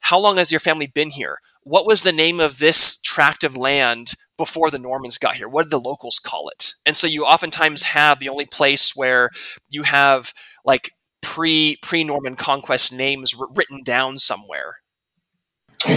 how 0.00 0.18
long 0.18 0.36
has 0.36 0.50
your 0.52 0.60
family 0.60 0.86
been 0.86 1.10
here? 1.10 1.40
What 1.62 1.86
was 1.86 2.02
the 2.02 2.12
name 2.12 2.40
of 2.40 2.58
this 2.58 3.00
tract 3.00 3.44
of 3.44 3.56
land 3.56 4.14
before 4.38 4.70
the 4.70 4.78
Normans 4.78 5.18
got 5.18 5.36
here? 5.36 5.48
What 5.48 5.64
did 5.64 5.70
the 5.70 5.80
locals 5.80 6.18
call 6.18 6.48
it? 6.48 6.72
And 6.86 6.96
so 6.96 7.06
you 7.06 7.24
oftentimes 7.24 7.82
have 7.82 8.20
the 8.20 8.30
only 8.30 8.46
place 8.46 8.96
where 8.96 9.28
you 9.68 9.82
have 9.82 10.32
like 10.64 10.92
pre 11.20 11.76
pre 11.82 12.04
Norman 12.04 12.36
conquest 12.36 12.96
names 12.96 13.36
wr- 13.38 13.52
written 13.54 13.82
down 13.84 14.16
somewhere. 14.16 14.76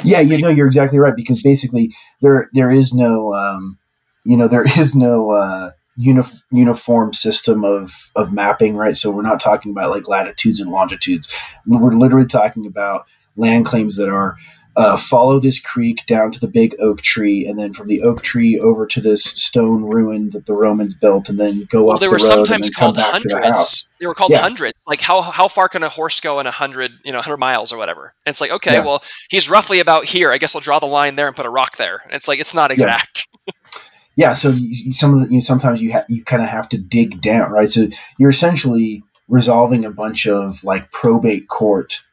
Yeah, 0.04 0.20
you 0.20 0.38
know, 0.38 0.50
you're 0.50 0.68
exactly 0.68 1.00
right 1.00 1.16
because 1.16 1.42
basically 1.42 1.94
there 2.22 2.50
there 2.54 2.70
is 2.70 2.94
no, 2.94 3.34
um, 3.34 3.80
you 4.26 4.36
know, 4.36 4.48
there 4.48 4.64
is 4.78 4.96
no 4.96 5.32
uh, 5.32 5.72
unif- 6.00 6.44
uniform 6.52 7.14
system 7.14 7.64
of 7.64 8.12
of 8.16 8.34
mapping, 8.34 8.76
right? 8.76 8.96
So 8.96 9.12
we're 9.12 9.22
not 9.22 9.40
talking 9.40 9.72
about 9.72 9.92
like 9.92 10.08
latitudes 10.08 10.60
and 10.60 10.72
longitudes. 10.72 11.34
We're 11.66 11.94
literally 11.94 12.28
talking 12.28 12.66
about 12.66 13.06
land 13.38 13.66
claims 13.66 13.98
that 13.98 14.10
are 14.10 14.36
uh, 14.76 14.96
follow 14.98 15.40
this 15.40 15.60
creek 15.60 16.06
down 16.06 16.32
to 16.32 16.40
the 16.40 16.48
big 16.48 16.76
oak 16.80 17.02
tree, 17.02 17.46
and 17.46 17.60
then 17.60 17.74
from 17.74 17.88
the 17.88 18.02
oak 18.02 18.22
tree 18.22 18.58
over 18.60 18.86
to 18.88 19.02
this 19.02 19.24
stone 19.24 19.84
ruin 19.84 20.30
that 20.30 20.46
the 20.46 20.54
Romans 20.54 20.94
built, 20.94 21.28
and 21.30 21.40
then 21.40 21.66
go 21.70 21.84
Well, 21.84 21.96
up 21.96 22.00
they 22.00 22.06
the 22.06 22.12
were 22.12 22.18
road 22.18 22.22
and 22.22 22.46
sometimes 22.48 22.70
called 22.70 22.96
back 22.96 23.22
to 23.22 23.28
the 23.28 23.36
house. 23.36 23.44
hundreds. 23.44 23.88
They 24.00 24.08
were 24.08 24.16
called 24.16 24.32
Yeah. 24.32 24.40
hundreds. 24.42 24.82
Like 24.88 25.02
how 25.02 25.22
how 25.22 25.48
far 25.48 25.68
can 25.70 25.84
a 25.84 25.90
horse 25.90 26.20
go 26.22 26.40
in 26.40 26.48
a 26.48 26.52
hundred 26.52 26.92
you 27.04 27.12
know 27.12 27.22
hundred 27.22 27.38
miles 27.38 27.72
or 27.74 27.78
whatever? 27.78 28.14
And 28.26 28.32
it's 28.34 28.42
like 28.42 28.52
okay, 28.52 28.74
Yeah. 28.76 28.86
well 28.86 29.04
he's 29.30 29.50
roughly 29.50 29.80
about 29.80 30.06
here. 30.06 30.32
I 30.32 30.38
guess 30.38 30.54
we'll 30.54 30.62
draw 30.62 30.80
the 30.80 30.86
line 30.88 31.16
there 31.16 31.28
and 31.28 31.36
put 31.36 31.46
a 31.46 31.50
rock 31.50 31.78
there. 31.78 32.02
And 32.06 32.14
it's 32.14 32.28
like 32.28 32.40
it's 32.40 32.54
not 32.54 32.72
exact. 32.72 33.28
yeah 34.16 34.34
so 34.34 34.50
you, 34.50 34.70
you- 34.72 34.94
some 34.94 35.14
of 35.14 35.22
the, 35.22 35.28
you 35.28 35.34
know, 35.36 35.40
sometimes 35.40 35.82
you 35.82 35.94
ha- 35.94 36.06
you 36.10 36.24
kind 36.24 36.42
of 36.44 36.50
have 36.50 36.68
to 36.70 36.78
dig 36.78 37.22
down 37.22 37.52
right 37.52 37.70
so 37.72 37.88
you're 38.18 38.30
essentially 38.30 39.04
resolving 39.28 39.86
a 39.86 39.92
bunch 39.92 40.28
of 40.28 40.64
like 40.64 40.92
probate 40.92 41.48
court 41.48 42.04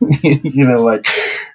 you 0.22 0.64
know 0.66 0.82
like 0.82 1.06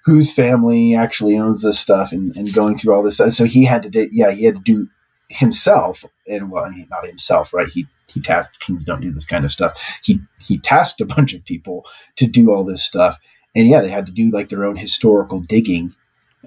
whose 0.03 0.31
family 0.31 0.95
actually 0.95 1.37
owns 1.37 1.63
this 1.63 1.79
stuff 1.79 2.11
and, 2.11 2.35
and 2.37 2.53
going 2.53 2.77
through 2.77 2.93
all 2.93 3.03
this 3.03 3.15
stuff. 3.15 3.33
So 3.33 3.45
he 3.45 3.65
had 3.65 3.83
to 3.83 3.89
do 3.89 4.09
yeah 4.11 4.31
he 4.31 4.45
had 4.45 4.55
to 4.55 4.61
do 4.61 4.87
himself 5.29 6.05
and 6.27 6.51
well 6.51 6.71
not 6.89 7.07
himself 7.07 7.53
right? 7.53 7.67
He 7.67 7.87
he 8.07 8.21
tasked 8.21 8.59
kings 8.59 8.85
don't 8.85 9.01
do 9.01 9.11
this 9.11 9.25
kind 9.25 9.45
of 9.45 9.51
stuff. 9.51 9.99
He 10.03 10.19
he 10.39 10.59
tasked 10.59 11.01
a 11.01 11.05
bunch 11.05 11.33
of 11.33 11.43
people 11.43 11.85
to 12.17 12.27
do 12.27 12.51
all 12.51 12.63
this 12.63 12.83
stuff. 12.83 13.17
And 13.55 13.67
yeah 13.67 13.81
they 13.81 13.89
had 13.89 14.05
to 14.05 14.11
do 14.11 14.29
like 14.29 14.49
their 14.49 14.65
own 14.65 14.75
historical 14.75 15.39
digging 15.39 15.95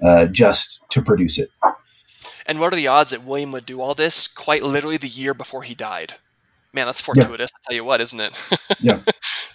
uh, 0.01 0.27
just 0.27 0.81
to 0.91 1.01
produce 1.01 1.37
it. 1.37 1.51
And 2.45 2.59
what 2.59 2.73
are 2.73 2.77
the 2.77 2.87
odds 2.87 3.11
that 3.11 3.23
William 3.23 3.51
would 3.51 3.65
do 3.65 3.81
all 3.81 3.93
this 3.93 4.27
quite 4.27 4.63
literally 4.63 4.97
the 4.97 5.07
year 5.07 5.33
before 5.33 5.63
he 5.63 5.75
died? 5.75 6.13
Man, 6.73 6.85
that's 6.85 7.01
fortuitous. 7.01 7.49
I 7.55 7.59
tell 7.67 7.75
you 7.75 7.83
what, 7.83 8.01
isn't 8.01 8.19
it? 8.19 8.31
Yeah. 8.79 8.99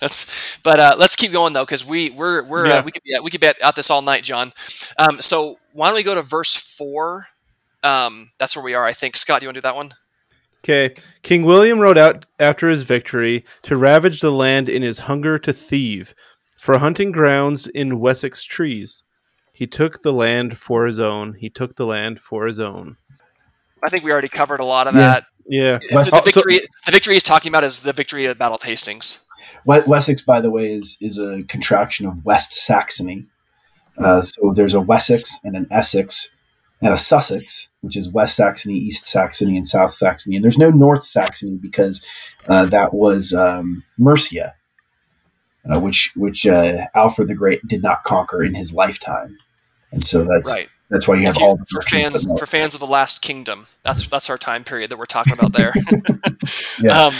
that's. 0.00 0.58
But 0.62 0.80
uh, 0.80 0.96
let's 0.98 1.16
keep 1.16 1.30
going 1.32 1.52
though, 1.52 1.64
because 1.64 1.86
we 1.86 2.10
we're 2.10 2.42
we're 2.42 2.66
Yeah. 2.66 2.74
uh, 2.78 2.82
we 2.82 2.90
could 2.90 3.02
be 3.04 3.14
at, 3.14 3.22
we 3.24 3.30
could 3.30 3.40
be 3.40 3.46
at, 3.46 3.60
at 3.62 3.76
this 3.76 3.90
all 3.90 4.02
night, 4.02 4.24
John. 4.24 4.52
Um, 4.98 5.20
so 5.20 5.58
why 5.72 5.86
don't 5.88 5.94
we 5.94 6.02
go 6.02 6.14
to 6.14 6.22
verse 6.22 6.54
four? 6.54 7.28
Um, 7.84 8.30
that's 8.38 8.56
where 8.56 8.64
we 8.64 8.74
are, 8.74 8.84
I 8.84 8.92
think. 8.92 9.16
Scott, 9.16 9.40
do 9.40 9.44
you 9.44 9.48
want 9.48 9.54
to 9.56 9.60
do 9.60 9.62
that 9.62 9.76
one? 9.76 9.92
Okay. 10.64 10.94
King 11.22 11.44
William 11.44 11.78
rode 11.78 11.96
out 11.98 12.24
after 12.40 12.68
his 12.68 12.82
victory 12.82 13.44
to 13.62 13.76
ravage 13.76 14.20
the 14.20 14.32
land 14.32 14.68
in 14.68 14.82
his 14.82 15.00
hunger 15.00 15.38
to 15.38 15.52
thieve, 15.52 16.14
for 16.58 16.78
hunting 16.78 17.12
grounds 17.12 17.66
in 17.68 18.00
Wessex 18.00 18.42
trees. 18.44 19.02
He 19.52 19.66
took 19.66 20.02
the 20.02 20.12
land 20.12 20.58
for 20.58 20.86
his 20.86 20.98
own. 20.98 21.34
He 21.34 21.48
took 21.50 21.76
the 21.76 21.86
land 21.86 22.18
for 22.18 22.46
his 22.46 22.58
own. 22.58 22.96
I 23.84 23.90
think 23.90 24.02
we 24.04 24.10
already 24.12 24.28
covered 24.28 24.60
a 24.60 24.64
lot 24.64 24.86
of 24.88 24.94
Yeah. 24.94 25.00
that. 25.00 25.24
Yeah. 25.46 25.78
The, 25.78 25.86
the 25.88 25.98
Oh, 25.98 26.02
so- 26.04 26.20
victory, 26.20 26.60
the 26.86 26.92
victory 26.92 27.14
he's 27.14 27.22
talking 27.22 27.50
about 27.50 27.64
is 27.64 27.80
the 27.80 27.92
victory 27.92 28.26
at 28.26 28.38
Battle 28.38 28.56
of 28.56 28.62
Hastings. 28.62 29.26
Wessex, 29.66 30.22
by 30.22 30.40
the 30.40 30.50
way, 30.50 30.72
is 30.74 30.98
is 31.00 31.18
a 31.18 31.42
contraction 31.48 32.06
of 32.06 32.24
West 32.24 32.52
Saxony. 32.52 33.26
Uh, 33.96 34.22
so 34.22 34.52
there's 34.54 34.74
a 34.74 34.80
Wessex 34.80 35.40
and 35.44 35.56
an 35.56 35.66
Essex 35.70 36.30
and 36.82 36.92
a 36.92 36.98
Sussex, 36.98 37.68
which 37.80 37.96
is 37.96 38.10
West 38.10 38.36
Saxony, 38.36 38.74
East 38.74 39.06
Saxony, 39.06 39.56
and 39.56 39.66
South 39.66 39.92
Saxony. 39.92 40.36
And 40.36 40.44
there's 40.44 40.58
no 40.58 40.70
North 40.70 41.04
Saxony 41.04 41.56
because 41.56 42.04
uh, 42.48 42.66
that 42.66 42.92
was 42.92 43.32
um, 43.32 43.82
Mercia, 43.96 44.54
uh, 45.72 45.80
which 45.80 46.12
which 46.16 46.46
uh, 46.46 46.86
Alfred 46.94 47.28
the 47.28 47.34
Great 47.34 47.66
did 47.66 47.82
not 47.82 48.04
conquer 48.04 48.42
in 48.42 48.54
his 48.54 48.72
lifetime. 48.74 49.38
And 49.92 50.04
so 50.04 50.24
that's 50.24 50.50
Right. 50.50 50.68
That's 50.94 51.06
why 51.06 51.16
you 51.16 51.26
have 51.26 51.36
you- 51.36 51.44
all 51.44 51.56
the 51.56 51.66
for 51.70 51.82
fans 51.82 52.26
for 52.38 52.46
fans 52.46 52.72
of 52.72 52.80
the 52.80 52.86
Last 52.86 53.20
Kingdom. 53.20 53.66
That's 53.82 54.06
that's 54.08 54.30
our 54.30 54.38
time 54.38 54.64
period 54.64 54.90
that 54.90 54.96
we're 54.98 55.04
talking 55.04 55.34
about 55.34 55.52
there. 55.52 55.74
Yeah. 56.82 57.06
Um, 57.06 57.14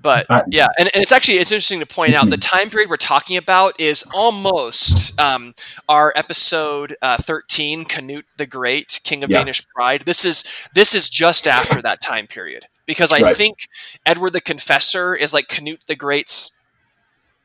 but 0.00 0.26
I- 0.30 0.42
yeah, 0.48 0.68
and, 0.78 0.88
and 0.94 1.02
it's 1.02 1.12
actually 1.12 1.38
it's 1.38 1.50
interesting 1.52 1.80
to 1.80 1.86
point 1.86 2.14
out 2.14 2.30
the 2.30 2.36
time 2.36 2.70
period 2.70 2.88
we're 2.88 2.96
talking 2.96 3.36
about 3.36 3.78
is 3.80 4.04
almost 4.14 5.18
um, 5.20 5.54
our 5.88 6.12
episode 6.16 6.96
uh, 7.02 7.16
thirteen, 7.18 7.84
Canute 7.84 8.26
the 8.36 8.46
Great, 8.46 9.00
King 9.04 9.24
of 9.24 9.30
Yeah. 9.30 9.38
Danish 9.38 9.66
Pride. 9.74 10.02
This 10.02 10.24
is 10.24 10.66
this 10.74 10.94
is 10.94 11.08
just 11.10 11.46
after 11.46 11.82
that 11.82 12.00
time 12.00 12.26
period 12.28 12.66
because 12.86 13.12
I 13.12 13.20
Right. 13.20 13.36
think 13.36 13.68
Edward 14.06 14.32
the 14.32 14.40
Confessor 14.40 15.14
is 15.14 15.34
like 15.34 15.48
Canute 15.48 15.82
the 15.86 15.96
Great's 15.96 16.57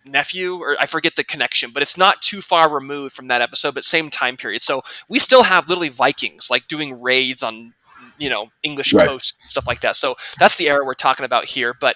nephew, 0.06 0.56
or 0.56 0.76
I 0.80 0.86
forget 0.86 1.16
the 1.16 1.24
connection, 1.24 1.72
but 1.74 1.82
it's 1.82 1.98
not 1.98 2.22
too 2.22 2.42
far 2.42 2.70
removed 2.74 3.16
from 3.16 3.28
that 3.28 3.42
episode, 3.42 3.74
but 3.74 3.84
same 3.84 4.10
time 4.10 4.38
period. 4.38 4.62
So 4.62 4.82
we 5.08 5.20
still 5.20 5.44
have 5.44 5.68
literally 5.70 5.90
Vikings 5.90 6.50
like 6.52 6.68
doing 6.68 7.02
raids 7.02 7.44
on 7.44 7.74
you 8.20 8.30
know 8.30 8.52
English 8.62 8.94
Right. 8.94 9.08
coast 9.08 9.42
stuff 9.50 9.68
like 9.68 9.82
that. 9.82 9.96
So 9.96 10.16
that's 10.40 10.56
the 10.58 10.70
era 10.70 10.86
we're 10.86 10.94
talking 10.94 11.26
about 11.26 11.46
here. 11.46 11.74
But 11.80 11.96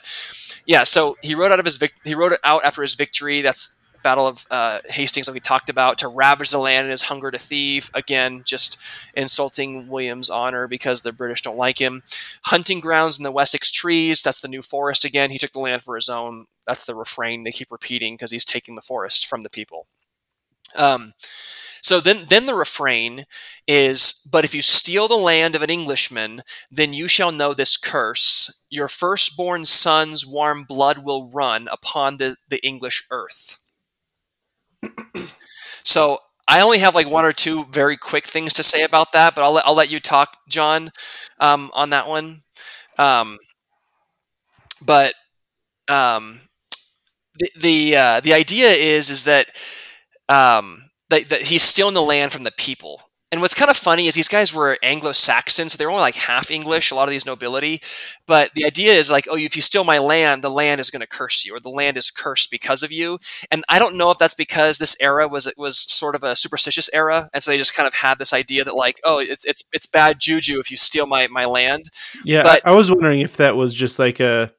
yeah, 0.65 0.83
so 0.83 1.15
he 1.21 1.35
wrote 1.35 1.51
out 1.51 1.59
of 1.59 1.65
his 1.65 1.77
vic- 1.77 1.93
he 2.03 2.15
wrote 2.15 2.31
it 2.31 2.39
out 2.43 2.63
after 2.65 2.81
his 2.81 2.95
victory. 2.95 3.41
That's 3.41 3.73
Battle 4.03 4.27
of 4.27 4.45
uh, 4.51 4.79
Hastings 4.89 5.25
that 5.25 5.33
we 5.33 5.39
talked 5.41 5.69
about 5.69 5.97
to 5.97 6.07
ravage 6.07 6.51
the 6.51 6.59
land 6.59 6.85
and 6.85 6.91
his 6.91 7.03
hunger 7.03 7.29
to 7.31 7.37
thieve. 7.37 7.89
Again, 7.93 8.43
just 8.45 8.79
insulting 9.15 9.89
William's 9.89 10.29
honor 10.29 10.67
because 10.67 11.01
the 11.01 11.11
British 11.11 11.41
don't 11.41 11.57
like 11.57 11.79
him. 11.79 12.03
Hunting 12.43 12.79
grounds 12.79 13.19
in 13.19 13.23
the 13.23 13.31
Wessex 13.31 13.69
trees. 13.71 14.23
That's 14.23 14.39
the 14.39 14.47
New 14.47 14.61
Forest 14.61 15.03
again. 15.03 15.31
He 15.31 15.37
took 15.39 15.51
the 15.51 15.59
land 15.59 15.81
for 15.81 15.95
his 15.95 16.07
own. 16.09 16.45
That's 16.67 16.85
the 16.85 16.95
refrain 16.95 17.43
they 17.43 17.51
keep 17.51 17.71
repeating 17.71 18.15
because 18.15 18.31
he's 18.31 18.45
taking 18.45 18.75
the 18.75 18.81
forest 18.81 19.25
from 19.27 19.43
the 19.43 19.49
people. 19.49 19.87
Um, 20.75 21.13
so 21.81 21.99
then, 21.99 22.25
then 22.29 22.45
the 22.47 22.55
refrain 22.55 23.25
is, 23.67 24.27
"But 24.31 24.45
if 24.45 24.55
you 24.55 24.61
steal 24.61 25.07
the 25.07 25.17
land 25.17 25.55
of 25.55 25.61
an 25.63 25.69
Englishman, 25.69 26.43
then 26.71 26.93
you 26.93 27.07
shall 27.07 27.31
know 27.31 27.53
this 27.53 27.77
curse: 27.77 28.65
your 28.69 28.87
firstborn 28.89 29.65
son's 29.65 30.25
warm 30.25 30.65
blood 30.65 30.99
will 30.99 31.29
run 31.29 31.67
upon 31.69 32.17
the, 32.17 32.37
the 32.49 32.65
English 32.65 33.05
earth." 33.11 33.59
so 35.83 36.19
I 36.47 36.61
only 36.61 36.79
have 36.79 36.95
like 36.95 37.09
one 37.09 37.25
or 37.25 37.33
two 37.33 37.65
very 37.65 37.97
quick 37.97 38.25
things 38.25 38.53
to 38.53 38.63
say 38.63 38.83
about 38.83 39.11
that, 39.13 39.35
but 39.35 39.43
I'll 39.43 39.53
let, 39.53 39.65
I'll 39.67 39.75
let 39.75 39.89
you 39.89 39.99
talk, 39.99 40.37
John, 40.49 40.91
um, 41.39 41.71
on 41.73 41.89
that 41.91 42.07
one. 42.07 42.39
Um, 42.97 43.37
but 44.85 45.13
um, 45.89 46.41
the 47.39 47.49
the 47.59 47.95
uh, 47.95 48.19
the 48.21 48.33
idea 48.33 48.69
is 48.69 49.09
is 49.09 49.23
that 49.25 49.47
um, 50.29 50.89
that, 51.09 51.29
that 51.29 51.41
he's 51.41 51.63
stealing 51.63 51.93
the 51.93 52.01
land 52.01 52.31
from 52.31 52.43
the 52.43 52.51
people. 52.51 53.01
And 53.29 53.41
what's 53.41 53.55
kind 53.55 53.69
of 53.69 53.75
funny 53.75 54.07
is 54.07 54.15
these 54.15 54.29
guys 54.29 54.53
were 54.53 54.77
Anglo-Saxon, 54.81 55.67
so 55.67 55.77
they 55.77 55.85
were 55.85 55.91
only 55.91 56.01
like 56.01 56.15
half 56.15 56.49
English. 56.49 56.91
A 56.91 56.95
lot 56.95 57.09
of 57.09 57.11
these 57.11 57.25
nobility, 57.25 57.81
but 58.25 58.51
the 58.55 58.63
idea 58.63 58.93
is 58.93 59.11
like, 59.11 59.27
oh, 59.29 59.35
if 59.35 59.53
you 59.53 59.61
steal 59.61 59.83
my 59.83 59.97
land, 59.99 60.41
the 60.41 60.49
land 60.49 60.79
is 60.79 60.89
going 60.89 61.01
to 61.01 61.07
curse 61.07 61.45
you, 61.45 61.53
or 61.53 61.59
the 61.59 61.67
land 61.67 61.97
is 61.97 62.09
cursed 62.09 62.49
because 62.49 62.83
of 62.83 62.91
you. 62.91 63.19
And 63.51 63.65
I 63.67 63.79
don't 63.79 63.97
know 63.97 64.11
if 64.11 64.17
that's 64.17 64.33
because 64.33 64.77
this 64.77 64.95
era 65.01 65.27
was 65.27 65.53
was 65.57 65.77
sort 65.77 66.15
of 66.15 66.23
a 66.23 66.37
superstitious 66.37 66.89
era, 66.93 67.29
and 67.33 67.43
so 67.43 67.51
they 67.51 67.57
just 67.57 67.75
kind 67.75 67.85
of 67.85 67.95
had 67.95 68.17
this 68.17 68.31
idea 68.31 68.63
that 68.63 68.75
like, 68.75 69.01
oh, 69.03 69.19
it's 69.19 69.43
it's 69.45 69.65
it's 69.73 69.87
bad 69.87 70.21
juju 70.21 70.61
if 70.61 70.71
you 70.71 70.77
steal 70.77 71.05
my 71.05 71.27
my 71.27 71.43
land. 71.43 71.89
Yeah, 72.23 72.43
But- 72.43 72.61
I, 72.65 72.71
I 72.71 72.75
was 72.75 72.89
wondering 72.89 73.19
if 73.19 73.35
that 73.37 73.57
was 73.57 73.73
just 73.73 73.99
like 73.99 74.21
a 74.21 74.53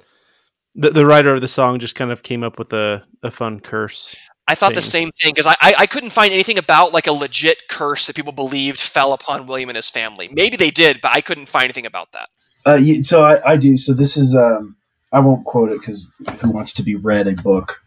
the, 0.74 0.90
the 0.90 1.06
writer 1.06 1.34
of 1.34 1.40
the 1.40 1.48
song 1.48 1.78
just 1.78 1.94
kind 1.94 2.10
of 2.10 2.22
came 2.22 2.42
up 2.42 2.58
with 2.58 2.72
a, 2.72 3.04
a 3.22 3.30
fun 3.30 3.60
curse. 3.60 4.14
I 4.46 4.54
thought 4.54 4.72
the 4.72 4.80
same 4.80 5.10
thing 5.22 5.32
because 5.34 5.46
I, 5.46 5.56
I 5.60 5.74
I 5.80 5.86
couldn't 5.86 6.08
find 6.08 6.32
anything 6.32 6.56
about 6.56 6.94
like 6.94 7.06
a 7.06 7.12
legit 7.12 7.68
curse 7.68 8.06
that 8.06 8.16
people 8.16 8.32
believed 8.32 8.80
fell 8.80 9.12
upon 9.12 9.46
William 9.46 9.68
and 9.68 9.76
his 9.76 9.90
family. 9.90 10.30
Maybe 10.32 10.56
they 10.56 10.70
did, 10.70 11.02
but 11.02 11.12
I 11.14 11.20
couldn't 11.20 11.46
find 11.46 11.64
anything 11.64 11.84
about 11.84 12.12
that. 12.12 12.30
Uh, 12.64 13.02
so 13.02 13.22
I, 13.22 13.52
I 13.52 13.56
do. 13.56 13.76
So 13.76 13.92
this 13.92 14.16
is 14.16 14.34
um, 14.34 14.76
I 15.12 15.20
won't 15.20 15.44
quote 15.44 15.70
it 15.70 15.80
because 15.80 16.10
who 16.40 16.50
wants 16.50 16.72
to 16.74 16.82
be 16.82 16.96
read 16.96 17.26
a 17.28 17.34
book 17.34 17.82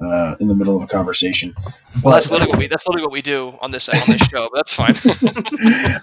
uh, 0.00 0.36
in 0.40 0.48
the 0.48 0.54
middle 0.54 0.76
of 0.76 0.82
a 0.82 0.86
conversation? 0.86 1.54
Well, 2.02 2.14
that's 2.14 2.30
literally 2.30 2.50
what 2.50 2.58
we 2.58 2.66
that's 2.66 2.86
literally 2.86 3.04
what 3.04 3.12
we 3.12 3.22
do 3.22 3.56
on 3.60 3.70
this 3.70 3.88
on 3.88 4.00
this 4.06 4.22
show. 4.28 4.48
But 4.52 4.56
that's 4.56 4.74
fine. 4.74 4.94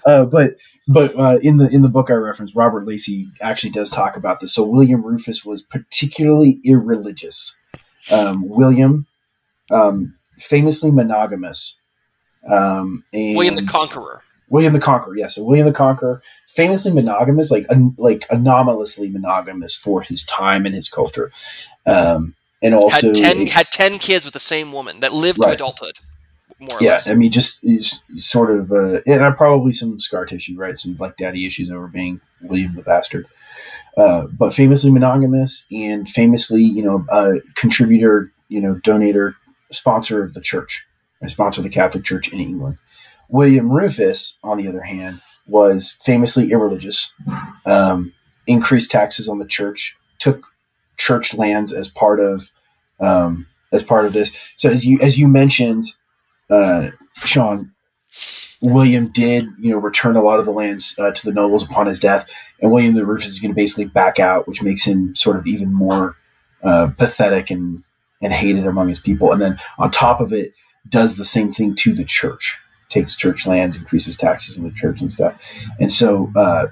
uh, 0.06 0.24
but 0.24 0.56
but 0.88 1.18
uh, 1.18 1.38
in 1.42 1.58
the 1.58 1.68
in 1.68 1.82
the 1.82 1.88
book 1.88 2.10
I 2.10 2.14
referenced, 2.14 2.56
Robert 2.56 2.86
Lacey 2.86 3.28
actually 3.40 3.70
does 3.70 3.90
talk 3.90 4.16
about 4.16 4.40
this. 4.40 4.54
So 4.54 4.64
William 4.64 5.04
Rufus 5.04 5.44
was 5.44 5.62
particularly 5.62 6.60
irreligious. 6.64 7.56
Um, 8.12 8.48
William, 8.48 9.06
um, 9.70 10.14
famously 10.38 10.90
monogamous. 10.90 11.78
Um, 12.48 13.04
William 13.12 13.54
the 13.54 13.64
Conqueror. 13.66 14.22
William 14.48 14.72
the 14.72 14.80
Conqueror, 14.80 15.16
yes. 15.16 15.36
So 15.36 15.44
William 15.44 15.66
the 15.66 15.72
Conqueror, 15.72 16.22
famously 16.48 16.92
monogamous, 16.92 17.50
like 17.50 17.66
un, 17.70 17.94
like 17.98 18.26
anomalously 18.30 19.08
monogamous 19.08 19.74
for 19.74 20.02
his 20.02 20.24
time 20.24 20.66
and 20.66 20.74
his 20.74 20.88
culture, 20.88 21.32
um, 21.86 22.34
and 22.62 22.74
also 22.74 23.08
had 23.08 23.14
ten 23.14 23.46
had 23.46 23.66
ten 23.70 23.98
kids 23.98 24.24
with 24.24 24.34
the 24.34 24.40
same 24.40 24.72
woman 24.72 25.00
that 25.00 25.12
lived 25.12 25.42
to 25.42 25.50
adulthood. 25.50 25.98
More 26.60 26.78
or 26.78 26.82
yeah, 26.82 26.92
less. 26.92 27.10
I 27.10 27.14
mean, 27.14 27.32
just 27.32 27.60
he's 27.62 28.02
sort 28.16 28.50
of, 28.56 28.70
uh, 28.70 29.00
and 29.06 29.22
uh, 29.22 29.32
probably 29.32 29.72
some 29.72 29.98
scar 29.98 30.24
tissue, 30.24 30.56
right? 30.56 30.76
Some 30.76 30.96
like 30.98 31.16
daddy 31.16 31.46
issues 31.46 31.70
over 31.70 31.88
being 31.88 32.20
William 32.42 32.74
the 32.76 32.82
bastard. 32.82 33.26
Uh, 33.96 34.26
but 34.26 34.52
famously 34.52 34.90
monogamous 34.90 35.66
and 35.72 36.08
famously, 36.08 36.62
you 36.62 36.82
know, 36.82 37.04
uh, 37.10 37.34
contributor, 37.54 38.32
you 38.48 38.60
know, 38.60 38.74
donator, 38.84 39.34
sponsor 39.70 40.22
of 40.22 40.34
the 40.34 40.40
church, 40.40 40.86
a 41.22 41.28
sponsor 41.28 41.60
of 41.60 41.64
the 41.64 41.70
Catholic 41.70 42.04
Church 42.04 42.32
in 42.32 42.40
England. 42.40 42.78
William 43.28 43.70
Rufus, 43.70 44.38
on 44.42 44.58
the 44.58 44.68
other 44.68 44.82
hand, 44.82 45.20
was 45.46 45.96
famously 46.02 46.50
irreligious, 46.50 47.12
um, 47.66 48.12
increased 48.46 48.90
taxes 48.90 49.28
on 49.28 49.38
the 49.38 49.46
church, 49.46 49.96
took 50.18 50.46
church 50.96 51.34
lands 51.34 51.72
as 51.72 51.88
part 51.88 52.20
of 52.20 52.50
um, 53.00 53.46
as 53.72 53.82
part 53.82 54.06
of 54.06 54.12
this. 54.12 54.32
So 54.56 54.70
as 54.70 54.84
you 54.84 55.00
as 55.00 55.18
you 55.18 55.28
mentioned, 55.28 55.86
uh, 56.50 56.90
Sean, 57.24 57.72
William 58.60 59.08
did, 59.08 59.48
you 59.58 59.70
know, 59.70 59.78
return 59.78 60.16
a 60.16 60.22
lot 60.22 60.38
of 60.38 60.44
the 60.44 60.52
lands 60.52 60.96
uh, 60.98 61.10
to 61.10 61.26
the 61.26 61.32
nobles 61.32 61.64
upon 61.64 61.86
his 61.86 62.00
death, 62.00 62.28
and 62.60 62.70
William 62.70 62.94
the 62.94 63.04
Rufus 63.04 63.28
is 63.28 63.40
going 63.40 63.52
to 63.52 63.56
basically 63.56 63.86
back 63.86 64.18
out, 64.18 64.46
which 64.48 64.62
makes 64.62 64.84
him 64.84 65.14
sort 65.14 65.36
of 65.36 65.46
even 65.46 65.72
more 65.72 66.16
uh, 66.62 66.88
pathetic 66.96 67.50
and 67.50 67.82
and 68.22 68.32
hated 68.32 68.66
among 68.66 68.88
his 68.88 69.00
people. 69.00 69.32
And 69.32 69.42
then 69.42 69.58
on 69.78 69.90
top 69.90 70.20
of 70.20 70.32
it, 70.32 70.54
does 70.88 71.16
the 71.16 71.24
same 71.24 71.52
thing 71.52 71.74
to 71.76 71.92
the 71.92 72.04
church, 72.04 72.58
takes 72.88 73.16
church 73.16 73.46
lands, 73.46 73.76
increases 73.76 74.16
taxes 74.16 74.56
on 74.56 74.64
the 74.64 74.70
church 74.70 75.00
and 75.00 75.12
stuff. 75.12 75.34
And 75.80 75.90
so 75.90 76.30
uh, 76.36 76.66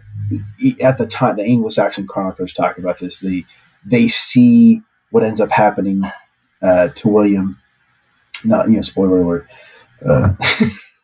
at 0.80 0.98
the 0.98 1.06
time, 1.06 1.36
the 1.36 1.44
Anglo-Saxon 1.44 2.06
chroniclers 2.06 2.52
talk 2.52 2.78
about 2.78 2.98
this. 2.98 3.18
They 3.20 3.44
they 3.84 4.08
see 4.08 4.82
what 5.10 5.24
ends 5.24 5.40
up 5.40 5.50
happening 5.50 6.02
uh, 6.62 6.88
to 6.88 7.08
William. 7.08 7.58
Not 8.44 8.68
you 8.68 8.76
know, 8.76 8.80
spoiler 8.80 9.20
alert. 9.22 9.48
Uh, 10.04 10.34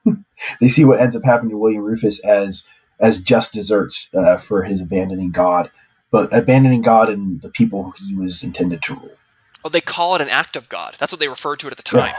they 0.61 0.68
see 0.68 0.85
what 0.85 1.01
ends 1.01 1.14
up 1.14 1.24
happening 1.24 1.51
to 1.51 1.59
William 1.59 1.83
Rufus 1.83 2.24
as 2.24 2.66
as 3.01 3.20
just 3.20 3.53
deserts 3.53 4.11
uh, 4.14 4.37
for 4.37 4.64
his 4.64 4.81
abandoning 4.81 5.31
God, 5.31 5.70
but 6.11 6.35
abandoning 6.35 6.83
God 6.83 7.09
and 7.09 7.41
the 7.43 7.49
people 7.49 7.93
he 8.07 8.14
was 8.14 8.43
intended 8.43 8.83
to 8.83 8.95
rule. 8.95 9.12
Oh, 9.64 9.68
they 9.68 9.81
call 9.81 10.16
it 10.16 10.20
an 10.20 10.29
act 10.29 10.57
of 10.57 10.68
God. 10.68 10.95
That's 10.99 11.12
what 11.12 11.20
they 11.20 11.29
referred 11.29 11.61
to 11.61 11.68
it 11.68 11.70
at 11.70 11.76
the 11.76 11.83
time. 11.83 12.14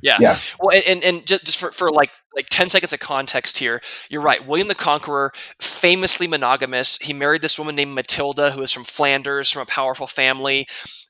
Yeah. 0.00 0.16
Yeah. 0.20 0.36
Well, 0.60 0.76
and, 0.76 0.84
and, 0.86 1.04
and 1.04 1.26
just, 1.26 1.44
just 1.44 1.58
for, 1.58 1.70
for 1.70 1.90
like 1.90 2.10
like 2.34 2.48
ten 2.48 2.68
seconds 2.68 2.92
of 2.92 3.00
context 3.00 3.58
here, 3.58 3.80
you're 4.08 4.22
right. 4.22 4.46
William 4.46 4.68
the 4.68 4.74
Conqueror, 4.74 5.32
famously 5.60 6.26
monogamous. 6.26 6.98
He 6.98 7.12
married 7.12 7.42
this 7.42 7.58
woman 7.58 7.74
named 7.74 7.94
Matilda, 7.94 8.50
who 8.52 8.60
was 8.60 8.72
from 8.72 8.84
Flanders, 8.84 9.50
from 9.50 9.62
a 9.62 9.66
powerful 9.66 10.06
family, 10.06 10.66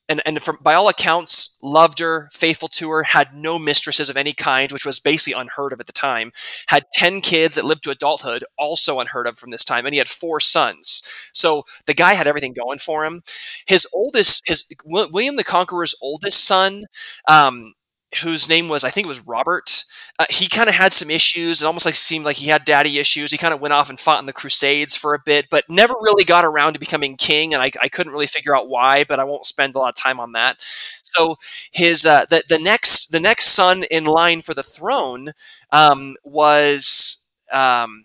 and 0.09 0.20
and 0.27 0.43
from 0.43 0.59
by 0.61 0.75
all 0.75 0.89
accounts, 0.89 1.59
loved 1.62 1.99
her, 2.01 2.29
faithful 2.33 2.68
to 2.68 2.91
her, 2.91 3.03
had 3.05 3.35
no 3.35 3.59
mistresses 3.59 4.11
of 4.11 4.16
any 4.16 4.33
kind, 4.33 4.73
which 4.73 4.85
was 4.87 5.01
basically 5.01 5.39
unheard 5.41 5.73
of 5.73 5.81
at 5.81 5.87
the 5.87 5.93
time. 5.93 6.33
Had 6.68 6.85
ten 6.93 7.20
kids 7.20 7.55
that 7.55 7.64
lived 7.64 7.85
to 7.85 7.91
adulthood, 7.91 8.45
also 8.59 9.01
unheard 9.01 9.27
of 9.27 9.39
from 9.39 9.51
this 9.51 9.64
time, 9.64 9.87
and 9.87 9.95
he 9.95 9.99
had 9.99 10.09
four 10.09 10.41
sons. 10.41 11.03
So 11.33 11.64
the 11.87 11.95
guy 11.95 12.14
had 12.14 12.27
everything 12.27 12.53
going 12.53 12.78
for 12.78 13.05
him. 13.05 13.23
His 13.66 13.86
oldest, 13.94 14.43
his 14.47 14.70
William 14.85 15.36
the 15.36 15.44
Conqueror's 15.44 15.94
oldest 16.03 16.44
son. 16.44 16.85
Um, 17.28 17.74
whose 18.23 18.47
name 18.47 18.69
was 18.69 18.85
I 18.85 18.90
think 18.90 19.07
it 19.07 19.09
was 19.09 19.27
Robert. 19.27 19.85
Uh, 20.18 20.26
he 20.30 20.47
kind 20.48 20.68
of 20.68 20.74
had 20.74 20.93
some 20.93 21.10
issues. 21.10 21.62
It 21.62 21.66
almost 21.66 21.86
like 21.86 21.94
seemed 21.94 22.24
like 22.24 22.36
he 22.36 22.48
had 22.48 22.64
daddy 22.64 22.98
issues. 22.98 23.32
He 23.32 23.39
kind 23.39 23.55
of 23.55 23.60
went 23.60 23.72
off 23.74 23.89
and 23.90 23.98
fought 23.98 24.20
in 24.20 24.26
the 24.26 24.32
Crusades 24.32 24.94
for 24.94 25.14
a 25.14 25.18
bit, 25.24 25.47
but 25.51 25.64
never 25.68 25.94
really 26.01 26.24
got 26.24 26.44
around 26.44 26.74
to 26.74 26.78
becoming 26.80 27.16
king. 27.16 27.55
And 27.55 27.62
I, 27.62 27.70
I 27.80 27.89
couldn't 27.89 28.12
really 28.12 28.26
figure 28.26 28.55
out 28.55 28.68
why, 28.68 29.05
but 29.05 29.18
I 29.18 29.24
won't 29.24 29.44
spend 29.47 29.74
a 29.74 29.78
lot 29.78 29.89
of 29.89 29.94
time 29.97 30.20
on 30.20 30.32
that. 30.32 30.56
So 31.02 31.36
his 31.72 32.05
uh, 32.06 32.26
the 32.28 32.43
the 32.48 32.59
next 32.59 33.09
the 33.09 33.20
next 33.20 33.47
son 33.47 33.84
in 33.90 34.05
line 34.05 34.43
for 34.43 34.55
the 34.55 34.62
throne 34.62 35.32
um, 35.70 36.16
was 36.24 37.32
um, 37.51 38.05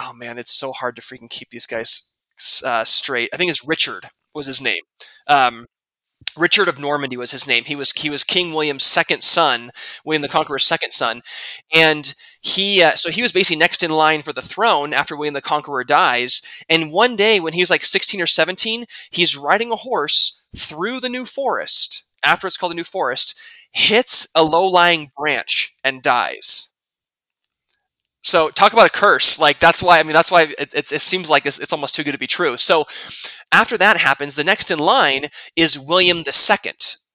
oh 0.00 0.12
man, 0.14 0.38
it's 0.38 0.52
so 0.52 0.72
hard 0.72 0.96
to 0.96 1.02
freaking 1.02 1.30
keep 1.30 1.50
these 1.50 1.66
guys 1.66 2.16
uh, 2.64 2.84
straight. 2.84 3.30
I 3.32 3.36
think 3.36 3.50
it's 3.50 3.66
Richard 3.66 4.10
was 4.34 4.46
his 4.46 4.60
name. 4.60 4.82
Um, 5.26 5.66
Richard 6.36 6.68
of 6.68 6.78
Normandy 6.78 7.16
was 7.16 7.30
his 7.30 7.46
name. 7.46 7.64
He 7.64 7.76
was 7.76 7.92
he 7.92 8.10
was 8.10 8.24
King 8.24 8.52
William's 8.52 8.84
second 8.84 9.22
son, 9.22 9.70
William 10.04 10.22
the 10.22 10.28
Conqueror's 10.28 10.66
second 10.66 10.92
son, 10.92 11.22
and 11.74 12.14
he 12.40 12.82
uh, 12.82 12.94
so 12.94 13.10
he 13.10 13.22
was 13.22 13.32
basically 13.32 13.58
next 13.58 13.82
in 13.82 13.90
line 13.90 14.22
for 14.22 14.32
the 14.32 14.42
throne 14.42 14.92
after 14.92 15.16
William 15.16 15.34
the 15.34 15.40
Conqueror 15.40 15.84
dies. 15.84 16.42
And 16.68 16.92
one 16.92 17.16
day 17.16 17.40
when 17.40 17.54
he 17.54 17.60
was 17.60 17.70
like 17.70 17.84
sixteen 17.84 18.20
or 18.20 18.26
seventeen, 18.26 18.84
he's 19.10 19.36
riding 19.36 19.72
a 19.72 19.76
horse 19.76 20.46
through 20.54 21.00
the 21.00 21.08
New 21.08 21.24
Forest 21.24 22.04
after 22.22 22.46
it's 22.46 22.56
called 22.56 22.72
the 22.72 22.76
New 22.76 22.84
Forest, 22.84 23.38
hits 23.72 24.28
a 24.34 24.42
low 24.42 24.66
lying 24.66 25.10
branch 25.16 25.74
and 25.84 26.02
dies. 26.02 26.74
So 28.26 28.48
talk 28.50 28.72
about 28.72 28.88
a 28.88 28.92
curse. 28.92 29.38
Like 29.38 29.60
that's 29.60 29.80
why 29.80 30.00
I 30.00 30.02
mean 30.02 30.12
that's 30.12 30.32
why 30.32 30.42
it, 30.58 30.74
it, 30.74 30.92
it 30.92 31.00
seems 31.00 31.30
like 31.30 31.46
it's, 31.46 31.60
it's 31.60 31.72
almost 31.72 31.94
too 31.94 32.02
good 32.02 32.10
to 32.10 32.18
be 32.18 32.26
true. 32.26 32.56
So 32.56 32.84
after 33.52 33.78
that 33.78 33.98
happens, 33.98 34.34
the 34.34 34.42
next 34.42 34.68
in 34.72 34.80
line 34.80 35.26
is 35.54 35.78
William 35.78 36.24
II. 36.26 36.72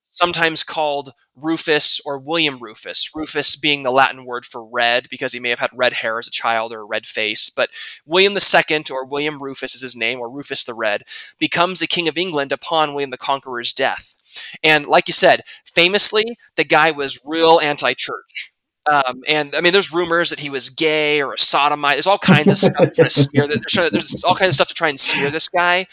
sometimes 0.08 0.64
called 0.64 1.12
Rufus 1.36 2.00
or 2.06 2.18
William 2.18 2.60
Rufus. 2.60 3.12
Rufus 3.14 3.58
being 3.58 3.84
the 3.84 3.92
Latin 3.92 4.24
word 4.24 4.46
for 4.46 4.64
red 4.64 5.10
because 5.10 5.34
he 5.34 5.40
may 5.42 5.50
have 5.50 5.60
had 5.60 5.72
red 5.74 5.92
hair 5.94 6.18
as 6.18 6.30
a 6.30 6.32
child 6.32 6.72
or 6.72 6.80
a 6.80 6.86
red 6.86 7.06
face. 7.06 7.50
But 7.50 7.72
William 8.06 8.34
II, 8.34 8.84
or 8.90 9.06
William 9.06 9.44
Rufus 9.44 9.76
is 9.76 9.82
his 9.82 9.96
name, 9.98 10.20
or 10.20 10.30
Rufus 10.30 10.64
the 10.64 10.74
Red, 10.74 11.04
becomes 11.40 11.80
the 11.80 11.88
King 11.88 12.08
of 12.08 12.18
England 12.18 12.54
upon 12.54 12.94
William 12.94 13.10
the 13.10 13.18
Conqueror's 13.18 13.74
death. 13.74 14.16
And 14.64 14.86
like 14.86 15.10
you 15.10 15.14
said, 15.14 15.42
famously, 15.66 16.38
the 16.56 16.64
guy 16.64 16.92
was 16.92 17.20
real 17.26 17.60
anti 17.60 17.94
church. 17.94 18.51
Um, 18.92 19.24
and 19.28 19.54
I 19.56 19.62
mean, 19.62 19.74
there's 19.74 19.94
rumors 19.94 20.30
that 20.32 20.40
he 20.40 20.50
was 20.50 20.70
gay 20.70 21.22
or 21.22 21.34
a 21.34 21.38
sodomite. 21.38 21.96
There's 21.96 22.08
all 22.08 22.18
kinds 22.18 22.52
of 22.52 22.58
stuff 22.58 22.92
to 22.94 23.10
smear. 23.10 23.48
There's, 23.48 23.92
there's 23.92 24.24
all 24.24 24.36
kinds 24.36 24.50
of 24.50 24.54
stuff 24.56 24.68
to 24.70 24.74
try 24.74 24.90
and 24.90 25.00
smear 25.00 25.30
this 25.30 25.50
guy. 25.50 25.86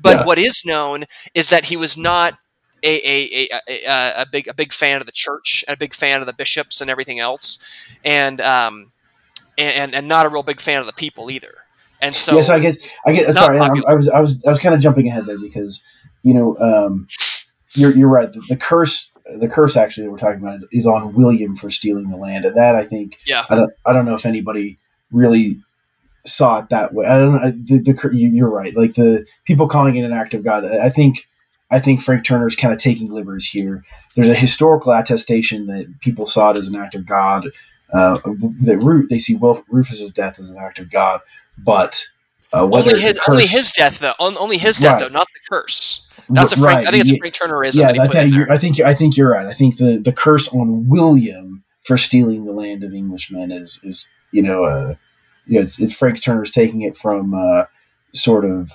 But 0.00 0.18
yeah. 0.18 0.26
what 0.26 0.38
is 0.38 0.64
known 0.66 1.04
is 1.34 1.50
that 1.50 1.66
he 1.66 1.76
was 1.76 1.96
not 1.96 2.34
a, 2.82 3.46
a, 3.46 3.48
a, 3.68 4.22
a, 4.22 4.26
big 4.30 4.48
a 4.48 4.54
big 4.54 4.72
fan 4.72 5.00
of 5.00 5.06
the 5.06 5.12
church, 5.12 5.64
a 5.68 5.76
big 5.76 5.94
fan 5.94 6.20
of 6.20 6.26
the 6.26 6.32
bishops 6.32 6.80
and 6.80 6.90
everything 6.90 7.20
else, 7.20 7.94
and 8.04 8.40
um, 8.40 8.90
and 9.56 9.94
and 9.94 10.08
not 10.08 10.26
a 10.26 10.28
real 10.28 10.42
big 10.42 10.60
fan 10.60 10.80
of 10.80 10.86
the 10.86 10.92
people 10.92 11.30
either. 11.30 11.54
And 12.00 12.12
so, 12.12 12.34
yes, 12.34 12.48
I 12.48 12.58
guess 12.58 12.88
I 13.06 13.12
get 13.12 13.32
sorry, 13.32 13.60
I, 13.60 13.68
I, 13.86 13.94
was 13.94 14.08
I 14.08 14.20
was 14.20 14.42
I 14.44 14.50
was 14.50 14.58
kind 14.58 14.74
of 14.74 14.80
jumping 14.80 15.06
ahead 15.06 15.26
there 15.26 15.38
because 15.38 15.84
you 16.22 16.34
know 16.34 16.56
um, 16.56 17.06
you're 17.74 17.96
you're 17.96 18.08
right. 18.08 18.32
The, 18.32 18.44
the, 18.48 18.56
curse 18.56 19.11
the 19.24 19.48
curse 19.48 19.76
actually 19.76 20.04
that 20.04 20.10
we're 20.10 20.18
talking 20.18 20.40
about 20.40 20.56
is, 20.56 20.66
is 20.72 20.86
on 20.86 21.14
William 21.14 21.56
for 21.56 21.70
stealing 21.70 22.10
the 22.10 22.16
land, 22.16 22.44
and 22.44 22.56
that 22.56 22.74
I 22.74 22.84
think 22.84 23.18
yeah 23.26 23.44
I 23.48 23.56
don't 23.56 23.72
I 23.86 23.92
don't 23.92 24.04
know 24.04 24.14
if 24.14 24.26
anybody 24.26 24.78
really 25.10 25.62
saw 26.24 26.58
it 26.58 26.68
that 26.70 26.94
way. 26.94 27.06
I 27.06 27.18
don't 27.18 27.34
know. 27.34 27.50
The, 27.50 27.78
the, 27.78 28.10
you're 28.16 28.48
right. 28.48 28.76
Like 28.76 28.94
the 28.94 29.26
people 29.44 29.68
calling 29.68 29.96
it 29.96 30.04
an 30.04 30.12
act 30.12 30.34
of 30.34 30.44
God. 30.44 30.64
I 30.64 30.90
think 30.90 31.28
I 31.70 31.80
think 31.80 32.02
Frank 32.02 32.24
Turner's 32.24 32.54
kind 32.54 32.72
of 32.72 32.78
taking 32.78 33.10
liberties 33.10 33.48
here. 33.48 33.84
There's 34.14 34.28
a 34.28 34.34
historical 34.34 34.92
attestation 34.92 35.66
that 35.66 36.00
people 36.00 36.26
saw 36.26 36.50
it 36.50 36.58
as 36.58 36.68
an 36.68 36.76
act 36.76 36.94
of 36.94 37.06
God. 37.06 37.48
Uh, 37.92 38.18
that 38.62 38.78
root 38.78 39.10
they 39.10 39.18
see 39.18 39.38
Rufus's 39.68 40.10
death 40.10 40.38
as 40.38 40.48
an 40.48 40.56
act 40.56 40.78
of 40.78 40.90
God, 40.90 41.20
but 41.58 42.06
uh, 42.52 42.62
only 42.62 42.98
his, 42.98 43.20
only 43.28 43.46
his 43.46 43.70
death 43.72 43.98
though, 43.98 44.14
only 44.18 44.56
his 44.56 44.78
death 44.78 45.00
right. 45.00 45.08
though, 45.08 45.12
not 45.12 45.26
the 45.26 45.40
curse. 45.50 46.10
That's 46.34 46.52
a 46.52 46.56
Frank. 46.56 46.78
Right. 46.78 46.86
I 46.86 46.90
think 46.90 47.02
it's 47.02 47.10
a 47.10 47.18
Frank 47.18 47.34
Turnerism. 47.34 47.80
Yeah, 47.80 47.92
that, 47.92 48.12
that 48.12 48.50
I 48.50 48.58
think 48.58 48.80
I 48.80 48.94
think 48.94 49.16
you're 49.16 49.30
right. 49.30 49.46
I 49.46 49.52
think 49.52 49.76
the 49.76 49.98
the 49.98 50.12
curse 50.12 50.48
on 50.52 50.88
William 50.88 51.64
for 51.82 51.96
stealing 51.96 52.44
the 52.44 52.52
land 52.52 52.84
of 52.84 52.92
Englishmen 52.92 53.50
is 53.50 53.80
is 53.82 54.10
you 54.32 54.42
know 54.42 54.64
uh, 54.64 54.94
you 55.46 55.58
know 55.58 55.64
it's, 55.64 55.80
it's 55.80 55.94
Frank 55.94 56.22
Turner's 56.22 56.50
taking 56.50 56.82
it 56.82 56.96
from 56.96 57.34
uh, 57.34 57.64
sort 58.12 58.44
of 58.44 58.70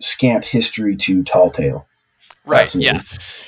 scant 0.00 0.46
history 0.46 0.96
to 0.96 1.22
tall 1.22 1.50
tale. 1.50 1.86
Right. 2.46 2.62
Absolutely. 2.62 2.92
Yeah. 2.92 3.02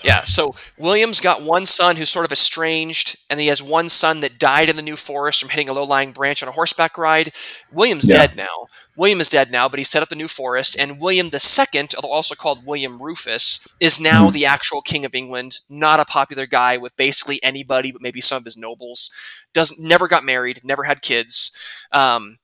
Yeah. 0.05 0.23
So 0.23 0.55
William's 0.79 1.21
got 1.21 1.43
one 1.43 1.65
son 1.65 1.97
who's 1.97 2.11
sort 2.11 2.27
of 2.27 2.33
estranged, 2.33 3.17
and 3.31 3.41
he 3.41 3.47
has 3.47 3.63
one 3.63 3.89
son 3.89 4.21
that 4.21 4.39
died 4.39 4.69
in 4.69 4.77
the 4.77 4.83
New 4.83 4.97
Forest 4.97 5.41
from 5.41 5.49
hitting 5.49 5.69
a 5.69 5.73
low-lying 5.73 6.13
branch 6.13 6.43
on 6.43 6.49
a 6.49 6.53
horseback 6.53 6.99
ride. 6.99 7.33
William's 7.73 8.07
yeah. 8.07 8.27
dead 8.27 8.37
now. 8.37 8.67
William 8.95 9.21
is 9.21 9.31
dead 9.31 9.51
now, 9.51 9.69
but 9.69 9.79
he 9.79 9.85
set 9.85 10.03
up 10.03 10.11
the 10.11 10.15
New 10.15 10.29
Forest, 10.29 10.77
and 10.79 11.01
William 11.01 11.31
II, 11.33 11.89
although 11.97 12.13
also 12.13 12.35
called 12.35 12.67
William 12.67 13.01
Rufus, 13.01 13.67
is 13.81 13.99
now 13.99 14.25
mm-hmm. 14.25 14.35
the 14.35 14.45
actual 14.45 14.83
king 14.83 15.07
of 15.07 15.15
England. 15.15 15.61
Not 15.71 16.01
a 16.01 16.05
popular 16.05 16.47
guy 16.47 16.77
with 16.77 16.95
basically 16.97 17.43
anybody, 17.43 17.93
but 17.93 18.03
maybe 18.03 18.21
some 18.21 18.39
of 18.39 18.45
his 18.45 18.59
nobles. 18.59 19.11
Doesn't 19.55 19.83
never 19.83 20.07
got 20.07 20.25
married, 20.25 20.61
never 20.63 20.85
had 20.85 21.01
kids, 21.01 21.57
um, 21.93 22.39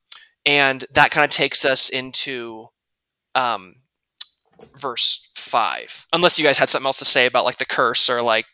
and 0.46 0.86
that 0.94 1.10
kind 1.10 1.24
of 1.24 1.30
takes 1.30 1.66
us 1.66 1.90
into 1.90 2.68
um, 3.34 3.74
verse 4.76 5.30
five. 5.34 6.06
Unless 6.12 6.38
you 6.38 6.44
guys 6.44 6.58
had 6.58 6.68
something 6.68 6.86
else 6.86 6.98
to 6.98 7.04
say 7.04 7.26
about 7.26 7.44
like 7.44 7.58
the 7.58 7.66
curse 7.66 8.08
or 8.08 8.22
like 8.22 8.46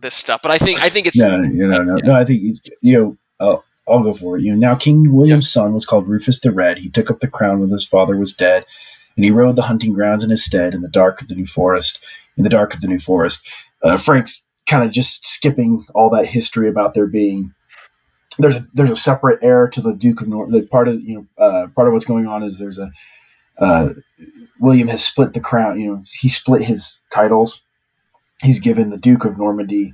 this 0.00 0.14
stuff, 0.14 0.40
but 0.42 0.50
I 0.50 0.58
think 0.58 0.82
I 0.82 0.88
think 0.88 1.06
it's 1.06 1.18
no, 1.18 1.36
no, 1.36 1.66
no, 1.66 1.82
no. 1.82 1.94
no 1.96 2.14
I 2.14 2.24
think 2.24 2.42
you 2.82 2.98
know. 2.98 3.16
Uh, 3.38 3.60
I'll 3.88 4.04
go 4.04 4.14
for 4.14 4.36
it. 4.36 4.42
You 4.42 4.52
know, 4.52 4.68
now 4.70 4.76
King 4.76 5.12
William's 5.12 5.46
yeah. 5.46 5.62
son 5.62 5.72
was 5.72 5.84
called 5.84 6.06
Rufus 6.06 6.38
the 6.38 6.52
Red. 6.52 6.78
He 6.78 6.88
took 6.88 7.10
up 7.10 7.18
the 7.18 7.26
crown 7.26 7.58
when 7.58 7.70
his 7.70 7.86
father 7.86 8.16
was 8.16 8.32
dead, 8.32 8.64
and 9.16 9.24
he 9.24 9.32
rode 9.32 9.56
the 9.56 9.62
hunting 9.62 9.94
grounds 9.94 10.22
in 10.22 10.30
his 10.30 10.44
stead 10.44 10.74
in 10.74 10.82
the 10.82 10.88
dark 10.88 11.20
of 11.20 11.26
the 11.28 11.34
New 11.34 11.46
Forest. 11.46 12.04
In 12.36 12.44
the 12.44 12.50
dark 12.50 12.72
of 12.72 12.82
the 12.82 12.86
New 12.86 13.00
Forest, 13.00 13.48
uh, 13.82 13.96
Frank's 13.96 14.46
kind 14.68 14.84
of 14.84 14.92
just 14.92 15.26
skipping 15.26 15.84
all 15.94 16.08
that 16.10 16.26
history 16.26 16.68
about 16.68 16.94
there 16.94 17.06
being 17.06 17.52
there's 18.38 18.56
a 18.56 18.66
there's 18.72 18.90
a 18.90 18.96
separate 18.96 19.42
heir 19.42 19.68
to 19.68 19.80
the 19.80 19.94
Duke 19.94 20.20
of 20.20 20.28
North. 20.28 20.50
The 20.50 20.62
part 20.62 20.88
of 20.88 21.02
you 21.02 21.14
know 21.14 21.44
uh, 21.44 21.66
part 21.74 21.88
of 21.88 21.92
what's 21.92 22.04
going 22.04 22.26
on 22.26 22.42
is 22.42 22.58
there's 22.58 22.78
a 22.78 22.90
uh, 23.60 23.90
William 24.58 24.88
has 24.88 25.04
split 25.04 25.32
the 25.32 25.40
crown. 25.40 25.80
You 25.80 25.86
know, 25.88 26.02
he 26.20 26.28
split 26.28 26.62
his 26.62 27.00
titles. 27.12 27.62
He's 28.42 28.58
given 28.58 28.90
the 28.90 28.96
Duke 28.96 29.24
of 29.24 29.36
Normandy, 29.36 29.92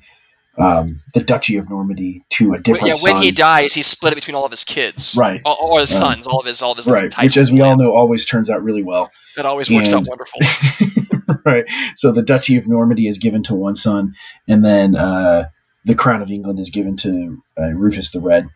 um, 0.56 1.02
the 1.14 1.20
Duchy 1.20 1.56
of 1.56 1.68
Normandy, 1.68 2.24
to 2.30 2.55
a 2.55 2.59
different. 2.59 2.88
Yeah, 2.88 3.02
when 3.02 3.16
son. 3.16 3.22
he 3.22 3.32
dies, 3.32 3.74
he 3.74 3.82
split 3.82 4.12
it 4.12 4.16
between 4.16 4.36
all 4.36 4.44
of 4.44 4.52
his 4.52 4.64
kids, 4.64 5.16
right, 5.18 5.40
or, 5.44 5.56
or 5.60 5.80
his 5.80 5.93
um, 5.94 6.12
sons, 6.12 6.26
all 6.26 6.40
of 6.40 6.47
his, 6.47 6.62
all 6.62 6.72
of 6.72 6.76
his 6.76 6.88
right. 6.88 7.12
Which, 7.18 7.36
as 7.36 7.51
we 7.51 7.60
all 7.60 7.76
know, 7.76 7.94
always 7.94 8.24
turns 8.24 8.48
out 8.48 8.62
really 8.62 8.84
well. 8.84 9.10
It 9.36 9.44
always 9.44 9.70
works 9.70 9.93
and, 9.93 10.09
out 10.09 10.09
wonderful. 10.09 10.40
right. 11.44 11.64
So 11.94 12.12
the 12.12 12.22
Duchy 12.22 12.56
of 12.56 12.68
Normandy 12.68 13.09
is 13.09 13.18
given 13.18 13.43
to 13.44 13.55
one 13.55 13.74
son, 13.74 14.14
and 14.48 14.64
then 14.64 14.94
uh, 14.94 15.48
the 15.84 15.94
Crown 15.94 16.22
of 16.22 16.30
England 16.30 16.59
is 16.59 16.70
given 16.70 16.97
to 16.98 17.43
uh, 17.59 17.72
Rufus 17.74 18.10
the 18.10 18.20
Red. 18.20 18.48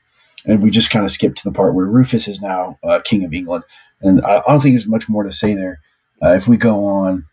And 0.47 0.63
we 0.63 0.71
just 0.71 0.91
kind 0.91 1.05
of 1.05 1.11
skipped 1.11 1.39
to 1.39 1.45
the 1.45 1.53
part 1.53 1.75
where 1.75 1.85
Rufus 1.85 2.27
is 2.27 2.41
now 2.41 2.79
uh, 2.83 3.01
King 3.05 3.25
of 3.25 3.35
England. 3.35 3.65
And 4.03 4.21
I, 4.23 4.39
I 4.39 4.43
don't 4.49 4.61
think 4.61 4.75
there's 4.75 4.87
much 4.87 5.09
more 5.09 5.23
to 5.23 5.33
say 5.33 5.55
there. 5.55 5.81
Uh, 6.23 6.35
if 6.35 6.49
we 6.49 6.57
go 6.57 6.85
on, 6.85 7.25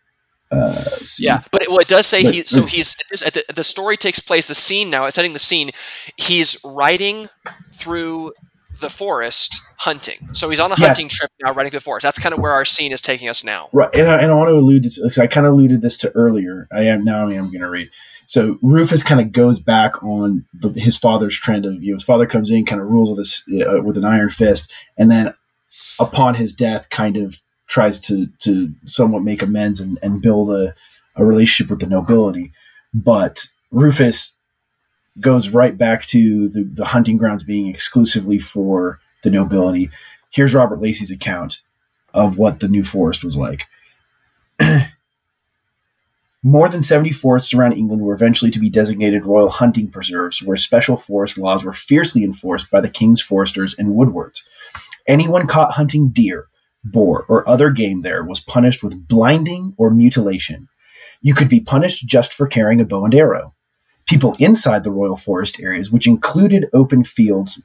uh, 0.50 0.82
yeah, 1.18 1.40
but 1.52 1.62
it, 1.62 1.68
well, 1.68 1.78
it 1.78 1.88
does 1.88 2.06
say 2.06 2.22
but, 2.22 2.34
he. 2.34 2.44
So 2.46 2.62
he's 2.66 2.96
the, 3.10 3.44
the, 3.54 3.64
story 3.64 3.96
takes 3.96 4.18
place. 4.18 4.48
The 4.48 4.54
scene 4.54 4.88
now, 4.88 5.04
it's 5.04 5.14
setting 5.14 5.34
the 5.34 5.38
scene. 5.38 5.70
He's 6.16 6.58
riding 6.64 7.28
through 7.74 8.32
the 8.80 8.88
forest 8.88 9.60
hunting. 9.76 10.28
So 10.32 10.48
he's 10.48 10.60
on 10.60 10.72
a 10.72 10.76
yeah. 10.78 10.86
hunting 10.86 11.08
trip 11.08 11.30
now, 11.42 11.52
riding 11.52 11.70
through 11.70 11.80
the 11.80 11.84
forest. 11.84 12.04
That's 12.04 12.18
kind 12.18 12.32
of 12.32 12.40
where 12.40 12.52
our 12.52 12.64
scene 12.64 12.92
is 12.92 13.02
taking 13.02 13.28
us 13.28 13.44
now. 13.44 13.68
Right, 13.72 13.94
and 13.94 14.08
I, 14.08 14.22
and 14.22 14.32
I 14.32 14.34
want 14.34 14.48
to 14.48 14.54
allude. 14.54 14.84
To, 14.84 15.22
I 15.22 15.26
kind 15.26 15.46
of 15.46 15.52
alluded 15.52 15.82
this 15.82 15.98
to 15.98 16.10
earlier. 16.12 16.66
I 16.72 16.84
am 16.84 17.04
now. 17.04 17.28
I 17.28 17.34
am 17.34 17.46
going 17.46 17.60
to 17.60 17.68
read. 17.68 17.90
So 18.24 18.58
Rufus 18.62 19.02
kind 19.02 19.20
of 19.20 19.32
goes 19.32 19.58
back 19.58 20.02
on 20.02 20.44
his 20.74 20.96
father's 20.96 21.38
trend 21.38 21.66
of 21.66 21.82
you 21.82 21.92
know 21.92 21.96
his 21.96 22.04
father 22.04 22.26
comes 22.26 22.50
in, 22.50 22.64
kind 22.64 22.80
of 22.80 22.88
rules 22.88 23.10
with 23.10 23.18
this 23.18 23.44
uh, 23.66 23.82
with 23.82 23.98
an 23.98 24.04
iron 24.04 24.30
fist, 24.30 24.72
and 24.96 25.10
then 25.10 25.34
upon 25.98 26.34
his 26.34 26.52
death, 26.54 26.88
kind 26.90 27.16
of 27.16 27.40
tries 27.66 28.00
to 28.00 28.28
to 28.40 28.72
somewhat 28.86 29.22
make 29.22 29.42
amends 29.42 29.80
and, 29.80 29.98
and 30.02 30.22
build 30.22 30.50
a, 30.50 30.74
a 31.16 31.24
relationship 31.24 31.70
with 31.70 31.80
the 31.80 31.86
nobility. 31.86 32.52
But 32.94 33.48
Rufus 33.70 34.36
goes 35.20 35.50
right 35.50 35.76
back 35.76 36.06
to 36.06 36.48
the, 36.48 36.62
the 36.62 36.86
hunting 36.86 37.16
grounds 37.16 37.42
being 37.42 37.66
exclusively 37.66 38.38
for 38.38 39.00
the 39.22 39.30
nobility. 39.30 39.90
Here's 40.30 40.54
Robert 40.54 40.80
Lacey's 40.80 41.10
account 41.10 41.60
of 42.14 42.38
what 42.38 42.60
the 42.60 42.68
New 42.68 42.84
Forest 42.84 43.24
was 43.24 43.36
like. 43.36 43.66
More 46.42 46.68
than 46.68 46.82
70 46.82 47.12
forests 47.12 47.52
around 47.52 47.72
England 47.72 48.02
were 48.02 48.14
eventually 48.14 48.50
to 48.52 48.60
be 48.60 48.70
designated 48.70 49.26
royal 49.26 49.48
hunting 49.50 49.88
preserves, 49.88 50.40
where 50.40 50.56
special 50.56 50.96
forest 50.96 51.36
laws 51.36 51.64
were 51.64 51.72
fiercely 51.72 52.22
enforced 52.22 52.70
by 52.70 52.80
the 52.80 52.88
king's 52.88 53.20
foresters 53.20 53.76
and 53.76 53.94
woodwards. 53.94 54.48
Anyone 55.08 55.46
caught 55.46 55.72
hunting 55.72 56.10
deer, 56.10 56.48
boar, 56.84 57.24
or 57.28 57.48
other 57.48 57.70
game 57.70 58.02
there 58.02 58.22
was 58.22 58.40
punished 58.40 58.82
with 58.82 59.08
blinding 59.08 59.74
or 59.78 59.90
mutilation. 59.90 60.68
You 61.22 61.34
could 61.34 61.48
be 61.48 61.60
punished 61.60 62.06
just 62.06 62.32
for 62.32 62.46
carrying 62.46 62.80
a 62.80 62.84
bow 62.84 63.04
and 63.04 63.14
arrow. 63.14 63.54
People 64.06 64.36
inside 64.38 64.84
the 64.84 64.90
royal 64.90 65.16
forest 65.16 65.60
areas, 65.60 65.90
which 65.90 66.06
included 66.06 66.68
open 66.72 67.04
fields 67.04 67.62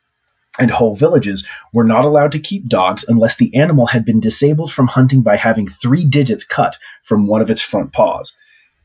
and 0.58 0.72
whole 0.72 0.96
villages, 0.96 1.48
were 1.74 1.84
not 1.84 2.06
allowed 2.06 2.32
to 2.32 2.40
keep 2.40 2.68
dogs 2.68 3.06
unless 3.08 3.36
the 3.36 3.54
animal 3.56 3.88
had 3.88 4.06
been 4.06 4.20
disabled 4.20 4.72
from 4.72 4.88
hunting 4.88 5.22
by 5.22 5.36
having 5.36 5.68
three 5.68 6.06
digits 6.06 6.44
cut 6.44 6.78
from 7.04 7.28
one 7.28 7.42
of 7.42 7.50
its 7.50 7.62
front 7.62 7.92
paws. 7.92 8.36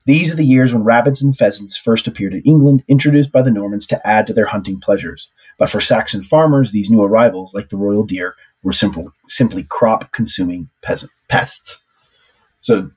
These 0.07 0.33
are 0.33 0.37
the 0.37 0.45
years 0.45 0.73
when 0.73 0.85
rabbits 0.85 1.23
and 1.23 1.37
pheasants 1.37 1.77
first 1.77 2.09
appeared 2.09 2.33
in 2.33 2.41
England, 2.41 2.83
introduced 2.89 3.31
by 3.31 3.43
the 3.43 3.51
Normans 3.51 3.87
to 3.89 4.07
add 4.07 4.27
to 4.27 4.33
their 4.33 4.47
hunting 4.47 4.81
pleasures. 4.81 5.29
But 5.59 5.69
for 5.69 5.81
Saxon 5.81 6.23
farmers, 6.23 6.73
these 6.73 6.89
new 6.89 7.03
arrivals, 7.03 7.53
like 7.53 7.69
the 7.69 7.77
royal 7.77 8.05
deer, 8.05 8.35
were 8.63 8.73
simple, 8.73 9.13
simply 9.27 9.65
crop 9.65 10.13
consuming 10.13 10.69
peasant 10.83 11.13
pests. 11.29 11.83
So 12.61 12.91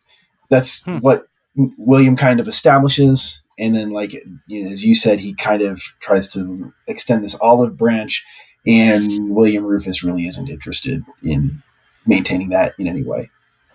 that's 0.49 0.83
hmm. 0.83 0.97
what 0.97 1.27
William 1.55 2.15
kind 2.15 2.39
of 2.39 2.47
establishes. 2.47 3.41
And 3.59 3.75
then, 3.75 3.91
like 3.91 4.13
you 4.47 4.63
know, 4.63 4.71
as 4.71 4.83
you 4.83 4.95
said, 4.95 5.19
he 5.19 5.33
kind 5.33 5.61
of 5.61 5.81
tries 5.99 6.31
to 6.33 6.73
extend 6.87 7.23
this 7.23 7.35
olive 7.41 7.77
branch, 7.77 8.25
and 8.65 9.35
William 9.35 9.63
Rufus 9.63 10.03
really 10.03 10.25
isn't 10.25 10.49
interested 10.49 11.03
in 11.21 11.61
maintaining 12.05 12.49
that 12.49 12.73
in 12.79 12.87
any 12.87 13.03
way. 13.03 13.29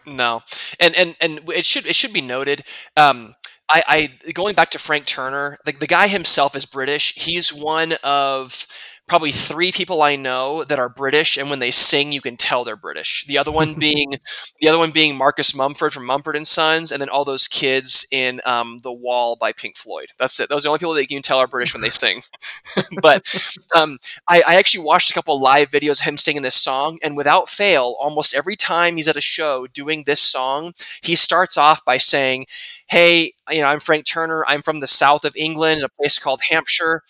No, 0.05 0.43
and 0.81 0.95
and 0.97 1.15
and 1.21 1.41
it 1.51 1.65
should 1.65 1.87
it 1.87 1.95
should 1.95 2.13
be 2.13 2.21
noted. 2.21 2.63
Um, 2.97 3.37
I, 3.69 4.11
I 4.27 4.33
going 4.33 4.55
back 4.55 4.71
to 4.71 4.79
Frank 4.79 5.07
Turner, 5.07 5.59
the, 5.65 5.73
the 5.73 5.87
guy 5.87 6.09
himself 6.09 6.55
is 6.55 6.65
British. 6.65 7.15
He's 7.15 7.53
one 7.53 7.95
of 8.05 8.67
probably 9.07 9.31
three 9.31 9.71
people 9.71 10.03
I 10.03 10.17
know 10.17 10.65
that 10.65 10.79
are 10.79 10.89
British, 10.89 11.37
and 11.37 11.49
when 11.49 11.61
they 11.61 11.71
sing, 11.71 12.13
you 12.13 12.21
can 12.21 12.37
tell 12.37 12.65
they're 12.65 12.77
British. 12.77 13.25
The 13.27 13.39
other 13.39 13.53
one 13.53 13.75
being 13.79 14.15
the 14.61 14.69
other 14.69 14.79
one 14.79 14.91
being 14.91 15.17
Marcus 15.17 15.55
Mumford 15.55 15.93
from 15.93 16.07
Mumford 16.07 16.37
and 16.37 16.47
Sons, 16.47 16.91
and 16.91 17.01
then 17.01 17.09
all 17.09 17.25
those 17.25 17.47
kids 17.49 18.07
in 18.11 18.41
um, 18.45 18.79
The 18.83 18.93
Wall 18.93 19.37
by 19.37 19.53
Pink 19.53 19.77
Floyd. 19.77 20.09
That's 20.19 20.39
it. 20.41 20.49
Those 20.49 20.63
are 20.65 20.69
the 20.69 20.71
only 20.71 20.79
people 20.81 20.95
that 20.95 21.03
you 21.03 21.09
can 21.09 21.23
tell 21.23 21.39
are 21.39 21.47
British 21.47 21.73
when 21.75 21.83
they 21.83 21.91
sing. 21.91 22.23
but 23.03 23.33
um, 23.75 23.99
I, 24.29 24.43
I 24.47 24.55
actually 24.57 24.85
watched 24.85 25.11
a 25.11 25.15
couple 25.15 25.41
live 25.41 25.71
videos 25.71 26.01
of 26.01 26.07
him 26.07 26.17
singing 26.17 26.43
this 26.43 26.55
song, 26.55 26.99
and 27.03 27.17
without 27.17 27.49
fail, 27.49 27.97
almost 28.01 28.35
every 28.35 28.57
time 28.57 28.97
he's 28.97 29.09
at 29.09 29.17
a 29.17 29.21
show 29.21 29.67
doing 29.67 30.03
this 30.05 30.21
song, 30.21 30.73
he 31.03 31.15
starts 31.15 31.57
off 31.57 31.85
by 31.85 31.99
saying, 31.99 32.47
"Hey, 32.89 33.35
you 33.51 33.61
know, 33.61 33.67
I'm 33.69 33.81
Frank 33.81 34.07
Turner. 34.07 34.45
I'm 34.49 34.63
from 34.63 34.81
the 34.81 34.87
south 34.87 35.25
of 35.25 35.35
England, 35.37 35.83
a 35.83 35.89
place 35.89 36.19
called 36.19 36.41
Hampshire. 36.51 37.03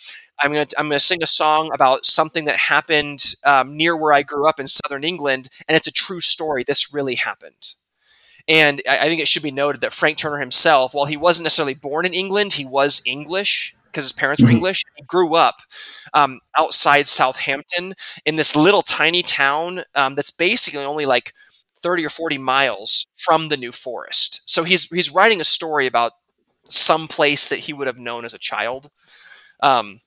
I'm 0.42 0.52
gonna 0.52 0.66
I'm 0.78 0.88
gonna 0.88 0.98
sing 1.00 1.22
a 1.22 1.26
song 1.26 1.70
about 1.74 2.04
something 2.04 2.44
that 2.46 2.56
happened 2.56 3.34
um, 3.44 3.76
near 3.76 3.96
where 3.96 4.12
I 4.12 4.22
grew 4.22 4.48
up 4.48 4.60
in 4.60 4.66
southern 4.66 5.04
England, 5.04 5.48
and 5.68 5.76
it's 5.76 5.86
a 5.88 5.92
true 5.92 6.20
story. 6.20 6.64
This 6.64 6.92
really 6.94 7.14
happened." 7.16 7.74
And 8.48 8.82
I, 8.88 8.98
I 8.98 9.08
think 9.08 9.20
it 9.20 9.28
should 9.28 9.42
be 9.42 9.50
noted 9.50 9.80
that 9.80 9.92
Frank 9.92 10.18
Turner 10.18 10.38
himself, 10.38 10.94
while 10.94 11.06
he 11.06 11.16
wasn't 11.16 11.44
necessarily 11.44 11.74
born 11.74 12.06
in 12.06 12.14
England, 12.14 12.54
he 12.54 12.64
was 12.66 13.02
English 13.06 13.74
because 13.86 14.04
his 14.04 14.12
parents 14.12 14.42
were 14.42 14.50
Mhm. 14.50 14.54
English. 14.54 14.82
He 14.96 15.04
grew 15.04 15.34
up 15.36 15.62
um, 16.14 16.40
outside 16.58 17.08
Southampton 17.08 17.94
in 18.24 18.36
this 18.36 18.54
little 18.56 18.82
tiny 18.82 19.22
town 19.22 19.84
um, 19.94 20.14
that's 20.14 20.30
basically 20.30 20.84
only 20.84 21.06
like 21.06 21.32
30 21.80 22.04
or 22.04 22.10
40 22.10 22.38
miles 22.38 23.06
from 23.16 23.48
the 23.48 23.56
New 23.56 23.72
Forest. 23.72 24.42
So 24.50 24.64
he's 24.64 24.88
he's 24.90 25.10
writing 25.12 25.40
a 25.40 25.44
story 25.44 25.86
about 25.86 26.12
some 26.68 27.08
place 27.08 27.48
that 27.48 27.60
he 27.60 27.72
would 27.72 27.86
have 27.86 27.98
known 27.98 28.24
as 28.24 28.34
a 28.34 28.38
child. 28.38 28.90
Um, 29.62 30.00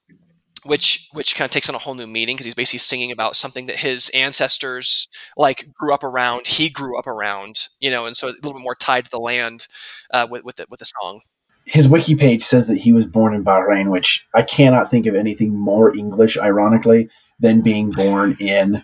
which 0.66 1.08
which 1.14 1.36
kind 1.36 1.46
of 1.46 1.52
takes 1.52 1.70
on 1.70 1.76
a 1.76 1.80
whole 1.80 1.96
new 1.96 2.08
meaning 2.08 2.36
because 2.36 2.46
he's 2.46 2.56
basically 2.56 2.80
singing 2.80 3.12
about 3.12 3.36
something 3.36 3.66
that 3.66 3.80
his 3.80 4.10
ancestors 4.14 5.10
like 5.38 5.68
grew 5.74 5.94
up 5.94 6.04
around 6.04 6.48
he 6.48 6.70
grew 6.70 6.98
up 6.98 7.08
around 7.08 7.68
you 7.80 7.90
know 7.92 8.06
and 8.06 8.16
so 8.18 8.28
a 8.28 8.30
little 8.30 8.54
bit 8.54 8.62
more 8.62 8.76
tied 8.76 9.06
to 9.06 9.12
the 9.12 9.20
land 9.20 9.68
uh, 10.14 10.28
with 10.30 10.44
with 10.44 10.56
the, 10.58 10.66
with 10.70 10.80
the 10.80 10.86
song 10.86 11.22
His 11.66 11.88
wiki 11.88 12.16
page 12.16 12.42
says 12.44 12.68
that 12.68 12.78
he 12.80 12.94
was 12.94 13.06
born 13.06 13.34
in 13.36 13.44
Bahrain, 13.44 13.92
which 13.92 14.26
I 14.34 14.42
cannot 14.42 14.90
think 14.90 15.06
of 15.06 15.14
anything 15.16 15.54
more 15.54 15.96
English, 15.96 16.38
ironically, 16.38 17.10
than 17.40 17.62
being 17.62 17.92
born 17.92 18.36
in, 18.40 18.82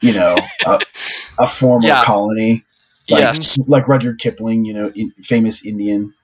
you 0.00 0.14
know, 0.14 0.36
a, 0.66 0.80
a 1.38 1.46
former 1.46 1.86
Yeah. 1.88 2.02
colony. 2.04 2.64
Like, 3.10 3.20
yes 3.20 3.58
like 3.68 3.86
Rudyard 3.88 4.18
Kipling, 4.18 4.64
you 4.64 4.72
know, 4.72 4.90
in, 4.96 5.10
famous 5.22 5.66
Indian. 5.66 6.14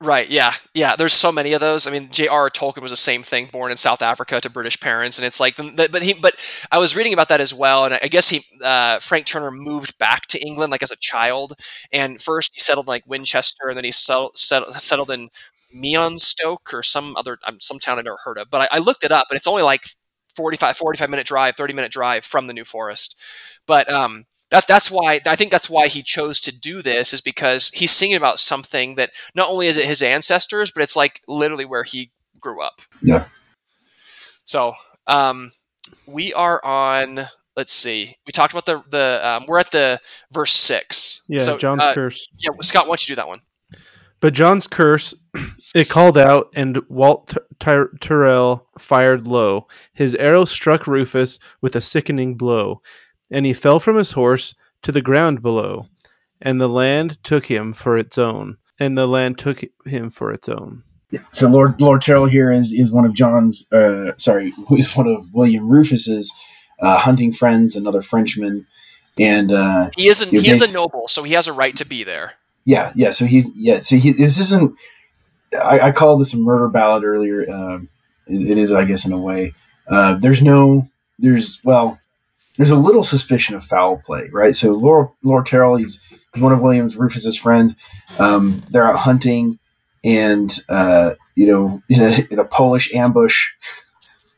Right. 0.00 0.30
Yeah. 0.30 0.52
Yeah. 0.74 0.94
There's 0.94 1.12
so 1.12 1.32
many 1.32 1.54
of 1.54 1.60
those. 1.60 1.88
I 1.88 1.90
mean, 1.90 2.08
J.R.R. 2.12 2.50
Tolkien 2.50 2.82
was 2.82 2.92
the 2.92 2.96
same 2.96 3.24
thing, 3.24 3.46
born 3.50 3.72
in 3.72 3.76
South 3.76 4.00
Africa 4.00 4.40
to 4.40 4.48
British 4.48 4.78
parents, 4.78 5.18
and 5.18 5.26
it's 5.26 5.40
like, 5.40 5.56
but 5.56 6.02
he, 6.02 6.14
but 6.14 6.34
I 6.70 6.78
was 6.78 6.94
reading 6.94 7.12
about 7.12 7.28
that 7.30 7.40
as 7.40 7.52
well, 7.52 7.84
and 7.84 7.94
I 7.94 8.06
guess 8.06 8.28
he, 8.28 8.44
uh, 8.62 9.00
Frank 9.00 9.26
Turner, 9.26 9.50
moved 9.50 9.98
back 9.98 10.26
to 10.28 10.40
England 10.40 10.70
like 10.70 10.84
as 10.84 10.92
a 10.92 10.96
child, 10.96 11.54
and 11.92 12.22
first 12.22 12.52
he 12.54 12.60
settled 12.60 12.86
in, 12.86 12.90
like 12.90 13.08
Winchester, 13.08 13.66
and 13.68 13.76
then 13.76 13.84
he 13.84 13.90
settled 13.90 14.36
settled, 14.36 14.72
settled 14.76 15.10
in 15.10 15.30
Meonstoke 15.74 16.72
or 16.72 16.84
some 16.84 17.16
other 17.16 17.36
um, 17.44 17.58
some 17.58 17.80
town 17.80 17.98
I 17.98 18.02
never 18.02 18.18
heard 18.22 18.38
of. 18.38 18.50
But 18.50 18.70
I, 18.72 18.76
I 18.76 18.78
looked 18.78 19.02
it 19.02 19.10
up, 19.10 19.26
and 19.30 19.36
it's 19.36 19.48
only 19.48 19.64
like 19.64 19.82
45, 20.36 20.76
45 20.76 21.10
minute 21.10 21.26
drive, 21.26 21.56
30 21.56 21.74
minute 21.74 21.90
drive 21.90 22.24
from 22.24 22.46
the 22.46 22.52
New 22.52 22.64
Forest. 22.64 23.20
But 23.66 23.90
um, 23.92 24.26
that's 24.50 24.66
that's 24.66 24.90
why 24.90 25.20
I 25.26 25.36
think 25.36 25.50
that's 25.50 25.68
why 25.68 25.88
he 25.88 26.02
chose 26.02 26.40
to 26.42 26.58
do 26.58 26.82
this 26.82 27.12
is 27.12 27.20
because 27.20 27.68
he's 27.70 27.90
singing 27.90 28.16
about 28.16 28.38
something 28.38 28.94
that 28.94 29.10
not 29.34 29.50
only 29.50 29.66
is 29.66 29.76
it 29.76 29.86
his 29.86 30.02
ancestors, 30.02 30.70
but 30.70 30.82
it's 30.82 30.96
like 30.96 31.22
literally 31.28 31.64
where 31.64 31.84
he 31.84 32.10
grew 32.40 32.62
up. 32.62 32.80
Yeah. 33.02 33.26
So 34.44 34.74
um, 35.06 35.52
we 36.06 36.32
are 36.32 36.64
on. 36.64 37.20
Let's 37.56 37.72
see. 37.72 38.16
We 38.26 38.32
talked 38.32 38.52
about 38.52 38.66
the 38.66 38.82
the. 38.88 39.20
Um, 39.22 39.44
we're 39.46 39.58
at 39.58 39.70
the 39.70 40.00
verse 40.32 40.52
six. 40.52 41.24
Yeah, 41.28 41.40
So, 41.40 41.58
John's 41.58 41.82
uh, 41.82 41.92
curse. 41.94 42.28
Yeah, 42.38 42.50
Scott, 42.62 42.86
why 42.86 42.92
don't 42.92 43.08
you 43.08 43.12
do 43.12 43.16
that 43.16 43.28
one? 43.28 43.40
But 44.20 44.34
John's 44.34 44.66
curse, 44.66 45.14
it 45.74 45.88
called 45.88 46.18
out, 46.18 46.48
and 46.54 46.80
Walt 46.88 47.28
Ty- 47.28 47.40
Ty- 47.60 47.96
Tyrrell 48.00 48.66
fired 48.78 49.26
low. 49.28 49.68
His 49.92 50.14
arrow 50.16 50.44
struck 50.44 50.86
Rufus 50.88 51.38
with 51.60 51.76
a 51.76 51.80
sickening 51.80 52.36
blow, 52.36 52.82
and 53.30 53.46
he 53.46 53.52
fell 53.52 53.80
from 53.80 53.96
his 53.96 54.12
horse 54.12 54.54
to 54.82 54.92
the 54.92 55.02
ground 55.02 55.42
below. 55.42 55.86
And 56.40 56.60
the 56.60 56.68
land 56.68 57.22
took 57.24 57.46
him 57.46 57.72
for 57.72 57.98
its 57.98 58.16
own. 58.16 58.58
And 58.78 58.96
the 58.96 59.08
land 59.08 59.38
took 59.38 59.64
him 59.84 60.10
for 60.10 60.32
its 60.32 60.48
own. 60.48 60.84
So 61.32 61.48
Lord 61.48 61.80
Lord 61.80 62.02
Tyrrell 62.02 62.26
here 62.26 62.52
is 62.52 62.70
is 62.70 62.92
one 62.92 63.04
of 63.04 63.14
John's, 63.14 63.66
uh, 63.72 64.12
sorry, 64.18 64.52
who 64.68 64.76
is 64.78 64.94
one 64.96 65.08
of 65.08 65.32
William 65.32 65.68
Rufus's 65.68 66.32
uh, 66.80 66.98
hunting 66.98 67.32
friends, 67.32 67.74
another 67.76 68.00
Frenchman, 68.00 68.66
and 69.18 69.50
uh, 69.50 69.90
He 69.96 70.06
is 70.08 70.22
a 70.22 70.30
Your 70.30 70.42
he 70.42 70.50
is 70.50 70.70
a 70.70 70.72
noble, 70.72 71.08
so 71.08 71.22
he 71.24 71.32
has 71.32 71.48
a 71.48 71.52
right 71.52 71.74
to 71.76 71.86
be 71.86 72.04
there. 72.04 72.34
yeah, 72.64 72.92
yeah. 72.94 73.10
So 73.10 73.24
he's 73.24 73.50
yeah. 73.56 73.80
So 73.80 73.96
he 73.96 74.12
this 74.12 74.38
isn't. 74.38 74.74
I, 75.60 75.80
I 75.80 75.92
called 75.92 76.20
this 76.20 76.34
a 76.34 76.38
murder 76.38 76.68
ballad 76.68 77.04
earlier. 77.04 77.50
Um, 77.50 77.88
it, 78.26 78.50
it 78.50 78.58
is, 78.58 78.70
I 78.70 78.84
guess, 78.84 79.06
in 79.06 79.12
a 79.12 79.18
way. 79.18 79.54
Uh, 79.88 80.14
there's 80.14 80.42
no. 80.42 80.88
There's 81.18 81.58
well. 81.64 81.98
There's 82.58 82.70
a 82.70 82.76
little 82.76 83.02
suspicion 83.02 83.56
of 83.56 83.64
foul 83.64 84.02
play, 84.04 84.28
right? 84.32 84.54
So 84.54 84.72
Lord 84.72 85.08
Lord 85.22 85.46
Tyrrell, 85.46 85.76
he's, 85.76 86.02
he's 86.34 86.42
one 86.42 86.52
of 86.52 86.60
Williams 86.60 86.96
Rufus's 86.96 87.38
friends. 87.38 87.74
Um, 88.18 88.62
they're 88.68 88.86
out 88.86 88.98
hunting, 88.98 89.58
and 90.04 90.54
uh, 90.68 91.12
you 91.34 91.46
know, 91.46 91.82
in 91.88 92.02
a, 92.02 92.26
in 92.30 92.38
a 92.38 92.44
Polish 92.44 92.94
ambush, 92.94 93.48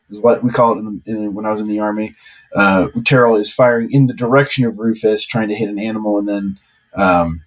is 0.09 0.21
what 0.21 0.43
we 0.43 0.51
call 0.51 0.73
it 0.73 0.79
in, 0.79 1.01
in, 1.05 1.33
when 1.33 1.45
I 1.45 1.51
was 1.51 1.61
in 1.61 1.67
the 1.67 1.79
army. 1.79 2.15
Uh, 2.55 2.87
Tyrrell 3.05 3.35
is 3.35 3.53
firing 3.53 3.91
in 3.91 4.07
the 4.07 4.13
direction 4.13 4.65
of 4.65 4.77
Rufus, 4.77 5.25
trying 5.25 5.49
to 5.49 5.55
hit 5.55 5.69
an 5.69 5.79
animal, 5.79 6.17
and 6.17 6.29
then 6.29 6.59
um, 6.95 7.43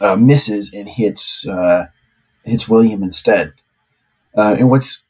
uh, 0.00 0.16
misses 0.16 0.72
and 0.72 0.88
hits 0.88 1.46
uh, 1.46 1.86
hits 2.44 2.68
William 2.68 3.02
instead. 3.02 3.52
Uh, 4.36 4.54
and 4.58 4.70
what's 4.70 5.02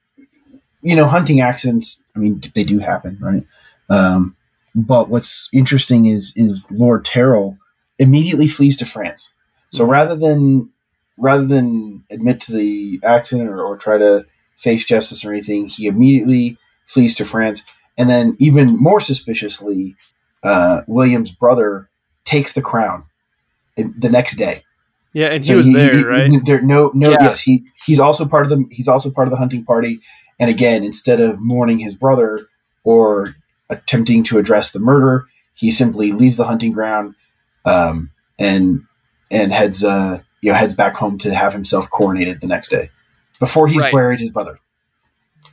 you 0.83 0.97
know, 0.97 1.07
hunting 1.07 1.41
accidents. 1.41 2.03
I 2.17 2.19
mean, 2.19 2.41
they 2.55 2.65
do 2.65 2.79
happen, 2.79 3.19
right? 3.21 3.45
Um, 3.91 4.37
but 4.75 5.09
what's 5.09 5.49
interesting 5.53 6.07
is 6.07 6.33
is 6.37 6.67
Lord 6.71 7.05
Tyrrell 7.05 7.59
immediately 7.99 8.47
flees 8.47 8.77
to 8.79 8.85
France. 8.87 9.33
So 9.73 9.85
rather 9.85 10.15
than 10.17 10.71
rather 11.19 11.45
than 11.47 12.05
admit 12.11 12.41
to 12.41 12.53
the 12.53 13.01
accident 13.05 13.51
or, 13.51 13.63
or 13.63 13.77
try 13.77 13.99
to 13.99 14.25
face 14.57 14.85
justice 14.85 15.25
or 15.25 15.33
anything, 15.33 15.67
he 15.69 15.87
immediately 15.87 16.57
flees 16.87 17.15
to 17.17 17.25
France. 17.25 17.65
And 17.99 18.09
then, 18.09 18.37
even 18.39 18.77
more 18.77 19.01
suspiciously, 19.01 19.95
uh, 20.43 20.83
William's 20.87 21.33
brother 21.33 21.91
takes 22.25 22.53
the 22.55 22.63
crown 22.63 23.05
in- 23.77 23.95
the 23.99 24.09
next 24.09 24.37
day. 24.37 24.63
Yeah, 25.13 25.27
and 25.29 25.45
he 25.45 25.51
So 25.51 25.57
was 25.57 25.71
there, 25.71 26.05
right? 26.07 26.31
There, 26.45 26.63
no, 26.63 26.93
no, 26.95 27.11
Yeah. 27.11 27.23
yes, 27.25 27.43
he 27.43 27.65
he's 27.85 27.99
also 27.99 28.25
part 28.25 28.45
of 28.45 28.51
the 28.51 28.65
he's 28.71 28.89
also 28.89 29.11
part 29.11 29.27
of 29.27 29.33
the 29.33 29.37
hunting 29.37 29.65
party. 29.65 30.01
And 30.39 30.49
again, 30.49 30.85
instead 30.85 31.21
of 31.21 31.41
mourning 31.41 31.79
his 31.81 31.95
brother 31.95 32.47
or 32.85 33.35
attempting 33.71 34.23
to 34.25 34.39
address 34.39 34.73
the 34.73 34.81
murder, 34.81 35.27
he 35.55 35.71
simply 35.71 36.13
leaves 36.13 36.37
the 36.37 36.45
hunting 36.45 36.73
ground 36.73 37.15
um, 37.65 38.11
and 38.39 38.85
and 39.31 39.53
heads 39.53 39.85
uh, 39.85 40.21
you 40.43 40.53
know 40.53 40.59
heads 40.59 40.75
back 40.75 40.97
home 40.97 41.19
to 41.19 41.35
have 41.35 41.53
himself 41.53 41.89
coronated 41.91 42.41
the 42.41 42.47
next 42.47 42.69
day 42.69 42.91
before 43.39 43.67
he's 43.69 43.81
Right. 43.83 43.93
buried 43.93 44.21
his 44.21 44.31
brother. 44.31 44.59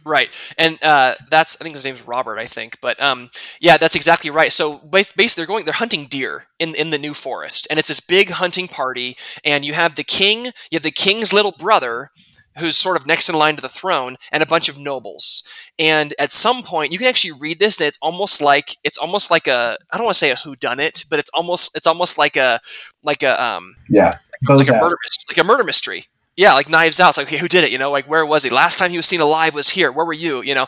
Right, 0.05 0.29
and 0.57 0.81
uh, 0.81 1.15
that's 1.29 1.59
I 1.59 1.63
think 1.63 1.75
his 1.75 1.83
name's 1.83 2.07
Robert, 2.07 2.39
I 2.39 2.45
think, 2.45 2.79
but 2.81 3.01
um, 3.01 3.29
yeah, 3.59 3.75
that's 3.75 3.95
exactly 3.95 4.29
right. 4.29 4.53
So 4.53 4.77
basically, 4.77 5.25
they're 5.35 5.45
going, 5.45 5.65
they're 5.65 5.73
hunting 5.73 6.05
deer 6.05 6.45
in 6.59 6.75
in 6.75 6.91
the 6.91 6.97
New 6.97 7.13
Forest, 7.13 7.67
and 7.69 7.77
it's 7.77 7.89
this 7.89 7.99
big 7.99 8.29
hunting 8.29 8.69
party, 8.69 9.17
and 9.43 9.65
you 9.65 9.73
have 9.73 9.95
the 9.95 10.05
king, 10.05 10.45
you 10.45 10.75
have 10.75 10.83
the 10.83 10.91
king's 10.91 11.33
little 11.33 11.51
brother, 11.51 12.11
who's 12.59 12.75
sort 12.75 12.97
of 12.97 13.05
next 13.05 13.29
in 13.29 13.35
line 13.35 13.55
to 13.55 13.61
the 13.61 13.69
throne, 13.69 14.15
and 14.31 14.41
a 14.43 14.45
bunch 14.45 14.69
of 14.69 14.77
nobles. 14.77 15.47
And 15.79 16.13
at 16.19 16.31
some 16.31 16.63
point, 16.63 16.91
you 16.91 16.97
can 16.97 17.07
actually 17.07 17.33
read 17.39 17.59
this, 17.59 17.79
and 17.79 17.87
it's 17.87 17.99
almost 18.01 18.41
like 18.41 18.75
it's 18.83 18.97
almost 18.97 19.29
like 19.31 19.47
a 19.47 19.77
I 19.91 19.97
don't 19.97 20.05
want 20.05 20.15
to 20.15 20.19
say 20.19 20.31
a 20.31 20.35
who 20.35 20.55
done 20.55 20.79
it, 20.79 21.03
but 21.09 21.19
it's 21.19 21.29
almost 21.33 21.75
it's 21.75 21.87
almost 21.87 22.17
like 22.17 22.35
a 22.35 22.59
like 23.03 23.23
a 23.23 23.41
um 23.43 23.75
Yeah, 23.89 24.13
like 24.47 24.69
a 24.69 24.73
murder 24.73 24.97
mystery, 25.03 25.25
like 25.29 25.37
a 25.37 25.43
murder 25.43 25.63
mystery. 25.63 26.03
Yeah, 26.35 26.53
like 26.53 26.69
Knives 26.69 26.99
Out. 26.99 27.09
It's 27.09 27.17
like, 27.17 27.27
okay, 27.27 27.37
who 27.37 27.47
did 27.47 27.63
it? 27.63 27.71
You 27.71 27.79
know, 27.79 27.89
like 27.89 28.07
where 28.07 28.23
was 28.23 28.43
he? 28.43 28.51
Last 28.51 28.77
time 28.77 28.91
he 28.91 28.97
was 28.97 29.07
seen 29.07 29.21
alive 29.21 29.55
was 29.55 29.69
here. 29.69 29.91
Where 29.91 30.05
were 30.05 30.13
you? 30.13 30.43
You 30.43 30.53
know, 30.53 30.67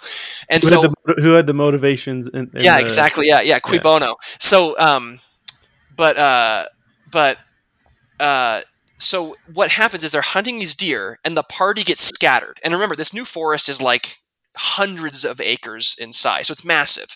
and 0.49 0.63
Who, 0.63 0.69
so 0.69 0.81
had 0.81 0.91
the, 1.05 1.21
who 1.21 1.31
had 1.33 1.45
the 1.45 1.53
motivations? 1.53 2.25
And, 2.25 2.49
and 2.53 2.63
yeah, 2.63 2.77
the- 2.77 2.83
exactly. 2.83 3.27
Yeah, 3.27 3.41
yeah, 3.41 3.59
qui 3.59 3.75
yeah. 3.75 3.83
bono. 3.83 4.15
So, 4.39 4.77
um, 4.79 5.19
but 5.95 6.17
uh, 6.17 6.65
but 7.11 7.37
uh, 8.19 8.61
so 8.99 9.35
what 9.53 9.71
happens 9.71 10.03
is 10.03 10.11
they're 10.11 10.21
hunting 10.21 10.59
these 10.59 10.75
deer, 10.75 11.19
and 11.23 11.35
the 11.37 11.43
party 11.43 11.83
gets 11.83 12.01
scattered. 12.01 12.59
And 12.63 12.73
remember, 12.73 12.95
this 12.95 13.13
new 13.13 13.25
forest 13.25 13.69
is 13.69 13.81
like 13.81 14.17
hundreds 14.57 15.23
of 15.23 15.39
acres 15.39 15.97
in 15.99 16.11
size, 16.13 16.47
so 16.47 16.51
it's 16.53 16.65
massive. 16.65 17.15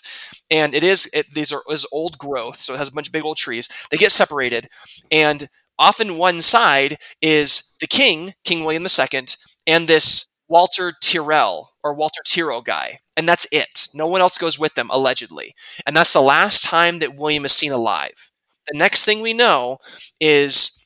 And 0.50 0.74
it 0.74 0.82
is 0.84 1.10
it, 1.12 1.26
these 1.34 1.52
are 1.52 1.62
is 1.70 1.86
old 1.92 2.18
growth, 2.18 2.56
so 2.58 2.74
it 2.74 2.78
has 2.78 2.88
a 2.88 2.92
bunch 2.92 3.08
of 3.08 3.12
big 3.12 3.24
old 3.24 3.36
trees. 3.36 3.68
They 3.90 3.96
get 3.96 4.12
separated, 4.12 4.68
and 5.10 5.48
often 5.78 6.16
one 6.16 6.40
side 6.40 6.96
is 7.20 7.76
the 7.80 7.86
king, 7.86 8.34
King 8.44 8.64
William 8.64 8.86
II, 8.86 9.26
and 9.66 9.86
this 9.88 10.28
Walter 10.48 10.94
Tyrrell 11.02 11.70
or 11.82 11.94
Walter 11.94 12.22
Tyrrell 12.26 12.62
guy, 12.62 12.98
and 13.16 13.28
that's 13.28 13.46
it. 13.52 13.88
No 13.94 14.06
one 14.06 14.20
else 14.20 14.38
goes 14.38 14.58
with 14.58 14.74
them, 14.74 14.88
allegedly. 14.90 15.54
And 15.86 15.96
that's 15.96 16.12
the 16.12 16.22
last 16.22 16.64
time 16.64 16.98
that 17.00 17.16
William 17.16 17.44
is 17.44 17.52
seen 17.52 17.72
alive. 17.72 18.30
The 18.70 18.78
next 18.78 19.04
thing 19.04 19.20
we 19.20 19.34
know 19.34 19.78
is 20.20 20.83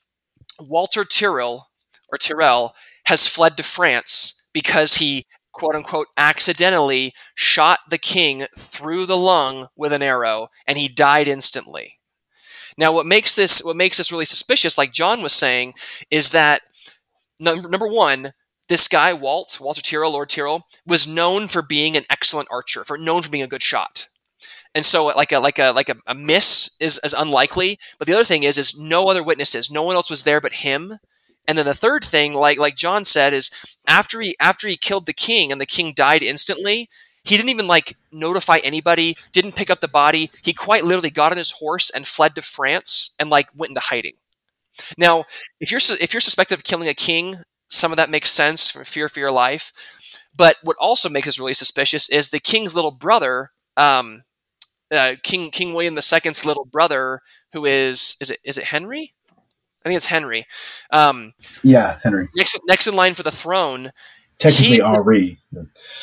Walter 0.60 1.05
Tyrrell 1.05 1.68
or 2.10 2.18
Tyrrell 2.18 2.74
has 3.06 3.26
fled 3.26 3.56
to 3.56 3.62
France 3.62 4.48
because 4.52 4.97
he 4.97 5.26
quote 5.52 5.74
unquote 5.74 6.09
accidentally 6.16 7.12
shot 7.35 7.80
the 7.90 7.98
king 7.98 8.47
through 8.56 9.06
the 9.06 9.16
lung 9.16 9.68
with 9.76 9.93
an 9.93 10.02
arrow 10.02 10.48
and 10.66 10.78
he 10.78 10.89
died 10.89 11.28
instantly. 11.28 11.94
Now 12.76 12.93
what 12.93 13.06
makes 13.06 13.35
this 13.35 13.62
what 13.64 13.76
makes 13.76 13.97
this 13.97 14.12
really 14.12 14.24
suspicious 14.24 14.78
like 14.78 14.93
John 14.93 15.22
was 15.22 15.32
saying 15.32 15.74
is 16.10 16.30
that 16.30 16.62
number, 17.40 17.68
number 17.68 17.89
1 17.89 18.32
this 18.68 18.86
guy 18.86 19.14
Walt 19.14 19.59
Walter 19.60 19.80
Tyrrell 19.80 20.12
Lord 20.12 20.28
Tyrrell 20.28 20.66
was 20.86 21.09
known 21.09 21.48
for 21.48 21.62
being 21.62 21.97
an 21.97 22.05
excellent 22.10 22.48
archer 22.51 22.85
for 22.85 22.98
known 22.98 23.22
for 23.22 23.30
being 23.30 23.44
a 23.44 23.48
good 23.48 23.62
shot. 23.62 24.07
And 24.78 24.86
so 24.86 25.06
like 25.06 25.32
a 25.32 25.40
like 25.40 25.59
a 25.59 25.72
like 25.72 25.88
a, 25.88 25.96
a 26.06 26.14
miss 26.14 26.76
is, 26.80 27.00
is 27.02 27.12
unlikely, 27.12 27.78
but 27.98 28.06
the 28.06 28.14
other 28.14 28.24
thing 28.24 28.44
is 28.44 28.56
is 28.56 28.80
no 28.80 29.09
other 29.09 29.24
witnesses, 29.24 29.70
no 29.70 29.82
one 29.82 29.96
else 29.96 30.09
was 30.09 30.22
there 30.22 30.40
but 30.40 30.52
him 30.52 30.98
and 31.48 31.56
then 31.56 31.64
the 31.64 31.74
third 31.74 32.05
thing, 32.05 32.34
like 32.34 32.59
like 32.59 32.76
John 32.76 33.05
said, 33.05 33.32
is 33.32 33.50
after 33.86 34.20
he 34.20 34.36
after 34.38 34.68
he 34.68 34.76
killed 34.76 35.06
the 35.06 35.14
king 35.14 35.50
and 35.50 35.59
the 35.59 35.66
king 35.66 35.94
died 35.96 36.22
instantly, 36.22 36.90
he 37.24 37.38
didn't 37.38 37.48
even 37.48 37.66
like 37.66 37.96
notify 38.12 38.59
anybody, 38.62 39.16
didn't 39.32 39.56
pick 39.56 39.70
up 39.70 39.80
the 39.80 39.88
body. 39.88 40.30
He 40.42 40.52
quite 40.52 40.84
literally 40.84 41.10
got 41.10 41.32
on 41.32 41.38
his 41.38 41.52
horse 41.52 41.90
and 41.90 42.06
fled 42.06 42.34
to 42.34 42.42
France 42.42 43.16
and 43.18 43.30
like 43.30 43.48
went 43.56 43.70
into 43.70 43.80
hiding. 43.80 44.16
Now, 44.98 45.24
if 45.59 45.72
you're 45.72 45.80
if 46.00 46.12
you're 46.12 46.20
suspected 46.20 46.59
of 46.59 46.64
killing 46.64 46.88
a 46.88 46.94
king, 46.94 47.36
some 47.70 47.92
of 47.92 47.96
that 47.96 48.10
makes 48.10 48.30
sense 48.30 48.70
for 48.70 48.84
fear 48.84 49.09
for 49.09 49.18
your 49.18 49.32
life. 49.32 49.72
But 50.36 50.56
what 50.62 50.76
also 50.78 51.09
makes 51.09 51.28
us 51.28 51.38
really 51.38 51.55
suspicious 51.55 52.10
is 52.10 52.28
the 52.28 52.40
king's 52.40 52.74
little 52.76 52.90
brother, 52.90 53.52
um, 53.78 54.22
uh, 54.90 55.15
King 55.23 55.51
King 55.51 55.74
William 55.74 55.97
II's 55.97 56.44
little 56.44 56.65
brother, 56.65 57.20
who 57.52 57.65
is 57.65 58.16
is 58.20 58.31
it 58.31 58.39
is 58.44 58.59
it 58.59 58.65
Henry? 58.65 59.15
I 59.85 59.89
think 59.89 59.97
it's 59.97 60.06
Henry. 60.06 60.44
Um, 60.90 61.32
yeah, 61.62 61.98
Henry. 62.02 62.28
Next, 62.35 62.59
next 62.66 62.86
in 62.89 62.97
line 62.97 63.15
for 63.15 63.23
the 63.23 63.31
throne. 63.31 63.93
Technically, 64.39 64.77
he, 64.77 64.82
Henri. 64.82 65.39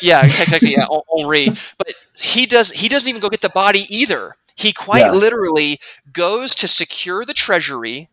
Yeah, 0.01 0.21
technically, 0.23 0.73
yeah, 0.73 0.87
Henri. 1.17 1.49
But 1.77 1.93
he 2.17 2.45
does. 2.45 2.71
He 2.71 2.87
doesn't 2.87 3.07
even 3.07 3.21
go 3.21 3.29
get 3.29 3.41
the 3.41 3.49
body 3.49 3.85
either. 3.89 4.33
He 4.55 4.71
quite 4.71 4.99
yeah. 4.99 5.11
literally 5.11 5.79
goes 6.11 6.55
to 6.55 6.67
secure 6.67 7.25
the 7.25 7.33
treasury, 7.33 8.09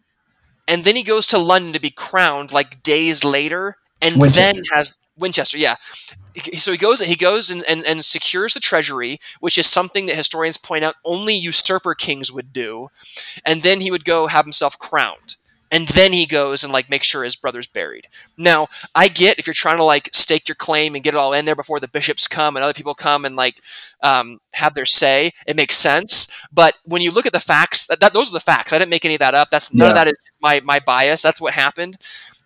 and 0.68 0.84
then 0.84 0.96
he 0.96 1.02
goes 1.02 1.26
to 1.28 1.38
London 1.38 1.72
to 1.72 1.80
be 1.80 1.90
crowned 1.90 2.52
like 2.52 2.82
days 2.82 3.24
later, 3.24 3.76
and 4.00 4.20
Winchester. 4.20 4.40
then 4.40 4.62
has 4.74 4.98
Winchester. 5.16 5.58
Yeah. 5.58 5.76
So 6.54 6.72
he 6.72 6.78
goes. 6.78 7.00
He 7.00 7.16
goes 7.16 7.50
and, 7.50 7.62
and, 7.68 7.84
and 7.86 8.04
secures 8.04 8.54
the 8.54 8.60
treasury, 8.60 9.18
which 9.40 9.58
is 9.58 9.66
something 9.66 10.06
that 10.06 10.16
historians 10.16 10.56
point 10.56 10.84
out 10.84 10.94
only 11.04 11.34
usurper 11.34 11.94
kings 11.94 12.32
would 12.32 12.52
do, 12.52 12.88
and 13.44 13.62
then 13.62 13.80
he 13.80 13.90
would 13.90 14.04
go 14.04 14.26
have 14.28 14.44
himself 14.44 14.78
crowned 14.78 15.36
and 15.72 15.88
then 15.88 16.12
he 16.12 16.26
goes 16.26 16.62
and 16.62 16.72
like 16.72 16.90
makes 16.90 17.06
sure 17.06 17.24
his 17.24 17.34
brother's 17.34 17.66
buried. 17.66 18.06
Now, 18.36 18.68
I 18.94 19.08
get 19.08 19.38
if 19.38 19.46
you're 19.46 19.54
trying 19.54 19.78
to 19.78 19.84
like 19.84 20.10
stake 20.12 20.46
your 20.46 20.54
claim 20.54 20.94
and 20.94 21.02
get 21.02 21.14
it 21.14 21.16
all 21.16 21.32
in 21.32 21.46
there 21.46 21.56
before 21.56 21.80
the 21.80 21.88
bishops 21.88 22.28
come 22.28 22.56
and 22.56 22.62
other 22.62 22.74
people 22.74 22.94
come 22.94 23.24
and 23.24 23.34
like 23.34 23.58
um, 24.02 24.38
have 24.52 24.74
their 24.74 24.84
say, 24.84 25.32
it 25.46 25.56
makes 25.56 25.76
sense. 25.76 26.46
But 26.52 26.74
when 26.84 27.00
you 27.00 27.10
look 27.10 27.26
at 27.26 27.32
the 27.32 27.40
facts, 27.40 27.86
that, 27.86 28.00
that 28.00 28.12
those 28.12 28.28
are 28.28 28.34
the 28.34 28.40
facts. 28.40 28.72
I 28.72 28.78
didn't 28.78 28.90
make 28.90 29.06
any 29.06 29.14
of 29.14 29.20
that 29.20 29.34
up. 29.34 29.48
That's 29.50 29.72
none 29.72 29.86
yeah. 29.86 29.90
of 29.90 29.94
that 29.96 30.08
is 30.08 30.20
my 30.42 30.60
my 30.60 30.78
bias. 30.78 31.22
That's 31.22 31.40
what 31.40 31.54
happened. 31.54 31.96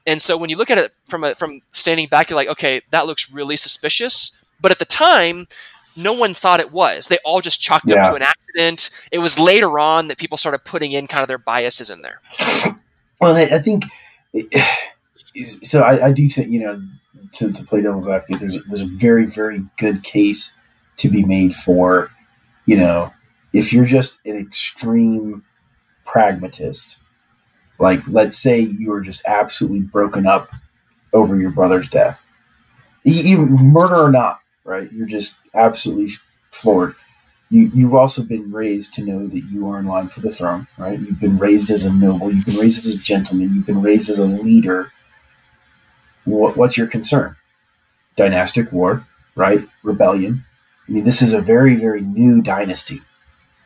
And 0.07 0.23
so 0.23 0.37
when 0.39 0.51
you 0.51 0.57
look 0.57 0.71
at 0.71 0.79
it 0.79 0.93
from 1.07 1.25
a, 1.25 1.35
from 1.35 1.63
standing 1.73 2.09
back, 2.09 2.31
you're 2.31 2.37
like, 2.37 2.49
okay, 2.49 2.83
that 2.91 3.07
looks 3.07 3.31
really 3.31 3.57
suspicious. 3.57 4.45
But 4.61 4.71
at 4.71 4.79
the 4.79 4.85
time, 4.85 5.49
no 5.97 6.13
one 6.13 6.35
thought 6.35 6.61
it 6.61 6.73
was. 6.73 7.09
They 7.09 7.19
all 7.25 7.41
just 7.41 7.61
chalked 7.61 7.91
yeah. 7.91 8.03
up 8.03 8.11
to 8.11 8.17
an 8.17 8.23
accident. 8.23 8.91
It 9.11 9.19
was 9.19 9.39
later 9.39 9.79
on 9.79 10.09
that 10.09 10.19
people 10.19 10.37
started 10.37 10.65
putting 10.65 10.93
in 10.93 11.07
kind 11.07 11.23
of 11.23 11.29
their 11.29 11.39
biases 11.39 11.91
in 11.91 12.03
there. 12.03 12.21
Well, 13.19 13.35
I, 13.35 13.45
I 13.45 13.59
think 13.61 13.85
so. 15.43 15.81
I, 15.81 16.09
I, 16.09 16.13
do 16.13 16.29
think 16.29 16.49
you 16.51 16.61
know 16.61 16.83
to, 17.33 17.51
to 17.51 17.65
play 17.65 17.81
devil's 17.81 18.07
advocate. 18.07 18.41
There's 18.41 18.63
there's 18.65 18.83
a 18.83 18.87
very 18.87 19.25
very 19.25 19.65
good 19.79 20.03
case 20.03 20.53
to 20.99 21.09
be 21.09 21.25
made 21.25 21.55
for 21.55 22.11
you 22.67 22.77
know 22.77 23.13
if 23.55 23.73
you're 23.73 23.87
just 23.87 24.21
an 24.27 24.37
extreme 24.37 25.45
pragmatist. 26.05 26.99
Like, 27.79 28.01
let's 28.09 28.39
say 28.39 28.61
you 28.61 28.91
were 28.91 29.01
just 29.01 29.27
absolutely 29.27 29.81
broken 29.81 30.27
up 30.27 30.51
over 31.13 31.37
your 31.37 31.51
brother's 31.51 31.89
death, 31.89 32.25
even 33.05 33.53
murder 33.53 33.97
or 33.97 34.11
not, 34.11 34.41
right? 34.65 34.91
You're 34.93 35.07
just 35.07 35.37
absolutely 35.55 36.09
floored 36.51 36.95
you, 37.49 37.71
you've 37.73 37.95
also 37.95 38.23
been 38.23 38.51
raised 38.51 38.95
to 38.95 39.05
know 39.05 39.27
that 39.27 39.45
you 39.45 39.69
are 39.69 39.79
in 39.79 39.87
line 39.87 40.09
for 40.09 40.21
the 40.21 40.31
throne, 40.31 40.67
right? 40.79 40.99
You've 40.99 41.21
been 41.21 41.39
raised 41.39 41.71
as 41.71 41.85
a 41.85 41.93
noble, 41.93 42.33
you've 42.33 42.45
been 42.45 42.57
raised 42.57 42.87
as 42.87 42.95
a 42.95 42.99
gentleman, 42.99 43.55
you've 43.55 43.67
been 43.67 43.83
raised 43.83 44.09
as 44.09 44.19
a 44.19 44.27
leader. 44.27 44.91
What, 46.25 46.57
what's 46.57 46.77
your 46.77 46.89
concern? 46.89 47.37
Dynastic 48.17 48.73
war, 48.73 49.07
right? 49.37 49.69
Rebellion. 49.85 50.45
I 50.89 50.93
mean, 50.93 51.05
this 51.05 51.23
is 51.23 51.33
a 51.33 51.41
very, 51.41 51.77
very 51.77 52.01
new 52.01 52.43
dynasty. 52.43 53.03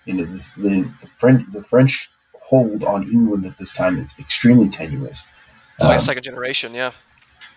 You 0.05 0.15
know, 0.15 0.25
the, 0.25 0.53
the, 0.57 1.09
French, 1.17 1.51
the 1.51 1.63
French 1.63 2.11
hold 2.51 2.85
on 2.85 3.05
England 3.05 3.47
at 3.47 3.57
this 3.57 3.73
time 3.73 3.99
is 3.99 4.15
extremely 4.19 4.69
tenuous. 4.69 5.23
It's 5.77 5.85
like 5.85 5.95
um, 5.95 6.01
second 6.01 6.25
generation, 6.25 6.75
yeah. 6.75 6.93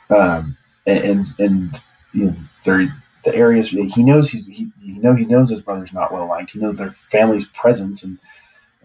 Um, 0.10 0.56
and 0.88 1.26
and 1.40 1.82
you 2.14 2.26
know, 2.26 2.36
they're 2.64 2.96
the 3.26 3.36
areas 3.36 3.70
he 3.70 4.04
knows 4.04 4.30
he's 4.30 4.48
he, 4.48 4.70
you 4.82 5.02
know 5.02 5.16
he 5.16 5.26
knows 5.26 5.50
his 5.50 5.62
brother's 5.62 5.94
not 5.94 6.14
well 6.14 6.28
liked. 6.28 6.52
He 6.52 6.60
knows 6.60 6.76
their 6.76 6.92
family's 6.92 7.48
presence 7.48 8.04
and 8.04 8.20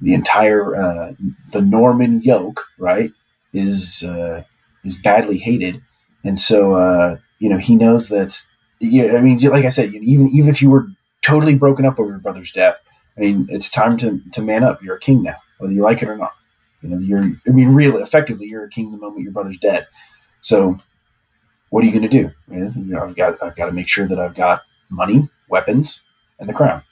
the 0.01 0.15
entire 0.15 0.77
uh, 0.77 1.13
the 1.53 1.61
Norman 1.61 2.21
yoke 2.23 2.65
right 2.79 3.13
is 3.53 4.05
uh, 4.05 4.45
is 4.85 4.97
badly 4.97 5.39
hated, 5.39 5.83
and 6.25 6.39
so 6.39 6.75
uh, 6.75 7.17
you 7.39 7.49
know 7.49 7.59
he 7.59 7.75
knows 7.75 8.09
that's 8.09 8.49
yeah. 8.81 9.17
I 9.17 9.21
mean, 9.21 9.39
like 9.41 9.65
I 9.65 9.71
said, 9.71 9.95
even 9.95 10.29
even 10.29 10.51
if 10.51 10.63
you 10.63 10.71
were 10.71 10.87
totally 11.23 11.55
broken 11.55 11.85
up 11.85 11.99
over 11.99 12.11
your 12.11 12.19
brother's 12.21 12.53
death, 12.53 12.77
I 13.17 13.21
mean, 13.21 13.47
it's 13.51 13.71
time 13.71 13.97
to 13.99 14.21
to 14.33 14.43
man 14.43 14.63
up. 14.63 14.83
You're 14.83 14.97
a 14.97 15.01
king 15.01 15.23
now, 15.23 15.37
whether 15.59 15.73
you 15.73 15.83
like 15.83 16.03
it 16.03 16.09
or 16.09 16.17
not. 16.17 16.33
You 16.83 16.91
know, 16.91 16.99
you're 16.99 17.25
I 17.47 17.51
mean, 17.51 17.69
really, 17.71 18.03
effectively, 18.03 18.47
you're 18.47 18.65
a 18.65 18.71
king 18.71 18.91
the 18.91 18.99
moment 18.99 19.23
your 19.23 19.33
brother's 19.33 19.59
dead. 19.59 19.87
So 20.41 20.79
what 21.71 21.83
are 21.83 21.87
you 21.87 21.93
going 21.93 22.09
to 22.09 22.23
do? 22.23 22.31
You 22.51 22.73
know, 22.77 23.03
I've 23.03 23.17
got 23.17 23.43
I've 23.43 23.57
got 23.57 23.67
to 23.67 23.73
make 23.73 23.89
sure 23.89 24.07
that 24.07 24.19
I've 24.19 24.35
got 24.35 24.63
money, 24.89 25.29
weapons, 25.49 26.03
and 26.39 26.49
the 26.49 26.55
crown. 26.55 26.83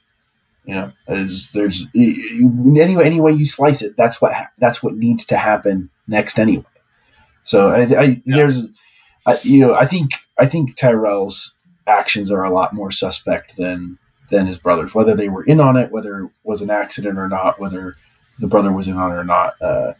You 0.64 0.74
know, 0.74 0.92
as 1.06 1.52
there's 1.54 1.86
any 1.94 2.96
any 3.00 3.20
way 3.20 3.32
you 3.32 3.44
slice 3.44 3.82
it, 3.82 3.96
that's 3.96 4.20
what 4.20 4.32
that's 4.58 4.82
what 4.82 4.96
needs 4.96 5.24
to 5.26 5.36
happen 5.36 5.90
next 6.08 6.38
anyway. 6.38 6.64
So 7.42 7.70
I, 7.70 7.82
I 7.82 8.02
yeah. 8.24 8.36
there's, 8.36 8.66
I, 9.24 9.36
you 9.42 9.60
know, 9.60 9.74
I 9.74 9.86
think 9.86 10.10
I 10.36 10.46
think 10.46 10.74
Tyrrell's 10.74 11.56
actions 11.86 12.32
are 12.32 12.42
a 12.42 12.52
lot 12.52 12.72
more 12.72 12.90
suspect 12.90 13.56
than 13.56 13.98
than 14.30 14.46
his 14.46 14.58
brothers, 14.58 14.92
whether 14.92 15.14
they 15.14 15.28
were 15.28 15.44
in 15.44 15.60
on 15.60 15.76
it, 15.76 15.92
whether 15.92 16.24
it 16.24 16.30
was 16.42 16.60
an 16.60 16.70
accident 16.70 17.16
or 17.16 17.28
not, 17.28 17.60
whether 17.60 17.94
the 18.38 18.46
brother 18.48 18.72
was 18.72 18.88
in 18.88 18.96
on 18.96 19.12
it 19.12 19.14
or 19.14 19.24
not. 19.24 19.60
Uh, 19.60 19.94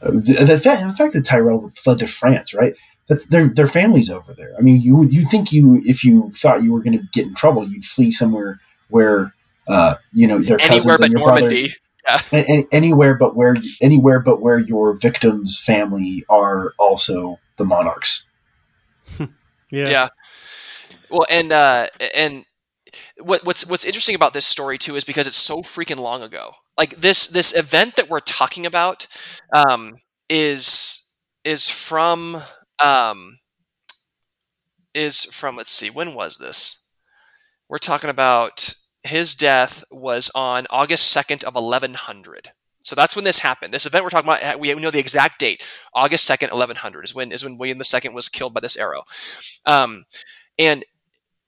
the, 0.00 0.60
fact, 0.62 0.82
the 0.82 0.94
fact 0.96 1.12
that 1.12 1.24
Tyrrell 1.24 1.70
fled 1.74 1.98
to 1.98 2.06
France, 2.06 2.54
right? 2.54 2.74
that 3.08 3.30
their 3.30 3.48
their 3.48 3.66
families 3.66 4.10
over 4.10 4.32
there. 4.34 4.54
I 4.58 4.62
mean, 4.62 4.80
you 4.80 5.04
you 5.04 5.22
think 5.22 5.52
you 5.52 5.82
if 5.84 6.04
you 6.04 6.32
thought 6.34 6.62
you 6.62 6.72
were 6.72 6.82
going 6.82 6.98
to 6.98 7.04
get 7.12 7.26
in 7.26 7.34
trouble, 7.34 7.68
you'd 7.68 7.84
flee 7.84 8.10
somewhere 8.10 8.60
where 8.88 9.34
uh, 9.68 9.96
you 10.12 10.26
know 10.26 10.40
their 10.40 10.58
cousins 10.58 10.84
anywhere 10.84 10.98
but 10.98 11.04
and 11.04 11.12
your 11.12 11.26
Normandy. 11.26 11.48
brothers. 11.48 11.78
Yeah. 12.04 12.18
anywhere 12.72 13.14
but 13.14 13.36
where 13.36 13.54
anywhere 13.80 14.18
but 14.18 14.40
where 14.40 14.58
your 14.58 14.92
victim's 14.94 15.62
family 15.62 16.24
are 16.28 16.72
also 16.76 17.38
the 17.58 17.64
monarchs. 17.64 18.26
yeah. 19.20 19.28
Yeah. 19.70 20.08
Well, 21.08 21.24
and 21.30 21.52
uh, 21.52 21.86
and 22.12 22.44
what, 23.20 23.44
what's 23.44 23.68
what's 23.68 23.84
interesting 23.84 24.16
about 24.16 24.32
this 24.32 24.46
story 24.46 24.78
too 24.78 24.96
is 24.96 25.04
because 25.04 25.28
it's 25.28 25.36
so 25.36 25.58
freaking 25.58 26.00
long 26.00 26.22
ago. 26.24 26.54
Like 26.78 26.96
this 26.96 27.28
this 27.28 27.54
event 27.56 27.96
that 27.96 28.08
we're 28.08 28.20
talking 28.20 28.66
about 28.66 29.06
um, 29.54 29.96
is 30.28 31.14
is 31.44 31.68
from 31.68 32.42
um, 32.82 33.38
is 34.94 35.24
from, 35.24 35.56
let's 35.56 35.70
see, 35.70 35.90
when 35.90 36.14
was 36.14 36.38
this? 36.38 36.90
We're 37.68 37.78
talking 37.78 38.10
about 38.10 38.74
his 39.02 39.34
death 39.34 39.84
was 39.90 40.30
on 40.34 40.66
August 40.70 41.14
2nd 41.16 41.44
of 41.44 41.54
1100. 41.54 42.50
So 42.82 42.96
that's 42.96 43.14
when 43.14 43.24
this 43.24 43.38
happened. 43.40 43.72
This 43.72 43.86
event 43.86 44.04
we're 44.04 44.10
talking 44.10 44.30
about, 44.30 44.60
we 44.60 44.74
know 44.74 44.90
the 44.90 44.98
exact 44.98 45.38
date. 45.38 45.64
August 45.94 46.28
2nd, 46.28 46.52
1100 46.52 47.04
is 47.04 47.14
when, 47.14 47.32
is 47.32 47.44
when 47.44 47.58
William 47.58 47.80
II 47.80 48.10
was 48.12 48.28
killed 48.28 48.54
by 48.54 48.60
this 48.60 48.76
arrow. 48.76 49.02
Um, 49.64 50.04
and 50.58 50.84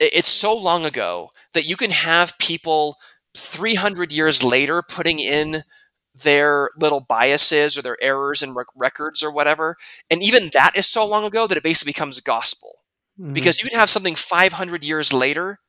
it's 0.00 0.28
so 0.28 0.56
long 0.56 0.84
ago 0.84 1.30
that 1.52 1.66
you 1.66 1.76
can 1.76 1.90
have 1.90 2.38
people 2.38 2.96
300 3.36 4.12
years 4.12 4.42
later 4.44 4.82
putting 4.88 5.18
in 5.18 5.62
their 6.14 6.70
little 6.78 7.00
biases 7.00 7.76
or 7.76 7.82
their 7.82 7.96
errors 8.02 8.42
and 8.42 8.54
rec- 8.56 8.66
records 8.76 9.22
or 9.22 9.32
whatever. 9.32 9.76
And 10.10 10.22
even 10.22 10.50
that 10.52 10.76
is 10.76 10.86
so 10.86 11.06
long 11.06 11.24
ago 11.24 11.46
that 11.48 11.56
it 11.56 11.62
basically 11.64 11.90
becomes 11.92 12.20
gospel. 12.20 12.76
Mhm. 13.20 13.32
because 13.32 13.62
you'd 13.62 13.72
have 13.72 13.88
something 13.90 14.16
500 14.16 14.82
years 14.84 15.12
later 15.12 15.60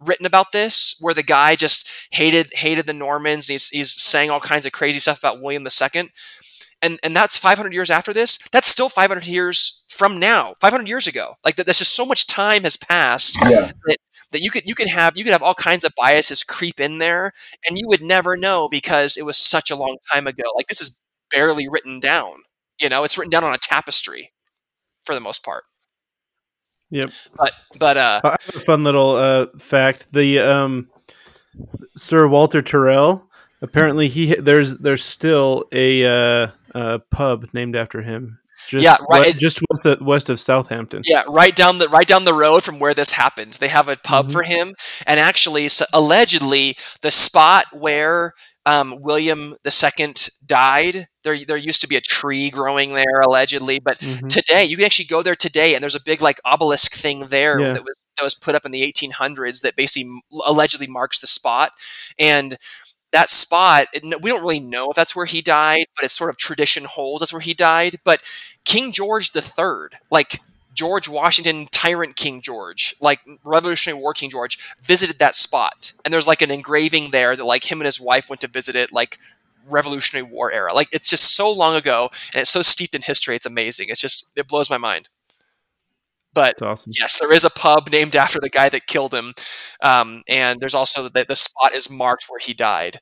written 0.00 0.26
about 0.26 0.52
this 0.52 0.96
where 1.00 1.14
the 1.14 1.22
guy 1.22 1.56
just 1.56 1.88
hated 2.12 2.50
hated 2.54 2.86
the 2.86 2.92
normans 2.92 3.48
and 3.48 3.54
he's, 3.54 3.68
he's 3.70 3.92
saying 4.02 4.30
all 4.30 4.40
kinds 4.40 4.66
of 4.66 4.72
crazy 4.72 4.98
stuff 5.00 5.18
about 5.18 5.40
william 5.40 5.66
ii 5.66 6.10
and 6.82 6.98
and 7.02 7.16
that's 7.16 7.36
500 7.36 7.72
years 7.72 7.90
after 7.90 8.12
this 8.12 8.38
that's 8.52 8.68
still 8.68 8.88
500 8.88 9.26
years 9.26 9.84
from 9.90 10.18
now 10.18 10.54
500 10.60 10.88
years 10.88 11.06
ago 11.06 11.34
like 11.44 11.56
that, 11.56 11.66
that's 11.66 11.78
just 11.78 11.94
so 11.96 12.06
much 12.06 12.26
time 12.28 12.64
has 12.64 12.76
passed 12.76 13.36
Yeah. 13.42 13.72
that 13.86 13.98
you 14.40 14.50
could 14.50 14.66
you 14.66 14.74
could 14.74 14.88
have 14.88 15.16
you 15.16 15.24
could 15.24 15.32
have 15.32 15.42
all 15.42 15.54
kinds 15.54 15.84
of 15.84 15.92
biases 15.96 16.42
creep 16.42 16.80
in 16.80 16.98
there 16.98 17.32
and 17.68 17.78
you 17.78 17.86
would 17.86 18.02
never 18.02 18.36
know 18.36 18.68
because 18.68 19.16
it 19.16 19.26
was 19.26 19.36
such 19.36 19.70
a 19.70 19.76
long 19.76 19.96
time 20.12 20.26
ago 20.26 20.44
like 20.56 20.66
this 20.68 20.80
is 20.80 21.00
barely 21.30 21.68
written 21.68 22.00
down 22.00 22.34
you 22.80 22.88
know 22.88 23.04
it's 23.04 23.18
written 23.18 23.30
down 23.30 23.44
on 23.44 23.54
a 23.54 23.58
tapestry 23.58 24.32
for 25.04 25.14
the 25.14 25.20
most 25.20 25.44
part 25.44 25.64
Yep. 26.90 27.10
but 27.36 27.52
but 27.78 27.96
uh 27.96 28.20
I 28.22 28.36
have 28.38 28.56
a 28.56 28.60
fun 28.60 28.84
little 28.84 29.12
uh, 29.12 29.46
fact. 29.58 30.12
The 30.12 30.40
um, 30.40 30.90
Sir 31.96 32.28
Walter 32.28 32.60
Tyrrell. 32.60 33.26
Apparently, 33.62 34.08
he 34.08 34.34
there's 34.34 34.76
there's 34.78 35.02
still 35.02 35.64
a 35.72 36.04
uh, 36.04 36.48
uh, 36.74 36.98
pub 37.10 37.48
named 37.54 37.76
after 37.76 38.02
him. 38.02 38.38
Just 38.68 38.84
Yeah, 38.84 38.96
right. 39.10 39.26
we- 39.34 39.40
just 39.40 39.60
west 39.70 39.86
of, 39.86 40.00
west 40.00 40.28
of 40.28 40.40
Southampton. 40.40 41.02
Yeah, 41.04 41.22
right 41.28 41.54
down 41.54 41.78
the 41.78 41.88
right 41.88 42.06
down 42.06 42.24
the 42.24 42.34
road 42.34 42.62
from 42.64 42.78
where 42.78 42.94
this 42.94 43.12
happened. 43.12 43.54
They 43.54 43.68
have 43.68 43.88
a 43.88 43.96
pub 43.96 44.28
Mhm. 44.28 44.32
for 44.32 44.42
him, 44.42 44.74
and 45.06 45.18
actually, 45.20 45.68
so 45.68 45.84
allegedly, 45.92 46.76
the 47.02 47.10
spot 47.10 47.66
where 47.72 48.34
um, 48.64 48.94
William 49.00 49.56
II 49.66 50.14
died, 50.46 51.08
there 51.24 51.36
there 51.44 51.56
used 51.56 51.80
to 51.80 51.88
be 51.88 51.96
a 51.96 52.00
tree 52.00 52.48
growing 52.48 52.94
there, 52.94 53.18
allegedly. 53.24 53.80
But 53.80 53.98
Mhm. 53.98 54.28
today, 54.28 54.64
you 54.64 54.76
can 54.76 54.84
actually 54.86 55.06
go 55.06 55.20
there 55.20 55.34
today, 55.34 55.74
and 55.74 55.82
there's 55.82 55.96
a 55.96 56.02
big 56.04 56.22
like 56.22 56.38
obelisk 56.44 56.92
thing 56.92 57.26
there 57.26 57.58
Yeah. 57.58 57.72
that 57.72 57.82
was 57.82 58.04
that 58.16 58.22
was 58.22 58.36
put 58.36 58.54
up 58.54 58.64
in 58.64 58.70
the 58.70 58.84
1800s 58.84 59.62
that 59.62 59.74
basically 59.74 60.08
allegedly 60.46 60.86
marks 60.86 61.18
the 61.18 61.26
spot, 61.26 61.72
and 62.20 62.56
that 63.12 63.30
spot 63.30 63.86
we 64.20 64.30
don't 64.30 64.42
really 64.42 64.60
know 64.60 64.90
if 64.90 64.96
that's 64.96 65.14
where 65.14 65.26
he 65.26 65.42
died 65.42 65.84
but 65.94 66.04
it's 66.04 66.14
sort 66.14 66.30
of 66.30 66.36
tradition 66.36 66.84
holds 66.84 67.20
that's 67.20 67.32
where 67.32 67.40
he 67.40 67.54
died 67.54 67.96
but 68.04 68.22
king 68.64 68.90
george 68.92 69.30
III, 69.34 69.88
like 70.10 70.40
george 70.74 71.08
washington 71.08 71.66
tyrant 71.70 72.16
king 72.16 72.40
george 72.40 72.94
like 73.00 73.20
revolutionary 73.44 74.00
war 74.00 74.14
king 74.14 74.30
george 74.30 74.58
visited 74.82 75.18
that 75.18 75.34
spot 75.34 75.92
and 76.04 76.12
there's 76.12 76.26
like 76.26 76.42
an 76.42 76.50
engraving 76.50 77.10
there 77.10 77.36
that 77.36 77.44
like 77.44 77.70
him 77.70 77.80
and 77.80 77.86
his 77.86 78.00
wife 78.00 78.28
went 78.30 78.40
to 78.40 78.48
visit 78.48 78.74
it 78.74 78.92
like 78.92 79.18
revolutionary 79.68 80.26
war 80.26 80.50
era 80.50 80.74
like 80.74 80.88
it's 80.92 81.08
just 81.08 81.36
so 81.36 81.52
long 81.52 81.76
ago 81.76 82.10
and 82.34 82.40
it's 82.40 82.50
so 82.50 82.62
steeped 82.62 82.94
in 82.94 83.02
history 83.02 83.36
it's 83.36 83.46
amazing 83.46 83.88
it's 83.90 84.00
just 84.00 84.32
it 84.36 84.48
blows 84.48 84.70
my 84.70 84.78
mind 84.78 85.08
but 86.34 86.60
awesome. 86.62 86.92
Yes, 86.98 87.18
there 87.18 87.32
is 87.32 87.44
a 87.44 87.50
pub 87.50 87.90
named 87.90 88.16
after 88.16 88.38
the 88.40 88.48
guy 88.50 88.68
that 88.68 88.86
killed 88.86 89.12
him, 89.14 89.34
um, 89.82 90.22
and 90.28 90.60
there's 90.60 90.74
also 90.74 91.08
that 91.08 91.28
the 91.28 91.36
spot 91.36 91.74
is 91.74 91.90
marked 91.90 92.26
where 92.28 92.40
he 92.40 92.54
died. 92.54 93.00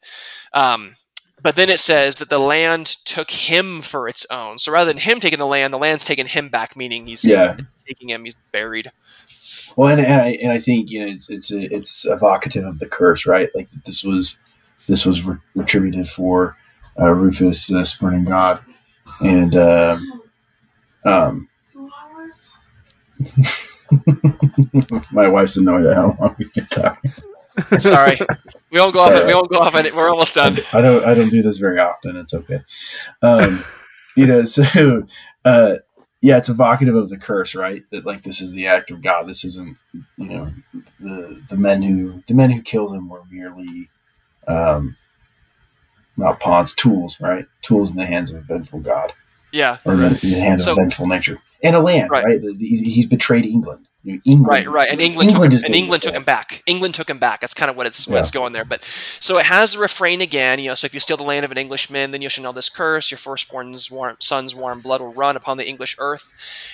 Um, 0.53 0.95
but 1.43 1.57
then 1.57 1.71
it 1.71 1.81
says 1.81 2.17
that 2.17 2.29
the 2.29 2.39
land 2.39 2.87
took 2.87 3.31
him 3.31 3.81
for 3.81 4.09
its 4.09 4.27
own. 4.31 4.59
So 4.59 4.73
rather 4.73 4.91
than 4.93 4.99
him 5.01 5.21
taking 5.21 5.39
the 5.39 5.47
land, 5.47 5.73
the 5.73 5.79
land's 5.79 6.05
taking 6.05 6.27
him 6.27 6.49
back, 6.49 6.77
meaning 6.77 7.07
he's 7.07 7.25
Yeah. 7.25 7.57
taking 7.89 8.11
him. 8.11 8.25
He's 8.25 8.37
buried. 8.53 8.93
Well, 9.77 9.89
and, 9.89 10.01
and 10.01 10.21
I 10.21 10.39
and 10.43 10.53
I 10.53 10.59
think 10.59 10.91
you 10.91 11.01
know 11.01 11.07
it's 11.07 11.31
it's 11.31 11.51
it's 11.51 12.07
evocative 12.07 12.65
of 12.65 12.79
the 12.79 12.87
curse, 12.87 13.27
right? 13.27 13.49
Like 13.55 13.71
this 13.87 14.05
was 14.05 14.39
this 14.87 15.07
was 15.07 15.25
re- 15.25 15.39
retributed 15.55 16.09
for 16.09 16.57
uh, 16.99 17.09
Rufus 17.11 17.73
uh, 17.73 17.85
spurning 17.85 18.25
God, 18.25 18.61
and 19.21 19.57
um, 19.57 20.23
um, 21.05 21.49
my 25.13 25.29
wife's 25.29 25.57
annoyed 25.57 25.87
at 25.87 25.97
how 25.97 26.17
long 26.21 26.37
we've 26.39 26.53
been 26.55 26.67
talking. 26.67 27.13
Sorry, 27.79 28.17
we 28.71 28.79
won't 28.81 28.95
go 28.95 29.01
off. 29.01 29.13
it. 29.13 29.27
We 29.27 29.35
won't 29.35 29.51
go 29.51 29.59
off 29.59 29.75
it. 29.75 29.95
We're 29.95 30.09
almost 30.11 30.35
done. 30.35 30.57
I 30.73 30.81
don't 30.81 31.05
I 31.05 31.15
don't 31.15 31.29
do 31.31 31.43
this 31.43 31.59
very 31.59 31.79
often. 31.79 32.17
It's 32.17 32.33
okay. 32.33 32.61
Um, 33.23 33.65
you 34.17 34.27
know, 34.27 34.45
so 34.45 35.07
uh, 35.45 35.77
yeah, 36.23 36.39
it's 36.39 36.49
evocative 36.49 36.95
of 36.95 37.11
the 37.11 37.19
curse, 37.19 37.55
right? 37.55 37.83
That 37.91 38.07
like 38.07 38.23
this 38.23 38.41
is 38.41 38.53
the 38.53 38.67
act 38.69 38.91
of 38.91 39.03
God. 39.03 39.27
This 39.29 39.45
isn't 39.45 39.77
you 40.17 40.29
know 40.29 40.53
the 41.01 41.43
the 41.49 41.57
men 41.57 41.83
who 41.83 42.23
the 42.27 42.35
men 42.35 42.51
who 42.51 42.63
killed 42.63 42.95
him 42.95 43.09
were 43.09 43.23
merely 43.31 43.91
um, 44.47 44.97
not 46.17 46.41
pawns, 46.41 46.73
tools, 46.73 47.21
right? 47.21 47.47
Tools 47.63 47.91
in 47.91 47.97
the 47.97 48.07
hands 48.07 48.33
of 48.33 48.39
a 48.43 48.45
vengeful 48.45 48.81
God 48.81 49.13
Yeah, 49.53 49.79
or 49.85 49.95
in 49.95 49.99
the 50.15 50.41
hands 50.41 50.65
So- 50.65 50.73
of 50.73 50.79
vengeful 50.79 51.07
nature 51.09 51.41
and 51.63 51.77
a 51.77 51.81
land, 51.81 52.11
Right. 52.11 52.25
right? 52.25 52.41
He's, 52.59 53.07
betrayed 53.07 53.45
England. 53.45 53.87
England, 54.05 54.47
right, 54.47 54.67
right. 54.67 54.89
And 54.91 54.99
England, 54.99 55.29
took 55.31 55.45
him, 55.45 55.53
and 55.53 55.75
England 55.75 56.03
took 56.03 56.15
him 56.15 56.25
back. 56.25 56.63
England 56.67 56.95
took 56.95 57.11
him 57.11 57.19
back. 57.19 57.41
That's 57.43 57.53
kind 57.53 57.71
of 57.71 57.77
what 57.77 57.87
it's 57.87 58.09
what's 58.09 58.31
going 58.31 58.55
there. 58.55 58.65
But 58.65 58.83
so 58.83 59.37
it 59.37 59.45
has 59.45 59.75
the 59.75 59.79
refrain 59.79 60.23
again. 60.23 60.59
You 60.59 60.69
know, 60.69 60.75
so 60.75 60.87
if 60.87 60.95
you 60.95 61.01
steal 61.01 61.19
the 61.19 61.23
land 61.23 61.45
of 61.45 61.51
an 61.51 61.59
Englishman, 61.59 62.11
then 62.11 62.23
you 62.23 62.31
shall 62.31 62.43
know 62.43 62.53
this 62.53 62.71
curse: 62.71 63.11
your 63.11 63.19
firstborn's 63.19 63.91
warm, 63.91 64.17
son's 64.19 64.55
warm 64.55 64.81
blood 64.81 65.03
will 65.03 65.13
run 65.13 65.37
upon 65.37 65.59
the 65.59 65.69
English 65.69 65.97
earth. 65.99 66.33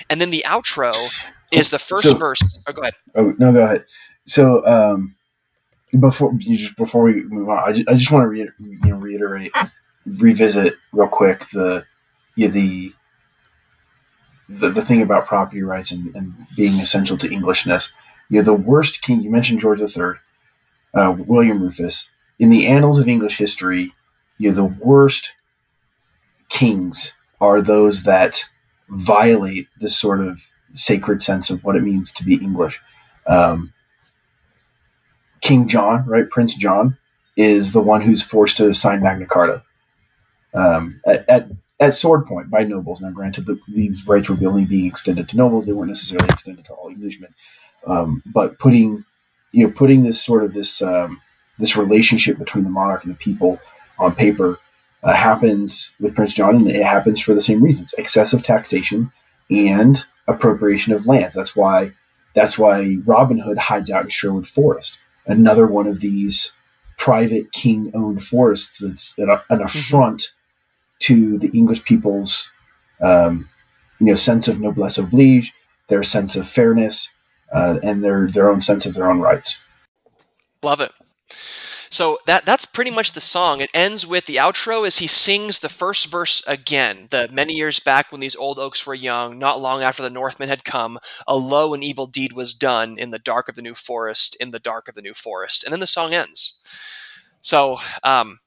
And 0.08 0.20
then 0.20 0.30
the 0.30 0.44
outro 0.46 0.94
is 1.50 1.70
the 1.70 1.80
first 1.80 2.04
So- 2.04 2.14
verse. 2.14 2.64
Oh, 2.68 2.72
go 2.72 2.82
ahead. 2.82 2.94
Oh 3.16 3.34
no, 3.38 3.52
go 3.52 3.60
ahead. 3.64 3.86
So 4.24 4.64
um, 4.64 5.16
before 5.98 6.32
you 6.38 6.54
just 6.56 6.76
before 6.76 7.02
we 7.02 7.24
move 7.24 7.48
on, 7.48 7.58
I 7.58 7.72
just, 7.72 7.88
I 7.88 7.94
just 7.94 8.12
want 8.12 8.22
to 8.22 8.28
re- 8.28 8.48
you 8.60 8.78
know, 8.84 8.96
reiterate, 8.98 9.50
revisit 10.06 10.74
real 10.92 11.08
quick 11.08 11.48
the 11.52 11.84
yeah, 12.36 12.48
the, 12.48 12.92
the 14.48 14.68
the 14.70 14.82
thing 14.82 15.02
about 15.02 15.26
property 15.26 15.62
rights 15.62 15.90
and, 15.90 16.14
and 16.14 16.34
being 16.56 16.80
essential 16.80 17.16
to 17.18 17.32
Englishness. 17.32 17.92
You 18.28 18.38
know, 18.40 18.44
the 18.44 18.54
worst 18.54 19.02
king. 19.02 19.22
You 19.22 19.30
mentioned 19.30 19.60
George 19.60 19.80
III, 19.80 20.14
uh, 20.94 21.14
William 21.18 21.62
Rufus. 21.62 22.10
In 22.38 22.50
the 22.50 22.66
annals 22.66 22.98
of 22.98 23.08
English 23.08 23.38
history, 23.38 23.92
you 24.38 24.50
know, 24.50 24.54
the 24.54 24.64
worst 24.64 25.34
kings 26.48 27.16
are 27.40 27.60
those 27.60 28.02
that 28.02 28.44
violate 28.88 29.68
this 29.78 29.96
sort 29.96 30.20
of 30.20 30.50
sacred 30.72 31.22
sense 31.22 31.50
of 31.50 31.64
what 31.64 31.76
it 31.76 31.82
means 31.82 32.12
to 32.12 32.24
be 32.24 32.34
English. 32.34 32.80
Um, 33.26 33.72
King 35.40 35.68
John, 35.68 36.04
right, 36.06 36.28
Prince 36.28 36.54
John, 36.54 36.98
is 37.36 37.72
the 37.72 37.80
one 37.80 38.02
who's 38.02 38.22
forced 38.22 38.56
to 38.58 38.72
sign 38.72 39.02
Magna 39.02 39.26
Carta 39.26 39.62
um, 40.54 41.00
at, 41.06 41.28
at 41.28 41.48
at 41.78 41.94
sword 41.94 42.26
point 42.26 42.50
by 42.50 42.64
nobles. 42.64 43.00
Now, 43.00 43.10
granted, 43.10 43.46
the, 43.46 43.58
these 43.68 44.06
rights 44.06 44.28
were 44.28 44.48
only 44.48 44.64
being 44.64 44.86
extended 44.86 45.28
to 45.28 45.36
nobles; 45.36 45.66
they 45.66 45.72
weren't 45.72 45.88
necessarily 45.88 46.28
extended 46.30 46.64
to 46.66 46.72
all 46.72 46.88
Englishmen. 46.88 47.34
Um, 47.86 48.22
but 48.26 48.58
putting, 48.58 49.04
you 49.52 49.66
know, 49.66 49.72
putting 49.72 50.02
this 50.02 50.22
sort 50.22 50.42
of 50.42 50.54
this 50.54 50.82
um, 50.82 51.20
this 51.58 51.76
relationship 51.76 52.38
between 52.38 52.64
the 52.64 52.70
monarch 52.70 53.04
and 53.04 53.12
the 53.12 53.18
people 53.18 53.60
on 53.98 54.14
paper 54.14 54.58
uh, 55.02 55.12
happens 55.12 55.94
with 56.00 56.14
Prince 56.14 56.34
John, 56.34 56.56
and 56.56 56.70
it 56.70 56.84
happens 56.84 57.20
for 57.20 57.34
the 57.34 57.40
same 57.40 57.62
reasons: 57.62 57.94
excessive 57.98 58.42
taxation 58.42 59.12
and 59.50 60.04
appropriation 60.26 60.92
of 60.92 61.06
lands. 61.06 61.34
That's 61.34 61.54
why 61.54 61.92
that's 62.34 62.58
why 62.58 62.98
Robin 63.04 63.38
Hood 63.38 63.58
hides 63.58 63.90
out 63.90 64.04
in 64.04 64.08
Sherwood 64.10 64.46
Forest, 64.46 64.98
another 65.26 65.66
one 65.66 65.86
of 65.86 66.00
these 66.00 66.52
private 66.98 67.52
king-owned 67.52 68.22
forests 68.22 68.82
that's 68.82 69.18
an, 69.18 69.28
an 69.50 69.62
affront 69.62 70.34
to 71.00 71.38
the 71.38 71.48
English 71.48 71.84
people's, 71.84 72.52
um, 73.00 73.48
you 74.00 74.06
know, 74.06 74.14
sense 74.14 74.48
of 74.48 74.60
noblesse 74.60 74.98
oblige, 74.98 75.52
their 75.88 76.02
sense 76.02 76.36
of 76.36 76.48
fairness, 76.48 77.14
uh, 77.52 77.78
and 77.82 78.02
their 78.02 78.26
their 78.28 78.50
own 78.50 78.60
sense 78.60 78.86
of 78.86 78.94
their 78.94 79.10
own 79.10 79.20
rights. 79.20 79.62
Love 80.62 80.80
it. 80.80 80.92
So 81.88 82.18
that 82.26 82.44
that's 82.44 82.64
pretty 82.64 82.90
much 82.90 83.12
the 83.12 83.20
song. 83.20 83.60
It 83.60 83.70
ends 83.72 84.06
with 84.06 84.26
the 84.26 84.36
outro 84.36 84.86
as 84.86 84.98
he 84.98 85.06
sings 85.06 85.60
the 85.60 85.68
first 85.68 86.10
verse 86.10 86.46
again. 86.46 87.06
The 87.10 87.28
many 87.32 87.54
years 87.54 87.80
back 87.80 88.10
when 88.10 88.20
these 88.20 88.36
old 88.36 88.58
oaks 88.58 88.86
were 88.86 88.94
young, 88.94 89.38
not 89.38 89.60
long 89.60 89.82
after 89.82 90.02
the 90.02 90.10
Northmen 90.10 90.48
had 90.48 90.64
come, 90.64 90.98
a 91.26 91.36
low 91.36 91.72
and 91.74 91.84
evil 91.84 92.06
deed 92.06 92.32
was 92.32 92.52
done 92.52 92.98
in 92.98 93.10
the 93.10 93.18
dark 93.18 93.48
of 93.48 93.54
the 93.54 93.62
new 93.62 93.74
forest, 93.74 94.36
in 94.40 94.50
the 94.50 94.58
dark 94.58 94.88
of 94.88 94.94
the 94.94 95.02
new 95.02 95.14
forest. 95.14 95.64
And 95.64 95.72
then 95.72 95.80
the 95.80 95.86
song 95.86 96.12
ends. 96.12 96.62
So, 97.40 97.78
um, 98.02 98.40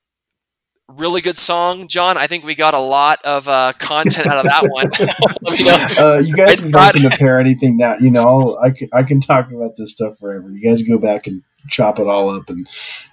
really 0.97 1.21
good 1.21 1.37
song, 1.37 1.87
John. 1.87 2.17
I 2.17 2.27
think 2.27 2.43
we 2.43 2.55
got 2.55 2.73
a 2.73 2.79
lot 2.79 3.19
of 3.23 3.47
uh, 3.47 3.73
content 3.79 4.27
out 4.27 4.37
of 4.37 4.43
that 4.45 4.63
one. 4.69 4.89
Let 5.41 5.59
me 5.59 5.65
know. 5.65 6.13
Uh, 6.15 6.19
you 6.19 6.35
guys 6.35 6.53
It's 6.53 6.61
can 6.63 6.71
not- 6.71 6.95
not 6.99 7.11
to 7.11 7.17
pare 7.17 7.39
anything 7.39 7.77
now. 7.77 7.95
You 7.97 8.11
know, 8.11 8.23
I'll, 8.23 8.71
can 8.71 8.89
I 8.93 9.03
can 9.03 9.19
talk 9.19 9.51
about 9.51 9.75
this 9.75 9.91
stuff 9.91 10.17
forever. 10.17 10.49
You 10.49 10.67
guys 10.67 10.81
go 10.81 10.97
back 10.97 11.27
and 11.27 11.41
chop 11.69 11.99
it 11.99 12.07
all 12.07 12.29
up, 12.29 12.49
and 12.49 12.67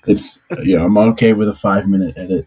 it's 0.07 0.41
you 0.63 0.79
know 0.79 0.85
I'm 0.87 0.97
okay 0.99 1.33
with 1.33 1.49
a 1.49 1.55
five 1.55 1.87
minute 1.89 2.17
edit. 2.19 2.47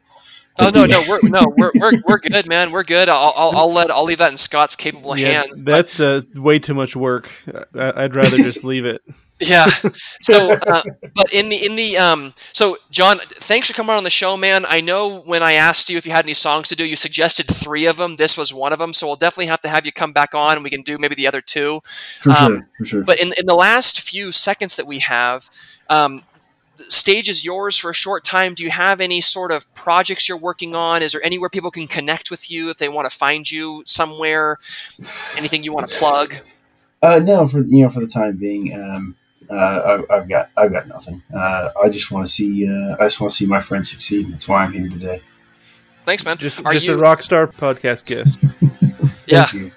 Oh 0.61 0.69
no, 0.73 0.85
no, 0.85 1.01
we're 1.07 1.19
no, 1.29 1.53
we're, 1.55 1.71
we're, 1.75 2.01
we're 2.05 2.17
good, 2.19 2.45
man. 2.47 2.71
We're 2.71 2.83
good. 2.83 3.07
I'll, 3.07 3.33
I'll, 3.35 3.51
I'll 3.55 3.71
let 3.73 3.89
I'll 3.91 4.03
leave 4.03 4.17
that 4.17 4.31
in 4.31 4.37
Scott's 4.37 4.75
capable 4.75 5.17
Yeah, 5.17 5.43
hands. 5.43 5.61
but- 5.61 5.71
that's 5.71 5.99
uh, 6.01 6.21
way 6.35 6.59
too 6.59 6.73
much 6.73 6.95
work. 6.97 7.29
I, 7.73 8.03
I'd 8.03 8.15
rather 8.15 8.35
just 8.37 8.63
leave 8.65 8.85
it. 8.85 8.99
Yeah. 9.39 9.69
So, 10.21 10.51
uh, 10.53 10.83
but 11.15 11.31
in 11.33 11.49
the 11.49 11.65
in 11.65 11.75
the 11.75 11.97
um, 11.97 12.33
so 12.51 12.77
John, 12.91 13.17
thanks 13.19 13.69
for 13.69 13.73
coming 13.73 13.95
on 13.95 14.03
the 14.03 14.09
show, 14.09 14.35
man. 14.37 14.65
I 14.67 14.81
know 14.81 15.21
when 15.21 15.41
I 15.41 15.53
asked 15.53 15.89
you 15.89 15.97
if 15.97 16.05
you 16.05 16.11
had 16.11 16.25
any 16.25 16.33
songs 16.33 16.67
to 16.67 16.75
do, 16.75 16.85
you 16.85 16.95
suggested 16.95 17.47
three 17.47 17.85
of 17.85 17.97
them. 17.97 18.17
This 18.17 18.37
was 18.37 18.53
one 18.53 18.73
of 18.73 18.79
them, 18.79 18.93
so 18.93 19.07
we'll 19.07 19.15
definitely 19.15 19.47
have 19.47 19.61
to 19.61 19.69
have 19.69 19.85
you 19.85 19.91
come 19.91 20.11
back 20.11 20.35
on, 20.35 20.53
and 20.55 20.63
we 20.63 20.69
can 20.69 20.81
do 20.81 20.97
maybe 20.97 21.15
the 21.15 21.25
other 21.25 21.41
two. 21.41 21.81
For 22.21 22.31
Um, 22.31 22.35
sure, 22.35 22.69
for 22.77 22.85
sure. 22.85 23.03
But 23.03 23.19
in 23.19 23.33
in 23.39 23.45
the 23.45 23.55
last 23.55 24.01
few 24.01 24.31
seconds 24.31 24.75
that 24.75 24.85
we 24.85 24.99
have, 24.99 25.49
um, 25.89 26.21
stage 26.89 27.29
is 27.29 27.43
yours 27.45 27.77
for 27.77 27.89
a 27.89 27.93
short 27.93 28.23
time. 28.25 28.53
Do 28.53 28.63
you 28.63 28.71
have 28.71 28.99
any 29.01 29.21
sort 29.21 29.51
of 29.51 29.73
projects 29.73 30.27
you're 30.27 30.37
working 30.37 30.75
on? 30.75 31.01
Is 31.01 31.13
there 31.13 31.23
anywhere 31.23 31.49
people 31.49 31.71
can 31.71 31.87
connect 31.87 32.29
with 32.29 32.51
you 32.51 32.69
if 32.69 32.77
they 32.77 32.89
want 32.89 33.09
to 33.09 33.15
find 33.15 33.49
you 33.49 33.83
somewhere? 33.85 34.57
Anything 35.37 35.63
you 35.63 35.73
want 35.73 35.89
to 35.89 35.97
plug? 35.97 36.35
Uh, 37.01 37.19
no, 37.19 37.47
for 37.47 37.63
you 37.63 37.83
know, 37.83 37.89
for 37.89 38.01
the 38.01 38.07
time 38.07 38.37
being, 38.37 38.73
um, 38.73 39.15
uh, 39.49 40.03
I, 40.09 40.15
I've 40.15 40.29
got 40.29 40.49
I've 40.55 40.71
got 40.71 40.87
nothing. 40.87 41.21
Uh, 41.33 41.71
I 41.81 41.89
just 41.89 42.11
want 42.11 42.25
to 42.27 42.31
see 42.31 42.67
uh, 42.67 42.95
I 42.99 43.05
just 43.05 43.19
want 43.19 43.31
to 43.31 43.35
see 43.35 43.47
my 43.47 43.59
friends 43.59 43.91
succeed. 43.91 44.31
That's 44.31 44.47
why 44.47 44.63
I'm 44.63 44.73
here 44.73 44.89
today. 44.89 45.21
Thanks, 46.05 46.25
man. 46.25 46.37
Just 46.37 46.63
Are 46.65 46.73
just 46.73 46.87
you, 46.87 46.93
a 46.93 46.97
rock 46.97 47.21
star 47.21 47.47
podcast 47.47 48.05
guest. 48.05 48.37
Yeah. 49.25 49.47
You. 49.53 49.71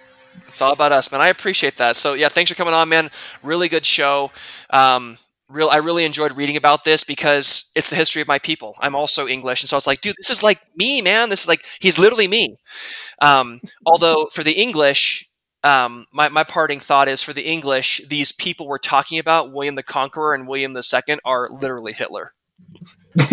It's 0.48 0.62
all 0.62 0.72
about 0.72 0.92
us, 0.92 1.12
man. 1.12 1.20
I 1.20 1.28
appreciate 1.28 1.76
that. 1.76 1.96
So 1.96 2.14
yeah, 2.14 2.28
thanks 2.28 2.50
for 2.50 2.56
coming 2.56 2.74
on, 2.74 2.88
man. 2.88 3.10
Really 3.42 3.68
good 3.68 3.84
show. 3.84 4.30
Um, 4.70 5.18
real, 5.48 5.68
I 5.68 5.76
really 5.76 6.04
enjoyed 6.04 6.36
reading 6.36 6.56
about 6.56 6.84
this 6.84 7.04
because 7.04 7.70
it's 7.76 7.90
the 7.90 7.96
history 7.96 8.22
of 8.22 8.28
my 8.28 8.38
people. 8.38 8.74
I'm 8.80 8.94
also 8.94 9.26
English, 9.26 9.62
and 9.62 9.68
so 9.68 9.76
it's 9.76 9.86
like, 9.86 10.00
dude, 10.00 10.16
this 10.18 10.30
is 10.30 10.42
like 10.42 10.60
me, 10.76 11.02
man. 11.02 11.28
This 11.28 11.42
is 11.42 11.48
like 11.48 11.64
he's 11.80 11.98
literally 11.98 12.28
me. 12.28 12.56
Um, 13.20 13.60
although 13.86 14.26
for 14.32 14.42
the 14.42 14.52
English, 14.52 15.28
um, 15.64 16.06
my 16.12 16.28
my 16.28 16.44
parting 16.44 16.80
thought 16.80 17.08
is 17.08 17.22
for 17.22 17.32
the 17.32 17.46
English, 17.46 18.02
these 18.08 18.32
people 18.32 18.66
we're 18.66 18.78
talking 18.78 19.18
about, 19.18 19.52
William 19.52 19.74
the 19.74 19.82
Conqueror 19.82 20.34
and 20.34 20.48
William 20.48 20.72
the 20.72 20.82
Second, 20.82 21.20
are 21.24 21.48
literally 21.50 21.92
Hitler. 21.92 22.32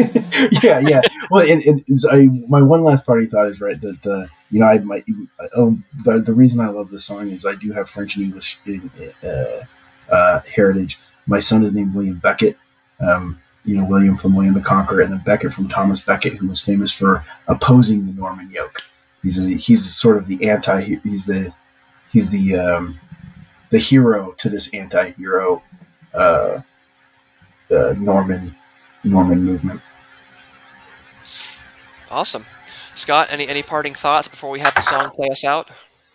yeah, 0.64 0.80
yeah. 0.80 1.02
Well, 1.32 1.50
and, 1.50 1.62
and 1.64 1.84
it's, 1.88 2.06
I, 2.06 2.28
my 2.48 2.62
one 2.62 2.84
last 2.84 3.06
party 3.06 3.26
thought 3.26 3.48
is 3.48 3.62
right 3.62 3.80
that 3.82 4.06
uh, 4.06 4.26
you 4.52 4.60
know 4.60 4.68
I 4.68 4.80
my 4.80 5.04
um, 5.56 5.84
the 6.04 6.20
the 6.20 6.34
reason 6.34 6.60
I 6.60 6.70
love 6.70 6.90
this 6.90 7.06
song 7.06 7.30
is 7.30 7.46
I 7.46 7.56
do 7.56 7.72
have 7.72 7.90
French 7.90 8.16
and 8.16 8.26
English 8.26 8.60
uh, 9.24 9.66
uh, 10.12 10.42
heritage. 10.42 11.00
My 11.28 11.40
son 11.40 11.64
is 11.64 11.74
named 11.74 11.96
William 11.96 12.18
Beckett. 12.18 12.58
Um, 13.00 13.40
you 13.64 13.78
know 13.78 13.86
William 13.86 14.18
from 14.18 14.36
William 14.36 14.54
the 14.54 14.62
Conqueror, 14.62 15.02
and 15.02 15.14
then 15.14 15.22
Becket 15.26 15.54
from 15.54 15.68
Thomas 15.68 16.00
Becket, 16.00 16.34
who 16.34 16.48
was 16.48 16.62
famous 16.62 16.92
for 16.92 17.24
opposing 17.48 18.06
the 18.06 18.14
Norman 18.14 18.50
yoke. 18.50 18.82
He's 19.22 19.38
a 19.38 19.44
he's 19.50 19.96
sort 19.96 20.18
of 20.18 20.28
the 20.28 20.50
anti. 20.50 20.98
He's 21.04 21.26
the 21.26 21.54
he's 22.12 22.30
the 22.30 22.56
um, 22.56 23.00
the 23.70 23.78
hero 23.78 24.34
to 24.38 24.50
this 24.50 24.74
anti-hero 24.74 25.62
uh, 26.14 26.62
uh, 27.72 27.94
Norman 27.98 28.56
Norman 29.04 29.44
movement. 29.44 29.82
Awesome, 32.12 32.46
Scott. 32.96 33.28
Any 33.30 33.48
any 33.48 33.64
parting 33.64 33.94
thoughts 33.94 34.28
before 34.28 34.50
we 34.50 34.60
have 34.60 34.76
the 34.76 34.82
song 34.82 35.10
play 35.12 35.30
us 35.30 35.44
out? 35.44 35.70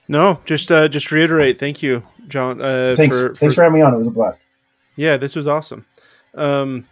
No, 0.08 0.40
just 0.44 0.70
uh, 0.70 0.88
just 0.88 1.10
reiterate. 1.10 1.58
Thank 1.58 1.82
you, 1.82 2.02
John. 2.28 2.60
Uh, 2.60 2.94
Thanks, 2.96 3.20
for, 3.20 3.34
thanks 3.34 3.54
for 3.54 3.62
having 3.62 3.78
me 3.78 3.82
on. 3.82 3.94
It 3.94 3.98
was 3.98 4.06
a 4.06 4.10
blast. 4.10 4.42
Yeah, 4.96 5.16
this 5.16 5.34
was 5.34 5.46
awesome. 5.46 5.86
Um, 6.34 6.86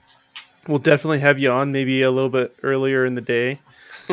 we'll 0.66 0.79
definitely 0.79 1.20
have 1.20 1.39
you 1.39 1.51
on 1.51 1.73
maybe 1.73 2.03
a 2.03 2.11
little 2.11 2.31
bit 2.31 2.57
earlier 2.62 3.05
in 3.05 3.15
the 3.15 3.20
day. 3.20 3.59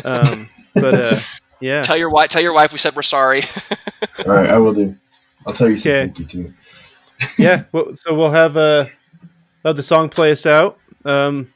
Um, 0.03 0.47
but 0.73 0.93
uh, 0.93 1.19
yeah, 1.61 1.81
Tell 1.81 1.97
your 1.97 2.09
wife. 2.09 2.29
Tell 2.29 2.41
your 2.41 2.53
wife 2.53 2.71
we 2.71 2.79
said 2.79 2.95
we're 2.95 3.01
sorry. 3.01 3.41
All 4.25 4.33
right, 4.33 4.49
I 4.49 4.57
will 4.57 4.73
do. 4.73 4.95
I'll 5.45 5.53
tell 5.53 5.69
you 5.69 5.77
some 5.77 5.91
Okay. 5.91 6.05
thank 6.05 6.19
you 6.19 6.25
too. 6.25 6.53
yeah. 7.37 7.63
Well, 7.71 7.95
so 7.95 8.13
we'll 8.15 8.31
have 8.31 8.55
uh, 8.57 8.85
have 9.65 9.75
the 9.75 9.83
song 9.83 10.09
play 10.09 10.31
us 10.31 10.45
out, 10.45 10.77
um, 11.05 11.51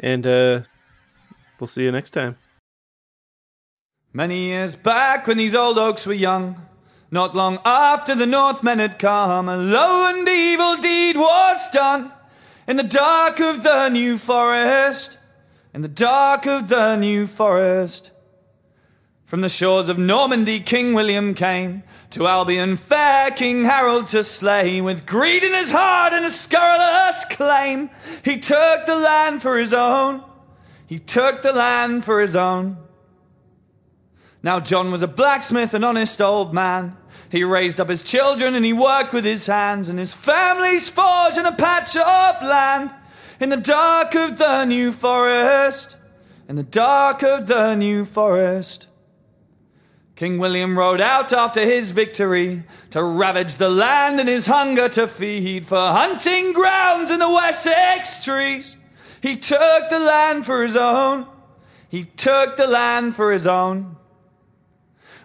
and 0.00 0.26
uh, 0.26 0.62
we'll 1.58 1.68
see 1.68 1.84
you 1.84 1.92
next 1.92 2.10
time. 2.10 2.36
Many 4.12 4.46
years 4.46 4.74
back 4.74 5.26
when 5.26 5.36
these 5.36 5.54
old 5.54 5.78
oaks 5.78 6.06
were 6.06 6.14
young, 6.14 6.56
not 7.10 7.34
long 7.36 7.58
after 7.64 8.14
the 8.14 8.26
Northmen 8.26 8.78
had 8.78 8.98
come, 8.98 9.48
a 9.48 9.56
low 9.56 10.08
and 10.10 10.26
evil 10.28 10.76
deed 10.76 11.16
was 11.16 11.70
done 11.70 12.12
in 12.66 12.76
the 12.76 12.82
dark 12.82 13.40
of 13.40 13.62
the 13.62 13.88
New 13.90 14.16
Forest, 14.18 15.18
in 15.74 15.82
the 15.82 15.88
dark 15.88 16.46
of 16.46 16.68
the 16.68 16.96
New 16.96 17.26
Forest. 17.26 18.10
From 19.26 19.40
the 19.40 19.48
shores 19.48 19.88
of 19.88 19.98
Normandy, 19.98 20.60
King 20.60 20.94
William 20.94 21.34
came 21.34 21.82
to 22.10 22.28
Albion 22.28 22.76
fair 22.76 23.32
King 23.32 23.64
Harold 23.64 24.06
to 24.08 24.22
slay. 24.22 24.80
With 24.80 25.04
greed 25.04 25.42
in 25.42 25.52
his 25.52 25.72
heart 25.72 26.12
and 26.12 26.24
a 26.24 26.30
scurrilous 26.30 27.24
claim, 27.24 27.90
he 28.24 28.38
took 28.38 28.86
the 28.86 28.94
land 28.94 29.42
for 29.42 29.58
his 29.58 29.72
own. 29.72 30.22
He 30.86 31.00
took 31.00 31.42
the 31.42 31.52
land 31.52 32.04
for 32.04 32.20
his 32.20 32.36
own. 32.36 32.76
Now 34.44 34.60
John 34.60 34.92
was 34.92 35.02
a 35.02 35.08
blacksmith, 35.08 35.74
an 35.74 35.82
honest 35.82 36.22
old 36.22 36.54
man. 36.54 36.96
He 37.28 37.42
raised 37.42 37.80
up 37.80 37.88
his 37.88 38.04
children 38.04 38.54
and 38.54 38.64
he 38.64 38.72
worked 38.72 39.12
with 39.12 39.24
his 39.24 39.48
hands, 39.48 39.88
and 39.88 39.98
his 39.98 40.14
family's 40.14 40.88
forge 40.88 41.36
on 41.36 41.46
a 41.46 41.56
patch 41.56 41.96
of 41.96 42.42
land 42.42 42.94
in 43.40 43.48
the 43.48 43.56
dark 43.56 44.14
of 44.14 44.38
the 44.38 44.64
New 44.64 44.92
Forest. 44.92 45.96
In 46.48 46.54
the 46.54 46.62
dark 46.62 47.24
of 47.24 47.48
the 47.48 47.74
New 47.74 48.04
Forest. 48.04 48.85
King 50.16 50.38
William 50.38 50.78
rode 50.78 51.02
out 51.02 51.30
after 51.34 51.60
his 51.60 51.90
victory 51.90 52.64
to 52.90 53.02
ravage 53.02 53.56
the 53.56 53.68
land 53.68 54.18
and 54.18 54.26
his 54.26 54.46
hunger 54.46 54.88
to 54.88 55.06
feed 55.06 55.66
for 55.66 55.76
hunting 55.76 56.54
grounds 56.54 57.10
in 57.10 57.20
the 57.20 57.28
Wessex 57.28 58.24
trees. 58.24 58.76
He 59.20 59.36
took 59.36 59.90
the 59.90 59.98
land 59.98 60.46
for 60.46 60.62
his 60.62 60.74
own. 60.74 61.26
He 61.90 62.04
took 62.04 62.56
the 62.56 62.66
land 62.66 63.14
for 63.14 63.30
his 63.30 63.46
own. 63.46 63.96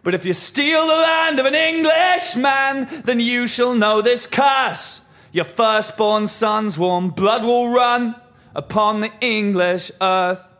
But 0.03 0.13
if 0.13 0.25
you 0.25 0.33
steal 0.33 0.85
the 0.85 0.93
land 0.93 1.39
of 1.39 1.45
an 1.45 1.55
Englishman, 1.55 3.03
then 3.05 3.21
you 3.21 3.47
shall 3.47 3.73
know 3.73 4.01
this 4.01 4.27
curse. 4.27 5.05
Your 5.31 5.45
firstborn 5.45 6.27
son's 6.27 6.77
warm 6.77 7.11
blood 7.11 7.43
will 7.43 7.73
run 7.73 8.15
upon 8.53 8.99
the 8.99 9.11
English 9.21 9.89
earth. 10.01 10.50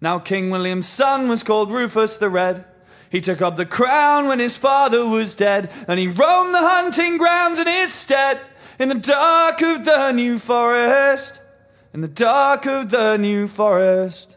Now 0.00 0.18
King 0.18 0.50
William's 0.50 0.88
son 0.88 1.28
was 1.28 1.42
called 1.42 1.70
Rufus 1.70 2.16
the 2.16 2.30
Red. 2.30 2.64
He 3.10 3.20
took 3.20 3.42
up 3.42 3.56
the 3.56 3.66
crown 3.66 4.28
when 4.28 4.38
his 4.38 4.56
father 4.56 5.06
was 5.06 5.34
dead, 5.34 5.70
and 5.88 5.98
he 5.98 6.06
roamed 6.06 6.54
the 6.54 6.58
hunting 6.58 7.18
grounds 7.18 7.58
in 7.58 7.66
his 7.66 7.92
stead 7.92 8.40
in 8.78 8.88
the 8.88 8.94
dark 8.94 9.60
of 9.60 9.84
the 9.84 10.12
New 10.12 10.38
Forest. 10.38 11.38
In 11.92 12.00
the 12.00 12.08
dark 12.08 12.66
of 12.66 12.90
the 12.90 13.16
New 13.16 13.46
Forest. 13.48 14.36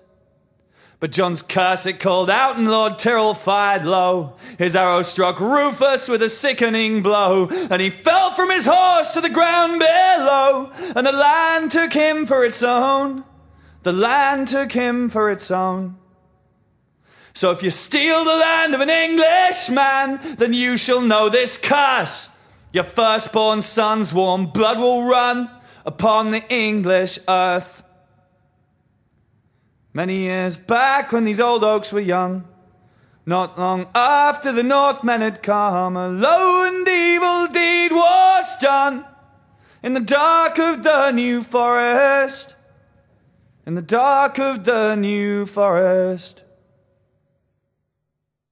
But 1.00 1.12
John's 1.12 1.42
curse 1.42 1.86
it 1.86 2.00
called 2.00 2.30
out, 2.30 2.58
and 2.58 2.70
Lord 2.70 2.98
Tyrrell 2.98 3.34
fired 3.34 3.86
low. 3.86 4.36
His 4.58 4.76
arrow 4.76 5.02
struck 5.02 5.40
Rufus 5.40 6.08
with 6.08 6.22
a 6.22 6.30
sickening 6.30 7.04
blow, 7.04 7.48
and 7.70 7.82
he 7.82 7.90
fell 7.90 8.32
from 8.32 8.50
his 8.50 8.66
horse 8.66 9.12
to 9.12 9.22
the 9.22 9.30
ground 9.30 9.80
below. 9.80 10.72
And 10.96 11.06
the 11.06 11.12
land 11.12 11.72
took 11.72 11.94
him 11.94 12.26
for 12.26 12.44
its 12.44 12.64
own. 12.64 13.24
The 13.84 13.94
land 13.94 14.48
took 14.48 14.72
him 14.72 15.10
for 15.10 15.30
its 15.30 15.52
own. 15.52 15.98
So 17.34 17.52
if 17.52 17.64
you 17.64 17.70
steal 17.70 18.24
the 18.24 18.38
land 18.38 18.74
of 18.74 18.82
an 18.82 18.90
Englishman, 18.90 20.20
then 20.38 20.54
you 20.54 20.78
shall 20.78 21.02
know 21.02 21.30
this 21.30 21.58
curse. 21.58 22.30
Your 22.72 22.84
firstborn 22.84 23.62
son's 23.62 24.14
warm 24.14 24.48
blood 24.48 24.80
will 24.80 25.08
run 25.08 25.50
upon 25.86 26.32
the 26.32 26.48
English 26.52 27.20
earth. 27.28 27.84
Many 29.94 30.20
years 30.20 30.58
back 30.58 31.12
when 31.12 31.24
these 31.24 31.40
old 31.40 31.64
oaks 31.64 31.92
were 31.92 32.00
young, 32.00 32.46
not 33.26 33.60
long 33.60 33.88
after 33.94 34.52
the 34.52 34.64
Northmen 34.64 35.22
had 35.22 35.44
come, 35.44 35.96
a 35.96 36.10
low 36.10 36.66
and 36.66 36.88
evil 36.88 37.48
deed 37.48 37.92
was 37.92 38.58
done 38.60 39.06
in 39.84 39.94
the 39.94 40.00
dark 40.00 40.58
of 40.58 40.84
the 40.84 41.12
New 41.12 41.44
Forest. 41.44 42.56
In 43.66 43.76
the 43.76 43.82
dark 43.82 44.40
of 44.40 44.66
the 44.66 44.96
New 44.96 45.46
Forest. 45.46 46.43